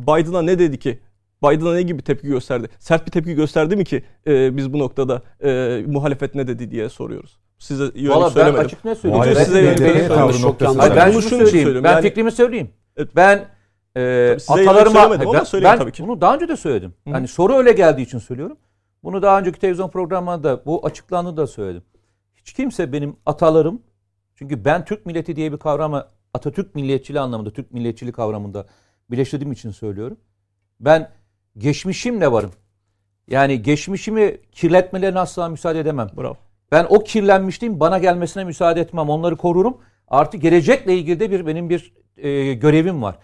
Biden'a 0.01 0.41
ne 0.41 0.59
dedi 0.59 0.79
ki? 0.79 0.99
Biden'a 1.43 1.73
ne 1.73 1.81
gibi 1.81 2.01
tepki 2.01 2.27
gösterdi? 2.27 2.69
Sert 2.79 3.05
bir 3.05 3.11
tepki 3.11 3.33
gösterdi 3.33 3.75
mi 3.75 3.83
ki 3.85 4.03
e, 4.27 4.57
biz 4.57 4.73
bu 4.73 4.79
noktada 4.79 5.21
e, 5.43 5.83
muhalefet 5.87 6.35
ne 6.35 6.47
dedi 6.47 6.71
diye 6.71 6.89
soruyoruz. 6.89 7.39
Size 7.59 7.83
yönelik 7.83 8.09
Valla 8.09 8.25
ben 8.25 8.29
söylemedim. 8.29 8.65
açık 8.65 8.85
ne 8.85 8.95
söyleyeyim. 8.95 9.15
Muhalefet 9.17 9.39
Ben- 9.39 9.45
size 9.45 9.61
yönelik 9.61 9.79
HDP 9.79 9.87
olarak 9.89 10.07
tavrı 10.07 10.33
söyledim. 10.33 10.49
noktasında. 10.49 10.83
Hayır, 10.83 10.95
ben 10.95 11.11
şunu 11.11 11.47
söyleyeyim. 11.47 11.83
Ben 11.83 11.91
Yani- 11.91 12.01
fikrimi 12.01 12.31
söyleyeyim. 12.31 12.69
Evet. 12.97 13.09
Ben 13.15 13.45
e, 13.97 14.37
atalarıma 14.47 15.11
ben, 15.11 15.19
ben 15.63 15.77
tabii 15.77 15.91
ki. 15.91 16.03
bunu 16.03 16.21
daha 16.21 16.35
önce 16.35 16.47
de 16.47 16.55
söyledim. 16.55 16.93
Yani 17.05 17.27
soru 17.27 17.53
öyle 17.53 17.71
geldiği 17.71 18.01
için 18.01 18.19
söylüyorum. 18.19 18.57
Bunu 19.03 19.21
daha 19.21 19.39
önceki 19.39 19.59
televizyon 19.59 19.89
programında 19.89 20.65
bu 20.65 20.85
açıklandı 20.85 21.37
da 21.37 21.47
söyledim. 21.47 21.83
Hiç 22.35 22.53
kimse 22.53 22.93
benim 22.93 23.15
atalarım 23.25 23.81
çünkü 24.35 24.65
ben 24.65 24.85
Türk 24.85 25.05
milleti 25.05 25.35
diye 25.35 25.51
bir 25.51 25.57
kavramı 25.57 26.05
Atatürk 26.33 26.75
milliyetçiliği 26.75 27.21
anlamında 27.21 27.51
Türk 27.53 27.71
milliyetçiliği 27.71 28.13
kavramında 28.13 28.65
birleştirdiğim 29.11 29.51
için 29.51 29.71
söylüyorum. 29.71 30.17
Ben 30.79 31.09
geçmişimle 31.57 32.31
varım. 32.31 32.51
Yani 33.27 33.61
geçmişimi 33.61 34.37
kirletmelerine 34.51 35.19
asla 35.19 35.49
müsaade 35.49 35.79
edemem. 35.79 36.07
Bravo. 36.17 36.37
Ben 36.71 36.85
o 36.89 36.99
kirlenmişliğin 37.03 37.79
bana 37.79 37.97
gelmesine 37.97 38.43
müsaade 38.43 38.81
etmem. 38.81 39.09
Onları 39.09 39.37
korurum. 39.37 39.77
Artı 40.07 40.37
gelecekle 40.37 40.95
ilgili 40.97 41.19
de 41.19 41.31
bir 41.31 41.47
benim 41.47 41.69
bir 41.69 41.93
e, 42.17 42.53
görevim 42.53 43.01
var. 43.01 43.15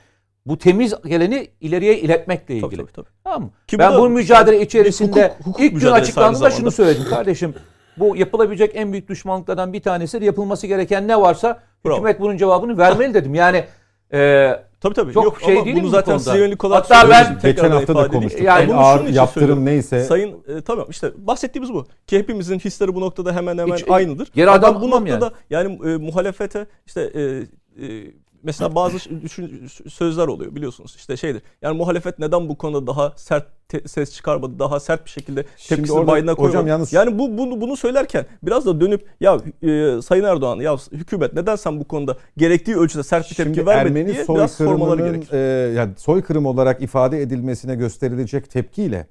Bu 0.45 0.57
temiz 0.57 0.93
geleni 1.05 1.47
ileriye 1.61 1.99
iletmekle 1.99 2.55
ilgili. 2.55 2.69
Tabii, 2.69 2.77
tabii, 2.77 2.91
tabii. 2.91 3.09
Tamam 3.23 3.41
mı? 3.41 3.51
Ki 3.67 3.79
ben 3.79 3.97
bu 3.97 4.09
mücadele 4.09 4.61
içerisinde 4.61 5.33
hukuk- 5.39 5.45
hukuk 5.45 5.61
ilk 5.61 5.81
gün 5.81 5.87
aynı 5.87 6.51
şunu 6.51 6.71
söyledim. 6.71 7.03
Kardeşim 7.09 7.53
bu 7.97 8.15
yapılabilecek 8.15 8.71
en 8.75 8.91
büyük 8.91 9.09
düşmanlıklardan 9.09 9.73
bir 9.73 9.81
tanesi 9.81 10.23
yapılması 10.23 10.67
gereken 10.67 11.07
ne 11.07 11.21
varsa 11.21 11.59
Bravo. 11.85 11.95
hükümet 11.95 12.19
bunun 12.19 12.37
cevabını 12.37 12.77
vermeli 12.77 13.13
dedim. 13.13 13.35
Yani 13.35 13.63
e, 14.13 14.49
Tabii 14.81 14.93
tabii. 14.93 15.13
Çok 15.13 15.25
Yok, 15.25 15.41
şey 15.41 15.55
ama 15.55 15.65
değilim 15.65 15.77
bunu 15.77 15.87
bu 15.87 15.89
zaten 15.89 16.05
konuda. 16.05 16.19
size 16.19 16.37
yönelik 16.37 16.63
olarak 16.63 16.91
Hatta 16.91 17.09
ben-. 17.09 17.39
Geçen 17.43 17.71
hafta 17.71 17.95
da 17.95 18.07
konuştuk. 18.07 18.41
Yani 18.41 18.63
en 18.63 18.69
bunu 18.69 18.77
ağır 18.77 19.07
yaptırım 19.07 19.27
söylüyorum. 19.27 19.65
neyse 19.65 20.03
Sayın 20.03 20.35
e, 20.47 20.61
tamam 20.61 20.87
işte 20.89 21.11
bahsettiğimiz 21.17 21.73
bu. 21.73 21.85
Ki 22.07 22.19
hepimizin 22.19 22.59
hisleri 22.59 22.95
bu 22.95 23.01
noktada 23.01 23.35
hemen 23.35 23.57
hemen 23.57 23.77
Hiç, 23.77 23.85
aynıdır. 23.89 24.31
geri 24.35 24.49
adım 24.49 24.81
bu 24.81 24.91
noktada 24.91 25.31
yani, 25.49 25.79
e, 25.85 25.97
muhalefete 25.97 26.65
işte 26.85 27.01
e, 27.01 27.21
e, 27.85 28.05
mesela 28.47 28.75
bazı 28.75 29.21
düşün, 29.21 29.67
sözler 29.89 30.27
oluyor 30.27 30.55
biliyorsunuz. 30.55 30.95
İşte 30.97 31.17
şeydir. 31.17 31.41
Yani 31.61 31.77
muhalefet 31.77 32.19
neden 32.19 32.49
bu 32.49 32.57
konuda 32.57 32.87
daha 32.87 33.13
sert 33.15 33.45
te- 33.69 33.87
ses 33.87 34.13
çıkarmadı? 34.15 34.59
Daha 34.59 34.79
sert 34.79 35.05
bir 35.05 35.09
şekilde 35.09 35.43
tepkisini 35.43 36.03
Biden'a 36.03 36.07
koymadı. 36.07 36.41
hocam 36.41 36.67
yalnız- 36.67 36.93
Yani 36.93 37.19
bu 37.19 37.37
bunu, 37.37 37.61
bunu 37.61 37.77
söylerken 37.77 38.25
biraz 38.43 38.65
da 38.65 38.81
dönüp 38.81 39.05
ya 39.21 39.37
e, 39.61 40.01
Sayın 40.01 40.23
Erdoğan 40.23 40.59
ya 40.59 40.77
hükümet 40.91 41.33
neden 41.33 41.55
sen 41.55 41.79
bu 41.79 41.83
konuda 41.87 42.17
gerektiği 42.37 42.75
ölçüde 42.77 43.03
sert 43.03 43.31
bir 43.31 43.35
tepki 43.35 43.53
Şimdi 43.55 43.65
vermedi 43.65 43.87
Ermeni 43.99 44.13
diye 44.15 44.27
biraz 44.35 44.51
sormaları 44.51 45.07
gerekir. 45.11 45.33
e, 45.33 45.73
yani 45.73 45.91
soykırım 45.97 46.45
olarak 46.45 46.81
ifade 46.81 47.21
edilmesine 47.21 47.75
gösterilecek 47.75 48.49
tepkiyle 48.49 49.07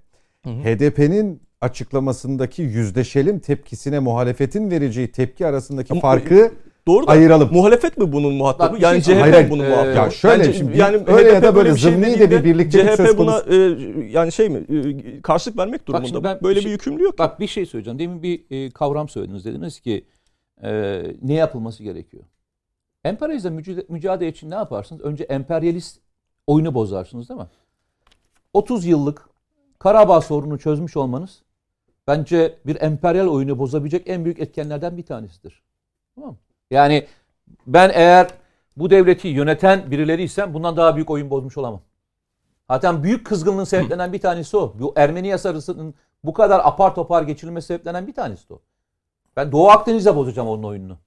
HDP'nin 0.46 1.42
açıklamasındaki 1.60 2.62
yüzleşelim 2.62 3.38
tepkisine 3.38 3.98
muhalefetin 3.98 4.70
vereceği 4.70 5.12
tepki 5.12 5.46
arasındaki 5.46 5.92
Ama- 5.92 6.00
farkı 6.00 6.52
Doğru 6.88 7.06
da 7.06 7.10
ayıralım. 7.10 7.48
muhalefet 7.52 7.98
mi 7.98 8.12
bunun 8.12 8.34
muhatabı? 8.34 8.72
Bak 8.72 8.78
bir 8.78 8.82
yani 8.82 9.02
şey- 9.02 9.14
CHP 9.14 9.20
Hayır, 9.20 9.50
bunun 9.50 9.64
Ee, 9.64 9.68
muhatabı? 9.68 9.96
Ya 9.96 10.10
şöyle 10.10 10.38
Bence 10.38 10.52
şimdi 10.52 10.82
öyle 11.06 11.28
HDP 11.28 11.34
ya 11.34 11.42
da 11.42 11.54
böyle 11.54 11.74
bir 11.74 11.78
şey 11.78 11.92
zımni 11.92 12.18
de 12.18 12.30
bir 12.30 12.44
birliktelik 12.44 12.86
CHP 12.90 12.96
söz 12.96 13.18
buna 13.18 13.38
e, 13.38 13.54
yani 14.10 14.32
şey 14.32 14.48
mi 14.48 14.58
e, 14.58 15.22
karşılık 15.22 15.58
vermek 15.58 15.80
şimdi 15.86 15.98
durumunda. 15.98 16.24
ben 16.24 16.38
Böyle 16.42 16.54
bir 16.54 16.60
bir, 16.60 16.62
şey- 16.62 16.72
yükümlülüğü 16.72 17.04
yok. 17.04 17.18
Bak 17.18 17.40
bir 17.40 17.46
şey 17.46 17.66
söyleyeceğim. 17.66 17.98
Demin 17.98 18.22
bir 18.22 18.44
e, 18.50 18.70
kavram 18.70 19.08
söylediniz. 19.08 19.44
Dediniz 19.44 19.80
ki 19.80 20.04
e, 20.62 21.02
ne 21.22 21.34
yapılması 21.34 21.82
gerekiyor? 21.82 22.22
Emperyalizmle 23.04 23.84
mücadele, 23.88 24.30
için 24.30 24.50
ne 24.50 24.54
yaparsınız? 24.54 25.02
Önce 25.02 25.24
emperyalist 25.24 26.00
oyunu 26.46 26.74
bozarsınız 26.74 27.28
değil 27.28 27.40
mi? 27.40 27.46
30 28.52 28.86
yıllık 28.86 29.28
Karabağ 29.78 30.20
sorununu 30.20 30.58
çözmüş 30.58 30.96
olmanız 30.96 31.42
bence 32.06 32.54
bir 32.66 32.82
emperyal 32.82 33.26
oyunu 33.26 33.58
bozabilecek 33.58 34.02
en 34.08 34.24
büyük 34.24 34.40
etkenlerden 34.40 34.96
bir 34.96 35.02
tanesidir. 35.02 35.62
Tamam 36.14 36.30
mı? 36.30 36.36
Yani 36.70 37.06
ben 37.66 37.90
eğer 37.94 38.28
bu 38.76 38.90
devleti 38.90 39.28
yöneten 39.28 39.90
birileriysem 39.90 40.54
bundan 40.54 40.76
daha 40.76 40.96
büyük 40.96 41.10
oyun 41.10 41.30
bozmuş 41.30 41.58
olamam. 41.58 41.80
Zaten 42.70 43.02
büyük 43.02 43.26
kızgınlığın 43.26 43.64
sebeplenen 43.64 44.12
bir 44.12 44.20
tanesi 44.20 44.56
o. 44.56 44.74
Bu 44.78 44.92
Ermeni 44.96 45.28
yasasının 45.28 45.94
bu 46.24 46.32
kadar 46.32 46.60
apar 46.64 46.94
topar 46.94 47.22
geçirilmesi 47.22 47.66
sebeplenen 47.66 48.06
bir 48.06 48.14
tanesi 48.14 48.48
de 48.48 48.54
o. 48.54 48.60
Ben 49.36 49.52
Doğu 49.52 49.68
Akdeniz'de 49.68 50.16
bozacağım 50.16 50.48
onun 50.48 50.62
oyununu. 50.62 50.98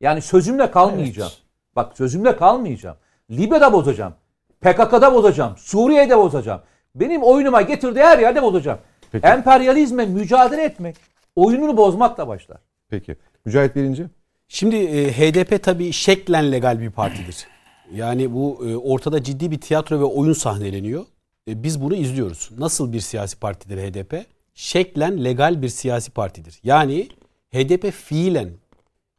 Yani 0.00 0.22
sözümle 0.22 0.70
kalmayacağım. 0.70 1.32
Bak 1.76 1.96
sözümle 1.96 2.36
kalmayacağım. 2.36 2.96
Libya'da 3.30 3.72
bozacağım. 3.72 4.14
PKK'da 4.60 5.14
bozacağım. 5.14 5.56
Suriye'de 5.56 6.18
bozacağım. 6.18 6.60
Benim 6.94 7.22
oyunuma 7.22 7.62
getirdiği 7.62 8.04
her 8.04 8.18
yerde 8.18 8.42
bozacağım. 8.42 8.78
Peki. 9.12 9.26
Emperyalizme 9.26 10.06
mücadele 10.06 10.64
etmek 10.64 10.96
oyununu 11.36 11.76
bozmakla 11.76 12.28
başlar. 12.28 12.58
Peki. 12.88 13.16
Mücahit 13.44 13.76
Birinci. 13.76 14.06
Şimdi 14.48 14.76
e, 14.76 15.12
HDP 15.12 15.62
tabii 15.62 15.92
şeklen 15.92 16.52
legal 16.52 16.80
bir 16.80 16.90
partidir. 16.90 17.46
Yani 17.94 18.34
bu 18.34 18.66
e, 18.68 18.76
ortada 18.76 19.22
ciddi 19.22 19.50
bir 19.50 19.60
tiyatro 19.60 20.00
ve 20.00 20.04
oyun 20.04 20.32
sahneleniyor. 20.32 21.06
E, 21.48 21.62
biz 21.62 21.82
bunu 21.82 21.94
izliyoruz. 21.94 22.50
Nasıl 22.58 22.92
bir 22.92 23.00
siyasi 23.00 23.36
partidir 23.38 23.78
HDP? 23.78 24.26
Şeklen 24.54 25.24
legal 25.24 25.62
bir 25.62 25.68
siyasi 25.68 26.10
partidir. 26.10 26.60
Yani 26.64 27.08
HDP 27.52 27.92
fiilen 27.92 28.50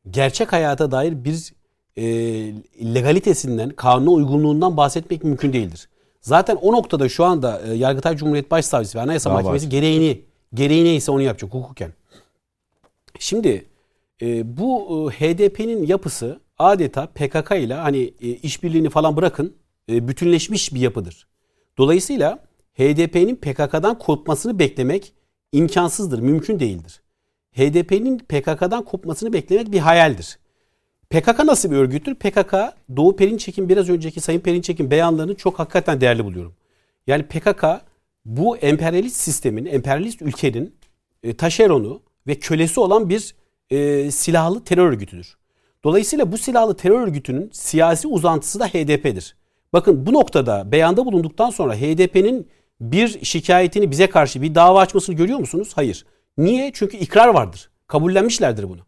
gerçek 0.10 0.54
hayata 0.54 0.92
dair 0.92 1.24
bir 1.24 1.54
e, 1.98 2.04
legalitesinden, 2.96 3.70
kanuna 3.70 4.10
uygunluğundan 4.10 4.78
bahsetmek 4.78 5.24
mümkün 5.24 5.54
değildir. 5.54 5.90
Zaten 6.22 6.56
o 6.56 6.72
noktada 6.72 7.10
şu 7.10 7.26
anda 7.26 7.62
e, 7.62 7.74
Yargıtay 7.74 8.18
Cumhuriyet 8.18 8.52
Başsavcısı 8.52 8.98
ve 8.98 9.02
Anayasa 9.02 9.30
Daha 9.30 9.38
Mahkemesi 9.38 9.66
var. 9.66 9.72
gereğini, 9.72 10.22
gereği 10.54 10.84
neyse 10.84 11.12
onu 11.12 11.22
yapacak 11.22 11.54
hukuken. 11.54 11.94
Şimdi 13.20 13.66
e, 14.22 14.58
bu 14.58 15.12
HDP'nin 15.12 15.86
yapısı 15.86 16.40
adeta 16.58 17.08
PKK 17.08 17.52
ile 17.52 17.74
hani 17.74 18.14
e, 18.22 18.28
işbirliğini 18.28 18.90
falan 18.90 19.18
bırakın 19.18 19.56
e, 19.90 20.08
bütünleşmiş 20.08 20.74
bir 20.74 20.80
yapıdır. 20.80 21.28
Dolayısıyla 21.78 22.40
HDP'nin 22.74 23.36
PKK'dan 23.36 24.00
kopmasını 24.00 24.60
beklemek 24.60 25.14
imkansızdır, 25.52 26.20
mümkün 26.20 26.60
değildir. 26.60 27.02
HDP'nin 27.52 28.18
PKK'dan 28.18 28.86
kopmasını 28.86 29.34
beklemek 29.34 29.72
bir 29.72 29.80
hayaldir. 29.80 30.40
PKK 31.10 31.40
nasıl 31.40 31.72
bir 31.72 31.76
örgüttür? 31.76 32.16
PKK 32.16 32.56
Doğu 32.96 33.16
Perinçek'in 33.16 33.70
biraz 33.70 33.90
önceki 33.90 34.22
Sayın 34.22 34.40
Perinçek'in 34.40 34.92
beyanlarını 34.92 35.36
çok 35.36 35.60
hakikaten 35.60 36.02
değerli 36.02 36.26
buluyorum. 36.26 36.54
Yani 37.08 37.24
PKK 37.24 37.66
bu 38.26 38.58
emperyalist 38.58 39.16
sistemin, 39.16 39.66
emperyalist 39.66 40.22
ülkenin 40.22 40.76
e, 41.24 41.34
taşeronu 41.34 42.02
ve 42.28 42.36
kölesi 42.36 42.80
olan 42.80 43.10
bir 43.10 43.36
e, 43.72 44.12
silahlı 44.12 44.64
terör 44.64 44.86
örgütüdür. 44.86 45.38
Dolayısıyla 45.84 46.32
bu 46.32 46.38
silahlı 46.38 46.78
terör 46.78 47.02
örgütünün 47.02 47.50
siyasi 47.54 48.08
uzantısı 48.08 48.60
da 48.60 48.68
HDP'dir. 48.68 49.36
Bakın 49.74 50.06
bu 50.06 50.14
noktada 50.14 50.72
beyanda 50.72 51.06
bulunduktan 51.06 51.50
sonra 51.50 51.76
HDP'nin 51.76 52.48
bir 52.82 53.26
şikayetini 53.26 53.92
bize 53.92 54.10
karşı 54.10 54.42
bir 54.42 54.56
dava 54.56 54.80
açmasını 54.80 55.16
görüyor 55.16 55.40
musunuz? 55.40 55.72
Hayır. 55.76 56.06
Niye? 56.38 56.72
Çünkü 56.74 56.98
ikrar 56.98 57.28
vardır. 57.28 57.70
Kabullenmişlerdir 57.88 58.70
bunu. 58.70 58.82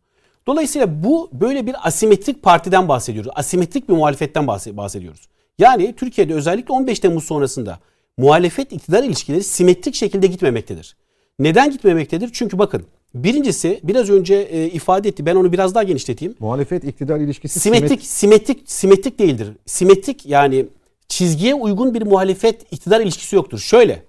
Dolayısıyla 0.48 1.04
bu 1.04 1.30
böyle 1.34 1.68
bir 1.68 1.88
asimetrik 1.88 2.44
partiden 2.44 2.88
bahsediyoruz. 2.90 3.32
Asimetrik 3.36 3.90
bir 3.90 3.94
muhalefetten 3.94 4.48
bahse- 4.48 4.78
bahsediyoruz. 4.78 5.28
Yani 5.60 5.96
Türkiye'de 5.96 6.34
özellikle 6.34 6.74
15 6.74 7.00
Temmuz 7.00 7.24
sonrasında 7.24 7.80
muhalefet 8.18 8.72
iktidar 8.72 9.04
ilişkileri 9.04 9.44
simetrik 9.44 9.96
şekilde 9.96 10.28
gitmemektedir. 10.28 10.96
Neden 11.40 11.72
gitmemektedir? 11.72 12.30
Çünkü 12.34 12.60
bakın 12.60 12.86
Birincisi 13.14 13.80
biraz 13.84 14.10
önce 14.10 14.36
e, 14.36 14.66
ifade 14.66 15.10
etti. 15.10 15.26
Ben 15.26 15.36
onu 15.36 15.52
biraz 15.52 15.76
daha 15.76 15.84
genişleteyim. 15.84 16.36
Muhalefet 16.40 16.84
iktidar 16.84 17.20
ilişkisi 17.20 17.60
Simetrik, 17.60 18.04
simetrik, 18.06 18.62
simetrik 18.66 19.20
değildir. 19.20 19.48
Simetrik 19.66 20.26
yani 20.26 20.66
çizgiye 21.08 21.56
uygun 21.56 21.94
bir 21.94 22.02
muhalefet 22.02 22.74
iktidar 22.74 23.02
ilişkisi 23.02 23.36
yoktur. 23.36 23.60
Şöyle. 23.60 24.04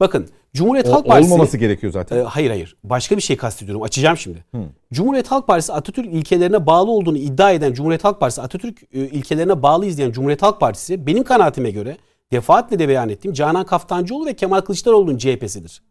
Bakın 0.00 0.28
Cumhuriyet 0.54 0.88
O- 0.88 0.92
Halk 0.92 1.06
Partisi 1.06 1.32
olmaması 1.32 1.56
gerekiyor 1.56 1.92
zaten. 1.92 2.18
e, 2.18 2.22
hayır 2.22 2.50
hayır. 2.50 2.76
Başka 2.84 3.16
bir 3.16 3.22
şey 3.22 3.36
kastediyorum. 3.36 3.82
Açacağım 3.82 4.16
şimdi. 4.16 4.44
Cumhuriyet 4.92 5.26
Halk 5.26 5.46
Partisi 5.46 5.72
Atatürk 5.72 6.06
ilkelerine 6.06 6.66
bağlı 6.66 6.90
olduğunu 6.90 7.18
iddia 7.18 7.52
eden 7.52 7.72
Cumhuriyet 7.72 8.04
Halk 8.04 8.20
Partisi 8.20 8.42
Atatürk 8.42 8.82
e, 8.82 9.00
ilkelerine 9.00 9.62
bağlı 9.62 9.86
izleyen 9.86 10.12
Cumhuriyet 10.12 10.42
Halk 10.42 10.60
Partisi 10.60 11.06
benim 11.06 11.24
kanaatime 11.24 11.70
göre 11.70 11.96
defaatle 12.32 12.78
de 12.78 12.88
beyan 12.88 13.08
ettiğim 13.08 13.34
Canan 13.34 13.66
Kaftancıoğlu 13.66 14.26
ve 14.26 14.34
Kemal 14.34 14.60
Kılıçdaroğlu'nun 14.60 15.18
CHP'sidir. 15.18 15.82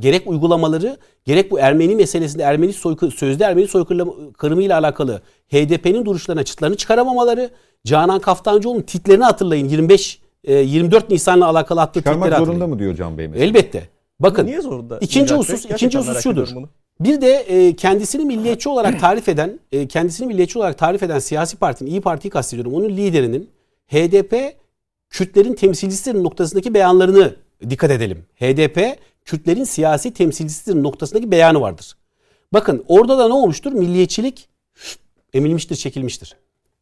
Gerek 0.00 0.26
uygulamaları 0.26 0.96
gerek 1.24 1.50
bu 1.50 1.60
Ermeni 1.60 1.94
meselesinde 1.94 2.42
Ermeni 2.42 2.72
soykı, 2.72 3.10
sözde 3.10 3.44
Ermeni 3.44 3.68
soykırımı 3.68 4.62
ile 4.62 4.74
alakalı 4.74 5.22
HDP'nin 5.48 6.04
duruşlarına 6.04 6.42
çıtlarını 6.42 6.76
çıkaramamaları 6.76 7.50
Canan 7.84 8.20
Kaftancıoğlu'nun 8.20 8.82
titlerini 8.82 9.24
hatırlayın 9.24 9.68
25 9.68 10.20
e, 10.44 10.54
24 10.54 11.10
Nisan'la 11.10 11.46
alakalı 11.46 11.80
attığı 11.80 12.00
Çıkarmak 12.00 12.22
tweetleri 12.22 12.46
zorunda 12.46 12.64
hatırlayın. 12.64 12.74
mı 12.74 12.78
diyor 12.78 12.94
Can 12.94 13.18
Bey 13.18 13.28
mesela? 13.28 13.46
Elbette. 13.46 13.88
Bakın 14.20 14.46
Niye 14.46 14.60
zorunda? 14.60 14.98
İkinci 14.98 15.30
Bey? 15.30 15.38
husus, 15.38 15.64
ikinci 15.64 15.98
husus 15.98 16.22
şudur. 16.22 16.48
Bir 17.00 17.20
de 17.20 17.32
e, 17.32 17.76
kendisini 17.76 18.24
milliyetçi 18.24 18.68
olarak 18.68 19.00
tarif 19.00 19.28
eden, 19.28 19.60
e, 19.72 19.88
kendisini 19.88 20.26
milliyetçi 20.26 20.58
olarak 20.58 20.78
tarif 20.78 21.02
eden 21.02 21.18
siyasi 21.18 21.56
partinin, 21.56 21.90
İyi 21.90 22.00
Parti'yi 22.00 22.30
kastediyorum. 22.30 22.74
Onun 22.74 22.88
liderinin 22.88 23.50
HDP 23.88 24.54
Kürtlerin 25.10 25.54
temsilcisidir 25.54 26.22
noktasındaki 26.24 26.74
beyanlarını 26.74 27.34
dikkat 27.70 27.90
edelim. 27.90 28.24
HDP 28.40 28.98
Kürtlerin 29.24 29.64
siyasi 29.64 30.14
temsilcisidir 30.14 30.82
noktasındaki 30.82 31.30
beyanı 31.30 31.60
vardır. 31.60 31.96
Bakın 32.52 32.84
orada 32.88 33.18
da 33.18 33.28
ne 33.28 33.34
olmuştur? 33.34 33.72
Milliyetçilik 33.72 34.48
emilmiştir, 35.34 35.76
çekilmiştir. 35.76 36.36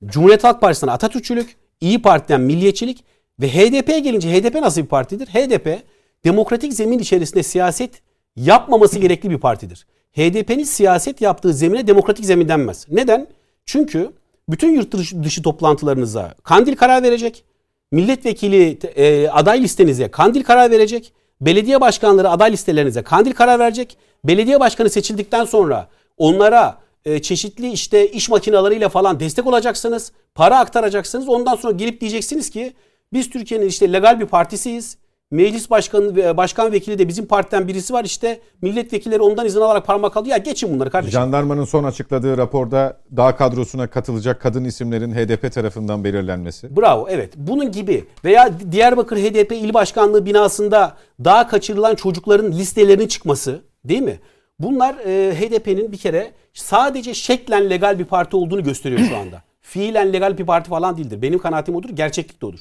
Cumhuriyet 0.06 0.44
Halk 0.44 0.60
Partisi'nden 0.60 0.92
Atatürkçülük, 0.92 1.56
İyi 1.80 2.02
Parti'den 2.02 2.40
milliyetçilik 2.40 3.04
ve 3.40 3.48
HDP'ye 3.48 3.98
gelince 3.98 4.32
HDP 4.32 4.54
nasıl 4.54 4.82
bir 4.82 4.86
partidir? 4.86 5.26
HDP 5.26 5.82
demokratik 6.24 6.72
zemin 6.72 6.98
içerisinde 6.98 7.42
siyaset 7.42 8.02
yapmaması 8.36 8.98
gerekli 8.98 9.30
bir 9.30 9.38
partidir. 9.38 9.86
HDP'nin 10.12 10.64
siyaset 10.64 11.20
yaptığı 11.20 11.54
zemine 11.54 11.86
demokratik 11.86 12.24
zemin 12.24 12.48
denmez. 12.48 12.86
Neden? 12.90 13.26
Çünkü 13.66 14.12
bütün 14.48 14.74
yurt 14.74 14.92
dışı, 15.24 15.42
toplantılarınıza 15.42 16.34
Kandil 16.42 16.76
karar 16.76 17.02
verecek. 17.02 17.44
Milletvekili 17.92 18.78
e, 18.96 19.28
aday 19.28 19.62
listenize 19.62 20.10
Kandil 20.10 20.42
karar 20.42 20.70
verecek. 20.70 21.12
Belediye 21.40 21.80
başkanları 21.80 22.30
aday 22.30 22.52
listelerinize 22.52 23.02
Kandil 23.02 23.32
karar 23.32 23.58
verecek. 23.58 23.96
Belediye 24.24 24.60
başkanı 24.60 24.90
seçildikten 24.90 25.44
sonra 25.44 25.88
onlara 26.16 26.78
e, 27.04 27.22
çeşitli 27.22 27.70
işte 27.72 28.10
iş 28.10 28.28
makinalarıyla 28.28 28.88
falan 28.88 29.20
destek 29.20 29.46
olacaksınız. 29.46 30.12
Para 30.34 30.58
aktaracaksınız. 30.58 31.28
Ondan 31.28 31.56
sonra 31.56 31.72
gelip 31.72 32.00
diyeceksiniz 32.00 32.50
ki 32.50 32.72
biz 33.12 33.30
Türkiye'nin 33.30 33.66
işte 33.66 33.92
legal 33.92 34.20
bir 34.20 34.26
partisiyiz. 34.26 34.98
Meclis 35.30 35.70
başkanı 35.70 36.36
başkan 36.36 36.72
vekili 36.72 36.98
de 36.98 37.08
bizim 37.08 37.26
partiden 37.26 37.68
birisi 37.68 37.92
var 37.92 38.04
işte 38.04 38.40
milletvekilleri 38.62 39.20
ondan 39.20 39.46
izin 39.46 39.60
alarak 39.60 39.86
parmak 39.86 40.16
alıyor. 40.16 40.36
Ya 40.36 40.38
geçin 40.38 40.74
bunları 40.74 40.90
kardeşim. 40.90 41.20
Jandarmanın 41.20 41.64
son 41.64 41.84
açıkladığı 41.84 42.36
raporda 42.38 43.00
dağ 43.16 43.36
kadrosuna 43.36 43.86
katılacak 43.86 44.40
kadın 44.40 44.64
isimlerin 44.64 45.14
HDP 45.14 45.52
tarafından 45.52 46.04
belirlenmesi. 46.04 46.76
Bravo 46.76 47.06
evet 47.10 47.32
bunun 47.36 47.72
gibi 47.72 48.04
veya 48.24 48.52
Diyarbakır 48.72 49.16
HDP 49.16 49.52
il 49.52 49.74
başkanlığı 49.74 50.26
binasında 50.26 50.96
daha 51.24 51.48
kaçırılan 51.48 51.94
çocukların 51.94 52.52
listelerinin 52.52 53.08
çıkması 53.08 53.62
değil 53.84 54.02
mi? 54.02 54.20
Bunlar 54.58 54.94
e, 54.94 55.34
HDP'nin 55.34 55.92
bir 55.92 55.98
kere 55.98 56.30
sadece 56.54 57.14
şeklen 57.14 57.70
legal 57.70 57.98
bir 57.98 58.04
parti 58.04 58.36
olduğunu 58.36 58.64
gösteriyor 58.64 59.00
şu 59.08 59.16
anda. 59.16 59.42
Fiilen 59.60 60.12
legal 60.12 60.38
bir 60.38 60.46
parti 60.46 60.70
falan 60.70 60.96
değildir. 60.96 61.22
Benim 61.22 61.38
kanaatim 61.38 61.76
odur, 61.76 61.88
gerçeklik 61.88 62.42
de 62.42 62.46
odur. 62.46 62.60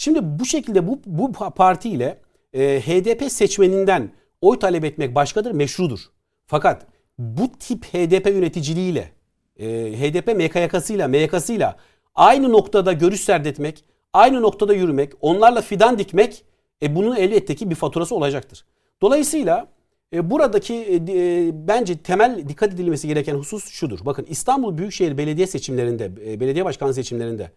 Şimdi 0.00 0.20
bu 0.22 0.44
şekilde 0.44 0.88
bu, 0.88 1.00
bu 1.06 1.32
partiyle 1.32 2.18
e, 2.52 2.80
HDP 2.80 3.32
seçmeninden 3.32 4.10
oy 4.40 4.58
talep 4.58 4.84
etmek 4.84 5.14
başkadır, 5.14 5.50
meşrudur. 5.50 6.00
Fakat 6.46 6.86
bu 7.18 7.52
tip 7.52 7.84
HDP 7.84 8.26
yöneticiliğiyle, 8.26 9.12
e, 9.58 9.66
HDP 9.92 10.26
MKYK'sıyla, 10.26 11.08
MYK'sıyla 11.08 11.76
aynı 12.14 12.52
noktada 12.52 12.92
görüş 12.92 13.20
serdetmek, 13.20 13.84
aynı 14.12 14.42
noktada 14.42 14.74
yürümek, 14.74 15.12
onlarla 15.20 15.60
fidan 15.60 15.98
dikmek 15.98 16.44
e, 16.82 16.96
bunun 16.96 17.16
elbette 17.16 17.54
ki 17.54 17.70
bir 17.70 17.74
faturası 17.74 18.14
olacaktır. 18.14 18.64
Dolayısıyla 19.02 19.68
e, 20.14 20.30
buradaki 20.30 20.74
e, 20.74 20.94
e, 20.94 21.50
bence 21.68 21.98
temel 21.98 22.48
dikkat 22.48 22.74
edilmesi 22.74 23.08
gereken 23.08 23.34
husus 23.34 23.68
şudur. 23.70 23.98
Bakın 24.04 24.26
İstanbul 24.28 24.78
Büyükşehir 24.78 25.18
Belediye 25.18 25.46
seçimlerinde, 25.46 26.04
e, 26.04 26.40
belediye 26.40 26.64
başkanı 26.64 26.94
seçimlerinde 26.94 27.50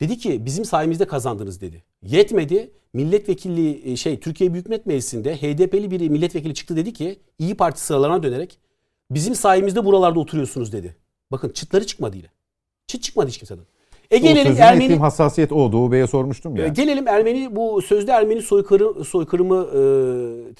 dedi 0.00 0.18
ki 0.18 0.46
bizim 0.46 0.64
sayemizde 0.64 1.04
kazandınız 1.06 1.60
dedi. 1.60 1.82
Yetmedi. 2.02 2.70
Milletvekilliği 2.92 3.82
e, 3.84 3.96
şey 3.96 4.20
Türkiye 4.20 4.52
Büyük 4.52 4.68
Millet 4.68 4.86
Meclisi'nde 4.86 5.36
HDP'li 5.36 5.90
bir 5.90 6.08
milletvekili 6.08 6.54
çıktı 6.54 6.76
dedi 6.76 6.92
ki 6.92 7.18
İyi 7.38 7.54
Parti 7.54 7.80
sıralarına 7.80 8.22
dönerek 8.22 8.58
bizim 9.10 9.34
sayemizde 9.34 9.84
buralarda 9.84 10.20
oturuyorsunuz 10.20 10.72
dedi. 10.72 10.96
Bakın 11.32 11.48
çıtları 11.48 11.86
çıkmadı 11.86 12.16
yine. 12.16 12.26
Çıt 12.86 13.02
çıkmadı 13.02 13.28
hiç 13.28 13.38
kimseden. 13.38 13.64
E 14.10 14.18
gelelim 14.18 14.56
Ermeni 14.58 14.96
hassasiyet 14.96 15.52
o. 15.52 15.72
Doğu 15.72 15.92
Bey'e 15.92 16.06
sormuştum 16.06 16.56
ya. 16.56 16.66
e, 16.66 16.68
Gelelim 16.68 17.08
Ermeni 17.08 17.56
bu 17.56 17.82
sözde 17.82 18.12
Ermeni 18.12 18.42
soykırı, 18.42 19.04
soykırımı 19.04 19.66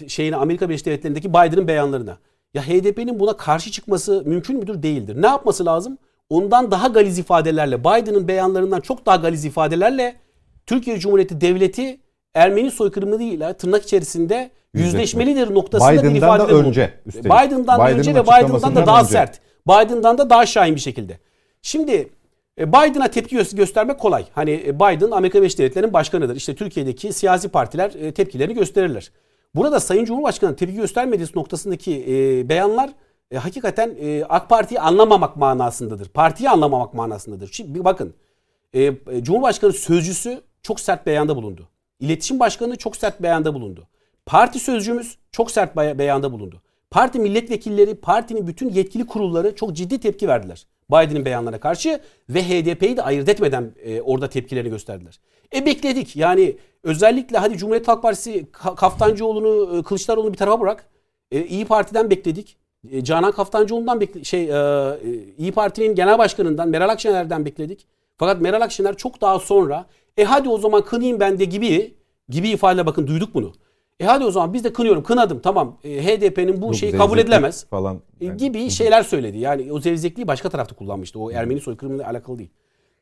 e, 0.04 0.08
şeyine 0.08 0.36
Amerika 0.36 0.68
Birleşik 0.68 0.86
Devletleri'ndeki 0.86 1.30
Biden'ın 1.30 1.68
beyanlarına. 1.68 2.18
Ya 2.54 2.62
HDP'nin 2.68 3.20
buna 3.20 3.36
karşı 3.36 3.70
çıkması 3.70 4.22
mümkün 4.26 4.56
müdür? 4.58 4.82
Değildir. 4.82 5.22
Ne 5.22 5.26
yapması 5.26 5.64
lazım? 5.66 5.98
Ondan 6.30 6.70
daha 6.70 6.88
galiz 6.88 7.18
ifadelerle, 7.18 7.80
Biden'ın 7.80 8.28
beyanlarından 8.28 8.80
çok 8.80 9.06
daha 9.06 9.16
galiz 9.16 9.44
ifadelerle 9.44 10.16
Türkiye 10.66 10.98
Cumhuriyeti 10.98 11.40
Devleti 11.40 12.00
Ermeni 12.34 12.70
soykırımıyla 12.70 13.52
tırnak 13.52 13.82
içerisinde 13.82 14.50
yüzleşmelidir 14.74 15.54
noktasında 15.54 15.92
bir 15.92 15.98
Biden'dan 15.98 16.16
ifadede 16.16 16.48
da 16.48 16.52
bulundu. 16.52 16.68
önce, 16.68 16.94
üstelik. 17.06 17.26
Biden'dan 17.26 17.80
da 17.80 17.84
Biden'ın 17.84 17.98
önce 17.98 18.14
ve 18.14 18.22
Biden'dan 18.22 18.76
da 18.76 18.86
daha 18.86 19.00
önce. 19.00 19.10
sert. 19.10 19.40
Biden'dan 19.68 20.18
da 20.18 20.30
daha 20.30 20.46
şahin 20.46 20.74
bir 20.74 20.80
şekilde. 20.80 21.18
Şimdi 21.62 22.08
e, 22.60 22.68
Biden'a 22.68 23.08
tepki 23.08 23.36
gö- 23.36 23.56
göstermek 23.56 23.98
kolay. 23.98 24.24
Hani 24.32 24.50
e, 24.66 24.76
Biden 24.76 25.10
Amerika 25.10 25.38
Birleşik 25.38 25.58
Devletleri'nin 25.58 25.92
başkanıdır. 25.92 26.36
İşte 26.36 26.54
Türkiye'deki 26.54 27.12
siyasi 27.12 27.48
partiler 27.48 27.92
e, 28.00 28.12
tepkilerini 28.12 28.54
gösterirler. 28.54 29.10
Burada 29.54 29.80
Sayın 29.80 30.04
Cumhurbaşkanı 30.04 30.56
tepki 30.56 30.76
göstermediği 30.76 31.28
noktasındaki 31.34 32.04
beyanlar 32.48 32.90
e, 33.30 33.36
hakikaten 33.36 33.96
e, 34.00 34.24
AK 34.28 34.48
Parti'yi 34.48 34.80
anlamamak 34.80 35.36
manasındadır. 35.36 36.08
Partiyi 36.08 36.50
anlamamak 36.50 36.94
manasındadır. 36.94 37.48
Şimdi 37.52 37.84
bakın 37.84 38.14
e, 38.72 38.82
e, 38.82 38.94
Cumhurbaşkanı 39.22 39.72
sözcüsü 39.72 40.40
çok 40.62 40.80
sert 40.80 41.06
beyanda 41.06 41.36
bulundu. 41.36 41.68
İletişim 42.00 42.40
Başkanı 42.40 42.76
çok 42.76 42.96
sert 42.96 43.22
beyanda 43.22 43.54
bulundu. 43.54 43.86
Parti 44.26 44.58
sözcümüz 44.58 45.18
çok 45.32 45.50
sert 45.50 45.76
beyanda 45.76 46.32
bulundu. 46.32 46.62
Parti 46.90 47.18
milletvekilleri, 47.18 47.94
partinin 47.94 48.46
bütün 48.46 48.70
yetkili 48.70 49.06
kurulları 49.06 49.56
çok 49.56 49.72
ciddi 49.72 50.00
tepki 50.00 50.28
verdiler. 50.28 50.66
Biden'ın 50.90 51.24
beyanlarına 51.24 51.60
karşı 51.60 52.00
ve 52.28 52.42
HDP'yi 52.42 52.96
de 52.96 53.02
ayırt 53.02 53.28
etmeden 53.28 53.72
e, 53.84 54.00
orada 54.00 54.28
tepkilerini 54.28 54.70
gösterdiler. 54.70 55.20
E 55.54 55.66
bekledik. 55.66 56.16
Yani 56.16 56.56
özellikle 56.82 57.38
hadi 57.38 57.56
Cumhuriyet 57.58 57.88
Halk 57.88 58.02
Partisi 58.02 58.46
Ka- 58.52 58.76
Kaftancıoğlu'nu, 58.76 59.78
e, 59.78 59.82
Kılıçdaroğlu'nu 59.82 60.32
bir 60.32 60.38
tarafa 60.38 60.60
bırak. 60.60 60.86
E, 61.30 61.44
İyi 61.44 61.64
Parti'den 61.64 62.10
bekledik. 62.10 62.56
E, 62.92 63.04
Canan 63.04 63.32
Kaftancıoğlu'ndan 63.32 64.00
bekle 64.00 64.24
şey 64.24 64.42
e, 64.44 64.54
e, 64.54 64.96
İyi 65.38 65.52
Parti'nin 65.52 65.94
genel 65.94 66.18
başkanından 66.18 66.68
Meral 66.68 66.88
Akşener'den 66.88 67.44
bekledik. 67.44 67.86
Fakat 68.18 68.40
Meral 68.40 68.60
Akşener 68.60 68.96
çok 68.96 69.20
daha 69.20 69.38
sonra 69.38 69.86
e 70.16 70.24
hadi 70.24 70.48
o 70.48 70.58
zaman 70.58 70.84
kınayım 70.84 71.20
ben 71.20 71.38
de 71.38 71.44
gibi 71.44 71.94
gibi 72.28 72.48
ifadeler 72.48 72.86
bakın 72.86 73.06
duyduk 73.06 73.34
bunu. 73.34 73.52
E 74.00 74.04
hadi 74.04 74.24
o 74.24 74.30
zaman 74.30 74.52
biz 74.54 74.64
de 74.64 74.72
kınıyorum 74.72 75.02
kınadım 75.02 75.40
tamam 75.40 75.78
e, 75.84 75.88
HDP'nin 76.06 76.62
bu 76.62 76.66
Yok, 76.66 76.74
şeyi 76.74 76.92
kabul 76.92 77.18
edilemez 77.18 77.66
falan. 77.66 78.00
e, 78.20 78.26
Yani- 78.26 78.36
gibi 78.36 78.70
şeyler 78.70 79.02
söyledi. 79.02 79.38
Yani 79.38 79.72
o 79.72 79.80
zevzekliği 79.80 80.26
başka 80.28 80.48
tarafta 80.48 80.76
kullanmıştı. 80.76 81.18
O 81.20 81.30
Ermeni 81.30 81.60
soykırımıyla 81.60 82.08
alakalı 82.10 82.38
değil. 82.38 82.50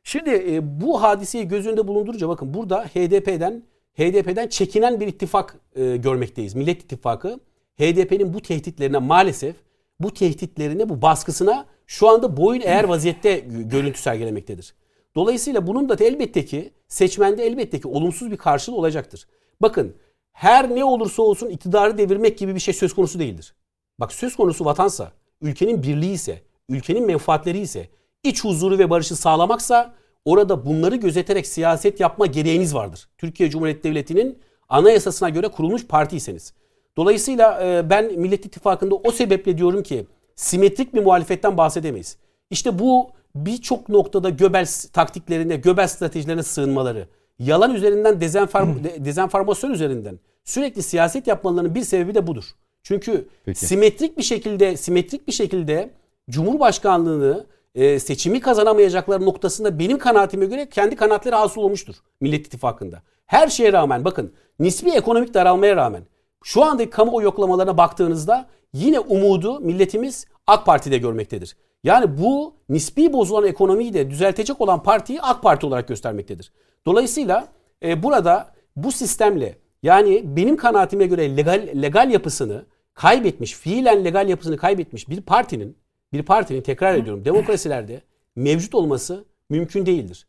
Şimdi 0.04 0.30
e, 0.30 0.80
bu 0.80 1.02
hadiseyi 1.02 1.48
göz 1.48 1.66
önünde 1.66 1.88
bulundurunca 1.88 2.28
bakın 2.28 2.54
burada 2.54 2.84
HDP'den 2.84 3.62
HDP'den 3.98 4.48
çekinen 4.48 5.00
bir 5.00 5.06
ittifak 5.06 5.56
e, 5.76 5.96
görmekteyiz. 5.96 6.54
Millet 6.54 6.82
İttifakı 6.82 7.40
HDP'nin 7.78 8.34
bu 8.34 8.40
tehditlerine 8.40 8.98
maalesef 8.98 9.56
bu 10.00 10.14
tehditlerine, 10.14 10.88
bu 10.88 11.02
baskısına 11.02 11.66
şu 11.86 12.08
anda 12.08 12.36
boyun 12.36 12.60
eğer 12.60 12.84
vaziyette 12.84 13.38
gö- 13.38 13.68
görüntü 13.68 14.00
sergilemektedir. 14.00 14.74
Dolayısıyla 15.14 15.66
bunun 15.66 15.88
da 15.88 16.04
elbette 16.04 16.44
ki 16.44 16.72
seçmende 16.88 17.46
elbette 17.46 17.80
ki 17.80 17.88
olumsuz 17.88 18.30
bir 18.30 18.36
karşılığı 18.36 18.76
olacaktır. 18.76 19.26
Bakın 19.62 19.96
her 20.32 20.74
ne 20.74 20.84
olursa 20.84 21.22
olsun 21.22 21.48
iktidarı 21.48 21.98
devirmek 21.98 22.38
gibi 22.38 22.54
bir 22.54 22.60
şey 22.60 22.74
söz 22.74 22.94
konusu 22.94 23.18
değildir. 23.18 23.54
Bak 24.00 24.12
söz 24.12 24.36
konusu 24.36 24.64
vatansa, 24.64 25.12
ülkenin 25.40 25.82
birliği 25.82 26.12
ise, 26.12 26.42
ülkenin 26.68 27.06
menfaatleri 27.06 27.58
ise, 27.58 27.88
iç 28.22 28.44
huzuru 28.44 28.78
ve 28.78 28.90
barışı 28.90 29.16
sağlamaksa 29.16 29.94
orada 30.24 30.66
bunları 30.66 30.96
gözeterek 30.96 31.46
siyaset 31.46 32.00
yapma 32.00 32.26
gereğiniz 32.26 32.74
vardır. 32.74 33.08
Türkiye 33.18 33.50
Cumhuriyeti 33.50 33.82
Devleti'nin 33.84 34.38
anayasasına 34.68 35.28
göre 35.28 35.48
kurulmuş 35.48 35.86
partiyseniz. 35.86 36.54
Dolayısıyla 36.96 37.62
e, 37.66 37.90
ben 37.90 38.18
Millet 38.18 38.46
İttifakı'nda 38.46 38.94
o 38.94 39.10
sebeple 39.10 39.58
diyorum 39.58 39.82
ki 39.82 40.06
simetrik 40.36 40.94
bir 40.94 41.02
muhalefetten 41.02 41.56
bahsedemeyiz. 41.56 42.16
İşte 42.50 42.78
bu 42.78 43.10
birçok 43.34 43.88
noktada 43.88 44.30
Göbels 44.30 44.84
taktiklerine, 44.84 45.56
Göbels 45.56 45.92
stratejilerine 45.92 46.42
sığınmaları, 46.42 47.08
yalan 47.38 47.74
üzerinden 47.74 48.20
dezenform, 48.20 48.84
de- 48.84 49.04
dezenformasyon 49.04 49.70
üzerinden 49.70 50.18
sürekli 50.44 50.82
siyaset 50.82 51.26
yapmalarının 51.26 51.74
bir 51.74 51.82
sebebi 51.82 52.14
de 52.14 52.26
budur. 52.26 52.44
Çünkü 52.82 53.28
Peki. 53.44 53.66
simetrik 53.66 54.18
bir 54.18 54.22
şekilde 54.22 54.76
simetrik 54.76 55.26
bir 55.28 55.32
şekilde 55.32 55.90
Cumhurbaşkanlığını 56.30 57.46
e, 57.74 57.98
seçimi 57.98 58.40
kazanamayacakları 58.40 59.24
noktasında 59.24 59.78
benim 59.78 59.98
kanaatime 59.98 60.46
göre 60.46 60.68
kendi 60.68 60.96
kanaatleri 60.96 61.34
hasıl 61.34 61.60
olmuştur 61.60 61.94
Millet 62.20 62.46
İttifakı'nda. 62.46 63.02
Her 63.26 63.48
şeye 63.48 63.72
rağmen 63.72 64.04
bakın 64.04 64.32
nispi 64.58 64.90
ekonomik 64.90 65.34
daralmaya 65.34 65.76
rağmen 65.76 66.02
şu 66.44 66.64
andaki 66.64 66.90
kamuoyu 66.90 67.24
yoklamalarına 67.24 67.76
baktığınızda 67.76 68.46
yine 68.72 69.00
umudu 69.00 69.60
milletimiz 69.60 70.26
AK 70.46 70.66
Parti'de 70.66 70.98
görmektedir. 70.98 71.56
Yani 71.84 72.18
bu 72.18 72.54
nispi 72.68 73.12
bozulan 73.12 73.46
ekonomiyi 73.46 73.94
de 73.94 74.10
düzeltecek 74.10 74.60
olan 74.60 74.82
partiyi 74.82 75.22
AK 75.22 75.42
Parti 75.42 75.66
olarak 75.66 75.88
göstermektedir. 75.88 76.52
Dolayısıyla 76.86 77.48
e, 77.82 78.02
burada 78.02 78.54
bu 78.76 78.92
sistemle 78.92 79.58
yani 79.82 80.36
benim 80.36 80.56
kanaatime 80.56 81.06
göre 81.06 81.36
legal 81.36 81.68
legal 81.82 82.10
yapısını 82.10 82.64
kaybetmiş, 82.94 83.52
fiilen 83.52 84.04
legal 84.04 84.28
yapısını 84.28 84.56
kaybetmiş 84.56 85.08
bir 85.08 85.20
partinin 85.20 85.76
bir 86.12 86.22
partinin 86.22 86.60
tekrar 86.60 86.94
ediyorum 86.94 87.24
demokrasilerde 87.24 88.00
mevcut 88.36 88.74
olması 88.74 89.24
mümkün 89.50 89.86
değildir. 89.86 90.26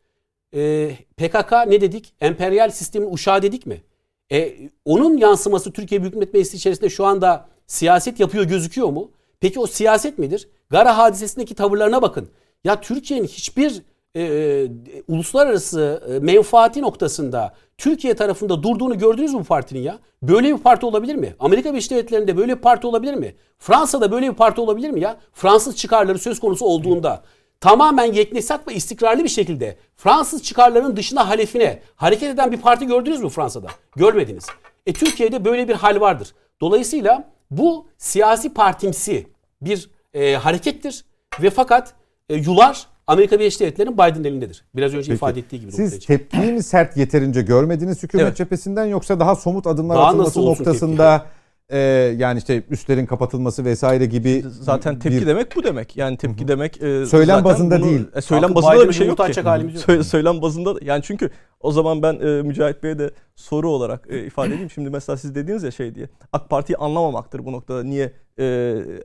Ee, 0.54 0.90
PKK 1.16 1.52
ne 1.66 1.80
dedik? 1.80 2.14
Emperyal 2.20 2.70
sistemin 2.70 3.12
uşağı 3.12 3.42
dedik 3.42 3.66
mi? 3.66 3.82
E, 4.32 4.70
onun 4.84 5.16
yansıması 5.16 5.72
Türkiye 5.72 6.02
Büyük 6.02 6.14
Millet 6.14 6.34
Meclisi 6.34 6.56
içerisinde 6.56 6.90
şu 6.90 7.04
anda 7.04 7.48
siyaset 7.66 8.20
yapıyor 8.20 8.44
gözüküyor 8.44 8.88
mu? 8.88 9.10
Peki 9.40 9.60
o 9.60 9.66
siyaset 9.66 10.18
midir? 10.18 10.48
Gara 10.70 10.98
hadisesindeki 10.98 11.54
tavırlarına 11.54 12.02
bakın. 12.02 12.28
Ya 12.64 12.80
Türkiye'nin 12.80 13.26
hiçbir 13.26 13.82
e, 14.14 14.22
e, 14.22 14.68
uluslararası 15.08 16.02
e, 16.10 16.18
menfaati 16.18 16.82
noktasında 16.82 17.54
Türkiye 17.78 18.14
tarafında 18.14 18.62
durduğunu 18.62 18.98
gördünüz 18.98 19.34
mü 19.34 19.40
bu 19.40 19.44
partinin 19.44 19.80
ya? 19.80 19.98
Böyle 20.22 20.54
bir 20.54 20.62
parti 20.62 20.86
olabilir 20.86 21.14
mi? 21.14 21.34
Amerika 21.38 21.70
Birleşik 21.70 21.90
Devletleri'nde 21.90 22.36
böyle 22.36 22.56
bir 22.56 22.60
parti 22.60 22.86
olabilir 22.86 23.14
mi? 23.14 23.34
Fransa'da 23.58 24.12
böyle 24.12 24.30
bir 24.30 24.34
parti 24.34 24.60
olabilir 24.60 24.90
mi 24.90 25.00
ya? 25.00 25.16
Fransız 25.32 25.76
çıkarları 25.76 26.18
söz 26.18 26.40
konusu 26.40 26.64
olduğunda 26.64 27.22
tamamen 27.60 28.12
yeknesak 28.12 28.68
ve 28.68 28.74
istikrarlı 28.74 29.24
bir 29.24 29.28
şekilde 29.28 29.76
Fransız 29.96 30.42
çıkarlarının 30.42 30.96
dışına 30.96 31.28
halefine 31.28 31.80
hareket 31.96 32.34
eden 32.34 32.52
bir 32.52 32.60
parti 32.60 32.86
gördünüz 32.86 33.22
mü 33.22 33.28
Fransa'da? 33.28 33.68
Görmediniz. 33.96 34.46
E 34.86 34.92
Türkiye'de 34.92 35.44
böyle 35.44 35.68
bir 35.68 35.74
hal 35.74 36.00
vardır. 36.00 36.34
Dolayısıyla 36.60 37.28
bu 37.50 37.86
siyasi 37.98 38.54
partimsi 38.54 39.26
bir 39.62 39.90
e, 40.14 40.34
harekettir 40.34 41.04
ve 41.42 41.50
fakat 41.50 41.94
e, 42.28 42.34
yular 42.34 42.86
Amerika 43.06 43.38
Birleşik 43.38 43.60
Devletleri'nin 43.60 43.94
Biden 43.94 44.24
elindedir. 44.24 44.64
Biraz 44.76 44.94
önce 44.94 45.06
Peki. 45.06 45.14
ifade 45.14 45.40
ettiği 45.40 45.60
gibi. 45.60 45.72
Siz 45.72 46.06
tepkiyi 46.06 46.52
mi 46.52 46.62
sert 46.62 46.96
yeterince 46.96 47.42
görmediniz 47.42 48.02
hükümet 48.02 48.26
Evet. 48.26 48.36
cephesinden 48.36 48.84
yoksa 48.84 49.20
daha 49.20 49.36
somut 49.36 49.66
adımlar 49.66 49.96
Daha 49.96 50.06
atılması 50.06 50.44
noktasında 50.44 51.26
e, 51.70 51.78
yani 52.18 52.38
işte 52.38 52.62
üstlerin 52.70 53.06
kapatılması 53.06 53.64
vesaire 53.64 54.06
gibi 54.06 54.44
Zaten 54.60 54.98
tepki 54.98 55.20
bir- 55.20 55.26
demek 55.26 55.56
bu 55.56 55.64
demek. 55.64 55.96
Yani 55.96 56.16
tepki 56.16 56.48
demek 56.48 56.82
e, 56.82 57.06
Söylem 57.06 57.44
bazında 57.44 57.80
bunu- 57.80 57.90
değil. 57.90 58.04
E, 58.14 58.20
söylem 58.20 58.42
Kalkıp 58.42 58.56
bazında 58.56 58.84
da 58.84 58.88
bir 58.88 58.94
şey 58.94 59.06
yok 59.06 59.16
ki. 59.32 59.40
halimiz 59.40 59.74
yok. 59.74 59.82
Sö- 59.84 60.04
söylem 60.04 60.42
bazında 60.42 60.74
da- 60.74 60.78
yani 60.84 61.02
çünkü 61.02 61.30
o 61.60 61.72
zaman 61.72 62.02
ben 62.02 62.14
e, 62.14 62.42
Mücahit 62.42 62.82
Bey'e 62.82 62.98
de 62.98 63.10
soru 63.36 63.70
olarak 63.70 64.06
e, 64.10 64.26
ifade 64.26 64.52
edeyim. 64.54 64.70
Şimdi 64.70 64.90
mesela 64.90 65.16
siz 65.16 65.34
dediğiniz 65.34 65.62
ya 65.62 65.70
şey 65.70 65.94
diye. 65.94 66.08
AK 66.32 66.50
Parti'yi 66.50 66.76
anlamamaktır 66.76 67.44
bu 67.46 67.52
noktada. 67.52 67.82
Niye 67.84 68.12
e, 68.38 68.44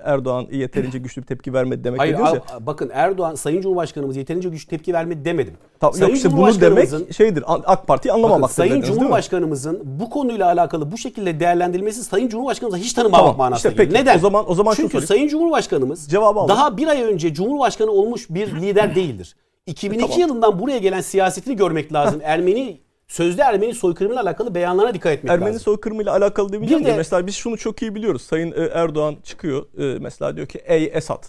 Erdoğan 0.03 0.47
yeterince 0.51 0.97
güçlü 0.99 1.21
bir 1.21 1.27
tepki 1.27 1.53
vermedi 1.53 1.83
demek 1.83 1.99
Hayır 1.99 2.13
dediniz 2.13 2.33
ya. 2.33 2.41
bakın 2.65 2.89
Erdoğan 2.93 3.35
Sayın 3.35 3.61
Cumhurbaşkanımız 3.61 4.17
yeterince 4.17 4.49
güçlü 4.49 4.69
tepki 4.69 4.93
vermedi 4.93 5.25
demedim. 5.25 5.53
Tamam, 5.79 5.93
Sayın 5.93 6.07
yok 6.09 6.17
işte 6.17 6.31
bunu 6.31 6.61
demek 6.61 7.13
şeydir. 7.13 7.43
AK 7.47 7.87
Parti'yi 7.87 8.09
Bakın, 8.11 8.23
anlamamaktır 8.23 8.55
Sayın 8.55 8.71
dediniz? 8.81 8.87
Cumhurbaşkanımızın 8.95 9.81
bu 9.85 10.09
konuyla 10.09 10.45
alakalı 10.47 10.91
bu 10.91 10.97
şekilde 10.97 11.39
değerlendirilmesi 11.39 12.03
Sayın 12.03 12.29
Cumhurbaşkanımıza 12.29 12.83
hiç 12.83 12.93
tanımamak 12.93 13.21
Tamam, 13.25 13.37
manasına 13.37 13.71
işte 13.71 13.83
peki. 13.83 13.95
Neden? 14.01 14.17
O 14.17 14.19
zaman- 14.19 14.51
o 14.51 14.55
zaman 14.55 14.73
Çünkü. 14.75 15.01
Sayın 15.01 15.27
Cumhurbaşkanımız 15.27 16.07
Cevabı 16.09 16.39
alın. 16.39 16.49
daha 16.49 16.77
bir 16.77 16.87
ay 16.87 17.01
önce 17.03 17.33
Cumhurbaşkanı 17.33 17.91
olmuş 17.91 18.29
bir 18.29 18.55
lider 18.61 18.95
değildir. 18.95 19.35
2002 19.65 20.01
Tamam. 20.01 20.19
yılından 20.19 20.59
buraya 20.59 20.77
gelen 20.77 21.01
siyasetini 21.01 21.55
görmek 21.55 21.93
lazım. 21.93 22.21
Ermeni 22.23 22.81
sözde 23.07 23.41
Ermeni 23.41 23.73
soykırımıyla 23.73 24.23
alakalı 24.23 24.55
beyanlarına 24.55 24.93
dikkat 24.93 25.11
etmek 25.13 25.31
Ermeni 25.33 25.47
lazım. 25.49 25.61
soykırımıyla 25.61 26.11
alakalı 26.15 26.53
demeyeceğim 26.53 26.83
de, 26.85 26.87
de- 26.87 26.97
mesela 26.97 27.27
biz 27.27 27.35
şunu 27.35 27.57
çok 27.57 27.81
iyi 27.81 27.95
biliyoruz. 27.95 28.21
Sayın 28.21 28.51
e, 28.51 28.63
Erdoğan 28.73 29.15
çıkıyor 29.23 29.65
e, 29.77 29.99
mesela 29.99 30.35
diyor 30.35 30.47
ki 30.47 30.61
ey 30.65 30.91
Esad, 30.93 31.23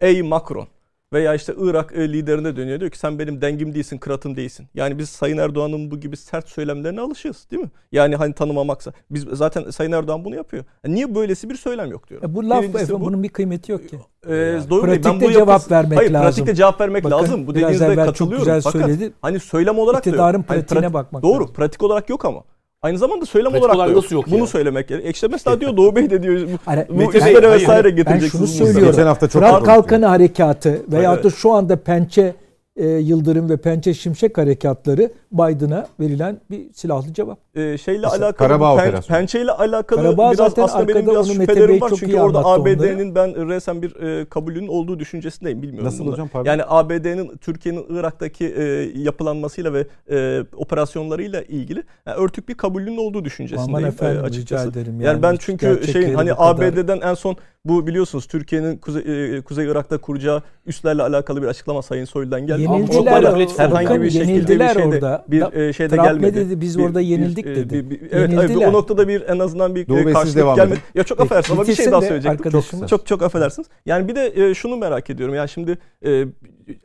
ey 0.00 0.22
Macron 0.22 0.68
veya 1.12 1.34
işte 1.34 1.54
Irak 1.58 1.92
e, 1.96 2.12
liderine 2.12 2.56
dönüyor 2.56 2.80
diyor 2.80 2.90
ki 2.90 2.98
sen 2.98 3.18
benim 3.18 3.40
dengim 3.40 3.74
değilsin, 3.74 3.98
kıratım 3.98 4.36
değilsin. 4.36 4.66
Yani 4.74 4.98
biz 4.98 5.08
Sayın 5.08 5.38
Erdoğan'ın 5.38 5.90
bu 5.90 6.00
gibi 6.00 6.16
sert 6.16 6.48
söylemlerine 6.48 7.00
alışığız 7.00 7.50
değil 7.50 7.62
mi? 7.62 7.70
Yani 7.92 8.16
hani 8.16 8.32
tanımamaksa. 8.34 8.92
Biz 9.10 9.26
zaten 9.32 9.70
Sayın 9.70 9.92
Erdoğan 9.92 10.24
bunu 10.24 10.34
yapıyor. 10.36 10.64
Yani 10.84 10.94
niye 10.94 11.14
böylesi 11.14 11.50
bir 11.50 11.56
söylem 11.56 11.90
yok 11.90 12.08
diyorum. 12.10 12.30
E 12.30 12.34
bu 12.34 12.48
laf 12.50 12.62
Birincisi 12.62 12.84
efendim 12.84 13.00
bu. 13.02 13.06
bunun 13.06 13.22
bir 13.22 13.28
kıymeti 13.28 13.72
yok 13.72 13.88
ki. 13.88 13.96
Ee, 14.26 14.30
doğru 14.70 14.86
değil. 14.90 15.02
Pratikte 15.02 15.26
bu 15.26 15.32
cevap 15.32 15.48
yapısı- 15.48 15.70
vermek 15.70 15.98
Hayır, 15.98 16.10
lazım. 16.10 16.26
pratikte 16.30 16.54
cevap 16.54 16.80
vermek 16.80 17.04
Bakın, 17.04 17.16
lazım. 17.16 17.46
Bu 17.46 17.54
dediğinizde 17.54 17.84
evvel 17.86 17.96
çok 17.96 18.06
katılıyorum. 18.06 18.38
güzel 18.44 18.60
Fakat 18.62 18.82
söyledi. 18.82 19.12
hani 19.22 19.40
söylem 19.40 19.78
olarak 19.78 20.04
da 20.06 20.10
İktidarın. 20.10 20.44
Hani 20.48 20.60
pratiğine 20.60 20.86
pratik- 20.86 20.92
bakmak 20.94 21.22
Doğru. 21.22 21.40
lazım. 21.42 21.54
Pratik 21.54 21.82
olarak 21.82 22.08
yok 22.10 22.24
ama. 22.24 22.42
Aynı 22.82 22.98
zamanda 22.98 23.26
söylem 23.26 23.52
Pratik 23.52 23.66
olarak, 23.74 23.88
da 23.88 23.92
yok. 23.92 24.10
yok 24.12 24.24
Bunu 24.30 24.38
ya? 24.40 24.46
söylemek 24.46 24.88
gerek. 24.88 25.06
E 25.06 25.10
İşte 25.10 25.28
mesela 25.28 25.60
diyor 25.60 25.76
Doğu 25.76 25.96
Bey 25.96 26.10
de 26.10 26.22
diyor 26.22 26.40
bu, 26.40 26.58
Hani- 26.64 26.86
bu 26.88 26.98
Ben- 26.98 27.06
üstlere 27.06 27.46
hayır, 27.46 27.60
vesaire 27.60 27.90
hayır. 27.90 28.06
Ben 28.06 28.18
şunu 28.18 28.46
söylüyorum. 28.46 28.90
Geçen 28.90 29.06
hafta 29.06 29.28
çok 29.28 29.42
Fırat. 29.42 29.64
Kalkanı 29.64 30.06
harekatı 30.06 30.82
veyahut 30.92 31.24
da 31.24 31.30
şu 31.30 31.52
anda 31.52 31.76
Pençe 31.76 32.34
e, 32.76 32.86
Yıldırım 32.88 33.50
ve 33.50 33.56
Pençe 33.56 33.94
Şimşek 33.94 34.38
harekatları 34.38 35.10
Biden'a 35.32 35.86
verilen 36.00 36.40
bir 36.50 36.72
silahlı 36.72 37.12
cevap. 37.12 37.38
Ee, 37.54 37.78
şeyle 37.78 38.00
Mesela 38.00 38.24
alakalı 38.26 38.48
Karabağ 38.48 38.76
pen, 38.76 38.82
operasyonu. 38.88 39.18
pençeyle 39.18 39.50
alakalı 39.52 40.02
Karabağ 40.02 40.32
biraz 40.32 40.36
zaten 40.48 40.62
aslında 40.62 40.88
benim 40.88 41.06
biraz 41.06 41.32
şüphelerim 41.32 41.80
var. 41.80 41.92
Çünkü 41.98 42.18
orada 42.18 42.44
ABD'nin 42.44 43.14
ben 43.14 43.48
resen 43.48 43.82
bir 43.82 43.96
e, 43.96 44.24
kabulünün 44.24 44.68
olduğu 44.68 44.98
düşüncesindeyim. 44.98 45.62
Bilmiyorum 45.62 45.86
Nasıl 45.86 45.98
bunları. 45.98 46.12
hocam, 46.12 46.28
pardon? 46.28 46.50
Yani 46.50 46.62
ABD'nin 46.66 47.36
Türkiye'nin 47.36 47.86
Irak'taki 47.90 48.46
e, 48.46 48.62
yapılanmasıyla 49.00 49.72
ve 49.72 49.86
e, 50.10 50.44
operasyonlarıyla 50.56 51.42
ilgili 51.42 51.82
yani 52.06 52.16
örtük 52.16 52.48
bir 52.48 52.54
kabulünün 52.54 52.96
olduğu 52.96 53.24
düşüncesindeyim 53.24 53.76
Aman 53.76 53.88
efendim, 53.88 54.16
e, 54.16 54.18
rica 54.18 54.26
açıkçası. 54.28 54.68
ederim. 54.68 54.92
Yani, 55.00 55.04
Yani 55.04 55.22
ben 55.22 55.36
çünkü 55.40 55.80
şeyin 55.92 56.14
hani 56.14 56.30
kadar- 56.30 56.50
ABD'den 56.50 57.00
en 57.00 57.14
son 57.14 57.36
bu 57.64 57.86
biliyorsunuz 57.86 58.26
Türkiye'nin 58.26 58.76
Kuzey, 58.76 59.36
e, 59.36 59.40
Kuzey 59.40 59.66
Irak'ta 59.66 59.98
kuracağı 59.98 60.42
üslerle 60.66 61.02
alakalı 61.02 61.42
bir 61.42 61.46
açıklama 61.46 61.82
Sayın 61.82 62.04
Soylu'dan 62.04 62.46
geldi. 62.46 62.68
Ama 62.68 62.78
çok 62.86 62.94
Yenildiler, 62.94 63.48
herhangi 63.58 64.02
bir 64.02 64.10
şekilde 64.10 64.60
bir 64.60 64.68
şeyde, 64.68 64.84
orada. 64.86 65.17
Bir 65.28 65.40
Da- 65.40 65.50
e, 65.54 65.72
şeyde 65.72 65.94
Trump 65.96 66.06
ne 66.06 66.12
gelmedi. 66.12 66.36
dedi? 66.36 66.60
Biz 66.60 66.76
orada 66.76 67.00
yenildik 67.00 67.46
e, 67.46 67.54
dedi. 67.56 67.74
bir- 67.74 67.90
bir- 67.90 68.00
evet, 68.00 68.12
evet, 68.12 68.32
Yenildiler. 68.32 68.68
o 68.68 68.72
noktada 68.72 69.08
bir 69.08 69.20
en 69.28 69.38
azından 69.38 69.74
bir 69.74 69.88
Doğu 69.88 69.98
e, 69.98 70.04
siz 70.04 70.12
karşılık 70.12 70.36
devam 70.36 70.56
gelmedi. 70.56 70.74
edin. 70.74 70.82
Ya 70.98 71.04
çok 71.04 71.20
affedersiniz 71.20 71.58
ama 71.58 71.68
bir 71.68 71.74
şey 71.74 71.90
daha 71.92 72.00
söyleyecektim. 72.02 72.50
Çok, 72.52 72.88
çok 72.88 73.06
çok 73.06 73.22
affedersiniz. 73.22 73.68
Yani 73.86 74.08
bir 74.08 74.14
de 74.14 74.32
e, 74.50 74.54
şunu 74.54 74.76
merak 74.76 75.10
ediyorum. 75.10 75.34
Yani 75.34 75.48
şimdi 75.48 75.78
e, 76.04 76.24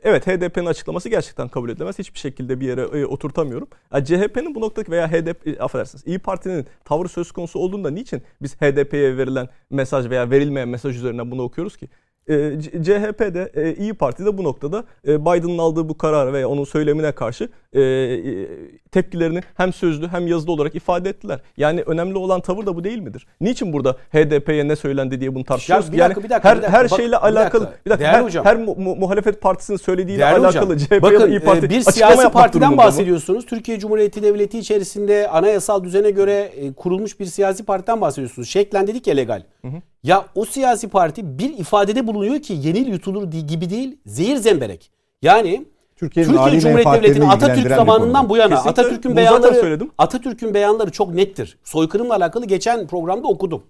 evet 0.02 0.26
HDP'nin 0.26 0.66
açıklaması 0.66 1.08
gerçekten 1.08 1.48
kabul 1.48 1.70
edilemez. 1.70 1.98
Hiçbir 1.98 2.18
şekilde 2.18 2.60
bir 2.60 2.66
yere 2.66 2.80
e, 2.80 3.04
oturtamıyorum. 3.06 3.68
Ya 3.94 4.04
CHP'nin 4.04 4.54
bu 4.54 4.60
noktadaki 4.60 4.90
veya 4.92 5.08
HDP 5.12 5.46
e, 5.46 5.58
affedersiniz 5.58 6.06
İyi 6.06 6.18
Parti'nin 6.18 6.66
tavrı 6.84 7.08
söz 7.08 7.32
konusu 7.32 7.58
olduğunda 7.58 7.90
niçin 7.90 8.22
biz 8.42 8.56
HDP'ye 8.56 9.16
verilen 9.16 9.48
mesaj 9.70 10.10
veya 10.10 10.30
verilmeyen 10.30 10.68
mesaj 10.68 10.96
üzerinden 10.96 11.30
bunu 11.30 11.42
okuyoruz 11.42 11.76
ki? 11.76 11.88
E, 12.28 12.60
C- 12.60 12.82
CHP'de 12.84 13.50
e, 13.54 13.74
İyi 13.74 13.94
Parti'de 13.94 14.38
bu 14.38 14.44
noktada 14.44 14.84
e, 15.08 15.20
Biden'ın 15.24 15.58
aldığı 15.58 15.88
bu 15.88 15.98
karar 15.98 16.32
veya 16.32 16.48
onun 16.48 16.64
söylemine 16.64 17.12
karşı 17.12 17.48
e, 17.72 17.80
e, 17.82 18.48
tepkilerini 18.90 19.40
hem 19.54 19.72
sözlü 19.72 20.08
hem 20.08 20.26
yazılı 20.26 20.52
olarak 20.52 20.74
ifade 20.74 21.08
ettiler. 21.08 21.40
Yani 21.56 21.82
önemli 21.82 22.18
olan 22.18 22.40
tavır 22.40 22.66
da 22.66 22.76
bu 22.76 22.84
değil 22.84 22.98
midir? 22.98 23.26
Niçin 23.40 23.72
burada 23.72 23.92
HDP'ye 24.12 24.68
ne 24.68 24.76
söylendi 24.76 25.20
diye 25.20 25.34
bunu 25.34 25.44
tartışıyoruz? 25.44 25.86
Ya 25.86 25.92
bir 25.92 25.98
dakika, 25.98 26.20
yani 26.20 26.24
bir 26.24 26.30
dakika, 26.30 26.48
her 26.48 26.56
bir 26.58 26.62
dakika. 26.62 26.78
her 26.78 26.90
Bak, 26.90 26.98
şeyle 26.98 27.16
alakalı 27.16 27.68
bir 27.86 27.90
dakika 27.90 28.08
her, 28.12 28.22
hocam. 28.22 28.44
her 28.44 28.56
mu- 28.56 28.74
mu- 28.78 28.96
muhalefet 28.96 29.40
partisinin 29.40 29.78
söylediğiyle 29.78 30.22
Değerli 30.22 30.46
alakalı 30.46 30.74
hocam, 30.74 31.02
bakın 31.02 31.30
İyi 31.30 31.40
Parti 31.40 31.66
e, 31.66 31.70
bir 31.70 31.80
siyasi 31.80 32.28
partiden 32.30 32.60
durumunda 32.62 32.82
mı? 32.82 32.88
bahsediyorsunuz. 32.88 33.46
Türkiye 33.46 33.78
Cumhuriyeti 33.78 34.22
Devleti 34.22 34.58
içerisinde 34.58 35.28
anayasal 35.28 35.84
düzene 35.84 36.10
göre 36.10 36.50
e, 36.56 36.72
kurulmuş 36.72 37.20
bir 37.20 37.26
siyasi 37.26 37.64
partiden 37.64 38.00
bahsediyorsunuz. 38.00 38.48
Şeklen 38.48 38.86
dedik 38.86 39.06
ya 39.06 39.14
legal. 39.14 39.42
Ya 40.04 40.26
o 40.34 40.44
siyasi 40.44 40.88
parti 40.88 41.38
bir 41.38 41.58
ifadede 41.58 42.06
bulunuyor 42.06 42.42
ki 42.42 42.52
yenil 42.62 42.86
yutulur 42.86 43.30
gibi 43.30 43.70
değil 43.70 43.98
zehir 44.06 44.36
zemberek. 44.36 44.90
Yani 45.22 45.64
Türkiye'nin 45.96 46.32
Türkiye 46.32 46.60
Cumhuriyeti 46.60 46.92
Devleti'nin 46.92 47.26
Atatürk 47.26 47.68
zamanından 47.68 48.28
bu 48.28 48.36
yana 48.36 48.54
Kesinlikle. 48.54 48.70
Atatürk'ün 48.82 49.16
beyanları 49.16 49.54
söyledim. 49.54 49.90
Atatürk'ün 49.98 50.54
beyanları 50.54 50.90
çok 50.90 51.14
nettir. 51.14 51.58
Soykırımla 51.64 52.16
alakalı 52.16 52.46
geçen 52.46 52.86
programda 52.86 53.28
okudum. 53.28 53.62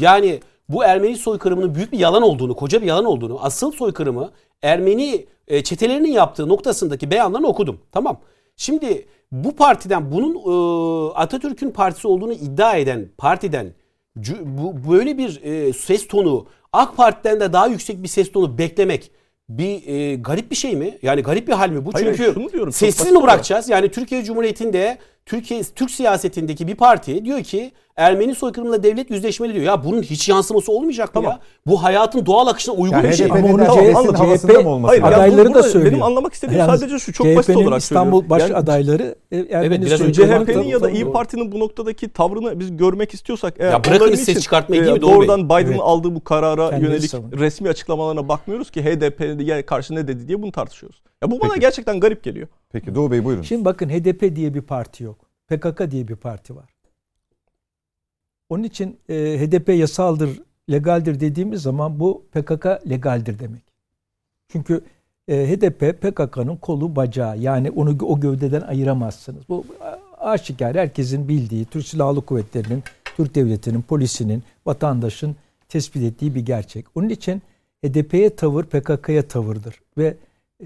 Yani 0.00 0.40
bu 0.68 0.84
Ermeni 0.84 1.16
soykırımının 1.16 1.74
büyük 1.74 1.92
bir 1.92 1.98
yalan 1.98 2.22
olduğunu, 2.22 2.56
koca 2.56 2.82
bir 2.82 2.86
yalan 2.86 3.04
olduğunu, 3.04 3.38
asıl 3.42 3.72
soykırımı 3.72 4.30
Ermeni 4.62 5.26
e, 5.48 5.62
çetelerinin 5.62 6.12
yaptığı 6.12 6.48
noktasındaki 6.48 7.10
beyanlarını 7.10 7.46
okudum. 7.46 7.80
Tamam. 7.92 8.20
Şimdi 8.56 9.06
bu 9.32 9.56
partiden 9.56 10.12
bunun 10.12 10.34
e, 10.34 11.12
Atatürk'ün 11.14 11.70
partisi 11.70 12.08
olduğunu 12.08 12.32
iddia 12.32 12.76
eden 12.76 13.08
partiden 13.18 13.74
bu 14.16 14.92
böyle 14.92 15.18
bir 15.18 15.42
e, 15.42 15.72
ses 15.72 16.08
tonu 16.08 16.46
AK 16.72 16.96
Parti'den 16.96 17.40
de 17.40 17.52
daha 17.52 17.66
yüksek 17.66 18.02
bir 18.02 18.08
ses 18.08 18.32
tonu 18.32 18.58
beklemek 18.58 19.10
bir 19.48 19.86
e, 19.86 20.14
garip 20.14 20.50
bir 20.50 20.56
şey 20.56 20.76
mi? 20.76 20.98
Yani 21.02 21.22
garip 21.22 21.48
bir 21.48 21.52
hal 21.52 21.70
mi 21.70 21.86
bu? 21.86 21.90
Hayır, 21.92 22.16
Çünkü 22.16 22.52
diyorum, 22.52 22.72
sessiz 22.72 23.12
mi 23.12 23.22
bırakacağız? 23.22 23.68
Yani 23.68 23.90
Türkiye 23.90 24.24
Cumhuriyeti'nde 24.24 24.98
Türkiye 25.26 25.62
Türk 25.62 25.90
siyasetindeki 25.90 26.66
bir 26.68 26.74
parti 26.74 27.24
diyor 27.24 27.42
ki 27.42 27.72
Ermeni 27.96 28.34
soykırımıyla 28.34 28.82
devlet 28.82 29.10
yüzleşmeli 29.10 29.54
diyor. 29.54 29.64
Ya 29.64 29.84
bunun 29.84 30.02
hiç 30.02 30.28
yansıması 30.28 30.72
olmayacak 30.72 31.08
mı 31.08 31.12
Tamam. 31.14 31.30
ya? 31.30 31.38
Bu 31.66 31.82
hayatın 31.82 32.26
doğal 32.26 32.46
akışına 32.46 32.74
uygun 32.74 32.96
Yani 32.96 33.08
bir 33.08 33.12
şey. 33.14 33.26
Ama 33.30 33.46
onu 33.48 33.58
de 33.58 33.64
CHP 33.64 33.72
CHP'nin 33.72 33.92
havasında 34.14 34.36
CHP 34.38 34.62
mı 34.64 34.68
olması 34.70 35.00
Hayır, 35.00 35.02
adayları 35.16 35.50
bu- 35.50 35.54
da 35.54 35.62
söylüyor. 35.62 35.92
benim 35.92 36.02
anlamak 36.02 36.32
istediğim 36.34 36.58
Yalnız 36.60 36.80
sadece 36.80 36.98
şu, 36.98 37.12
çok 37.12 37.26
basit 37.26 37.42
CHP'nin 37.54 37.64
olarak 37.66 37.82
İstanbul 37.82 38.20
söylüyorum. 38.20 38.30
baş 38.30 38.42
Yani- 38.42 38.54
adayları 38.54 39.14
e, 39.32 39.38
Ermeni 39.38 39.86
biraz 39.86 40.00
önce 40.00 40.22
CHP'nin 40.22 40.62
ya 40.62 40.80
da 40.82 40.90
İyi 40.90 41.04
Doğru. 41.04 41.12
Parti'nin 41.12 41.52
bu 41.52 41.60
noktadaki 41.60 42.08
tavrını 42.08 42.60
biz 42.60 42.76
görmek 42.76 43.14
istiyorsak 43.14 43.54
eğer 43.58 43.70
Ya 43.72 43.84
bırakın 43.84 44.12
için, 44.12 44.34
çıkartmayı 44.40 44.82
e, 44.82 44.84
değil 44.84 44.96
mi 44.96 45.02
Doğru 45.02 45.12
doğrudan 45.14 45.44
Biden'ın 45.44 45.66
Evet. 45.70 45.80
aldığı 45.82 46.14
bu 46.14 46.24
karara 46.24 46.70
Kendini 46.70 46.88
yönelik 46.88 47.10
savunuyor. 47.10 47.38
resmi 47.40 47.68
açıklamalarına 47.68 48.28
bakmıyoruz 48.28 48.70
ki 48.70 48.82
HDP'ye 48.84 49.62
karşı 49.66 49.94
ne 49.94 50.08
dedi 50.08 50.28
diye 50.28 50.42
bunu 50.42 50.52
tartışıyoruz. 50.52 51.02
Ya 51.22 51.30
bu 51.30 51.40
bana 51.40 51.48
Peki. 51.48 51.60
gerçekten 51.60 52.00
garip 52.00 52.22
geliyor. 52.22 52.48
Peki 52.72 52.94
Doğu 52.94 53.10
Bey 53.10 53.24
buyurun. 53.24 53.42
Şimdi 53.42 53.64
bakın 53.64 53.88
HDP 53.88 54.36
diye 54.36 54.54
bir 54.54 54.60
parti 54.60 55.04
yok. 55.04 55.18
PKK 55.48 55.90
diye 55.90 56.08
bir 56.08 56.16
parti 56.16 56.56
var. 56.56 56.74
Onun 58.48 58.62
için 58.62 58.96
e, 59.08 59.14
HDP 59.14 59.68
yasaldır, 59.68 60.42
legaldir 60.70 61.20
dediğimiz 61.20 61.62
zaman 61.62 62.00
bu 62.00 62.24
PKK 62.32 62.66
legaldir 62.90 63.38
demek. 63.38 63.62
Çünkü 64.48 64.80
e, 65.28 65.34
HDP 65.36 66.02
PKK'nın 66.02 66.56
kolu 66.56 66.96
bacağı 66.96 67.38
yani 67.38 67.70
onu 67.70 67.98
o 68.02 68.20
gövdeden 68.20 68.60
ayıramazsınız. 68.60 69.48
Bu 69.48 69.64
aşikar 70.18 70.76
herkesin 70.76 71.28
bildiği 71.28 71.64
Türk 71.64 71.86
Silahlı 71.86 72.20
Kuvvetleri'nin, 72.20 72.82
Türk 73.16 73.34
Devleti'nin, 73.34 73.82
polisinin, 73.82 74.42
vatandaşın 74.66 75.36
tespit 75.68 76.02
ettiği 76.02 76.34
bir 76.34 76.46
gerçek. 76.46 76.86
Onun 76.94 77.08
için 77.08 77.42
HDP'ye 77.84 78.36
tavır 78.36 78.64
PKK'ya 78.64 79.28
tavırdır 79.28 79.80
ve 79.98 80.16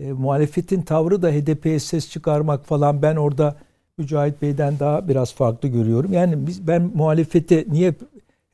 e, 0.00 0.12
muhalefetin 0.12 0.82
tavrı 0.82 1.22
da 1.22 1.30
HDP'ye 1.30 1.78
ses 1.78 2.10
çıkarmak 2.10 2.66
falan 2.66 3.02
ben 3.02 3.16
orada 3.16 3.56
Mücahit 3.98 4.42
Bey'den 4.42 4.78
daha 4.78 5.08
biraz 5.08 5.34
farklı 5.34 5.68
görüyorum. 5.68 6.12
Yani 6.12 6.46
biz 6.46 6.66
ben 6.66 6.90
muhalefete 6.94 7.64
niye 7.68 7.94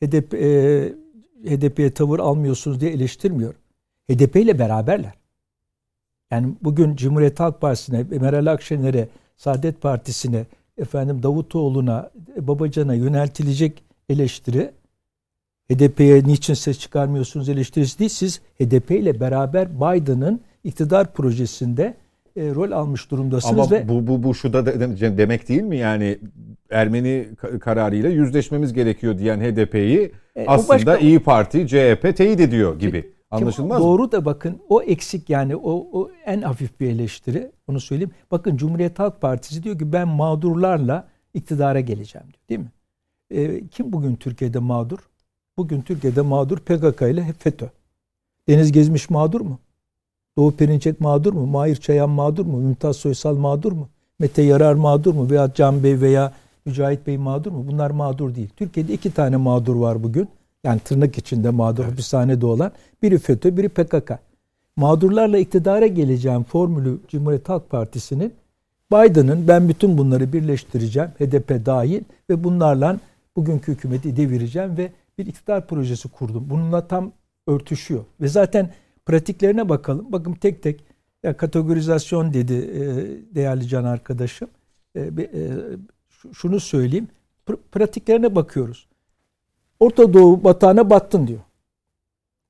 HDP 0.03 0.33
e, 0.33 0.93
HDP'ye 1.45 1.93
tavır 1.93 2.19
almıyorsunuz 2.19 2.81
diye 2.81 2.91
eleştirmiyorum. 2.91 3.59
HDP 4.11 4.35
ile 4.35 4.59
beraberler. 4.59 5.13
Yani 6.31 6.53
bugün 6.61 6.95
Cumhuriyet 6.95 7.39
Halk 7.39 7.61
Partisi'ne, 7.61 8.03
Meral 8.03 8.45
Akşener'e, 8.45 9.07
Saadet 9.35 9.81
Partisi'ne, 9.81 10.45
efendim 10.77 11.23
Davutoğlu'na, 11.23 12.11
Babacan'a 12.37 12.93
yöneltilecek 12.93 13.83
eleştiri 14.09 14.71
HDP'ye 15.71 16.23
niçin 16.23 16.53
ses 16.53 16.79
çıkarmıyorsunuz 16.79 17.49
eleştirisi 17.49 17.99
değil. 17.99 18.09
Siz 18.09 18.41
HDP 18.59 18.91
ile 18.91 19.19
beraber 19.19 19.75
Biden'ın 19.75 20.41
iktidar 20.63 21.13
projesinde 21.13 21.93
e, 22.35 22.55
rol 22.55 22.71
almış 22.71 23.11
durumdasınız 23.11 23.71
Ama 23.71 23.71
ve 23.71 23.89
bu, 23.89 24.07
bu, 24.07 24.23
bu 24.23 24.35
şu 24.35 24.53
da 24.53 24.65
de- 24.65 25.17
demek 25.17 25.49
değil 25.49 25.61
mi 25.61 25.77
yani 25.77 26.19
Ermeni 26.69 27.27
ka- 27.41 27.59
kararıyla 27.59 28.09
yüzleşmemiz 28.09 28.73
gerekiyor 28.73 29.17
diyen 29.17 29.39
HDP'yi 29.41 30.11
E, 30.35 30.45
aslında 30.47 30.69
başka- 30.69 30.97
İyi 30.97 31.19
Parti, 31.19 31.67
CHP 31.67 32.13
teyit 32.17 32.39
ediyor 32.39 32.79
gibi. 32.79 33.13
Anlaşılmaz 33.31 33.79
mı? 33.81 33.85
Doğru 33.87 34.11
da 34.11 34.25
bakın 34.25 34.59
o 34.69 34.81
eksik 34.81 35.29
yani 35.29 35.55
o, 35.55 35.87
o 36.01 36.09
en 36.25 36.41
hafif 36.41 36.79
bir 36.79 36.89
eleştiri. 36.89 37.51
Onu 37.67 37.79
söyleyeyim. 37.79 38.11
Bakın 38.31 38.57
Cumhuriyet 38.57 38.99
Halk 38.99 39.21
Partisi 39.21 39.63
diyor 39.63 39.79
ki 39.79 39.93
ben 39.93 40.07
mağdurlarla 40.07 41.07
iktidara 41.33 41.79
geleceğim 41.79 42.27
diyor. 42.27 42.43
Değil 42.49 42.59
mi? 42.59 42.71
E, 43.31 43.67
kim 43.67 43.93
bugün 43.93 44.15
Türkiye'de 44.15 44.59
mağdur? 44.59 44.99
Bugün 45.57 45.81
Türkiye'de 45.81 46.21
mağdur 46.21 46.57
PKK 46.57 47.01
ile 47.01 47.33
FETÖ. 47.39 47.65
Deniz 48.47 48.71
Gezmiş 48.71 49.09
mağdur 49.09 49.41
mu? 49.41 49.59
Doğu 50.37 50.51
Perinçek 50.51 51.01
mağdur 51.01 51.33
mu? 51.33 51.45
Mahir 51.45 51.75
Çayan 51.75 52.09
mağdur 52.09 52.45
mu? 52.45 52.57
Mümtaz 52.57 52.97
Soysal 52.97 53.35
mağdur 53.35 53.71
mu? 53.71 53.89
Mete 54.19 54.41
Yarar 54.41 54.73
mağdur 54.73 55.13
mu? 55.13 55.29
Veya 55.29 55.53
Can 55.53 55.83
Bey 55.83 56.01
veya 56.01 56.33
Mücahit 56.65 57.07
Bey 57.07 57.17
mağdur 57.17 57.51
mu? 57.51 57.65
Bunlar 57.67 57.91
mağdur 57.91 58.35
değil. 58.35 58.49
Türkiye'de 58.57 58.93
iki 58.93 59.11
tane 59.11 59.37
mağdur 59.37 59.75
var 59.75 60.03
bugün. 60.03 60.29
Yani 60.63 60.79
tırnak 60.79 61.17
içinde 61.17 61.49
mağdur 61.49 61.83
hapishanede 61.85 62.45
olan. 62.45 62.71
Biri 63.01 63.17
FETÖ, 63.17 63.57
biri 63.57 63.69
PKK. 63.69 64.11
Mağdurlarla 64.75 65.37
iktidara 65.37 65.87
geleceğim 65.87 66.43
formülü 66.43 66.99
Cumhuriyet 67.07 67.49
Halk 67.49 67.69
Partisi'nin 67.69 68.33
Biden'ın 68.91 69.47
ben 69.47 69.69
bütün 69.69 69.97
bunları 69.97 70.33
birleştireceğim 70.33 71.09
HDP 71.09 71.65
dahil 71.65 72.01
ve 72.29 72.43
bunlarla 72.43 72.97
bugünkü 73.35 73.71
hükümeti 73.71 74.15
devireceğim 74.15 74.77
ve 74.77 74.91
bir 75.17 75.25
iktidar 75.25 75.67
projesi 75.67 76.09
kurdum. 76.09 76.45
Bununla 76.49 76.87
tam 76.87 77.11
örtüşüyor. 77.47 78.03
Ve 78.21 78.27
zaten 78.27 78.69
pratiklerine 79.05 79.69
bakalım. 79.69 80.11
Bakın 80.11 80.33
tek 80.33 80.63
tek 80.63 80.83
ya 81.23 81.37
kategorizasyon 81.37 82.33
dedi 82.33 82.53
e, 82.53 82.81
değerli 83.35 83.67
can 83.67 83.83
arkadaşım. 83.83 84.49
E, 84.95 85.01
e, 85.01 85.49
şu- 86.09 86.33
şunu 86.33 86.59
söyleyeyim. 86.59 87.07
Pr- 87.47 87.57
pratiklerine 87.71 88.35
bakıyoruz. 88.35 88.87
Orta 89.79 90.13
Doğu 90.13 90.43
batağına 90.43 90.89
battın 90.89 91.27
diyor. 91.27 91.39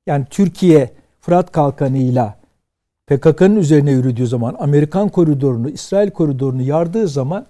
Yani 0.08 0.26
Türkiye 0.30 0.94
Fırat 1.22 1.52
Kalkanı'yla 1.52 2.40
PKK'nın 3.08 3.56
üzerine 3.56 3.92
yürüdüğü 3.92 4.28
zaman 4.28 4.56
Amerikan 4.60 5.10
koridorunu, 5.10 5.70
İsrail 5.70 6.12
koridorunu 6.12 6.62
yardığı 6.62 7.08
zaman 7.08 7.46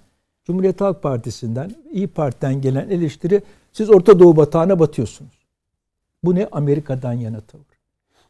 Cumhuriyet 0.46 0.82
Halk 0.82 1.04
Partisi'nden, 1.04 1.72
İyi 1.92 2.08
Parti'den 2.08 2.62
gelen 2.62 2.90
eleştiri 2.90 3.42
siz 3.72 3.90
Orta 3.90 4.20
Doğu 4.20 4.38
batağına 4.38 4.80
batıyorsunuz. 4.80 5.46
Bu 6.24 6.36
ne? 6.36 6.48
Amerika'dan 6.52 7.14
yana 7.14 7.42
tavır. 7.42 7.66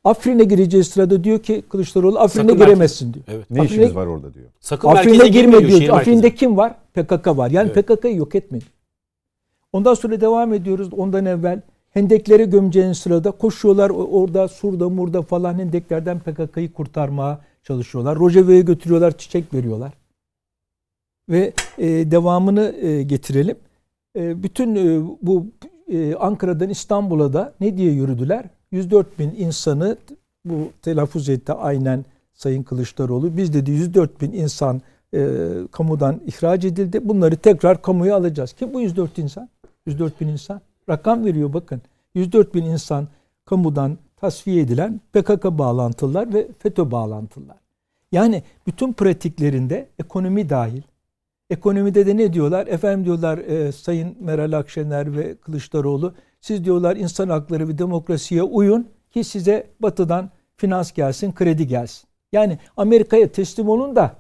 Afrin'e 0.04 0.44
gireceği 0.44 0.84
sırada 0.84 1.24
diyor 1.24 1.40
ki 1.40 1.64
Kılıçdaroğlu 1.70 2.20
Afrin'e 2.20 2.44
Sakın 2.44 2.66
giremezsin 2.66 3.14
diyor. 3.14 3.26
Evet. 3.28 3.52
Ne 3.52 3.60
Afrin'e- 3.60 3.66
işiniz 3.66 3.96
var 3.96 4.06
orada 4.08 4.34
diyor. 4.34 4.46
Sakın 4.60 4.88
Afrin'e 4.88 5.28
girme 5.28 5.60
diyor. 5.60 5.80
şehir 5.80 5.90
Afrin'de 5.90 6.36
kim 6.36 6.58
var? 6.58 6.76
PKK 6.94 7.28
var. 7.28 7.52
Yani 7.52 7.72
Evet. 7.74 7.88
PKK'yı 7.88 8.16
yok 8.16 8.36
etmedi. 8.36 8.66
Ondan 9.74 9.94
sonra 9.94 10.22
devam 10.22 10.54
ediyoruz. 10.54 10.90
Ondan 10.94 11.26
evvel 11.26 11.62
hendeklere 11.92 12.46
gömeceğin 12.46 12.94
sırada 12.94 13.32
koşuyorlar 13.32 13.90
orada 13.90 14.48
surda 14.48 14.90
murda 14.90 15.22
falan 15.22 15.54
hendeklerden 15.60 16.20
PKK'yı 16.20 16.74
kurtarmaya 16.74 17.40
çalışıyorlar. 17.64 18.20
Rojava'ya 18.20 18.62
götürüyorlar, 18.62 19.18
çiçek 19.18 19.54
veriyorlar. 19.54 19.94
Ve 21.30 21.54
e, 21.78 22.12
devamını 22.12 22.76
e, 22.82 23.04
getirelim. 23.04 23.56
E, 24.16 24.44
bütün 24.44 24.76
e, 24.76 25.02
bu 25.22 25.46
e, 25.92 26.16
Ankara'dan 26.16 26.70
İstanbul'a 26.70 27.34
da 27.34 27.54
ne 27.60 27.78
diye 27.78 27.92
yürüdüler? 27.92 28.46
104 28.74 29.20
bin 29.20 29.36
insanı 29.38 29.98
bu 30.46 30.72
telaffuz 30.82 31.30
etti 31.30 31.54
aynen 31.54 32.06
Sayın 32.34 32.64
Kılıçdaroğlu. 32.64 33.38
Biz 33.38 33.54
dedi 33.54 33.72
104 33.72 34.22
bin 34.22 34.32
insan 34.32 34.82
e, 35.14 35.28
kamudan 35.72 36.22
ihraç 36.26 36.66
edildi. 36.66 37.08
Bunları 37.10 37.36
tekrar 37.36 37.82
kamuya 37.82 38.16
alacağız. 38.16 38.54
Kim 38.54 38.74
bu 38.74 38.82
104 38.82 39.18
insan? 39.18 39.50
104 39.86 40.22
bin 40.22 40.28
insan. 40.28 40.62
Rakam 40.90 41.26
veriyor 41.26 41.54
bakın. 41.54 41.82
104 42.16 42.56
bin 42.56 42.66
insan 42.66 43.08
kamudan 43.46 43.98
tasfiye 44.16 44.62
edilen 44.62 45.02
PKK 45.14 45.46
bağlantılılar 45.46 46.34
ve 46.34 46.48
FETÖ 46.60 46.92
bağlantılılar. 46.92 47.58
Yani 48.12 48.44
bütün 48.68 48.94
pratiklerinde 48.94 49.88
ekonomi 50.00 50.50
dahil. 50.50 50.82
Ekonomide 51.50 52.06
de 52.06 52.18
ne 52.18 52.34
diyorlar? 52.34 52.68
Efendim 52.68 53.06
diyorlar 53.06 53.38
e, 53.38 53.72
Sayın 53.72 54.18
Meral 54.20 54.52
Akşener 54.52 55.18
ve 55.18 55.36
Kılıçdaroğlu 55.36 56.14
siz 56.44 56.66
diyorlar 56.66 56.96
insan 56.96 57.30
hakları 57.30 57.68
ve 57.68 57.78
demokrasiye 57.78 58.44
uyun 58.44 58.88
ki 59.12 59.24
size 59.24 59.68
batıdan 59.80 60.32
finans 60.58 60.92
gelsin, 60.92 61.32
kredi 61.32 61.68
gelsin. 61.68 62.08
Yani 62.32 62.60
Amerika'ya 62.78 63.32
teslim 63.32 63.70
olun 63.70 63.96
da 63.96 64.16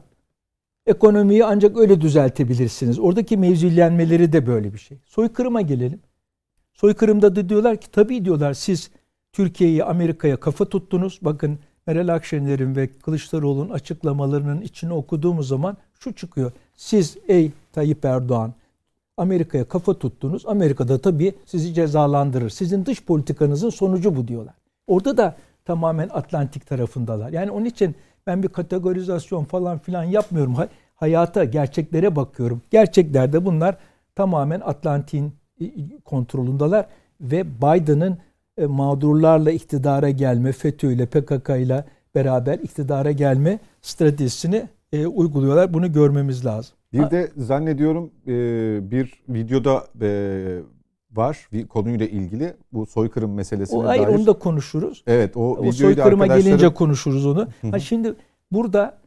ekonomiyi 0.85 1.45
ancak 1.45 1.77
öyle 1.77 2.01
düzeltebilirsiniz. 2.01 2.99
Oradaki 2.99 3.37
mevzilenmeleri 3.37 4.33
de 4.33 4.47
böyle 4.47 4.73
bir 4.73 4.77
şey. 4.77 4.97
Soykırıma 5.05 5.61
gelelim. 5.61 5.99
Soykırımda 6.73 7.35
da 7.35 7.49
diyorlar 7.49 7.77
ki 7.77 7.91
tabii 7.91 8.25
diyorlar 8.25 8.53
siz 8.53 8.91
Türkiye'yi 9.33 9.83
Amerika'ya 9.83 10.37
kafa 10.37 10.65
tuttunuz. 10.65 11.19
Bakın 11.21 11.59
Meral 11.87 12.07
Akşener'in 12.07 12.75
ve 12.75 12.87
Kılıçdaroğlu'nun 12.87 13.69
açıklamalarının 13.69 14.61
içini 14.61 14.93
okuduğumuz 14.93 15.47
zaman 15.47 15.77
şu 15.99 16.13
çıkıyor. 16.13 16.51
Siz 16.75 17.17
ey 17.27 17.51
Tayyip 17.71 18.05
Erdoğan 18.05 18.53
Amerika'ya 19.17 19.67
kafa 19.67 19.93
tuttunuz. 19.93 20.45
Amerika'da 20.45 20.97
tabii 20.97 21.33
sizi 21.45 21.73
cezalandırır. 21.73 22.49
Sizin 22.49 22.85
dış 22.85 23.03
politikanızın 23.05 23.69
sonucu 23.69 24.15
bu 24.15 24.27
diyorlar. 24.27 24.53
Orada 24.87 25.17
da 25.17 25.35
tamamen 25.65 26.09
Atlantik 26.13 26.67
tarafındalar. 26.67 27.29
Yani 27.29 27.51
onun 27.51 27.65
için 27.65 27.95
ben 28.27 28.43
bir 28.43 28.47
kategorizasyon 28.47 29.43
falan 29.43 29.77
filan 29.77 30.03
yapmıyorum. 30.03 30.55
Ha- 30.55 30.67
Hayata, 30.95 31.43
gerçeklere 31.43 32.15
bakıyorum. 32.15 32.61
Gerçeklerde 32.71 33.45
bunlar 33.45 33.77
tamamen 34.15 34.59
Atlantik'in 34.59 35.33
kontrolündeler 36.05 36.85
ve 37.21 37.45
Biden'ın 37.61 38.17
e, 38.57 38.65
mağdurlarla 38.65 39.51
iktidara 39.51 40.09
gelme, 40.09 40.51
FETÖ 40.51 40.91
ile 40.91 41.05
PKK 41.05 41.49
ile 41.49 41.85
beraber 42.15 42.59
iktidara 42.59 43.11
gelme 43.11 43.59
stratejisini 43.81 44.67
e, 44.93 45.07
uyguluyorlar. 45.07 45.73
Bunu 45.73 45.93
görmemiz 45.93 46.45
lazım. 46.45 46.75
Bir 46.93 47.11
de 47.11 47.31
zannediyorum 47.37 48.11
e, 48.27 48.31
bir 48.91 49.13
videoda 49.29 49.87
e, 50.01 50.59
var 51.11 51.47
bir 51.53 51.67
konuyla 51.67 52.05
ilgili 52.07 52.53
bu 52.73 52.85
soykırım 52.85 53.33
meselesine 53.33 53.79
O, 53.79 53.83
hayır 53.87 54.07
dair. 54.07 54.15
onu 54.15 54.25
da 54.25 54.33
konuşuruz. 54.33 55.03
Evet 55.07 55.37
o, 55.37 55.57
O 55.57 55.71
soykırıma 55.71 56.23
arkadaşlarım- 56.23 56.43
gelince 56.43 56.73
konuşuruz 56.73 57.25
onu. 57.25 57.47
Ha 57.71 57.79
şimdi 57.79 58.13
burada 58.51 58.97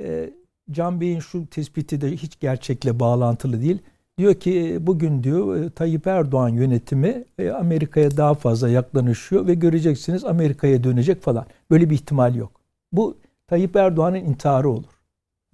e, 0.00 0.30
Can 0.70 1.00
Bey'in 1.00 1.20
şu 1.20 1.46
tespiti 1.46 2.00
de 2.00 2.12
hiç 2.12 2.40
gerçekle 2.40 3.00
bağlantılı 3.00 3.60
değil. 3.62 3.78
Diyor 4.18 4.34
ki 4.34 4.72
e, 4.72 4.86
bugün 4.86 5.22
diyor 5.22 5.56
e, 5.56 5.70
Tayyip 5.70 6.06
Erdoğan 6.06 6.48
yönetimi 6.48 7.24
e, 7.38 7.50
Amerika'ya 7.50 8.16
daha 8.16 8.34
fazla 8.34 8.68
yaklaşıyor 8.68 9.46
ve 9.46 9.54
göreceksiniz 9.54 10.24
Amerika'ya 10.24 10.84
dönecek 10.84 11.22
falan. 11.22 11.46
Böyle 11.70 11.90
bir 11.90 11.94
ihtimal 11.94 12.34
yok. 12.34 12.60
Bu 12.92 13.16
Tayyip 13.46 13.76
Erdoğan'ın 13.76 14.16
intiharı 14.16 14.68
olur. 14.70 14.92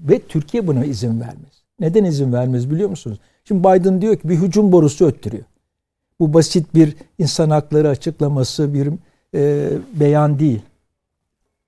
Ve 0.00 0.18
Türkiye 0.18 0.66
buna 0.66 0.84
izin 0.84 1.20
vermez. 1.20 1.59
Neden 1.80 2.04
izin 2.04 2.32
vermez 2.32 2.70
biliyor 2.70 2.90
musunuz? 2.90 3.18
Şimdi 3.44 3.60
Biden 3.60 4.02
diyor 4.02 4.16
ki 4.16 4.28
bir 4.28 4.34
hücum 4.34 4.72
borusu 4.72 5.06
öttürüyor. 5.06 5.44
Bu 6.20 6.34
basit 6.34 6.74
bir 6.74 6.96
insan 7.18 7.50
hakları 7.50 7.88
açıklaması, 7.88 8.74
bir 8.74 8.88
e, 9.34 9.68
beyan 10.00 10.38
değil. 10.38 10.60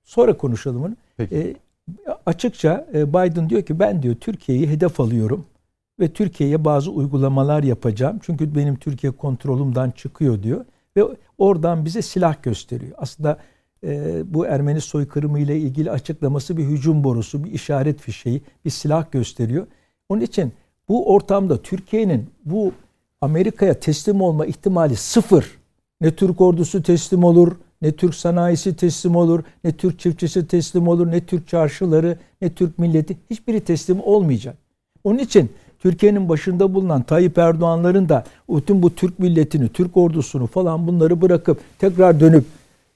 Sonra 0.05 0.37
konuşalım 0.37 0.83
onu. 0.83 0.97
Peki. 1.17 1.37
E, 1.37 1.57
açıkça 2.27 2.87
e, 2.95 3.09
Biden 3.09 3.51
diyor 3.51 3.63
ki 3.63 3.79
ben 3.79 4.03
diyor 4.03 4.15
Türkiye'yi 4.15 4.69
hedef 4.69 5.01
alıyorum 5.01 5.45
ve 6.01 6.09
Türkiye'ye 6.09 6.65
bazı 6.65 6.91
uygulamalar 6.91 7.63
yapacağım. 7.63 8.19
Çünkü 8.23 8.55
benim 8.55 8.77
Türkiye 8.77 9.13
kontrolümden 9.13 9.91
çıkıyor 9.91 10.43
diyor 10.43 10.65
ve 10.97 11.05
oradan 11.39 11.85
bize 11.85 12.03
silah 12.03 12.43
gösteriyor. 12.43 12.93
Aslında 12.99 13.39
e, 13.85 14.23
bu 14.35 14.47
Ermeni 14.47 14.81
soykırımı 14.81 15.39
ile 15.39 15.59
ilgili 15.59 15.91
açıklaması 15.91 16.57
bir 16.57 16.65
hücum 16.65 17.05
borusu, 17.05 17.45
bir 17.45 17.53
işaret 17.53 18.01
fişeği, 18.01 18.43
bir 18.65 18.71
silah 18.71 19.13
gösteriyor. 19.13 19.67
Onun 20.09 20.21
için 20.21 20.53
bu 20.89 21.15
ortamda 21.15 21.63
Türkiye'nin 21.63 22.27
bu 22.45 22.73
Amerika'ya 23.21 23.81
teslim 23.81 24.21
olma 24.21 24.47
ihtimali 24.47 24.97
sıfır. 24.97 25.59
Ne 26.01 26.11
Türk 26.15 26.41
ordusu 26.41 26.83
teslim 26.83 27.25
olur, 27.25 27.53
ne 27.83 27.93
Türk 27.93 28.15
sanayisi 28.15 28.77
teslim 28.77 29.17
olur, 29.17 29.43
ne 29.65 29.73
Türk 29.73 29.99
çiftçisi 29.99 30.47
teslim 30.47 30.89
olur, 30.89 31.11
ne 31.11 31.27
Türk 31.27 31.49
çarşıları, 31.49 32.19
ne 32.43 32.55
Türk 32.55 32.79
milleti 32.79 33.17
hiçbiri 33.31 33.61
teslim 33.61 34.01
olmayacak. 34.01 34.57
Onun 35.05 35.19
için 35.19 35.51
Türkiye'nin 35.79 36.29
başında 36.29 36.75
bulunan 36.75 37.03
Tayyip 37.03 37.39
Erdoğan'ların 37.39 38.09
da 38.09 38.25
bütün 38.49 38.83
bu 38.83 38.95
Türk 38.95 39.19
milletini, 39.19 39.69
Türk 39.69 39.97
ordusunu 39.97 40.47
falan 40.47 40.87
bunları 40.87 41.21
bırakıp 41.21 41.61
tekrar 41.79 42.21
dönüp 42.21 42.45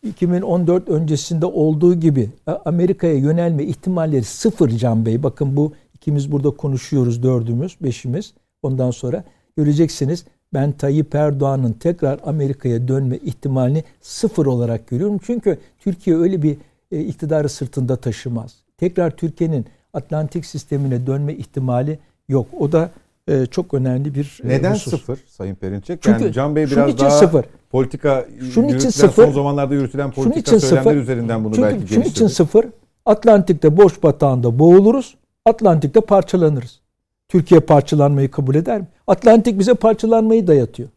2014 0.03 0.89
öncesinde 0.89 1.47
olduğu 1.47 1.95
gibi 1.95 2.31
Amerika'ya 2.65 3.15
yönelme 3.15 3.65
ihtimalleri 3.65 4.25
sıfır 4.25 4.69
Can 4.69 5.07
Bey. 5.07 5.23
Bakın 5.23 5.57
bu 5.57 5.73
ikimiz 6.07 6.33
burada 6.33 6.51
konuşuyoruz 6.51 7.23
dördümüz, 7.23 7.77
beşimiz. 7.81 8.35
Ondan 8.63 8.91
sonra 8.91 9.25
göreceksiniz 9.57 10.25
ben 10.55 10.73
Tayyip 10.73 11.15
Erdoğan'ın 11.15 11.73
tekrar 11.73 12.21
Amerika'ya 12.25 12.89
dönme 12.89 13.17
ihtimalini 13.17 13.85
sıfır 14.01 14.47
olarak 14.47 14.89
görüyorum. 14.89 15.21
Çünkü 15.27 15.59
Türkiye 15.79 16.17
öyle 16.17 16.43
bir 16.43 16.57
e, 16.93 17.01
iktidarı 17.01 17.49
sırtında 17.49 17.97
taşımaz. 17.97 18.55
Tekrar 18.79 19.11
Türkiye'nin 19.11 19.67
Atlantik 19.93 20.47
sistemine 20.47 21.07
dönme 21.07 21.35
ihtimali 21.35 21.99
yok. 22.29 22.47
O 22.59 22.73
da 22.73 22.91
e, 23.29 23.47
çok 23.47 23.75
önemli 23.75 24.15
bir 24.15 24.41
e, 24.45 24.49
Neden 24.49 24.75
husus. 24.75 24.93
sıfır 24.93 25.19
Sayın 25.27 25.55
Perinçek? 25.55 26.03
Çünkü 26.03 26.23
yani 26.23 26.33
Can 26.33 26.57
Bey 26.57 26.67
biraz 26.67 26.99
daha 26.99 27.11
sıfır. 27.11 27.45
politika 27.71 28.27
Şunun 28.55 28.69
için 28.69 28.91
sıfır. 28.91 29.25
son 29.25 29.33
zamanlarda 29.33 29.75
yürütülen 29.75 30.11
politika 30.11 30.61
söylemler 30.61 30.83
sıfır. 30.83 30.97
üzerinden 30.97 31.45
bunu 31.45 31.55
Çünkü 31.55 31.69
belki 31.69 31.95
şunun 31.95 32.05
için 32.05 32.27
sıfır. 32.27 32.67
Atlantik'te 33.07 33.77
boş 33.77 34.03
batağında 34.03 34.59
boğuluruz. 34.59 35.17
Atlantik'te 35.47 36.01
parçalanırız. 36.01 36.81
Türkiye 37.29 37.61
parçalanmayı 37.61 38.31
kabul 38.31 38.55
eder 38.55 38.81
mi? 38.81 38.87
Atlantik 39.07 39.59
bize 39.59 39.75
parçalanmayı 39.75 40.47
dayatıyor. 40.47 40.89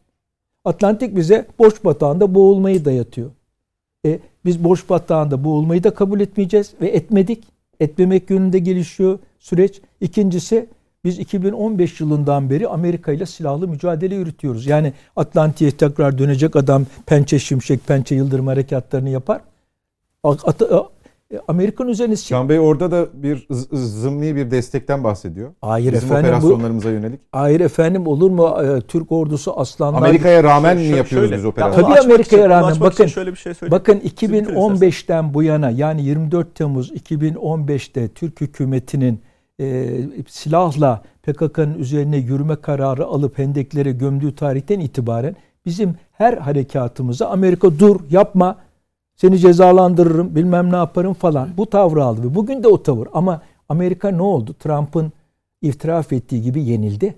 Atlantik 0.64 1.16
bize 1.16 1.46
boş 1.58 1.84
batağında 1.84 2.34
boğulmayı 2.34 2.84
dayatıyor. 2.84 3.30
E, 4.06 4.18
biz 4.44 4.64
boş 4.64 4.90
batağında 4.90 5.44
boğulmayı 5.44 5.84
da 5.84 5.94
kabul 5.94 6.20
etmeyeceğiz 6.20 6.74
ve 6.80 6.88
etmedik. 6.88 7.44
Etmemek 7.80 8.30
yönünde 8.30 8.58
gelişiyor 8.58 9.18
süreç. 9.38 9.80
İkincisi 10.00 10.68
biz 11.04 11.18
2015 11.18 12.00
yılından 12.00 12.50
beri 12.50 12.68
Amerika 12.68 13.12
ile 13.12 13.26
silahlı 13.26 13.68
mücadele 13.68 14.14
yürütüyoruz. 14.14 14.66
Yani 14.66 14.92
Atlantik'e 15.16 15.76
tekrar 15.76 16.18
dönecek 16.18 16.56
adam 16.56 16.86
pençe 17.06 17.38
şimşek, 17.38 17.86
pençe 17.86 18.14
yıldırım 18.14 18.46
harekatlarını 18.46 19.10
yapar. 19.10 19.40
At- 21.34 21.40
Amerikan 21.48 21.88
üzerine 21.88 22.16
Can 22.16 22.48
Bey 22.48 22.58
orada 22.60 22.90
da 22.90 23.06
bir 23.14 23.46
zımni 23.72 24.36
bir 24.36 24.50
destekten 24.50 25.04
bahsediyor. 25.04 25.50
Hayır 25.60 25.92
Bizim 25.92 26.08
efendim 26.08 26.24
bu 26.32 26.36
operasyonlarımıza 26.36 26.90
yönelik. 26.90 27.20
hayır 27.32 27.60
efendim 27.60 28.06
olur 28.06 28.30
mu 28.30 28.56
Ee, 28.62 28.80
Türk 28.80 29.12
ordusu 29.12 29.60
aslanlar 29.60 29.98
Amerika'ya 29.98 30.42
rağmen 30.44 30.76
mi 30.76 30.82
Şöyle- 30.82 30.96
yapıyoruz 30.96 31.28
şöyle, 31.28 31.36
biz 31.38 31.44
operasyonu? 31.46 31.84
onu 31.86 31.88
Tabii 31.94 31.98
açmak 32.00 32.14
Amerika'ya 32.14 32.48
rağmen, 32.48 32.74
bakın- 32.80 33.06
şöyle 33.06 33.30
bir 33.32 33.36
şey 33.36 33.54
söyleyeyim. 33.54 33.80
Bakın 33.80 33.92
Siz 34.02 34.04
bitirin 34.12 34.44
2015'ten 34.44 35.34
bu 35.34 35.42
yana 35.42 35.70
yani 35.70 36.02
24 36.02 36.54
Temmuz 36.54 36.90
2015'te 36.92 38.08
Türk 38.08 38.40
hükümetinin 38.40 39.20
e, 39.60 39.88
silahla 40.28 41.02
PKK'nın 41.22 41.74
üzerine 41.78 42.16
yürüme 42.16 42.56
kararı 42.56 43.06
alıp 43.06 43.38
hendeklere 43.38 43.92
gömdüğü 43.92 44.34
tarihten 44.34 44.80
itibaren 44.80 45.36
bizim 45.66 45.94
her 46.12 46.32
harekatımıza 46.34 47.26
Amerika 47.28 47.78
dur 47.78 48.00
yapma 48.10 48.56
seni 49.20 49.38
cezalandırırım 49.38 50.34
bilmem 50.34 50.72
ne 50.72 50.76
yaparım 50.76 51.14
falan 51.14 51.48
bu 51.56 51.66
tavrı 51.66 52.04
aldı 52.04 52.22
ve 52.22 52.34
bugün 52.34 52.62
de 52.62 52.68
o 52.68 52.82
tavır 52.82 53.08
ama 53.12 53.42
Amerika 53.68 54.10
ne 54.10 54.22
oldu? 54.22 54.54
Trump'ın 54.58 55.12
itiraf 55.62 56.12
ettiği 56.12 56.42
gibi 56.42 56.62
yenildi. 56.62 57.14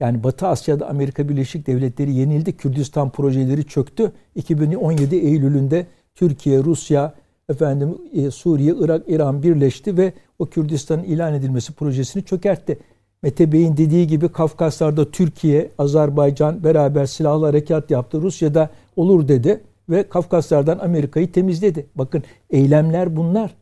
Yani 0.00 0.24
Batı 0.24 0.46
Asya'da 0.46 0.88
Amerika 0.88 1.28
Birleşik 1.28 1.66
Devletleri 1.66 2.14
yenildi. 2.14 2.56
Kürdistan 2.56 3.10
projeleri 3.10 3.64
çöktü. 3.64 4.12
2017 4.34 5.16
Eylül'ünde 5.16 5.86
Türkiye, 6.14 6.64
Rusya, 6.64 7.14
efendim 7.48 7.98
e, 8.12 8.30
Suriye, 8.30 8.74
Irak, 8.80 9.02
İran 9.08 9.42
birleşti 9.42 9.96
ve 9.96 10.12
o 10.38 10.46
Kürdistan'ın 10.46 11.04
ilan 11.04 11.34
edilmesi 11.34 11.72
projesini 11.72 12.24
çökertti. 12.24 12.78
Mete 13.22 13.52
Bey'in 13.52 13.76
dediği 13.76 14.06
gibi 14.06 14.28
Kafkaslar'da 14.28 15.10
Türkiye, 15.10 15.70
Azerbaycan 15.78 16.64
beraber 16.64 17.06
silahlı 17.06 17.46
harekat 17.46 17.90
yaptı. 17.90 18.22
Rusya'da 18.22 18.70
olur 18.96 19.28
dedi 19.28 19.60
ve 19.88 20.08
Kafkaslardan 20.08 20.78
Amerika'yı 20.78 21.32
temizledi. 21.32 21.86
Bakın 21.94 22.22
eylemler 22.50 23.16
bunlar. 23.16 23.54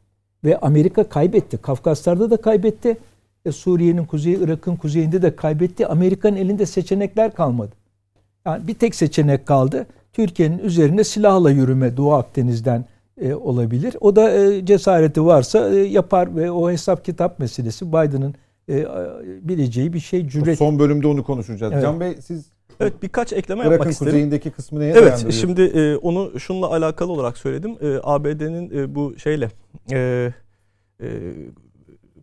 Ve 0.45 0.59
Amerika 0.59 1.09
kaybetti. 1.09 1.57
Kafkaslar'da 1.57 2.31
da 2.31 2.37
kaybetti. 2.37 2.97
E, 3.45 3.53
Suriye'nin 3.53 4.05
kuzeyi, 4.05 4.45
Irak'ın 4.45 4.77
kuzeyinde 4.77 5.23
de 5.23 5.37
kaybetti. 5.37 5.87
Amerika'nın 5.87 6.37
elinde 6.37 6.67
seçenekler 6.67 7.35
kalmadı. 7.35 7.73
Yani 8.47 8.67
bir 8.67 8.75
tek 8.75 8.95
seçenek 8.95 9.47
kaldı. 9.47 9.87
Türkiye'nin 10.13 10.59
üzerine 10.59 11.05
silahla 11.05 11.51
yürüme 11.51 11.97
Doğu 11.97 12.13
Akdeniz'den 12.13 12.85
e, 13.21 13.35
olabilir. 13.35 13.97
O 14.01 14.17
da 14.17 14.31
e, 14.31 14.67
cesareti 14.67 15.25
varsa 15.25 15.71
e, 15.71 15.77
yapar 15.77 16.37
ve 16.37 16.51
o 16.51 16.71
hesap 16.71 17.05
kitap 17.05 17.39
meselesi 17.39 17.89
Biden'ın 17.89 18.35
e, 18.69 18.87
bileceği 19.43 19.93
bir 19.93 20.01
şey 20.01 20.29
cüret. 20.29 20.59
Son 20.59 20.79
bölümde 20.79 21.07
onu 21.07 21.25
konuşacağız. 21.25 21.73
Evet. 21.73 21.83
Can 21.83 22.01
Bey 22.01 22.17
siz 22.21 22.54
Evet 22.81 23.03
birkaç 23.03 23.33
ekleme 23.33 23.61
yapmak 23.61 23.79
Irak'ın 23.79 23.91
isterim. 23.91 24.11
kuzeyindeki 24.13 24.51
kısmı 24.51 24.81
neye 24.81 24.93
Evet 24.93 25.33
şimdi 25.33 25.63
e, 25.63 25.97
onu 25.97 26.41
şunla 26.41 26.67
alakalı 26.67 27.13
olarak 27.13 27.39
söyledim. 27.39 27.77
E, 27.81 28.01
ABD'nin 28.03 28.79
e, 28.79 28.95
bu 28.95 29.19
şeyle 29.19 29.49
e, 29.93 30.33
e, 31.01 31.07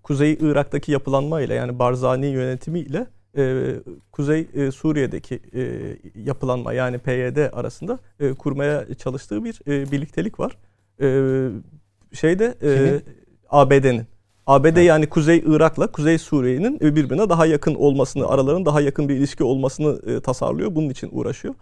Kuzey 0.04 0.38
Irak'taki 0.42 0.92
yapılanmayla 0.92 1.56
yani 1.56 1.80
Barzani 1.80 2.26
yönetimiyle 2.26 3.08
e, 3.38 3.74
Kuzey 4.12 4.48
e, 4.54 4.72
Suriye'deki 4.72 5.40
e, 5.54 5.62
yapılanma 6.16 6.74
yani 6.74 6.98
PYD 6.98 7.54
arasında 7.54 8.00
e, 8.20 8.34
kurmaya 8.34 8.94
çalıştığı 8.94 9.44
bir 9.44 9.62
e, 9.68 9.92
birliktelik 9.92 10.40
var. 10.40 10.58
E, 11.02 11.08
şeyde 12.14 12.56
e? 12.64 13.02
ABD'nin. 13.50 14.06
ABD 14.52 14.78
yani 14.78 15.10
Kuzey 15.10 15.44
Irak'la 15.46 15.88
Kuzey 15.88 16.18
Suriye'nin 16.18 16.80
birbirine 16.80 17.30
daha 17.30 17.46
yakın 17.46 17.76
olmasını, 17.76 18.28
aralarının 18.28 18.66
daha 18.66 18.82
yakın 18.82 19.10
bir 19.10 19.16
ilişki 19.16 19.44
olmasını 19.44 20.12
e, 20.12 20.22
tasarlıyor. 20.22 20.76
Bunun 20.76 20.90
için 20.90 21.10
uğraşıyor. 21.12 21.54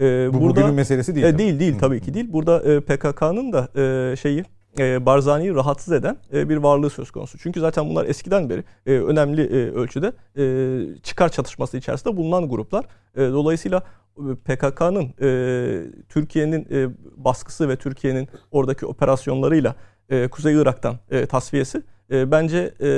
E, 0.00 0.28
Bu 0.32 0.40
bugünün 0.40 0.74
meselesi 0.74 1.14
değil. 1.14 1.26
e, 1.26 1.38
değil 1.38 1.60
değil 1.60 1.74
Hı. 1.74 1.78
tabii 1.78 2.00
ki 2.00 2.14
değil. 2.14 2.32
Burada 2.32 2.62
e, 2.62 2.80
PKK'nın 2.80 3.52
da 3.52 3.68
e, 3.80 4.16
şeyi 4.16 4.44
e, 4.78 5.06
Barzani'yi 5.06 5.54
rahatsız 5.54 5.92
eden 5.92 6.16
e, 6.32 6.48
bir 6.48 6.56
varlığı 6.56 6.90
söz 6.90 7.10
konusu. 7.10 7.38
Çünkü 7.38 7.60
zaten 7.60 7.88
bunlar 7.88 8.04
eskiden 8.06 8.50
beri 8.50 8.64
e, 8.86 8.92
önemli 8.92 9.42
e, 9.42 9.70
ölçüde 9.70 10.12
e, 10.38 11.02
çıkar 11.02 11.28
çatışması 11.28 11.76
içerisinde 11.76 12.16
bulunan 12.16 12.48
gruplar. 12.48 12.84
E, 13.16 13.20
dolayısıyla 13.20 13.82
e, 14.18 14.34
PKK'nın 14.44 15.04
e, 15.20 15.28
Türkiye'nin 16.08 16.66
e, 16.70 16.88
baskısı 17.16 17.68
ve 17.68 17.76
Türkiye'nin 17.76 18.28
oradaki 18.50 18.86
operasyonlarıyla 18.86 19.74
e, 20.10 20.28
Kuzey 20.28 20.54
Irak'tan 20.54 20.96
e, 21.10 21.26
tasfiyesi 21.26 21.82
e, 22.10 22.30
bence 22.30 22.74
e, 22.82 22.88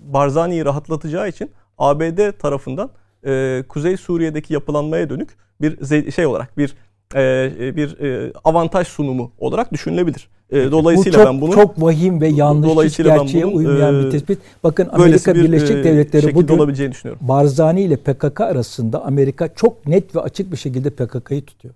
Barzani'yi 0.00 0.64
rahatlatacağı 0.64 1.28
için 1.28 1.50
ABD 1.78 2.38
tarafından 2.38 2.90
e, 3.26 3.64
Kuzey 3.68 3.96
Suriye'deki 3.96 4.54
yapılanmaya 4.54 5.10
dönük 5.10 5.28
bir 5.60 6.12
şey 6.12 6.26
olarak 6.26 6.58
bir 6.58 6.74
e, 7.14 7.76
bir 7.76 8.00
e, 8.00 8.32
avantaj 8.44 8.86
sunumu 8.86 9.32
olarak 9.38 9.72
düşünülebilir. 9.72 10.28
E, 10.52 10.66
Bu 10.66 10.72
dolayısıyla 10.72 11.18
çok, 11.18 11.26
ben 11.26 11.40
bunu 11.40 11.52
çok 11.52 11.82
vahim 11.82 12.20
ve 12.20 12.28
yanlış 12.28 12.70
Dolayısıyla 12.70 13.16
gerçeğe 13.16 13.44
bunun, 13.44 13.54
uymayan 13.54 14.00
e, 14.00 14.04
bir 14.04 14.10
tespit. 14.10 14.38
Bakın 14.64 14.88
Amerika 14.92 15.34
bir 15.34 15.42
Birleşik 15.44 15.76
e, 15.76 15.84
Devletleri 15.84 16.34
bugün 16.34 16.58
olabileceğini 16.58 16.92
düşünüyorum. 16.92 17.28
Barzani 17.28 17.82
ile 17.82 17.96
PKK 17.96 18.40
arasında 18.40 19.04
Amerika 19.04 19.54
çok 19.54 19.86
net 19.86 20.16
ve 20.16 20.20
açık 20.20 20.52
bir 20.52 20.56
şekilde 20.56 20.90
PKK'yı 20.90 21.44
tutuyor. 21.44 21.74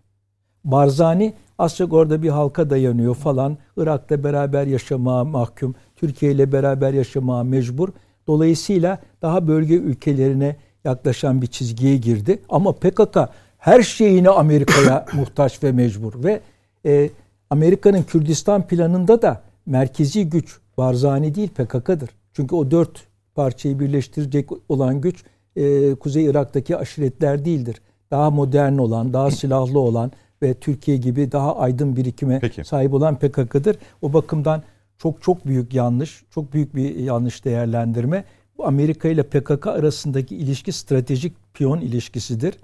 Barzani 0.65 1.35
az 1.59 1.77
çok 1.77 1.93
orada 1.93 2.23
bir 2.23 2.28
halka 2.28 2.70
dayanıyor 2.70 3.15
falan. 3.15 3.59
Irak'ta 3.77 4.24
beraber 4.24 4.66
yaşamaya 4.66 5.24
mahkum. 5.24 5.74
Türkiye 6.01 6.33
ile 6.33 6.53
beraber 6.53 6.93
yaşamaya 6.93 7.43
mecbur. 7.45 7.89
Dolayısıyla 8.27 8.99
daha 9.23 9.49
bölge 9.49 9.75
ülkelerine 9.75 10.57
yaklaşan 10.85 11.43
bir 11.43 11.47
çizgiye 11.47 11.97
girdi. 11.97 12.39
Ama 12.49 12.73
PKK 12.73 13.19
her 13.59 13.83
şeyini 13.83 14.31
Amerika'ya 14.31 15.07
muhtaç 15.13 15.63
ve 15.63 15.73
mecbur. 15.73 16.25
Ve 16.25 16.41
e, 16.87 17.11
Amerika'nın 17.51 18.03
Kürdistan 18.03 18.67
planında 18.67 19.23
da 19.23 19.43
merkezi 19.67 20.29
güç 20.31 20.59
Barzani 20.79 21.35
değil 21.35 21.49
PKK'dır. 21.49 22.11
Çünkü 22.33 22.55
o 22.55 22.71
dört 22.71 23.07
parçayı 23.35 23.79
birleştirecek 23.79 24.51
olan 24.69 25.01
güç 25.01 25.25
e, 25.57 25.95
Kuzey 25.95 26.25
Irak'taki 26.25 26.77
aşiretler 26.77 27.45
değildir. 27.45 27.81
Daha 28.11 28.31
modern 28.31 28.79
olan, 28.79 29.13
daha 29.13 29.31
silahlı 29.41 29.79
olan 29.79 30.13
ve 30.43 30.55
Türkiye 30.55 30.97
gibi 30.97 31.33
daha 31.33 31.57
aydın 31.57 31.97
birikime 31.97 32.39
Peki. 32.41 32.65
sahip 32.65 32.95
olan 32.95 33.19
PKK'dır. 33.19 33.77
O 34.03 34.13
bakımdan 34.13 34.63
çok 35.03 35.23
çok 35.23 35.47
büyük 35.47 35.75
yanlış, 35.75 36.23
çok 36.31 36.53
büyük 36.53 36.75
bir 36.75 36.95
yanlış 36.97 37.45
değerlendirme. 37.45 38.25
Bu 38.59 38.67
Amerika 38.67 39.09
ile 39.09 39.23
PKK 39.23 39.67
arasındaki 39.67 40.37
ilişki 40.37 40.73
stratejik 40.73 41.33
piyon 41.55 41.81
ilişkisidir. 41.81 42.55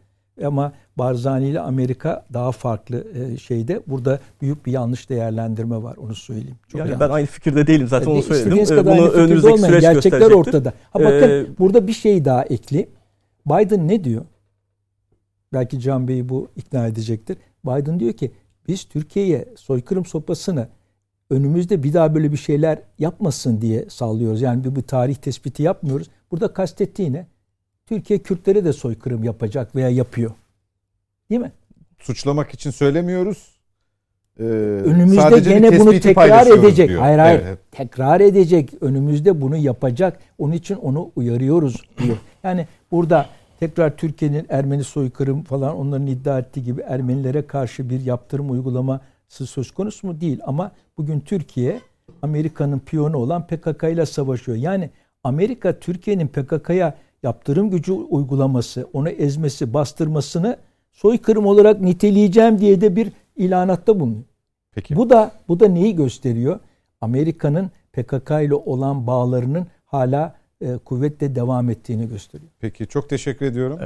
Ama 0.45 0.73
Barzani 0.99 1.49
ile 1.49 1.61
Amerika 1.61 2.25
daha 2.33 2.53
farklı 2.53 3.07
e, 3.15 3.37
şeyde. 3.37 3.83
Burada 3.87 4.21
büyük 4.43 4.67
bir 4.67 4.73
yanlış 4.73 5.11
değerlendirme 5.11 5.83
var 5.83 5.97
onu 5.97 6.15
söyleyeyim. 6.15 6.57
Çok 6.69 6.79
Yani 6.79 6.91
yanlış. 6.91 7.09
ben 7.09 7.15
aynı 7.15 7.27
fikirde 7.27 7.67
değilim 7.67 7.89
zaten 7.89 8.11
onu 8.11 8.19
E, 8.19 8.23
söyledim. 8.23 8.79
E, 8.79 8.85
Bunu 8.87 9.09
önümüzdeki 9.09 9.55
olmayın. 9.55 9.73
süreç 9.73 9.83
Gerçekler 9.83 10.31
ortada. 10.31 10.73
Ha 10.93 10.99
bakın 11.01 11.29
Ee, 11.31 11.47
burada 11.59 11.87
bir 11.87 11.93
şey 11.93 12.25
daha 12.25 12.45
ekli. 12.45 12.89
Biden 13.47 13.89
ne 13.89 14.05
diyor? 14.05 14.25
Belki 15.53 15.81
Can 15.81 16.09
Bey'i 16.09 16.29
bu 16.29 16.49
ikna 16.57 16.87
edecektir. 16.87 17.37
Biden 17.67 18.01
diyor 18.01 18.13
ki 18.13 18.31
biz 18.69 18.85
Türkiye'ye 18.85 19.45
soykırım 19.57 20.05
sopasını 20.05 20.69
önümüzde 21.31 21.83
bir 21.83 21.93
daha 21.93 22.15
böyle 22.15 22.33
bir 22.33 22.37
şeyler 22.37 22.79
yapmasın 22.99 23.61
diye 23.61 23.85
sallıyoruz. 23.91 24.43
Yani 24.43 24.65
bir, 24.65 24.77
bir 24.77 24.83
tarih 24.83 25.15
tespiti 25.15 25.63
yapmıyoruz. 25.63 26.11
Burada 26.31 26.53
kastettiği 26.53 27.13
ne? 27.13 27.27
Türkiye 27.87 28.19
Kürtlere 28.19 28.65
de 28.65 28.73
soykırım 28.73 29.25
yapacak 29.25 29.77
veya 29.77 29.89
yapıyor. 29.89 30.31
Değil 31.31 31.41
mi? 31.41 31.53
Suçlamak 31.99 32.55
için 32.55 32.71
söylemiyoruz. 32.71 33.57
Ee, 34.41 34.43
Önümüzde 34.43 35.39
gene 35.39 35.79
bunu 35.79 36.01
tekrar 36.01 36.47
edecek. 36.59 36.89
diyor. 36.89 37.01
Hayır 37.01 37.19
hayır. 37.19 37.41
Evet. 37.47 37.59
Tekrar 37.73 38.21
edecek. 38.21 38.73
Önümüzde 38.81 39.41
bunu 39.41 39.57
yapacak. 39.57 40.21
Onun 40.39 40.53
için 40.53 40.75
onu 40.75 41.11
uyarıyoruz 41.17 41.83
diyor. 42.03 42.17
Yani 42.45 42.67
burada 42.91 43.27
tekrar 43.61 43.97
Türkiye'nin 43.97 44.47
Ermeni 44.49 44.85
soykırım 44.85 45.43
falan 45.43 45.77
onların 45.77 46.07
iddia 46.07 46.39
ettiği 46.39 46.65
gibi 46.65 46.81
Ermenilere 46.81 47.47
karşı 47.47 47.91
bir 47.91 48.01
yaptırım 48.01 48.51
uygulaması 48.51 49.01
söz 49.29 49.71
konusu 49.71 50.07
mu? 50.07 50.21
Değil. 50.21 50.41
Ama 50.45 50.73
bugün 50.97 51.21
Türkiye 51.21 51.81
Amerika'nın 52.23 52.79
piyonu 52.79 53.17
olan 53.17 53.47
PKK 53.47 53.83
ile 53.83 54.07
savaşıyor. 54.07 54.59
Yani 54.59 54.91
Amerika 55.25 55.79
Türkiye'nin 55.79 56.29
PKK'ya 56.29 56.97
yaptırım 57.23 57.71
gücü 57.71 57.93
uygulaması, 57.93 58.89
onu 58.93 59.09
ezmesi, 59.09 59.75
bastırmasını 59.75 60.57
soykırım 60.93 61.47
olarak 61.47 61.81
niteleyeceğim 61.81 62.59
diye 62.59 62.81
de 62.81 62.97
bir 62.97 63.13
ilanatta 63.37 64.01
bulunuyor. 64.01 64.25
Peki. 64.75 64.97
Bu 64.97 65.11
da 65.11 65.33
bu 65.49 65.61
da 65.61 65.69
neyi 65.69 65.97
gösteriyor? 65.97 66.61
Amerika'nın 67.01 67.71
PKK 67.93 68.31
ile 68.31 68.55
olan 68.55 69.07
bağlarının 69.07 69.67
hala 69.85 70.35
e, 70.61 70.77
kuvvetle 70.77 71.35
devam 71.35 71.71
ettiğini 71.71 72.09
gösteriyor. 72.09 72.51
Peki 72.61 72.87
çok 72.87 73.09
teşekkür 73.11 73.47
ediyorum. 73.47 73.79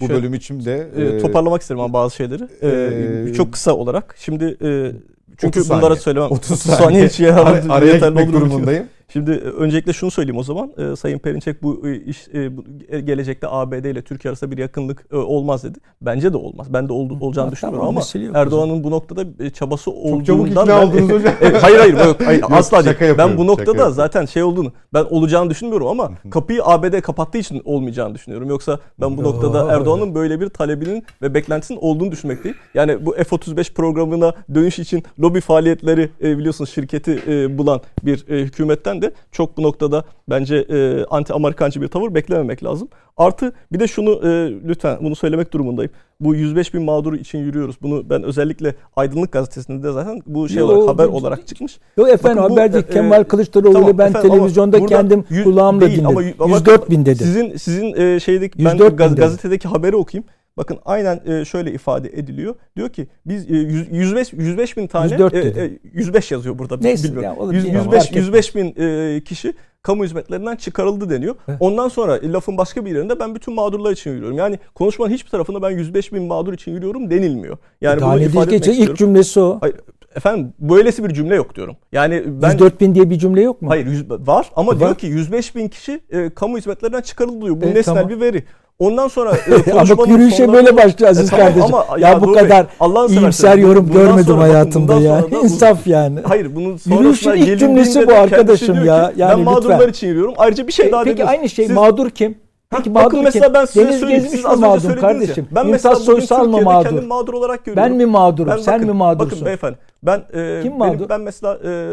Bu 0.00 0.06
Şöyle- 0.06 0.20
bölüm 0.20 0.34
için 0.34 0.64
de 0.64 0.88
E, 0.96 1.02
e, 1.02 1.18
toparlamak 1.18 1.62
isterim 1.62 1.80
ama 1.80 1.92
bazı 1.92 2.14
şeyleri. 2.16 2.42
E, 2.62 3.30
e, 3.30 3.34
çok 3.34 3.52
kısa 3.52 3.72
olarak. 3.74 4.14
Şimdi 4.18 4.44
e, 4.44 4.92
çünkü 5.38 5.58
30 5.60 5.66
saniye. 5.66 5.82
bunlara 5.82 5.96
söylemem. 5.96 6.30
30 6.30 6.58
saniye 6.60 6.78
saniye 6.78 7.06
hiç 7.06 7.20
ya, 7.20 7.36
Ar- 7.44 7.64
araya 7.68 7.94
gitmek 7.96 8.32
durumundayım. 8.32 8.84
Şimdi 9.14 9.30
e, 9.30 9.34
öncelikle 9.34 9.92
şunu 9.92 10.10
söyleyeyim 10.10 10.38
o 10.38 10.42
zaman. 10.42 10.72
E, 10.78 10.96
Sayın 10.96 11.18
Perinçek 11.18 11.62
bu 11.62 11.88
e, 11.88 11.96
iş 11.96 12.28
e, 12.34 12.56
bu, 12.56 12.64
e, 12.88 13.00
gelecekte 13.00 13.46
ABD 13.50 13.84
ile 13.84 14.02
Türkiye 14.02 14.30
arasında 14.30 14.50
bir 14.50 14.58
yakınlık 14.58 15.06
e, 15.12 15.16
olmaz 15.16 15.64
dedi. 15.64 15.78
Bence 16.02 16.32
de 16.32 16.36
olmaz. 16.36 16.66
Ben 16.72 16.88
de 16.88 16.92
oldu, 16.92 17.16
olacağını 17.20 17.48
Ha, 17.48 17.52
düşünmüyorum 17.52 17.88
ama 17.88 18.00
Erdoğan'ın 18.34 18.84
bu 18.84 18.90
noktada 18.90 19.24
e, 19.40 19.50
çabası 19.50 19.84
Çok 19.84 20.26
çabuk 20.26 20.40
olduğundan 20.40 20.62
ikna 20.64 20.66
ben- 20.66 20.86
oldunuz 20.86 21.10
hocam. 21.10 21.34
E, 21.42 21.58
hayır 21.58 21.78
hayır 21.78 22.06
yok, 22.06 22.16
hayır 22.24 22.42
Yok, 22.42 22.52
asla 22.52 22.84
değil. 22.84 23.14
Ben 23.18 23.38
bu 23.38 23.46
noktada 23.46 23.90
zaten 23.90 24.24
şey 24.26 24.42
olduğunu 24.42 24.72
ben 24.94 25.04
olacağını 25.10 25.50
düşünmüyorum 25.50 25.86
ama 25.86 26.10
kapıyı 26.30 26.64
ABD 26.64 27.00
kapattığı 27.00 27.38
için 27.38 27.62
olmayacağını 27.64 28.14
düşünüyorum. 28.14 28.48
Yoksa 28.48 28.78
ben 29.00 29.16
bu 29.16 29.22
noktada 29.22 29.72
Erdoğan'ın 29.72 30.14
böyle 30.14 30.40
bir 30.40 30.48
talebinin 30.48 31.04
ve 31.22 31.34
beklentisinin 31.34 31.78
olduğunu 31.82 32.12
düşünmekteyim. 32.12 32.56
Yani 32.74 33.06
bu 33.06 33.12
F-35 33.12 33.72
programına 33.74 34.34
dönüş 34.54 34.78
için 34.78 35.02
lobi 35.20 35.40
faaliyetleri 35.40 36.10
e, 36.22 36.38
biliyorsunuz 36.38 36.70
şirketi 36.70 37.22
e, 37.26 37.58
bulan 37.58 37.80
bir 38.02 38.28
e, 38.28 38.42
hükümetten 38.42 39.02
de 39.04 39.12
çok 39.32 39.56
bu 39.56 39.62
noktada 39.62 40.04
bence 40.30 40.56
e, 40.56 41.04
anti-Amerikancı 41.10 41.82
bir 41.82 41.88
tavır 41.88 42.14
beklememek 42.14 42.64
lazım. 42.64 42.88
Artı 43.16 43.52
bir 43.72 43.80
de 43.80 43.86
şunu 43.88 44.10
e, 44.10 44.52
lütfen 44.68 44.98
bunu 45.00 45.16
söylemek 45.16 45.52
durumundayım. 45.52 45.90
Bu 46.20 46.34
105 46.34 46.74
bin 46.74 46.82
mağduru 46.82 47.16
için 47.16 47.38
yürüyoruz. 47.38 47.76
Bunu 47.82 48.10
ben 48.10 48.22
özellikle 48.22 48.74
Aydınlık 48.96 49.32
Gazetesi'nde 49.32 49.82
de 49.88 49.92
zaten 49.92 50.22
bu 50.26 50.48
şey 50.48 50.58
Yo, 50.58 50.66
olarak 50.66 50.88
haber 50.88 51.12
bu- 51.12 51.16
olarak 51.16 51.46
çıkmış. 51.48 51.78
Yok 51.96 52.08
efendim 52.08 52.42
Bakın 52.42 52.56
bu, 52.56 52.60
haber 52.60 52.72
değil. 52.72 52.84
e, 52.88 52.92
Kemal 52.92 53.24
Kılıçdaroğlu 53.24 53.72
Tamam 53.72 53.88
ile 53.88 53.98
ben 53.98 54.08
efendim 54.10 54.30
televizyonda 54.30 54.86
kendim 54.86 55.24
yüz- 55.30 55.44
kulağımla 55.44 55.80
değil 55.80 55.92
dinledim. 55.98 56.16
ama- 56.18 56.44
ama 56.44 56.56
104 56.56 56.90
bin 56.90 57.06
dedi. 57.06 57.18
Sizin 57.24 57.56
sizin 57.56 57.94
e, 58.00 58.20
şeydeki 58.20 58.64
ben 58.64 58.72
104 58.72 58.92
bin 58.92 58.96
gaz- 58.96 59.14
gazetedeki 59.16 59.68
haberi 59.68 59.96
okuyayım. 59.96 60.24
Bakın 60.56 60.78
aynen 60.84 61.20
e, 61.26 61.44
şöyle 61.44 61.72
ifade 61.72 62.08
ediliyor. 62.08 62.54
Diyor 62.76 62.88
ki 62.88 63.06
biz 63.26 63.50
e, 63.50 63.54
yüz- 63.54 63.88
105 63.92 64.32
105 64.32 64.76
bin 64.76 64.86
tane 64.86 65.12
104 65.12 65.34
e, 65.34 65.42
dedi. 65.44 65.80
e, 65.84 65.88
105 65.98 66.30
yazıyor 66.32 66.58
burada 66.58 66.76
Neyse, 66.76 67.04
bilmiyorum. 67.08 67.30
ya, 67.30 67.36
o 67.44 67.48
da 67.48 67.52
Yüz- 67.54 67.64
bir- 67.64 67.72
105 67.72 67.84
fark 67.84 68.06
etmez. 68.06 68.24
105 68.26 68.54
bin 68.54 68.74
e, 68.78 69.20
kişi 69.24 69.54
kamu 69.82 70.04
hizmetlerinden 70.04 70.56
çıkarıldı 70.56 71.10
deniyor. 71.10 71.34
Heh. 71.46 71.52
Ondan 71.60 71.88
sonra 71.88 72.16
e, 72.16 72.32
lafın 72.32 72.56
başka 72.58 72.84
bir 72.84 72.90
yerinde 72.94 73.20
ben 73.20 73.34
bütün 73.34 73.54
mağdurlar 73.54 73.92
için 73.92 74.10
yürüyorum. 74.10 74.38
Yani 74.38 74.58
konuşmanın 74.74 75.10
hiçbir 75.10 75.30
tarafında 75.30 75.62
ben 75.62 75.70
105 75.70 76.12
bin 76.12 76.22
mağdur 76.22 76.52
için 76.52 76.72
yürüyorum 76.72 77.10
denilmiyor. 77.10 77.56
Yani 77.80 78.00
Daha 78.00 78.14
bunu 78.14 78.22
ifade 78.22 78.44
etmek 78.56 78.60
İlk 78.62 78.68
istiyorum. 78.70 78.94
cümlesi 78.96 79.40
o. 79.40 79.58
Hayır, 79.60 79.76
efendim 80.16 80.52
böylesi 80.58 81.04
bir 81.04 81.14
cümle 81.14 81.34
yok 81.34 81.54
diyorum. 81.56 81.76
Yani 81.92 82.22
ben 82.26 82.52
104 82.52 82.80
bin 82.80 82.94
diye 82.94 83.10
bir 83.10 83.18
cümle 83.18 83.42
yok 83.42 83.62
mu? 83.62 83.70
Hayır 83.70 83.86
yüz- 83.86 84.10
var 84.10 84.50
ama 84.56 84.72
Var. 84.72 84.78
diyor 84.80 84.94
ki 84.94 85.06
105 85.06 85.56
bin 85.56 85.68
kişi 85.68 86.00
e, 86.10 86.30
kamu 86.30 86.58
hizmetlerinden 86.58 87.00
çıkarıldı 87.02 87.44
diyor. 87.44 87.60
Bu 87.60 87.64
E, 87.64 87.74
nesnel 87.74 87.94
tamam. 87.94 88.08
bir 88.08 88.20
veri. 88.20 88.44
Ondan 88.78 89.08
sonra 89.08 89.30
e, 89.66 89.72
Ama 89.72 89.80
konuşmanın 89.80 90.10
yürüyüşe 90.10 90.36
sonlarında- 90.44 90.52
böyle 90.52 90.76
başlıyor 90.76 91.10
Aziz 91.10 91.26
E, 91.26 91.30
tamam 91.30 91.46
kardeşim. 91.46 91.74
ama 91.74 91.98
ya, 91.98 92.08
ya 92.08 92.22
bu 92.22 92.32
kadar 92.32 92.66
Allah'ını 92.80 93.10
iyimser 93.12 93.56
yorum 93.58 93.88
bundan 93.88 94.02
görmedim 94.02 94.24
sonra- 94.24 94.38
bakın 94.40 94.50
hayatımda 94.52 94.94
ya. 95.00 95.22
sonra 95.22 95.36
İnsaf 95.42 95.86
yani. 95.86 96.20
Hayır 96.24 96.54
bunun 96.54 96.78
Yürüyüşün 96.86 97.32
ilk 97.32 97.58
cümlesi 97.58 98.06
bu 98.08 98.12
arkadaşım 98.14 98.84
ya. 98.84 99.08
ki, 99.08 99.14
Yani 99.20 99.30
ben 99.30 99.40
mağdurlar 99.40 99.76
lütfen. 99.78 99.90
için 99.90 100.06
yürüyorum. 100.06 100.34
Ayrıca 100.36 100.66
bir 100.66 100.72
şey 100.72 100.86
E, 100.86 100.92
daha 100.92 101.04
Peki 101.04 101.24
aynı 101.24 101.48
şey 101.48 101.66
Siz- 101.66 101.74
mağdur 101.74 102.10
kim? 102.10 102.38
Peki 102.70 102.94
bakın 102.94 103.04
mağdur 103.06 103.14
kim? 103.16 103.24
mesela 103.24 103.54
ben 103.54 103.64
size 103.64 103.86
Deniz 103.86 104.00
söyleyeyim. 104.00 104.22
Gezmiş 104.22 104.40
Siz 104.40 104.46
az 104.50 104.62
önce 104.62 104.80
söylediniz 104.80 105.00
kardeşim? 105.00 105.44
ya. 105.50 105.56
Ben 105.56 105.66
Mümtaz 105.66 105.84
mesela 105.84 105.94
Soysal 105.96 106.46
mı 106.46 106.60
mağdur? 106.62 106.84
kendimi 106.88 107.06
mağdur 107.06 107.34
olarak 107.34 107.64
görüyorum. 107.64 107.90
Ben 107.90 107.96
mi 107.98 108.06
mağdurum? 108.06 108.50
Ben 108.50 108.56
Sen 108.56 108.74
bakın- 108.74 108.86
mi 108.86 108.92
mağdursun? 108.92 109.30
Bakın 109.32 109.46
beyefendi 109.46 109.76
ben 110.02 110.18
e, 110.18 110.22
Kim 110.62 110.72
benim- 110.72 110.78
mağdur? 110.78 111.08
ben 111.08 111.20
mesela 111.20 111.58
e, 111.64 111.90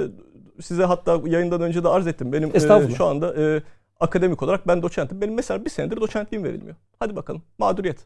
size 0.61 0.83
hatta 0.83 1.17
yayından 1.25 1.61
önce 1.61 1.83
de 1.83 1.87
arz 1.89 2.07
ettim. 2.07 2.33
Benim 2.33 2.51
e, 2.55 2.59
şu 2.97 3.05
anda 3.05 3.33
e, 3.41 3.61
akademik 4.01 4.43
olarak 4.43 4.67
ben 4.67 4.81
doçentim. 4.81 5.21
Benim 5.21 5.33
mesela 5.33 5.65
bir 5.65 5.69
senedir 5.69 6.01
doçentliğim 6.01 6.43
verilmiyor. 6.43 6.75
Hadi 6.99 7.15
bakalım 7.15 7.41
mağduriyet. 7.57 7.97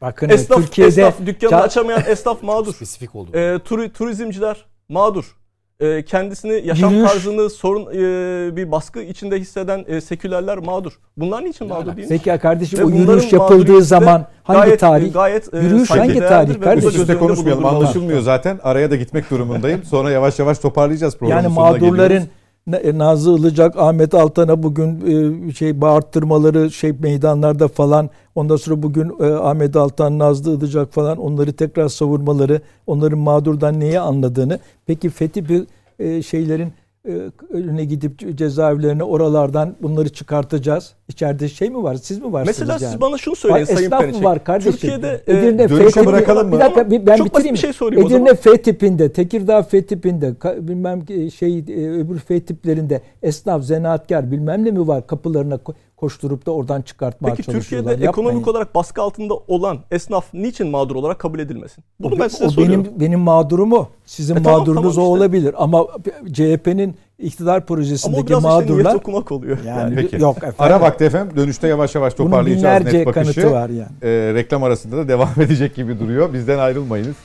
Bakın 0.00 0.28
Esnaf, 0.28 0.58
Türkiye'de 0.58 0.90
esnaf 0.90 1.26
dükkanını 1.26 1.58
Ça- 1.58 1.62
açamayan 1.62 2.02
esnaf 2.08 2.42
mağdur. 2.42 2.74
Spesifik 2.74 3.14
oldu. 3.14 3.36
E, 3.38 3.58
turi, 3.58 3.92
turizmciler 3.92 4.64
mağdur. 4.88 5.36
E, 5.80 6.04
kendisini 6.04 6.66
yaşam 6.66 6.90
Yürüyüş. 6.92 7.10
tarzını 7.12 7.50
sorun 7.50 7.86
e, 7.86 8.56
bir 8.56 8.70
baskı 8.70 9.02
içinde 9.02 9.38
hisseden 9.38 9.84
e, 9.88 10.00
sekülerler 10.00 10.58
mağdur. 10.58 10.92
Bunlar 11.16 11.44
niçin 11.44 11.66
mağdur 11.68 11.96
değil? 11.96 12.08
Peki 12.08 12.38
kardeşim 12.38 12.78
Ve 12.78 12.84
o 12.84 12.86
bunların 12.86 13.12
yürüyüş 13.12 13.32
yapıldığı 13.32 13.82
zaman 13.82 14.26
hangi 14.42 14.60
gayet, 14.60 14.80
tarih? 14.80 15.12
Gayet, 15.12 15.54
e, 15.54 15.58
Yürüyüş 15.58 15.90
hangi 15.90 16.18
tarih 16.18 16.60
kardeşim? 16.60 16.82
bu 16.90 16.92
Üst 16.94 16.98
üste 16.98 17.18
konuşmayalım. 17.18 17.66
Anlaşılmıyor 17.66 18.20
zaten. 18.20 18.60
Araya 18.62 18.90
da 18.90 18.96
gitmek 18.96 19.30
durumundayım. 19.30 19.84
Sonra 19.84 20.10
yavaş 20.10 20.38
yavaş 20.38 20.58
toparlayacağız 20.58 21.16
programın 21.18 21.42
Yani 21.42 21.54
mağdurların 21.54 22.08
geliyoruz. 22.08 22.28
Na- 22.66 22.98
Nazlı 22.98 23.38
Ilıcak, 23.38 23.78
Ahmet 23.78 24.14
Altan'a 24.14 24.62
bugün 24.62 25.00
e, 25.48 25.52
şey 25.52 25.80
bağırttırmaları 25.80 26.70
şey 26.70 26.92
meydanlarda 26.92 27.68
falan 27.68 28.10
ondan 28.34 28.56
sonra 28.56 28.82
bugün 28.82 29.12
e, 29.20 29.24
Ahmet 29.24 29.76
Altan, 29.76 30.18
Nazlı 30.18 30.56
Ilıcak 30.56 30.92
falan 30.92 31.18
onları 31.18 31.52
tekrar 31.52 31.88
savurmaları, 31.88 32.60
onların 32.86 33.18
mağdurdan 33.18 33.80
neyi 33.80 34.00
anladığını. 34.00 34.58
Peki 34.86 35.10
Fethi 35.10 35.48
bir 35.48 35.66
e, 35.98 36.22
şeylerin 36.22 36.66
e, 36.68 36.72
önüne 37.50 37.84
gidip 37.84 38.38
cezaevlerine 38.38 39.02
oralardan 39.02 39.76
bunları 39.82 40.08
çıkartacağız. 40.08 40.94
İçeride 41.08 41.48
şey 41.48 41.70
mi 41.70 41.82
var? 41.82 41.94
Siz 41.94 42.18
mi 42.18 42.32
varsınız 42.32 42.58
Mesela 42.58 42.72
yani? 42.72 42.92
siz 42.92 43.00
bana 43.00 43.18
şunu 43.18 43.36
söyleyin 43.36 43.64
Sayın 43.64 43.78
esnaf 43.78 44.00
mı 44.00 44.06
Perinçek. 44.06 44.24
var 44.24 44.44
kardeşim? 44.44 44.72
Türkiye'de 44.72 45.22
e, 45.26 45.32
Edirne 45.32 45.68
dönüşe 45.68 45.90
F 46.00 46.06
bırakalım 46.06 46.48
mı? 46.48 46.54
Bir 46.54 46.60
dakika 46.60 46.90
ben 46.90 47.16
Çok 47.16 47.26
bitireyim. 47.26 47.54
bir 47.54 47.60
şey 47.60 47.72
sorayım 47.72 48.06
Edirne. 48.06 48.34
F 48.34 48.62
tipinde, 48.62 49.12
Tekirdağ 49.12 49.62
F 49.62 49.86
tipinde, 49.86 50.34
bilmem 50.68 51.02
şey 51.30 51.58
e, 51.58 51.90
öbür 51.90 52.18
F 52.18 52.40
tiplerinde 52.40 53.00
esnaf, 53.22 53.62
zanaatkar 53.62 54.30
bilmem 54.30 54.64
ne 54.64 54.70
mi 54.70 54.86
var 54.88 55.06
kapılarına 55.06 55.58
koşturup 56.06 56.46
da 56.46 56.50
oradan 56.50 56.82
çıkartmaya 56.82 57.34
Peki 57.34 57.46
çalışıyorlar. 57.52 57.90
Türkiye'de 57.92 58.10
ekonomik 58.10 58.34
Yapmayın. 58.36 58.56
olarak 58.56 58.74
baskı 58.74 59.02
altında 59.02 59.34
olan 59.48 59.78
esnaf 59.90 60.24
niçin 60.34 60.68
mağdur 60.68 60.96
olarak 60.96 61.18
kabul 61.18 61.38
edilmesin? 61.38 61.84
Bunu 62.00 62.14
O 62.14 62.18
ben 62.18 62.24
be- 62.24 62.28
size 62.28 62.44
o 62.44 62.50
soruyorum. 62.50 62.84
benim 62.84 63.00
benim 63.00 63.20
mağdurum 63.20 63.72
o. 63.72 63.86
Sizin 64.06 64.36
E 64.36 64.42
tamam, 64.42 64.60
mağdurunuz 64.60 64.94
tamam 64.94 65.10
o 65.10 65.14
işte. 65.14 65.24
olabilir 65.24 65.54
ama 65.58 65.86
CHP'nin 66.32 66.96
iktidar 67.18 67.52
Ama 67.54 67.62
o 67.62 67.66
projesindeki 67.66 68.26
biraz 68.26 68.38
işte 68.44 68.48
niyet 68.50 68.68
mağdurlar 68.70 68.94
okumak 68.94 69.32
oluyor. 69.32 69.58
yani, 69.66 69.94
Peki. 69.96 70.16
yok 70.22 70.36
efendim. 70.36 70.56
Ara 70.58 70.80
vakti 70.80 71.04
efendim. 71.04 71.36
Dönüşte 71.36 71.68
yavaş 71.68 71.94
yavaş 71.94 72.18
Bunun 72.18 72.30
toparlayacağız 72.30 72.80
binlerce 72.80 72.98
net 72.98 73.06
bakışı. 73.06 73.34
kanıtı 73.34 73.54
var 73.54 73.68
yani. 73.68 73.90
Ee, 74.02 74.34
reklam 74.34 74.62
arasında 74.62 74.96
da 74.96 75.08
devam 75.08 75.28
edecek 75.40 75.74
gibi 75.74 75.98
duruyor. 76.00 76.32
Bizden 76.32 76.58
ayrılmayınız. 76.58 77.16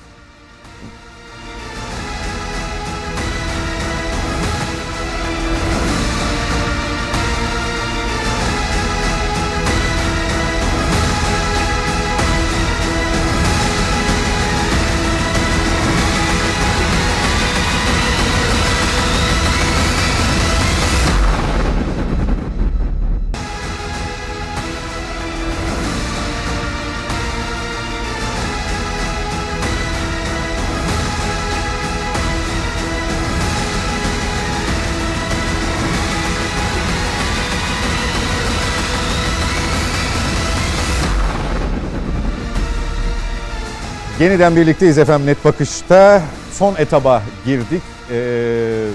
Yeniden 44.19 44.55
birlikteyiz 44.55 44.97
efendim 44.97 45.27
Net 45.27 45.45
Bakış'ta. 45.45 46.21
Son 46.51 46.75
etaba 46.75 47.23
girdik. 47.45 47.81
Ee, 48.11 48.87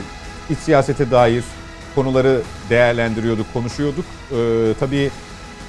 iç 0.51 0.59
siyasete 0.59 1.11
dair 1.11 1.45
konuları 1.95 2.41
değerlendiriyorduk, 2.71 3.53
konuşuyorduk. 3.53 4.05
Ee, 4.05 4.35
tabii 4.81 5.11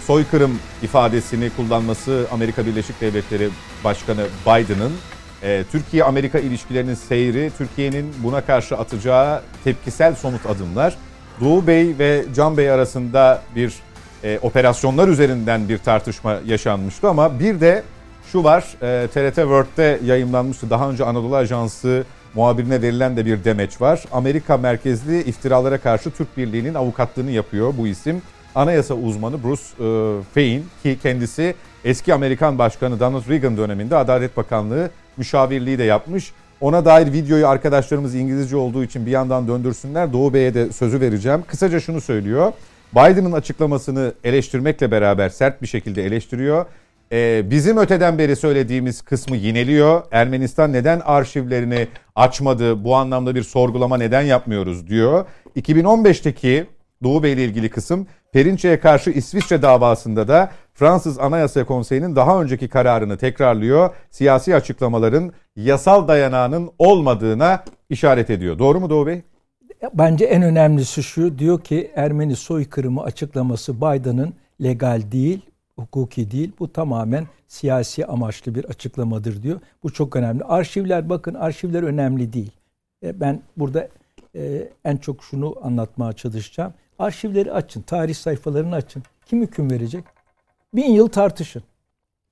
soykırım 0.07 0.59
ifadesini 0.83 1.49
kullanması 1.49 2.27
Amerika 2.31 2.65
Birleşik 2.65 3.01
Devletleri 3.01 3.49
Başkanı 3.83 4.25
Biden'ın 4.45 4.91
e, 5.43 5.63
Türkiye-Amerika 5.71 6.39
ilişkilerinin 6.39 6.95
seyri, 6.95 7.51
Türkiye'nin 7.57 8.13
buna 8.23 8.41
karşı 8.41 8.77
atacağı 8.77 9.41
tepkisel 9.63 10.15
somut 10.15 10.45
adımlar. 10.45 10.97
Doğu 11.41 11.67
Bey 11.67 11.95
ve 11.99 12.25
Can 12.35 12.57
Bey 12.57 12.71
arasında 12.71 13.41
bir 13.55 13.73
e, 14.23 14.39
operasyonlar 14.41 15.07
üzerinden 15.07 15.69
bir 15.69 15.77
tartışma 15.77 16.39
yaşanmıştı 16.45 17.09
ama 17.09 17.39
bir 17.39 17.61
de 17.61 17.83
şu 18.33 18.43
var, 18.43 18.63
e, 18.81 19.07
TRT 19.07 19.35
World'de 19.35 19.99
yayınlanmıştı. 20.05 20.69
Daha 20.69 20.89
önce 20.89 21.05
Anadolu 21.05 21.35
Ajansı 21.35 22.03
muhabirine 22.33 22.81
verilen 22.81 23.17
de 23.17 23.25
bir 23.25 23.43
demeç 23.43 23.81
var. 23.81 24.03
Amerika 24.11 24.57
merkezli 24.57 25.21
iftiralara 25.21 25.77
karşı 25.77 26.11
Türk 26.11 26.37
Birliği'nin 26.37 26.73
avukatlığını 26.73 27.31
yapıyor 27.31 27.73
bu 27.77 27.87
isim. 27.87 28.21
Anayasa 28.55 28.93
uzmanı 28.93 29.43
Bruce 29.43 29.61
e, 29.61 29.87
Fein 30.33 30.65
ki 30.83 30.97
kendisi 31.03 31.55
eski 31.85 32.13
Amerikan 32.13 32.57
Başkanı 32.57 32.99
Donald 32.99 33.29
Reagan 33.29 33.57
döneminde 33.57 33.95
Adalet 33.95 34.37
Bakanlığı 34.37 34.89
müşavirliği 35.17 35.77
de 35.77 35.83
yapmış. 35.83 36.31
Ona 36.61 36.85
dair 36.85 37.13
videoyu 37.13 37.47
arkadaşlarımız 37.47 38.15
İngilizce 38.15 38.55
olduğu 38.55 38.83
için 38.83 39.05
bir 39.05 39.11
yandan 39.11 39.47
döndürsünler. 39.47 40.13
Doğu 40.13 40.33
Bey'e 40.33 40.53
de 40.53 40.71
sözü 40.71 41.01
vereceğim. 41.01 41.43
Kısaca 41.47 41.79
şunu 41.79 42.01
söylüyor. 42.01 42.51
Biden'ın 42.95 43.31
açıklamasını 43.31 44.13
eleştirmekle 44.23 44.91
beraber 44.91 45.29
sert 45.29 45.61
bir 45.61 45.67
şekilde 45.67 46.05
eleştiriyor. 46.05 46.65
Ee, 47.13 47.43
bizim 47.49 47.77
öteden 47.77 48.17
beri 48.17 48.35
söylediğimiz 48.35 49.01
kısmı 49.01 49.35
yineliyor. 49.35 50.01
Ermenistan 50.11 50.73
neden 50.73 50.99
arşivlerini 50.99 51.87
açmadı? 52.15 52.83
Bu 52.83 52.95
anlamda 52.95 53.35
bir 53.35 53.43
sorgulama 53.43 53.97
neden 53.97 54.21
yapmıyoruz 54.21 54.87
diyor. 54.87 55.25
2015'teki 55.55 56.65
Doğu 57.03 57.23
Bey 57.23 57.33
ile 57.33 57.45
ilgili 57.45 57.69
kısım 57.69 58.07
Perinçek'e 58.31 58.79
karşı 58.79 59.09
İsviçre 59.09 59.61
davasında 59.61 60.27
da 60.27 60.51
Fransız 60.73 61.19
Anayasa 61.19 61.65
Konseyi'nin 61.65 62.15
daha 62.15 62.41
önceki 62.41 62.67
kararını 62.67 63.17
tekrarlıyor. 63.17 63.89
Siyasi 64.09 64.55
açıklamaların 64.55 65.33
yasal 65.55 66.07
dayanağının 66.07 66.71
olmadığına 66.79 67.63
işaret 67.89 68.29
ediyor. 68.29 68.59
Doğru 68.59 68.79
mu 68.79 68.89
Doğu 68.89 69.07
Bey? 69.07 69.21
Bence 69.93 70.25
en 70.25 70.41
önemlisi 70.41 71.03
şu 71.03 71.39
diyor 71.39 71.61
ki 71.61 71.91
Ermeni 71.95 72.35
soykırımı 72.35 73.03
açıklaması 73.03 73.77
Biden'ın 73.77 74.33
legal 74.63 75.01
değil, 75.11 75.41
hukuki 75.79 76.31
değil. 76.31 76.51
Bu 76.59 76.73
tamamen 76.73 77.27
siyasi 77.47 78.05
amaçlı 78.05 78.55
bir 78.55 78.65
açıklamadır 78.65 79.43
diyor. 79.43 79.59
Bu 79.83 79.93
çok 79.93 80.15
önemli. 80.15 80.43
Arşivler 80.43 81.09
bakın 81.09 81.33
arşivler 81.33 81.83
önemli 81.83 82.33
değil. 82.33 82.51
E, 83.03 83.19
Ben 83.19 83.41
burada 83.57 83.87
e, 84.35 84.69
en 84.85 84.97
çok 84.97 85.23
şunu 85.23 85.55
anlatmaya 85.63 86.13
çalışacağım. 86.13 86.73
Arşivleri 86.99 87.51
açın, 87.51 87.81
tarih 87.81 88.15
sayfalarını 88.15 88.75
açın. 88.75 89.03
Kim 89.25 89.41
hüküm 89.41 89.71
verecek? 89.71 90.03
Bin 90.73 90.91
yıl 90.91 91.07
tartışın. 91.07 91.63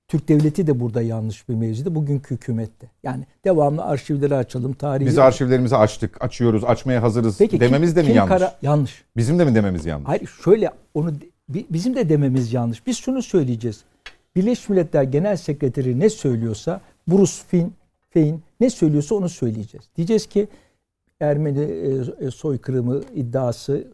Türk 0.07 0.27
devleti 0.27 0.68
de 0.68 0.80
burada 0.80 1.01
yanlış 1.01 1.49
bir 1.49 1.53
mevzide. 1.55 1.95
Bugünkü 1.95 2.35
hükümette. 2.35 2.88
Yani 3.03 3.26
devamlı 3.45 3.84
arşivleri 3.84 4.35
açalım, 4.35 4.73
tarihi... 4.73 5.07
Biz 5.07 5.18
arşivlerimizi 5.18 5.76
açtık, 5.77 6.23
açıyoruz, 6.23 6.63
açmaya 6.63 7.03
hazırız 7.03 7.38
Peki 7.38 7.59
dememiz 7.59 7.89
kim- 7.89 7.95
de 7.95 8.01
mi 8.01 8.07
kim 8.07 8.15
yanlış? 8.15 8.30
kara- 8.38 8.55
yanlış. 8.61 9.03
Bizim 9.18 9.39
de 9.39 9.45
mi 9.45 9.55
dememiz 9.55 9.85
yanlış? 9.85 10.07
Hayır 10.07 10.30
şöyle 10.43 10.72
onu 10.93 11.13
bizim 11.53 11.95
de 11.95 12.09
dememiz 12.09 12.53
yanlış. 12.53 12.87
Biz 12.87 12.97
şunu 12.97 13.21
söyleyeceğiz. 13.21 13.83
Birleşmiş 14.35 14.69
Milletler 14.69 15.03
Genel 15.03 15.37
Sekreteri 15.37 15.99
ne 15.99 16.09
söylüyorsa 16.09 16.81
Bruce 17.07 17.31
Finn, 17.47 17.73
Fein 18.09 18.43
ne 18.59 18.69
söylüyorsa 18.69 19.15
onu 19.15 19.29
söyleyeceğiz. 19.29 19.85
Diyeceğiz 19.97 20.25
ki 20.25 20.47
Ermeni 21.19 21.61
e, 21.61 22.25
e, 22.25 22.31
soykırımı 22.31 23.01
iddiası 23.15 23.87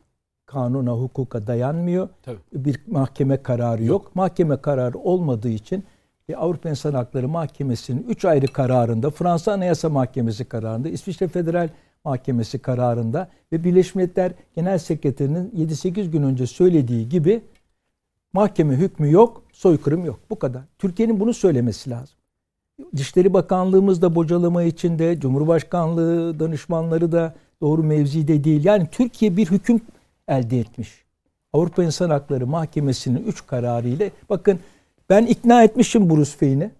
kanuna, 0.45 0.91
hukuka 0.91 1.47
dayanmıyor. 1.47 2.09
Tabii. 2.23 2.38
Bir 2.53 2.79
mahkeme 2.88 3.43
kararı 3.43 3.84
yok. 3.84 4.15
Mahkeme 4.15 4.57
kararı 4.57 4.97
olmadığı 4.97 5.49
için 5.49 5.84
e, 6.29 6.35
Avrupa 6.35 6.69
İnsan 6.69 6.93
Hakları 6.93 7.27
Mahkemesi'nin 7.27 8.05
3 8.09 8.25
ayrı 8.25 8.47
kararında, 8.47 9.09
Fransa 9.09 9.51
Anayasa 9.51 9.89
Mahkemesi 9.89 10.45
kararında, 10.45 10.89
İsviçre 10.89 11.27
Federal 11.27 11.69
Mahkemesi 12.07 12.59
kararında 12.59 13.29
ve 13.51 13.63
Birleşmiş 13.63 13.95
Milletler 13.95 14.31
Genel 14.55 14.77
Sekreterinin 14.77 15.49
7-8 15.49 16.09
gün 16.09 16.23
önce 16.23 16.47
söylediği 16.47 17.09
gibi 17.09 17.41
mahkeme 18.34 18.75
hükmü 18.75 19.11
yok, 19.11 19.43
soykırım 19.51 20.05
yok. 20.05 20.19
Bu 20.29 20.39
kadar. 20.39 20.61
Türkiye'nin 20.79 21.19
bunu 21.19 21.34
söylemesi 21.34 21.89
lazım. 21.89 22.15
Dışişleri 22.95 23.34
Bakanlığımız 23.34 24.01
da 24.01 24.15
bocalama 24.15 24.63
içinde, 24.63 25.19
Cumhurbaşkanlığı 25.19 26.39
danışmanları 26.39 27.11
da 27.11 27.35
doğru 27.61 27.84
mevzide 27.84 28.43
değil. 28.43 28.65
Yani 28.65 28.88
Türkiye 28.91 29.38
bir 29.38 29.45
hüküm 29.45 29.81
elde 30.27 30.59
etmiş. 30.59 31.03
Avrupa 31.53 31.84
İnsan 31.84 32.09
Hakları 32.09 32.47
Mahkemesi'nin 32.47 33.23
3 33.23 33.47
kararı 33.47 33.88
ile 33.88 34.11
bakın 34.29 34.59
ben 35.09 35.25
ikna 35.25 35.63
etmişim 35.63 36.09
Bruce 36.09 36.31
Fein'i. 36.31 36.71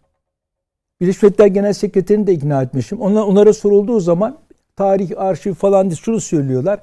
Birleşmiş 1.02 1.24
Milletler 1.24 1.48
Genel 1.48 1.74
Sekreterini 1.74 2.28
de 2.28 2.34
ikna 2.34 2.62
etmişim. 2.62 3.02
Onlar, 3.02 3.22
onlara 3.22 3.54
sorulduğu 3.54 4.00
zaman 4.00 4.38
tarih, 4.78 5.12
arşiv 5.18 5.54
falan 5.54 5.90
diye 5.90 5.96
şunu 5.96 6.22
söylüyorlar. 6.22 6.80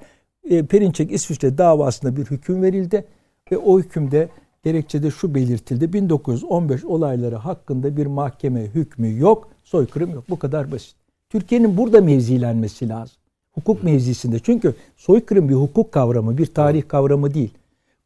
E, 0.51 0.67
Perinçek 0.67 1.13
İsviçre 1.13 1.59
davasında 1.59 2.17
bir 2.17 2.25
hüküm 2.25 2.63
verildi 2.63 3.05
ve 3.53 3.59
o 3.59 3.79
hükümde 3.81 4.29
gerekçede 4.65 5.11
şu 5.11 5.35
belirtildi. 5.35 5.93
1915 5.93 6.85
olayları 6.85 7.37
hakkında 7.37 7.97
bir 7.97 8.07
mahkeme 8.07 8.61
hükmü 8.61 9.19
yok, 9.19 9.49
soykırım 9.65 10.11
yok. 10.11 10.25
Bu 10.31 10.39
kadar 10.39 10.73
basit. 10.73 10.97
Türkiye'nin 11.31 11.77
burada 11.77 12.01
mevzilenmesi 12.01 12.89
lazım. 12.89 13.17
Hukuk 13.53 13.83
mevzisinde. 13.83 14.39
Çünkü 14.39 14.75
soykırım 14.97 15.49
bir 15.49 15.55
hukuk 15.55 15.93
kavramı, 15.93 16.39
bir 16.39 16.47
tarih 16.47 16.89
kavramı 16.89 17.35
değil. 17.35 17.51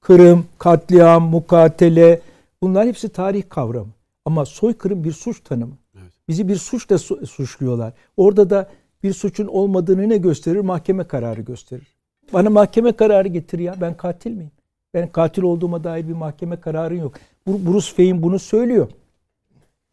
Kırım, 0.00 0.44
katliam, 0.58 1.22
mukatele 1.22 2.20
bunlar 2.62 2.86
hepsi 2.86 3.08
tarih 3.08 3.42
kavramı. 3.48 3.90
Ama 4.24 4.44
soykırım 4.44 5.04
bir 5.04 5.12
suç 5.12 5.40
tanımı. 5.40 5.74
Bizi 6.28 6.48
bir 6.48 6.56
suçla 6.56 6.98
su- 6.98 7.26
suçluyorlar. 7.26 7.92
Orada 8.16 8.50
da 8.50 8.68
bir 9.02 9.12
suçun 9.12 9.46
olmadığını 9.46 10.08
ne 10.08 10.16
gösterir? 10.16 10.60
Mahkeme 10.60 11.04
kararı 11.04 11.40
gösterir. 11.40 11.86
Bana 12.32 12.50
mahkeme 12.50 12.92
kararı 12.92 13.28
getir 13.28 13.58
ya. 13.58 13.74
Ben 13.80 13.96
katil 13.96 14.30
miyim? 14.30 14.50
Ben 14.94 15.08
katil 15.08 15.42
olduğuma 15.42 15.84
dair 15.84 16.08
bir 16.08 16.12
mahkeme 16.12 16.60
kararı 16.60 16.96
yok. 16.96 17.14
Bruce 17.46 17.94
Fein 17.94 18.22
bunu 18.22 18.38
söylüyor. 18.38 18.88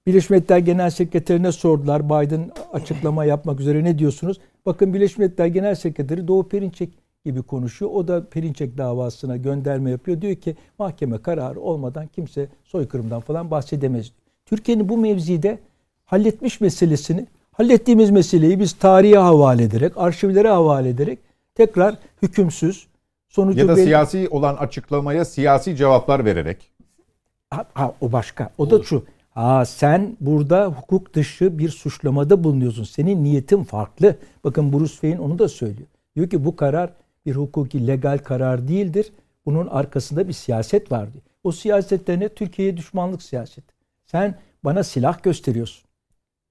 Birleşmiş 0.07 0.29
Milletler 0.29 0.57
Genel 0.57 0.89
Sekreterine 0.89 1.51
sordular. 1.51 2.05
Biden 2.05 2.51
açıklama 2.73 3.25
yapmak 3.25 3.59
üzere 3.59 3.83
ne 3.83 3.99
diyorsunuz? 3.99 4.39
Bakın 4.65 4.93
Birleşmiş 4.93 5.17
Milletler 5.17 5.45
Genel 5.45 5.75
Sekreteri 5.75 6.27
Doğu 6.27 6.47
Perinçek 6.47 6.89
gibi 7.25 7.41
konuşuyor. 7.41 7.91
O 7.91 8.07
da 8.07 8.29
Perinçek 8.29 8.77
davasına 8.77 9.37
gönderme 9.37 9.91
yapıyor. 9.91 10.21
Diyor 10.21 10.35
ki 10.35 10.55
mahkeme 10.79 11.17
kararı 11.17 11.61
olmadan 11.61 12.07
kimse 12.07 12.47
soykırımdan 12.63 13.21
falan 13.21 13.51
bahsedemez. 13.51 14.11
Türkiye'nin 14.45 14.89
bu 14.89 14.97
mevzide 14.97 15.59
halletmiş 16.05 16.61
meselesini, 16.61 17.27
hallettiğimiz 17.57 18.11
meseleyi 18.11 18.59
biz 18.59 18.73
tarihe 18.73 19.17
havale 19.17 19.63
ederek, 19.63 19.93
arşivlere 19.97 20.49
havale 20.49 20.89
ederek 20.89 21.19
tekrar 21.55 21.95
hükümsüz, 22.21 22.87
sonucu 23.29 23.59
Ya 23.59 23.67
da 23.67 23.75
belli- 23.75 23.83
siyasi 23.83 24.27
olan 24.31 24.55
açıklamaya 24.55 25.25
siyasi 25.25 25.75
cevaplar 25.75 26.25
vererek. 26.25 26.71
Ha, 27.49 27.65
ha, 27.73 27.93
o 28.01 28.11
başka. 28.11 28.49
O 28.57 28.71
da 28.71 28.83
şu. 28.83 29.05
Ha 29.29 29.65
sen 29.65 30.17
burada 30.19 30.65
hukuk 30.67 31.13
dışı 31.13 31.59
bir 31.59 31.69
suçlamada 31.69 32.43
bulunuyorsun. 32.43 32.83
Senin 32.83 33.23
niyetin 33.23 33.63
farklı. 33.63 34.15
Bakın 34.43 34.73
Bruce 34.73 34.91
Wayne 34.91 35.19
onu 35.19 35.39
da 35.39 35.47
söylüyor. 35.49 35.87
Diyor 36.15 36.29
ki 36.29 36.45
bu 36.45 36.55
karar 36.55 36.89
bir 37.25 37.35
hukuki 37.35 37.87
legal 37.87 38.17
karar 38.17 38.67
değildir. 38.67 39.11
Bunun 39.45 39.67
arkasında 39.67 40.27
bir 40.27 40.33
siyaset 40.33 40.91
var 40.91 41.13
diyor. 41.13 41.23
O 41.43 41.51
siyasette 41.51 42.19
ne? 42.19 42.29
Türkiye'ye 42.29 42.77
düşmanlık 42.77 43.23
siyaseti. 43.23 43.73
Sen 44.05 44.35
bana 44.63 44.83
silah 44.83 45.23
gösteriyorsun. 45.23 45.85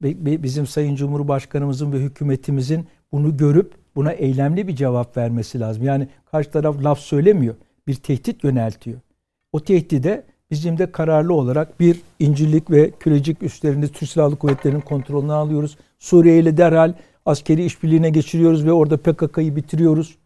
Bizim 0.04 0.66
Sayın 0.66 0.96
Cumhurbaşkanımızın 0.96 1.92
ve 1.92 1.98
hükümetimizin 1.98 2.86
bunu 3.12 3.36
görüp 3.36 3.72
buna 3.96 4.12
eylemli 4.12 4.68
bir 4.68 4.76
cevap 4.76 5.16
vermesi 5.16 5.60
lazım. 5.60 5.82
Yani 5.82 6.08
karşı 6.30 6.50
taraf 6.50 6.84
laf 6.84 6.98
söylemiyor. 6.98 7.54
Bir 7.86 7.94
tehdit 7.94 8.44
yöneltiyor. 8.44 9.00
O 9.52 9.60
tehdide 9.60 10.24
bizim 10.50 10.78
de 10.78 10.92
kararlı 10.92 11.34
olarak 11.34 11.80
bir 11.80 12.00
İncirlik 12.18 12.70
ve 12.70 12.90
Kürecik 12.90 13.42
üslerini 13.42 13.88
Türk 13.88 14.10
Silahlı 14.10 14.36
Kuvvetleri'nin 14.36 14.80
kontrolüne 14.80 15.32
alıyoruz. 15.32 15.78
Suriye 15.98 16.38
ile 16.38 16.56
derhal 16.56 16.94
askeri 17.26 17.64
işbirliğine 17.64 18.10
geçiriyoruz 18.10 18.66
ve 18.66 18.72
orada 18.72 18.96
PKK'yı 18.96 19.56
bitiriyoruz. 19.56 20.18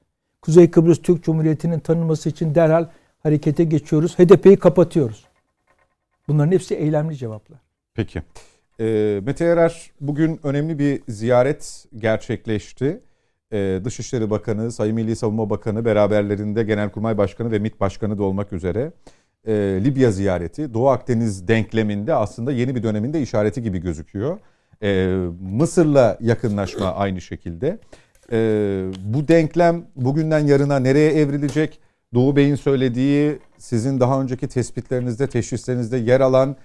Kuzey 0.42 0.70
Kıbrıs 0.70 1.02
Türk 1.02 1.24
Cumhuriyeti'nin 1.24 1.78
tanınması 1.78 2.28
için 2.28 2.54
derhal 2.54 2.86
harekete 3.22 3.64
geçiyoruz. 3.64 4.18
HDP'yi 4.18 4.56
kapatıyoruz. 4.56 5.24
Bunların 6.28 6.52
hepsi 6.52 6.74
eylemli 6.74 7.16
cevaplar. 7.16 7.58
Peki. 7.94 8.22
Ee, 8.80 9.20
Mete 9.26 9.44
Erer 9.44 9.90
bugün 10.00 10.40
önemli 10.42 10.78
bir 10.78 11.02
ziyaret 11.08 11.86
gerçekleşti. 11.96 13.00
Ee, 13.52 13.80
Dışişleri 13.84 14.30
Bakanı, 14.30 14.72
Sayın 14.72 14.94
Milli 14.94 15.16
Savunma 15.16 15.50
Bakanı 15.50 15.84
beraberlerinde 15.84 16.62
Genelkurmay 16.62 17.18
Başkanı 17.18 17.50
ve 17.50 17.58
MİT 17.58 17.80
Başkanı 17.80 18.18
da 18.18 18.22
olmak 18.22 18.52
üzere 18.52 18.92
e, 19.46 19.52
Libya 19.84 20.10
ziyareti 20.10 20.74
Doğu 20.74 20.88
Akdeniz 20.88 21.48
denkleminde 21.48 22.14
aslında 22.14 22.52
yeni 22.52 22.74
bir 22.74 22.82
döneminde 22.82 23.22
işareti 23.22 23.62
gibi 23.62 23.78
gözüküyor. 23.78 24.38
Ee, 24.82 25.16
Mısır'la 25.40 26.18
yakınlaşma 26.20 26.94
aynı 26.94 27.20
şekilde. 27.20 27.78
Ee, 28.32 28.84
bu 29.04 29.28
denklem 29.28 29.86
bugünden 29.96 30.46
yarına 30.46 30.78
nereye 30.78 31.12
evrilecek? 31.12 31.80
Doğu 32.14 32.36
Bey'in 32.36 32.54
söylediği 32.54 33.38
sizin 33.58 34.00
daha 34.00 34.20
önceki 34.22 34.48
tespitlerinizde, 34.48 35.26
teşhislerinizde 35.26 35.96
yer 35.96 36.20
alan 36.20 36.56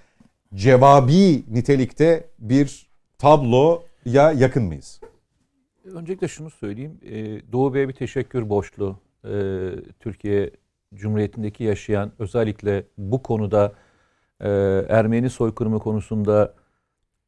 cevabi 0.54 1.44
nitelikte 1.50 2.28
bir 2.38 2.86
tabloya 3.18 4.32
yakın 4.32 4.62
mıyız? 4.62 5.00
Öncelikle 5.84 6.28
şunu 6.28 6.50
söyleyeyim. 6.50 7.00
Ee, 7.02 7.52
Doğu 7.52 7.74
Bey'e 7.74 7.88
bir 7.88 7.92
teşekkür 7.92 8.48
borçlu. 8.48 8.98
Ee, 9.24 9.70
Türkiye 10.00 10.50
Cumhuriyeti'ndeki 10.94 11.64
yaşayan 11.64 12.12
özellikle 12.18 12.84
bu 12.98 13.22
konuda 13.22 13.72
e, 14.40 14.48
Ermeni 14.88 15.30
soykırımı 15.30 15.78
konusunda 15.78 16.54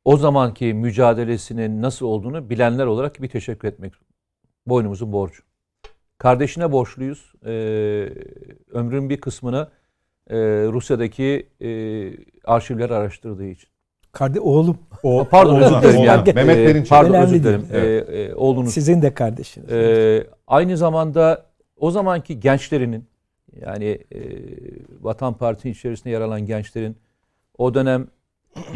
o 0.04 0.16
zamanki 0.16 0.74
mücadelesinin 0.74 1.82
nasıl 1.82 2.06
olduğunu 2.06 2.50
bilenler 2.50 2.86
olarak 2.86 3.22
bir 3.22 3.28
teşekkür 3.28 3.68
etmek 3.68 3.92
boynumuzun 4.66 5.12
borcu. 5.12 5.42
Kardeşine 6.18 6.72
borçluyuz. 6.72 7.32
Ee, 7.46 7.50
ömrün 8.70 9.10
bir 9.10 9.20
kısmını 9.20 9.68
e, 10.30 10.36
Rusya'daki 10.72 11.46
e, 11.60 11.70
arşivleri 12.44 12.94
araştırdığı 12.94 13.46
için. 13.46 13.68
Kardeş 14.12 14.42
oğlum 14.42 14.78
O, 15.02 15.24
Pardon 15.30 15.60
özür 15.60 15.82
dilerim. 15.82 16.04
Yani, 16.04 16.32
Mehmet 16.34 16.56
e, 16.56 16.66
Perinçek. 16.66 16.90
Pardon 16.90 17.10
Önemli 17.10 17.24
özür 17.24 17.44
dilerim. 17.44 17.66
E, 17.72 17.78
e, 17.78 18.34
oğlunuz. 18.34 18.74
sizin 18.74 19.02
de 19.02 19.14
kardeşiniz. 19.14 19.72
Ee, 19.72 20.26
aynı 20.46 20.76
zamanda 20.76 21.46
o 21.76 21.90
zamanki 21.90 22.40
gençlerinin 22.40 23.04
yani 23.60 23.98
e, 24.14 24.20
Vatan 25.00 25.34
Partisi 25.34 25.70
içerisinde 25.70 26.10
yer 26.10 26.20
alan 26.20 26.46
gençlerin 26.46 26.96
o 27.58 27.74
dönem 27.74 28.06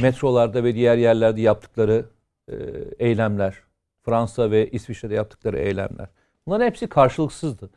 metrolarda 0.02 0.64
ve 0.64 0.74
diğer 0.74 0.96
yerlerde 0.96 1.40
yaptıkları 1.40 2.06
e, 2.48 2.54
eylemler, 2.98 3.54
Fransa 4.02 4.50
ve 4.50 4.70
İsviçre'de 4.70 5.14
yaptıkları 5.14 5.58
eylemler. 5.58 6.08
Bunların 6.46 6.66
hepsi 6.66 6.86
karşılıksızdı. 6.86 7.70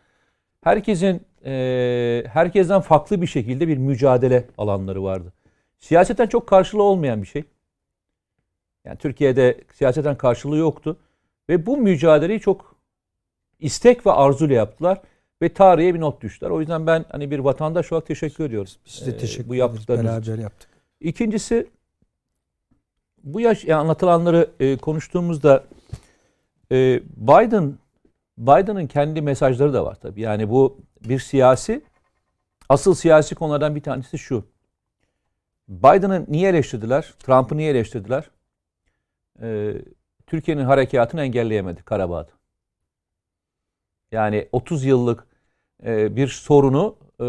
Herkesin 0.62 1.22
e, 1.46 2.24
herkesten 2.30 2.82
farklı 2.82 3.22
bir 3.22 3.28
şekilde 3.28 3.68
bir 3.68 3.78
mücadele 3.78 4.46
alanları 4.58 5.04
vardı. 5.04 5.34
Siyaseten 5.80 6.28
çok 6.28 6.48
karşılığı 6.48 6.84
olmayan 6.84 7.22
bir 7.22 7.28
şey. 7.28 7.44
Yani 8.86 8.98
Türkiye'de 8.98 9.58
siyaseten 9.74 10.18
karşılığı 10.18 10.58
yoktu. 10.58 10.98
Ve 11.50 11.66
bu 11.66 11.78
mücadeleyi 11.78 12.40
çok 12.40 12.76
istek 13.60 14.06
ve 14.06 14.12
arzuyla 14.12 14.56
yaptılar 14.56 15.02
ve 15.42 15.54
tarihe 15.54 15.94
bir 15.96 16.00
not 16.00 16.22
düştüler. 16.22 16.50
O 16.50 16.60
yüzden 16.60 16.88
ben 16.88 17.06
hani 17.12 17.32
bir 17.32 17.40
vatandaş 17.40 17.92
olarak 17.92 18.08
teşekkür 18.08 18.44
ediyorum. 18.44 18.72
Biz 18.86 19.06
de 19.08 19.12
Ee, 19.12 19.18
teşekkür 19.18 19.50
bu 19.50 19.56
ederiz. 19.56 19.60
yaptıklarınız 19.60 20.18
için. 20.18 20.28
Beraber 20.28 20.44
yaptık. 20.44 20.70
İkincisi 21.00 21.68
bu 23.24 23.40
yaş 23.42 23.66
yani 23.66 23.80
anlatılanları 23.80 24.50
e, 24.60 24.78
konuştuğumuzda 24.78 25.64
e, 26.72 27.02
Biden 27.18 27.74
Biden'ın 28.38 28.88
kendi 28.88 29.22
mesajları 29.22 29.74
da 29.74 29.86
var 29.86 29.96
tabii. 29.96 30.22
Yani 30.22 30.50
bu 30.50 30.82
bir 31.02 31.20
siyasi 31.20 31.84
asıl 32.70 32.96
siyasi 32.96 33.36
konulardan 33.36 33.76
bir 33.76 33.84
tanesi 33.84 34.18
şu. 34.18 34.46
Biden'ı 35.68 36.26
niye 36.28 36.50
eleştirdiler? 36.50 37.14
Trump'ı 37.20 37.58
niye 37.58 37.72
eleştirdiler? 37.72 38.30
E, 39.42 39.74
Türkiye'nin 40.28 40.66
harekatını 40.66 41.22
engelleyemedi 41.22 41.84
Karabağ'da. 41.84 42.32
Yani 44.12 44.50
30 44.52 44.86
yıllık 44.86 45.28
e, 45.86 46.16
bir 46.16 46.28
sorunu 46.28 46.96
e, 47.20 47.26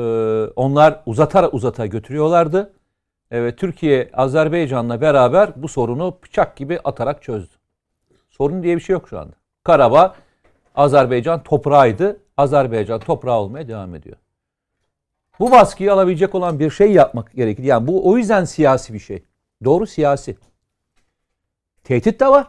onlar 0.57 1.03
uzata 1.07 1.49
uzata 1.49 1.87
götürüyorlardı. 1.87 2.73
E, 3.31 3.43
ve 3.43 3.57
Türkiye 3.57 4.11
Azerbaycan'la 4.13 5.01
beraber 5.01 5.53
bu 5.57 5.69
sorunu 5.69 6.19
bıçak 6.25 6.57
gibi 6.57 6.81
atarak 6.85 7.23
çözdü. 7.23 7.55
Sorun 8.31 8.63
diye 8.63 8.77
bir 8.77 8.83
şey 8.83 8.93
yok 8.93 9.09
şu 9.09 9.19
anda. 9.19 9.35
Karabağ 9.65 10.15
Azerbaycan 10.75 11.43
toprağıydı. 11.43 12.21
Azerbaycan 12.37 13.01
toprağı 13.01 13.39
olmaya 13.39 13.69
devam 13.69 13.95
ediyor. 13.95 14.17
Bu 15.39 15.51
baskıyı 15.51 15.93
alabilecek 15.93 16.35
olan 16.35 16.59
bir 16.59 16.71
şey 16.71 16.93
yapmak 16.93 17.33
gerekir. 17.33 17.63
Yani 17.63 17.87
bu 17.87 18.11
o 18.11 18.17
yüzden 18.17 18.45
siyasi 18.45 18.95
bir 18.95 18.99
şey. 18.99 19.23
Doğru 19.65 19.87
siyasi. 19.87 20.37
Tehdit 21.85 22.21
de 22.21 22.29
var. 22.29 22.47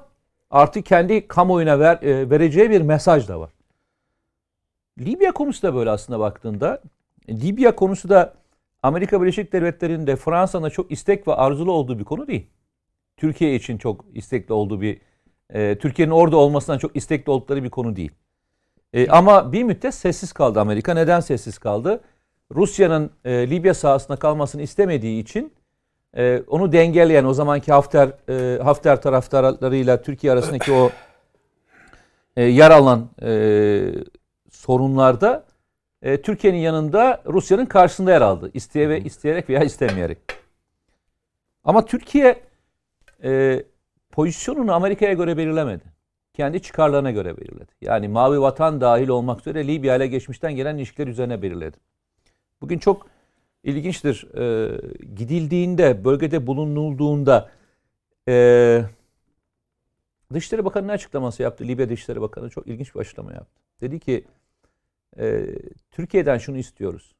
Artık 0.49 0.85
kendi 0.85 1.27
kamuoyuna 1.27 1.79
ver, 1.79 2.01
e, 2.01 2.29
vereceği 2.29 2.69
bir 2.69 2.81
mesaj 2.81 3.27
da 3.27 3.39
var. 3.39 3.49
Libya 4.99 5.31
konusu 5.31 5.61
da 5.61 5.75
böyle 5.75 5.89
aslında 5.89 6.19
baktığında. 6.19 6.81
Libya 7.29 7.75
konusu 7.75 8.09
da 8.09 8.33
Amerika 8.83 9.21
Birleşik 9.21 9.53
Devletleri'nin 9.53 10.07
de 10.07 10.15
Fransa'nın 10.15 10.69
çok 10.69 10.91
istek 10.91 11.27
ve 11.27 11.33
arzulu 11.33 11.71
olduğu 11.71 11.99
bir 11.99 12.03
konu 12.03 12.27
değil. 12.27 12.47
Türkiye 13.17 13.55
için 13.55 13.77
çok 13.77 14.05
istekli 14.13 14.53
olduğu 14.53 14.81
bir, 14.81 15.01
e, 15.53 15.77
Türkiye'nin 15.77 16.11
orada 16.11 16.37
olmasından 16.37 16.77
çok 16.77 16.95
istekli 16.95 17.31
oldukları 17.31 17.63
bir 17.63 17.69
konu 17.69 17.95
değil. 17.95 18.11
E, 18.93 19.07
ama 19.07 19.51
bir 19.51 19.63
müddet 19.63 19.93
sessiz 19.93 20.33
kaldı 20.33 20.59
Amerika. 20.59 20.93
Neden 20.93 21.19
sessiz 21.19 21.57
kaldı? 21.57 22.01
Rusya'nın 22.55 23.11
e, 23.25 23.49
Libya 23.49 23.73
sahasında 23.73 24.17
kalmasını 24.17 24.61
istemediği 24.61 25.21
için 25.21 25.53
e, 26.17 26.43
onu 26.47 26.71
dengeleyen 26.71 27.25
o 27.25 27.33
zamanki 27.33 27.71
Hafter 27.71 28.09
e, 28.29 28.63
Hafter 28.63 29.01
taraftarlarıyla 29.01 30.01
Türkiye 30.01 30.33
arasındaki 30.33 30.71
o 30.71 30.89
e, 32.37 32.43
yer 32.43 32.71
alan 32.71 33.09
e, 33.21 33.81
sorunlarda 34.51 35.45
e, 36.01 36.21
Türkiye'nin 36.21 36.57
yanında 36.57 37.21
Rusya'nın 37.25 37.65
karşısında 37.65 38.11
yer 38.11 38.21
aldı. 38.21 38.51
İsteye 38.53 38.89
ve 38.89 39.01
isteyerek 39.01 39.49
veya 39.49 39.63
istemeyerek. 39.63 40.17
Ama 41.63 41.85
Türkiye 41.85 42.41
e, 43.23 43.63
pozisyonunu 44.15 44.73
Amerika'ya 44.73 45.13
göre 45.13 45.37
belirlemedi. 45.37 45.83
Kendi 46.33 46.61
çıkarlarına 46.61 47.11
göre 47.11 47.37
belirledi. 47.37 47.71
Yani 47.81 48.07
Mavi 48.07 48.41
Vatan 48.41 48.81
dahil 48.81 49.07
olmak 49.07 49.39
üzere 49.39 49.67
Libya 49.67 49.95
ile 49.95 50.07
geçmişten 50.07 50.55
gelen 50.55 50.77
ilişkiler 50.77 51.07
üzerine 51.07 51.41
belirledi. 51.41 51.77
Bugün 52.61 52.79
çok 52.79 53.07
ilginçtir. 53.63 54.27
E, 54.37 54.71
gidildiğinde, 55.15 56.05
bölgede 56.05 56.47
bulunulduğunda 56.47 57.51
e, 58.27 58.85
Dışişleri 60.33 60.65
Bakanı 60.65 60.87
ne 60.87 60.91
açıklaması 60.91 61.43
yaptı? 61.43 61.67
Libya 61.67 61.89
Dışişleri 61.89 62.21
Bakanı 62.21 62.49
çok 62.49 62.67
ilginç 62.67 62.95
bir 62.95 62.99
açıklama 62.99 63.33
yaptı. 63.33 63.61
Dedi 63.81 63.99
ki 63.99 64.25
e, 65.19 65.45
Türkiye'den 65.91 66.37
şunu 66.37 66.57
istiyoruz. 66.57 67.14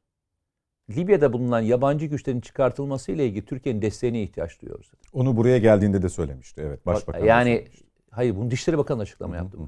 Libya'da 0.90 1.32
bulunan 1.32 1.60
yabancı 1.60 2.06
güçlerin 2.06 2.40
çıkartılması 2.40 3.12
ile 3.12 3.26
ilgili 3.26 3.44
Türkiye'nin 3.44 3.82
desteğine 3.82 4.22
ihtiyaç 4.22 4.62
duyuyoruz. 4.62 4.90
Onu 5.12 5.36
buraya 5.36 5.58
geldiğinde 5.58 6.02
de 6.02 6.08
söylemişti. 6.08 6.62
Evet, 6.66 6.86
başbakan. 6.86 7.24
yani 7.24 7.50
söylemişti. 7.50 7.86
hayır 8.10 8.36
bunu 8.36 8.50
Dışişleri 8.50 8.78
Bakanı 8.78 9.02
açıklama 9.02 9.34
hı 9.34 9.38
yaptı. 9.38 9.58
hı. 9.58 9.64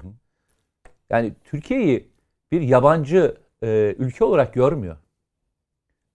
Yani 1.09 1.33
Türkiye'yi 1.43 2.09
bir 2.51 2.61
yabancı 2.61 3.37
e, 3.63 3.95
ülke 3.97 4.25
olarak 4.25 4.53
görmüyor. 4.53 4.97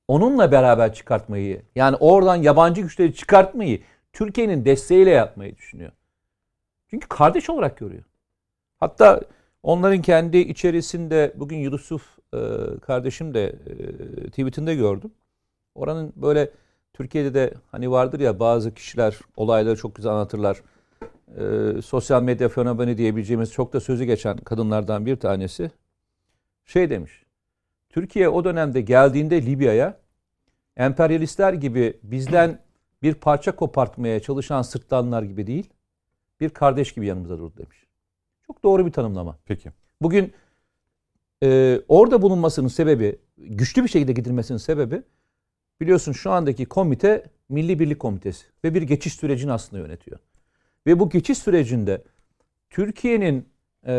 Onunla 0.08 0.52
beraber 0.52 0.94
çıkartmayı, 0.94 1.62
yani 1.74 1.96
oradan 1.96 2.36
yabancı 2.36 2.80
güçleri 2.80 3.14
çıkartmayı 3.14 3.82
Türkiye'nin 4.12 4.64
desteğiyle 4.64 5.10
yapmayı 5.10 5.56
düşünüyor. 5.56 5.92
Çünkü 6.90 7.08
kardeş 7.08 7.50
olarak 7.50 7.78
görüyor. 7.78 8.04
Hatta 8.80 9.20
onların 9.62 10.02
kendi 10.02 10.38
içerisinde 10.38 11.32
bugün 11.36 11.56
Yusuf 11.56 12.13
kardeşim 12.82 13.34
de 13.34 13.44
e, 13.44 14.30
tweetinde 14.30 14.74
gördüm. 14.74 15.10
Oranın 15.74 16.12
böyle 16.16 16.50
Türkiye'de 16.92 17.34
de 17.34 17.54
hani 17.70 17.90
vardır 17.90 18.20
ya 18.20 18.40
bazı 18.40 18.74
kişiler 18.74 19.18
olayları 19.36 19.76
çok 19.76 19.94
güzel 19.94 20.12
anlatırlar. 20.12 20.62
E, 21.38 21.82
sosyal 21.82 22.22
medya 22.22 22.48
fenomeni 22.48 22.98
diyebileceğimiz 22.98 23.52
çok 23.52 23.72
da 23.72 23.80
sözü 23.80 24.04
geçen 24.04 24.36
kadınlardan 24.36 25.06
bir 25.06 25.16
tanesi 25.16 25.70
şey 26.64 26.90
demiş. 26.90 27.22
Türkiye 27.90 28.28
o 28.28 28.44
dönemde 28.44 28.80
geldiğinde 28.80 29.46
Libya'ya 29.46 29.98
emperyalistler 30.76 31.52
gibi 31.52 31.96
bizden 32.02 32.58
bir 33.02 33.14
parça 33.14 33.56
kopartmaya 33.56 34.20
çalışan 34.20 34.62
sırtlanlar 34.62 35.22
gibi 35.22 35.46
değil, 35.46 35.70
bir 36.40 36.50
kardeş 36.50 36.92
gibi 36.92 37.06
yanımıza 37.06 37.38
durdu 37.38 37.54
demiş. 37.58 37.86
Çok 38.46 38.62
doğru 38.62 38.86
bir 38.86 38.92
tanımlama. 38.92 39.38
Peki. 39.44 39.70
Bugün 40.02 40.32
e, 41.44 41.80
orada 41.88 42.22
bulunmasının 42.22 42.68
sebebi, 42.68 43.18
güçlü 43.38 43.84
bir 43.84 43.88
şekilde 43.88 44.12
gidilmesinin 44.12 44.58
sebebi 44.58 45.02
biliyorsun 45.80 46.12
şu 46.12 46.30
andaki 46.30 46.66
komite 46.66 47.24
Milli 47.48 47.78
Birlik 47.78 47.98
Komitesi 47.98 48.46
ve 48.64 48.74
bir 48.74 48.82
geçiş 48.82 49.14
sürecini 49.14 49.52
aslında 49.52 49.82
yönetiyor. 49.82 50.18
Ve 50.86 51.00
bu 51.00 51.10
geçiş 51.10 51.38
sürecinde 51.38 52.02
Türkiye'nin 52.70 53.48
e, 53.86 53.92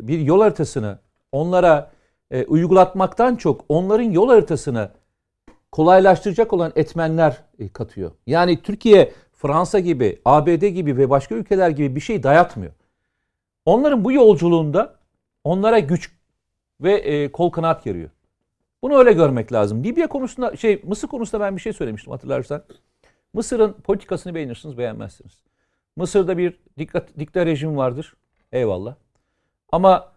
bir 0.00 0.18
yol 0.18 0.40
haritasını 0.40 0.98
onlara 1.32 1.90
e, 2.30 2.44
uygulatmaktan 2.44 3.36
çok 3.36 3.64
onların 3.68 4.10
yol 4.10 4.28
haritasını 4.28 4.90
kolaylaştıracak 5.72 6.52
olan 6.52 6.72
etmenler 6.76 7.42
e, 7.58 7.68
katıyor. 7.68 8.10
Yani 8.26 8.62
Türkiye 8.62 9.12
Fransa 9.32 9.78
gibi, 9.78 10.20
ABD 10.24 10.66
gibi 10.66 10.96
ve 10.96 11.10
başka 11.10 11.34
ülkeler 11.34 11.70
gibi 11.70 11.96
bir 11.96 12.00
şey 12.00 12.22
dayatmıyor. 12.22 12.72
Onların 13.64 14.04
bu 14.04 14.12
yolculuğunda 14.12 14.98
onlara 15.44 15.78
güç 15.78 16.19
ve 16.80 16.92
e, 16.92 17.32
kol 17.32 17.50
kanat 17.50 17.84
geriyor. 17.84 18.10
Bunu 18.82 18.98
öyle 18.98 19.12
görmek 19.12 19.52
lazım. 19.52 19.84
Libya 19.84 20.06
konusunda 20.06 20.56
şey 20.56 20.82
Mısır 20.84 21.08
konusunda 21.08 21.44
ben 21.44 21.56
bir 21.56 21.60
şey 21.60 21.72
söylemiştim 21.72 22.12
hatırlarsan. 22.12 22.62
Mısır'ın 23.32 23.72
politikasını 23.72 24.34
beğenirsiniz, 24.34 24.78
beğenmezsiniz. 24.78 25.42
Mısır'da 25.96 26.38
bir 26.38 26.58
dikkat, 26.78 27.18
dikta 27.18 27.46
rejim 27.46 27.76
vardır. 27.76 28.16
Eyvallah. 28.52 28.94
Ama 29.72 30.12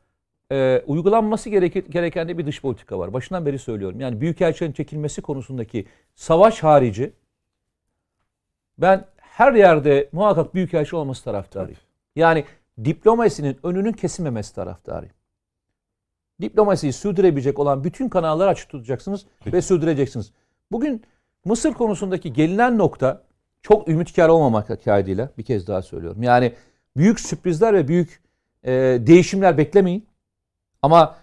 e, 0.52 0.84
uygulanması 0.88 1.50
gereken, 1.50 1.84
gereken 1.90 2.28
de 2.28 2.38
bir 2.38 2.46
dış 2.46 2.62
politika 2.62 3.00
var. 3.00 3.14
Başından 3.14 3.46
beri 3.46 3.60
söylüyorum. 3.60 4.00
Yani 4.00 4.22
büyükelçilerin 4.22 4.74
çekilmesi 4.74 5.22
konusundaki 5.22 5.86
savaş 6.16 6.64
harici 6.64 7.14
ben 8.78 9.06
her 9.18 9.54
yerde 9.54 10.10
muhakkak 10.12 10.56
büyükelçi 10.56 10.96
olması 10.96 11.24
taraftarıyım. 11.24 11.80
Yani 12.16 12.46
diplomasinin 12.86 13.60
önünün 13.64 13.92
kesilmemesi 13.92 14.56
taraftarıyım. 14.56 15.16
Diplomasiyi 16.42 16.94
sürdürebilecek 16.94 17.60
olan 17.60 17.84
bütün 17.84 18.10
kanalları 18.10 18.50
açık 18.50 18.70
tutacaksınız 18.70 19.26
ve 19.46 19.62
sürdüreceksiniz. 19.62 20.32
Bugün 20.72 21.04
Mısır 21.46 21.74
konusundaki 21.74 22.34
gelinen 22.34 22.78
nokta 22.78 23.24
çok 23.62 23.88
ümitkar 23.88 24.30
olmamak 24.30 24.84
kaydıyla 24.84 25.30
bir 25.38 25.44
kez 25.44 25.68
daha 25.68 25.82
söylüyorum. 25.82 26.24
Yani 26.24 26.54
büyük 26.98 27.20
sürprizler 27.20 27.74
ve 27.74 27.88
büyük 27.88 28.22
e, 28.64 28.72
değişimler 29.08 29.58
beklemeyin. 29.58 30.06
Ama 30.82 31.16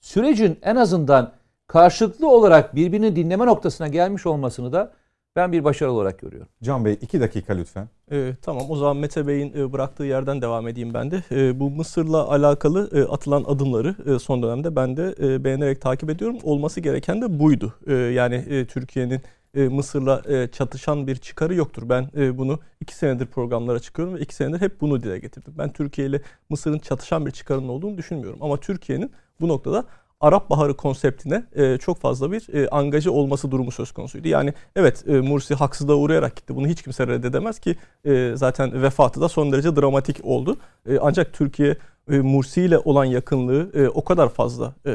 sürecin 0.00 0.58
en 0.62 0.76
azından 0.76 1.32
karşılıklı 1.66 2.28
olarak 2.28 2.74
birbirini 2.74 3.16
dinleme 3.16 3.46
noktasına 3.46 3.88
gelmiş 3.88 4.26
olmasını 4.26 4.72
da 4.72 4.92
ben 5.36 5.52
bir 5.52 5.64
başarı 5.64 5.92
olarak 5.92 6.18
görüyorum. 6.18 6.48
Can 6.62 6.84
Bey 6.84 6.98
iki 7.00 7.20
dakika 7.20 7.54
lütfen. 7.54 7.88
Ee, 8.12 8.32
tamam 8.42 8.62
o 8.68 8.76
zaman 8.76 8.96
Mete 8.96 9.26
Bey'in 9.26 9.52
e, 9.58 9.72
bıraktığı 9.72 10.04
yerden 10.04 10.42
devam 10.42 10.68
edeyim 10.68 10.94
ben 10.94 11.10
de. 11.10 11.22
E, 11.30 11.60
bu 11.60 11.70
Mısır'la 11.70 12.28
alakalı 12.30 12.90
e, 12.92 13.04
atılan 13.04 13.44
adımları 13.46 13.94
e, 14.14 14.18
son 14.18 14.42
dönemde 14.42 14.76
ben 14.76 14.96
de 14.96 15.14
e, 15.20 15.44
beğenerek 15.44 15.80
takip 15.80 16.10
ediyorum. 16.10 16.38
Olması 16.42 16.80
gereken 16.80 17.22
de 17.22 17.38
buydu. 17.38 17.74
E, 17.86 17.94
yani 17.94 18.34
e, 18.34 18.66
Türkiye'nin 18.66 19.20
e, 19.54 19.68
Mısır'la 19.68 20.22
e, 20.28 20.48
çatışan 20.48 21.06
bir 21.06 21.16
çıkarı 21.16 21.54
yoktur. 21.54 21.82
Ben 21.88 22.10
e, 22.16 22.38
bunu 22.38 22.60
iki 22.80 22.94
senedir 22.94 23.26
programlara 23.26 23.78
çıkıyorum 23.78 24.14
ve 24.14 24.20
iki 24.20 24.34
senedir 24.34 24.60
hep 24.60 24.80
bunu 24.80 25.02
dile 25.02 25.18
getirdim. 25.18 25.54
Ben 25.58 25.72
Türkiye 25.72 26.08
ile 26.08 26.20
Mısır'ın 26.50 26.78
çatışan 26.78 27.26
bir 27.26 27.30
çıkarının 27.30 27.68
olduğunu 27.68 27.98
düşünmüyorum. 27.98 28.38
Ama 28.42 28.56
Türkiye'nin 28.56 29.12
bu 29.40 29.48
noktada 29.48 29.84
Arap 30.20 30.50
Baharı 30.50 30.76
konseptine 30.76 31.44
e, 31.56 31.78
çok 31.78 31.98
fazla 31.98 32.32
bir 32.32 32.54
e, 32.54 32.68
angaje 32.68 33.10
olması 33.10 33.50
durumu 33.50 33.70
söz 33.70 33.92
konusuydu. 33.92 34.28
Yani 34.28 34.52
evet 34.76 35.04
e, 35.08 35.12
Mursi 35.12 35.54
haksızlığa 35.54 35.96
uğrayarak 35.96 36.36
gitti. 36.36 36.56
Bunu 36.56 36.66
hiç 36.66 36.82
kimse 36.82 37.06
reddedemez 37.06 37.58
ki 37.58 37.76
e, 38.04 38.32
zaten 38.34 38.82
vefatı 38.82 39.20
da 39.20 39.28
son 39.28 39.52
derece 39.52 39.76
dramatik 39.76 40.24
oldu. 40.24 40.56
E, 40.88 40.98
ancak 40.98 41.32
Türkiye 41.32 41.76
e, 42.10 42.18
Mursi 42.18 42.62
ile 42.62 42.78
olan 42.78 43.04
yakınlığı 43.04 43.70
e, 43.74 43.88
o 43.88 44.04
kadar 44.04 44.28
fazla 44.28 44.74
e, 44.86 44.92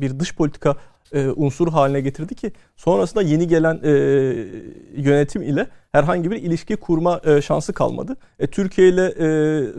bir 0.00 0.20
dış 0.20 0.34
politika 0.36 0.76
e, 1.12 1.28
unsur 1.28 1.68
haline 1.68 2.00
getirdi 2.00 2.34
ki 2.34 2.52
sonrasında 2.76 3.22
yeni 3.22 3.48
gelen 3.48 3.80
e, 3.84 3.90
yönetim 4.96 5.42
ile 5.42 5.66
herhangi 5.96 6.30
bir 6.30 6.36
ilişki 6.36 6.76
kurma 6.76 7.20
e, 7.24 7.42
şansı 7.42 7.72
kalmadı. 7.72 8.16
E, 8.38 8.46
Türkiye 8.46 8.88
ile 8.88 9.06
e, 9.06 9.26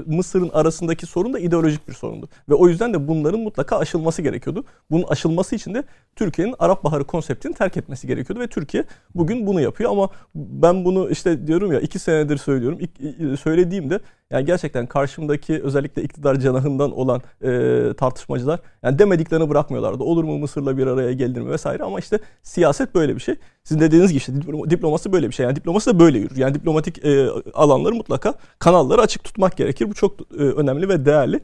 Mısır'ın 0.06 0.49
arasındaki 0.49 1.06
sorun 1.06 1.34
da 1.34 1.39
ideolojik 1.39 1.88
bir 1.88 1.94
sorundu. 1.94 2.30
Ve 2.49 2.53
o 2.53 2.68
yüzden 2.68 2.94
de 2.94 3.07
bunların 3.07 3.39
mutlaka 3.39 3.77
aşılması 3.77 4.22
gerekiyordu. 4.22 4.65
Bunun 4.91 5.03
aşılması 5.03 5.56
için 5.56 5.73
de 5.73 5.84
Türkiye'nin 6.15 6.56
Arap 6.60 6.84
Baharı 6.84 7.03
konseptini 7.03 7.53
terk 7.53 7.77
etmesi 7.77 8.07
gerekiyordu 8.07 8.44
ve 8.44 8.48
Türkiye 8.48 8.84
bugün 9.15 9.48
bunu 9.48 9.61
yapıyor 9.61 9.91
ama 9.91 10.10
ben 10.35 10.85
bunu 10.85 11.10
işte 11.10 11.48
diyorum 11.48 11.72
ya 11.72 11.80
iki 11.80 11.99
senedir 11.99 12.38
söylüyorum. 12.38 12.80
İlk, 12.81 13.39
söylediğimde 13.39 13.99
yani 14.31 14.45
gerçekten 14.45 14.85
karşımdaki 14.85 15.61
özellikle 15.64 16.03
iktidar 16.03 16.35
cenahından 16.35 16.91
olan 16.91 17.22
e, 17.41 17.94
tartışmacılar 17.98 18.60
yani 18.84 18.99
demediklerini 18.99 19.49
bırakmıyorlardı. 19.49 20.03
Olur 20.03 20.23
mu 20.23 20.38
Mısır'la 20.38 20.77
bir 20.77 20.88
araya 20.88 21.14
gelir 21.14 21.41
mi 21.41 21.52
vesaire 21.52 21.84
ama 21.84 21.99
işte 21.99 22.19
siyaset 22.44 22.95
böyle 22.95 23.15
bir 23.15 23.19
şey. 23.19 23.35
Sizin 23.68 23.81
dediğiniz 23.81 24.11
gibi 24.11 24.18
işte 24.18 24.34
diplomasi 24.69 25.11
böyle 25.11 25.27
bir 25.27 25.34
şey. 25.34 25.45
Yani 25.45 25.56
diplomasi 25.56 25.94
de 25.94 25.99
böyle 25.99 26.19
yürür. 26.19 26.38
Yani 26.38 26.53
diplomatik 26.53 27.06
e, 27.06 27.30
alanları 27.53 27.95
mutlaka 27.95 28.34
kanalları 28.60 29.02
açık 29.02 29.23
tutmak 29.23 29.57
gerekir. 29.57 29.89
Bu 29.89 29.94
çok 29.94 30.22
e, 30.22 30.35
önemli 30.35 30.89
ve 30.89 31.06
değerli. 31.06 31.41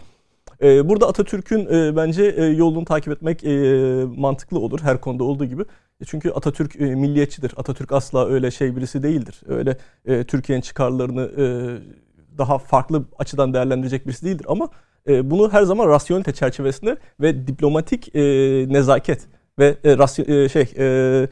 E, 0.62 0.90
burada 0.90 1.08
Atatürk'ün 1.08 1.66
e, 1.66 1.96
bence 1.96 2.24
e, 2.24 2.46
yolunu 2.46 2.86
takip 2.86 3.14
etmek 3.14 3.44
e, 3.44 3.54
mantıklı 4.18 4.60
olur 4.60 4.80
her 4.80 5.02
konuda 5.02 5.24
olduğu 5.24 5.46
gibi. 5.46 5.62
E, 6.02 6.06
çünkü 6.06 6.32
Atatürk 6.32 6.82
e, 6.82 6.96
milliyetçidir. 6.96 7.54
Atatürk 7.58 7.92
asla 7.92 8.28
öyle 8.28 8.52
şey 8.52 8.76
birisi 8.76 9.04
değildir. 9.04 9.42
Öyle 9.48 9.78
e, 10.06 10.24
Türkiye'nin 10.24 10.62
çıkarlarını 10.62 11.22
e, 11.38 11.46
daha 12.38 12.58
farklı 12.58 13.04
açıdan 13.20 13.54
değerlendirecek 13.54 14.08
birisi 14.08 14.26
değildir 14.26 14.46
ama 14.50 14.70
e, 15.08 15.32
bunu 15.32 15.54
her 15.54 15.64
zaman 15.64 15.88
rasyonelite 15.88 16.34
çerçevesinde 16.34 16.98
ve 17.22 17.48
diplomatik 17.48 18.16
e, 18.16 18.22
nezaket 18.70 19.28
ve 19.60 19.78
e, 19.84 19.94
rasy- 19.94 20.46
e, 20.46 20.50
şey 20.50 20.74
e, 20.78 21.28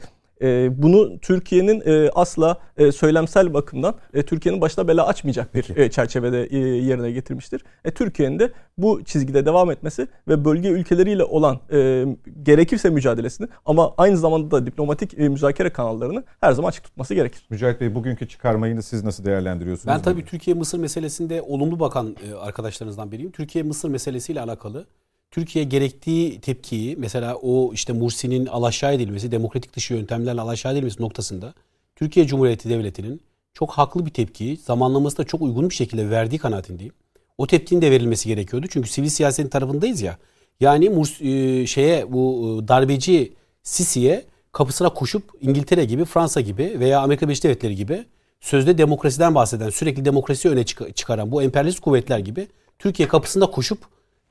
bunu 0.82 1.18
Türkiye'nin 1.18 1.82
e, 1.86 2.10
asla 2.14 2.58
e, 2.76 2.92
söylemsel 2.92 3.54
bakımdan 3.54 3.94
e, 4.14 4.22
Türkiye'nin 4.22 4.60
başına 4.60 4.88
bela 4.88 5.06
açmayacak 5.06 5.54
bir 5.54 5.76
e, 5.76 5.90
çerçevede 5.90 6.44
e, 6.44 6.58
yerine 6.58 7.10
getirmiştir. 7.10 7.64
E, 7.84 7.90
Türkiye'nin 7.90 8.38
de 8.38 8.52
bu 8.78 9.04
çizgide 9.04 9.46
devam 9.46 9.70
etmesi 9.70 10.08
ve 10.28 10.44
bölge 10.44 10.68
ülkeleriyle 10.68 11.24
olan 11.24 11.58
e, 11.72 12.04
gerekirse 12.42 12.90
mücadelesini 12.90 13.48
ama 13.66 13.94
aynı 13.98 14.16
zamanda 14.16 14.50
da 14.50 14.66
diplomatik 14.66 15.18
e, 15.18 15.28
müzakere 15.28 15.70
kanallarını 15.70 16.24
her 16.40 16.52
zaman 16.52 16.68
açık 16.68 16.84
tutması 16.84 17.14
gerekir. 17.14 17.46
Mücahit 17.50 17.80
Bey 17.80 17.94
bugünkü 17.94 18.28
çıkarmayı 18.28 18.82
siz 18.82 19.04
nasıl 19.04 19.24
değerlendiriyorsunuz? 19.24 19.86
Ben 19.86 20.02
tabii 20.02 20.24
Türkiye-Mısır 20.24 20.78
meselesinde 20.78 21.42
olumlu 21.42 21.80
bakan 21.80 22.16
e, 22.30 22.34
arkadaşlarınızdan 22.34 23.12
biriyim. 23.12 23.30
Türkiye-Mısır 23.30 23.88
meselesiyle 23.88 24.40
alakalı 24.40 24.86
Türkiye 25.32 25.64
gerektiği 25.64 26.40
tepkiyi 26.40 26.96
mesela 26.96 27.36
o 27.36 27.72
işte 27.74 27.92
Mursi'nin 27.92 28.46
alaşağı 28.46 28.94
edilmesi, 28.94 29.32
demokratik 29.32 29.76
dışı 29.76 29.94
yöntemlerle 29.94 30.40
alaşağı 30.40 30.72
edilmesi 30.72 31.02
noktasında 31.02 31.54
Türkiye 31.96 32.26
Cumhuriyeti 32.26 32.68
Devleti'nin 32.68 33.20
çok 33.54 33.70
haklı 33.70 34.06
bir 34.06 34.10
tepkiyi 34.10 34.56
zamanlaması 34.56 35.18
da 35.18 35.24
çok 35.24 35.42
uygun 35.42 35.70
bir 35.70 35.74
şekilde 35.74 36.10
verdiği 36.10 36.38
kanaatindeyim. 36.38 36.92
O 37.38 37.46
tepkinin 37.46 37.82
de 37.82 37.90
verilmesi 37.90 38.28
gerekiyordu. 38.28 38.66
Çünkü 38.70 38.88
sivil 38.88 39.08
siyasetin 39.08 39.48
tarafındayız 39.48 40.02
ya. 40.02 40.18
Yani 40.60 40.88
Murs, 40.88 41.20
e, 41.20 41.66
şeye 41.66 42.12
bu 42.12 42.60
e, 42.64 42.68
darbeci 42.68 43.32
Sisi'ye 43.62 44.24
kapısına 44.52 44.88
koşup 44.88 45.22
İngiltere 45.40 45.84
gibi, 45.84 46.04
Fransa 46.04 46.40
gibi 46.40 46.76
veya 46.80 47.00
Amerika 47.00 47.26
Birleşik 47.26 47.44
Devletleri 47.44 47.76
gibi 47.76 48.04
sözde 48.40 48.78
demokrasiden 48.78 49.34
bahseden, 49.34 49.70
sürekli 49.70 50.04
demokrasi 50.04 50.48
öne 50.48 50.64
çıkaran 50.94 51.32
bu 51.32 51.42
emperyalist 51.42 51.80
kuvvetler 51.80 52.18
gibi 52.18 52.46
Türkiye 52.78 53.08
kapısında 53.08 53.46
koşup 53.46 53.78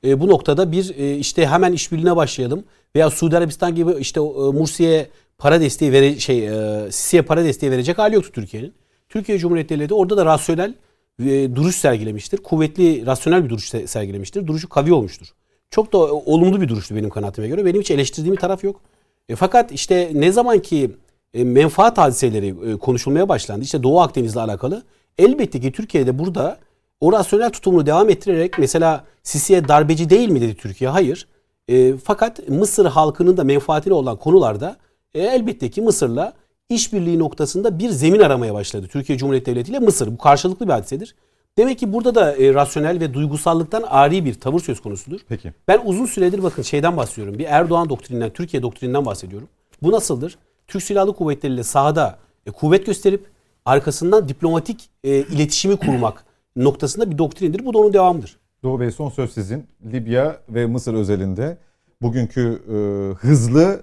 e, 0.06 0.20
bu 0.20 0.28
noktada 0.28 0.72
bir 0.72 0.94
e, 0.98 1.16
işte 1.16 1.46
hemen 1.46 1.72
işbirliğine 1.72 2.16
başlayalım 2.16 2.64
veya 2.96 3.10
Suudi 3.10 3.36
Arabistan 3.36 3.74
gibi 3.74 3.92
işte 3.98 4.20
e, 4.20 4.22
Mursi'ye 4.22 5.08
para 5.38 5.60
desteği 5.60 5.92
vere 5.92 6.20
şey 6.20 6.48
e, 6.48 6.92
Sisi'ye 6.92 7.22
para 7.22 7.44
desteği 7.44 7.72
verecek 7.72 7.98
hali 7.98 8.14
yoktu 8.14 8.30
Türkiye'nin. 8.34 8.74
Türkiye 9.08 9.38
Cumhuriyeti 9.38 9.74
Devleti 9.74 9.94
orada 9.94 10.16
da 10.16 10.24
rasyonel 10.26 10.74
e, 11.20 11.56
duruş 11.56 11.76
sergilemiştir. 11.76 12.38
Kuvvetli, 12.38 13.06
rasyonel 13.06 13.44
bir 13.44 13.48
duruş 13.48 13.68
sergilemiştir. 13.86 14.46
Duruşu 14.46 14.68
kavi 14.68 14.92
olmuştur. 14.92 15.26
çok 15.70 15.92
da 15.92 15.98
olumlu 15.98 16.60
bir 16.60 16.68
duruştu 16.68 16.96
benim 16.96 17.10
kanaatime 17.10 17.48
göre. 17.48 17.64
Benim 17.64 17.80
hiç 17.80 17.90
eleştirdiğim 17.90 18.36
bir 18.36 18.40
taraf 18.40 18.64
yok. 18.64 18.80
E, 19.28 19.36
fakat 19.36 19.72
işte 19.72 20.10
ne 20.14 20.32
zaman 20.32 20.58
ki 20.58 20.90
e, 21.34 21.44
menfaat 21.44 21.98
hadiseleri 21.98 22.54
e, 22.66 22.76
konuşulmaya 22.76 23.28
başlandı. 23.28 23.64
işte 23.64 23.82
Doğu 23.82 24.00
Akdeniz'le 24.00 24.36
alakalı. 24.36 24.82
Elbette 25.18 25.60
ki 25.60 25.72
Türkiye'de 25.72 26.18
burada 26.18 26.58
o 27.02 27.12
rasyonel 27.12 27.50
tutumunu 27.50 27.86
devam 27.86 28.10
ettirerek 28.10 28.58
mesela 28.58 29.04
Sisi'ye 29.22 29.68
darbeci 29.68 30.10
değil 30.10 30.28
mi 30.28 30.40
dedi 30.40 30.54
Türkiye? 30.54 30.90
Hayır. 30.90 31.28
E, 31.68 31.96
fakat 31.96 32.48
Mısır 32.48 32.86
halkının 32.86 33.36
da 33.36 33.44
menfaatine 33.44 33.94
olan 33.94 34.16
konularda 34.16 34.76
e, 35.14 35.22
elbette 35.22 35.70
ki 35.70 35.82
Mısır'la 35.82 36.32
işbirliği 36.68 37.18
noktasında 37.18 37.78
bir 37.78 37.90
zemin 37.90 38.20
aramaya 38.20 38.54
başladı. 38.54 38.86
Türkiye 38.92 39.18
Cumhuriyeti 39.18 39.50
Devleti 39.50 39.70
ile 39.70 39.78
Mısır. 39.78 40.12
Bu 40.12 40.18
karşılıklı 40.18 40.66
bir 40.66 40.72
hadisedir. 40.72 41.14
Demek 41.58 41.78
ki 41.78 41.92
burada 41.92 42.14
da 42.14 42.36
e, 42.36 42.54
rasyonel 42.54 43.00
ve 43.00 43.14
duygusallıktan 43.14 43.82
ari 43.82 44.24
bir 44.24 44.34
tavır 44.34 44.60
söz 44.60 44.80
konusudur. 44.80 45.20
Peki. 45.28 45.52
Ben 45.68 45.80
uzun 45.84 46.06
süredir 46.06 46.42
bakın 46.42 46.62
şeyden 46.62 46.96
bahsediyorum. 46.96 47.38
Bir 47.38 47.44
Erdoğan 47.44 47.88
doktrininden, 47.88 48.30
Türkiye 48.30 48.62
doktrininden 48.62 49.06
bahsediyorum. 49.06 49.48
Bu 49.82 49.92
nasıldır? 49.92 50.38
Türk 50.68 50.82
Silahlı 50.82 51.12
Kuvvetleri 51.12 51.52
ile 51.52 51.62
sahada 51.62 52.18
e, 52.46 52.50
kuvvet 52.50 52.86
gösterip 52.86 53.26
arkasından 53.64 54.28
diplomatik 54.28 54.90
e, 55.04 55.10
iletişimi 55.16 55.76
kurmak 55.76 56.31
noktasında 56.56 57.10
bir 57.10 57.18
doktrindir. 57.18 57.64
Bu 57.64 57.74
da 57.74 57.78
onun 57.78 57.92
devamıdır. 57.92 58.36
Doğu 58.62 58.80
Bey 58.80 58.90
son 58.90 59.08
söz 59.10 59.32
sizin. 59.32 59.66
Libya 59.92 60.36
ve 60.48 60.66
Mısır 60.66 60.94
özelinde 60.94 61.56
bugünkü 62.02 62.62
e, 62.68 62.74
hızlı 63.26 63.82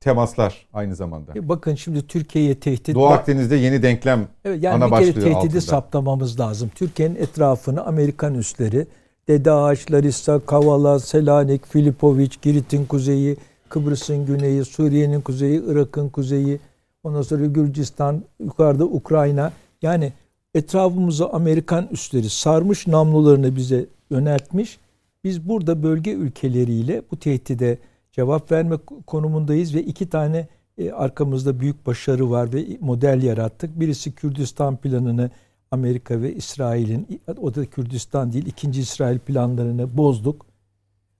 temaslar 0.00 0.66
aynı 0.72 0.94
zamanda. 0.96 1.32
E, 1.36 1.48
Bakın 1.48 1.74
şimdi 1.74 2.06
Türkiye'ye 2.06 2.54
tehdit 2.60 2.94
Doğu 2.94 3.06
Akdeniz'de 3.06 3.56
yeni 3.56 3.82
denklem 3.82 4.28
Evet, 4.44 4.62
yani 4.62 4.84
ana 4.84 4.86
bir 4.86 4.90
kere 4.90 5.08
başlığı 5.08 5.20
tehdidi 5.20 5.36
altında. 5.36 5.60
saptamamız 5.60 6.40
lazım. 6.40 6.70
Türkiye'nin 6.74 7.14
etrafını 7.14 7.84
Amerikan 7.86 8.34
üsleri, 8.34 8.86
Dede 9.28 9.52
Ağaç, 9.52 9.90
Larissa, 9.92 10.40
Kavala, 10.46 10.98
Selanik, 10.98 11.66
Filipoviç, 11.66 12.42
Girit'in 12.42 12.84
kuzeyi, 12.86 13.36
Kıbrıs'ın 13.68 14.26
güneyi, 14.26 14.64
Suriye'nin 14.64 15.20
kuzeyi, 15.20 15.62
Irak'ın 15.66 16.08
kuzeyi, 16.08 16.60
ondan 17.04 17.22
sonra 17.22 17.46
Gürcistan, 17.46 18.22
yukarıda 18.44 18.84
Ukrayna. 18.84 19.52
Yani 19.82 20.12
etrafımızı 20.58 21.28
Amerikan 21.28 21.88
üsleri 21.90 22.30
sarmış 22.30 22.86
namlularını 22.86 23.56
bize 23.56 23.86
yöneltmiş. 24.10 24.78
Biz 25.24 25.48
burada 25.48 25.82
bölge 25.82 26.12
ülkeleriyle 26.12 27.02
bu 27.10 27.16
tehdide 27.16 27.78
cevap 28.12 28.52
verme 28.52 28.76
konumundayız 29.06 29.74
ve 29.74 29.82
iki 29.82 30.10
tane 30.10 30.48
e, 30.78 30.90
arkamızda 30.90 31.60
büyük 31.60 31.86
başarı 31.86 32.30
var 32.30 32.52
ve 32.52 32.66
model 32.80 33.22
yarattık. 33.22 33.80
Birisi 33.80 34.12
Kürdistan 34.12 34.76
planını 34.76 35.30
Amerika 35.70 36.22
ve 36.22 36.34
İsrail'in 36.34 37.20
o 37.40 37.54
da 37.54 37.64
Kürdistan 37.66 38.32
değil 38.32 38.46
ikinci 38.46 38.80
İsrail 38.80 39.18
planlarını 39.18 39.96
bozduk. 39.96 40.46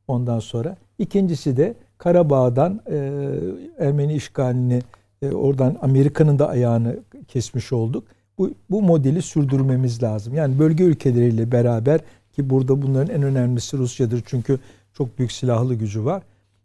Ondan 0.08 0.40
sonra 0.40 0.76
ikincisi 0.98 1.56
de 1.56 1.74
Karabağ'dan 1.98 2.80
e, 2.90 2.96
Ermeni 3.78 4.14
işgalini 4.14 4.82
e, 5.22 5.30
oradan 5.30 5.76
Amerika'nın 5.82 6.38
da 6.38 6.48
ayağını 6.48 6.96
kesmiş 7.28 7.72
olduk. 7.72 8.04
Bu, 8.38 8.50
bu 8.70 8.82
modeli 8.82 9.22
sürdürmemiz 9.22 10.02
lazım. 10.02 10.34
Yani 10.34 10.58
bölge 10.58 10.84
ülkeleriyle 10.84 11.52
beraber 11.52 12.00
ki 12.32 12.50
burada 12.50 12.82
bunların 12.82 13.14
en 13.14 13.22
önemlisi 13.22 13.78
Rusya'dır 13.78 14.22
çünkü 14.26 14.58
çok 14.92 15.18
büyük 15.18 15.32
silahlı 15.32 15.74
gücü 15.74 16.04
var. 16.04 16.22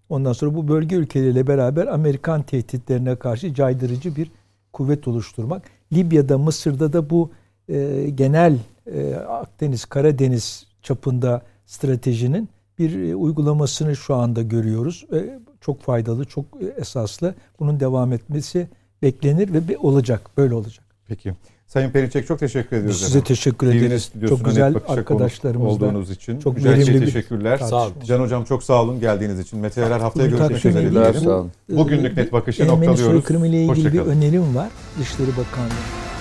Ondan 0.09 0.33
sonra 0.33 0.55
bu 0.55 0.67
bölge 0.67 0.95
ülkeleriyle 0.95 1.47
beraber 1.47 1.87
Amerikan 1.87 2.43
tehditlerine 2.43 3.15
karşı 3.15 3.53
caydırıcı 3.53 4.15
bir 4.15 4.31
kuvvet 4.73 5.07
oluşturmak. 5.07 5.63
Libya'da, 5.93 6.37
Mısır'da 6.37 6.93
da 6.93 7.09
bu 7.09 7.31
e, 7.69 8.09
genel 8.15 8.57
e, 8.93 9.15
Akdeniz, 9.15 9.85
Karadeniz 9.85 10.67
çapında 10.81 11.41
stratejinin 11.65 12.49
bir 12.79 13.09
e, 13.09 13.15
uygulamasını 13.15 13.95
şu 13.95 14.15
anda 14.15 14.41
görüyoruz. 14.41 15.05
E, 15.13 15.39
çok 15.61 15.81
faydalı, 15.81 16.25
çok 16.25 16.45
e, 16.61 16.65
esaslı. 16.65 17.35
Bunun 17.59 17.79
devam 17.79 18.13
etmesi 18.13 18.67
beklenir 19.01 19.53
ve 19.53 19.77
olacak, 19.77 20.29
böyle 20.37 20.53
olacak. 20.53 20.85
Peki. 21.07 21.33
Sayın 21.73 21.89
Perinçek 21.89 22.27
çok 22.27 22.39
teşekkür 22.39 22.77
ediyoruz. 22.77 22.89
Biz 22.89 22.97
size 22.97 23.19
efendim. 23.19 23.35
teşekkür 23.35 23.67
ederiz. 23.67 24.11
Çok 24.29 24.45
güzel 24.45 24.75
arkadaşlarımızla. 24.87 25.69
olduğunuz 25.69 26.11
için. 26.11 26.39
Çok 26.39 26.55
Mücahit 26.55 26.77
Bey 26.77 26.87
verimli 26.87 27.01
bir 27.01 27.05
teşekkürler. 27.05 27.57
Sağ 27.57 27.83
olun. 27.83 27.93
Can 28.05 28.19
Hocam 28.19 28.43
çok 28.43 28.63
sağ 28.63 28.81
olun 28.81 28.99
geldiğiniz 28.99 29.39
için. 29.39 29.59
Meteorlar 29.59 30.01
haftaya 30.01 30.31
Buyurun, 30.31 30.47
görüşmek 30.47 30.75
üzere 30.75 31.29
olun. 31.29 31.51
Bugünlük 31.69 32.17
net 32.17 32.33
bakışı 32.33 32.63
Ermeni 32.63 32.79
noktalıyoruz. 32.79 33.11
soykırımı 33.11 33.47
ile 33.47 33.63
ilgili 33.63 33.93
bir 33.93 33.99
önerim 33.99 34.55
var 34.55 34.69
Dışişleri 34.99 35.29
Bakanlığı. 35.29 36.12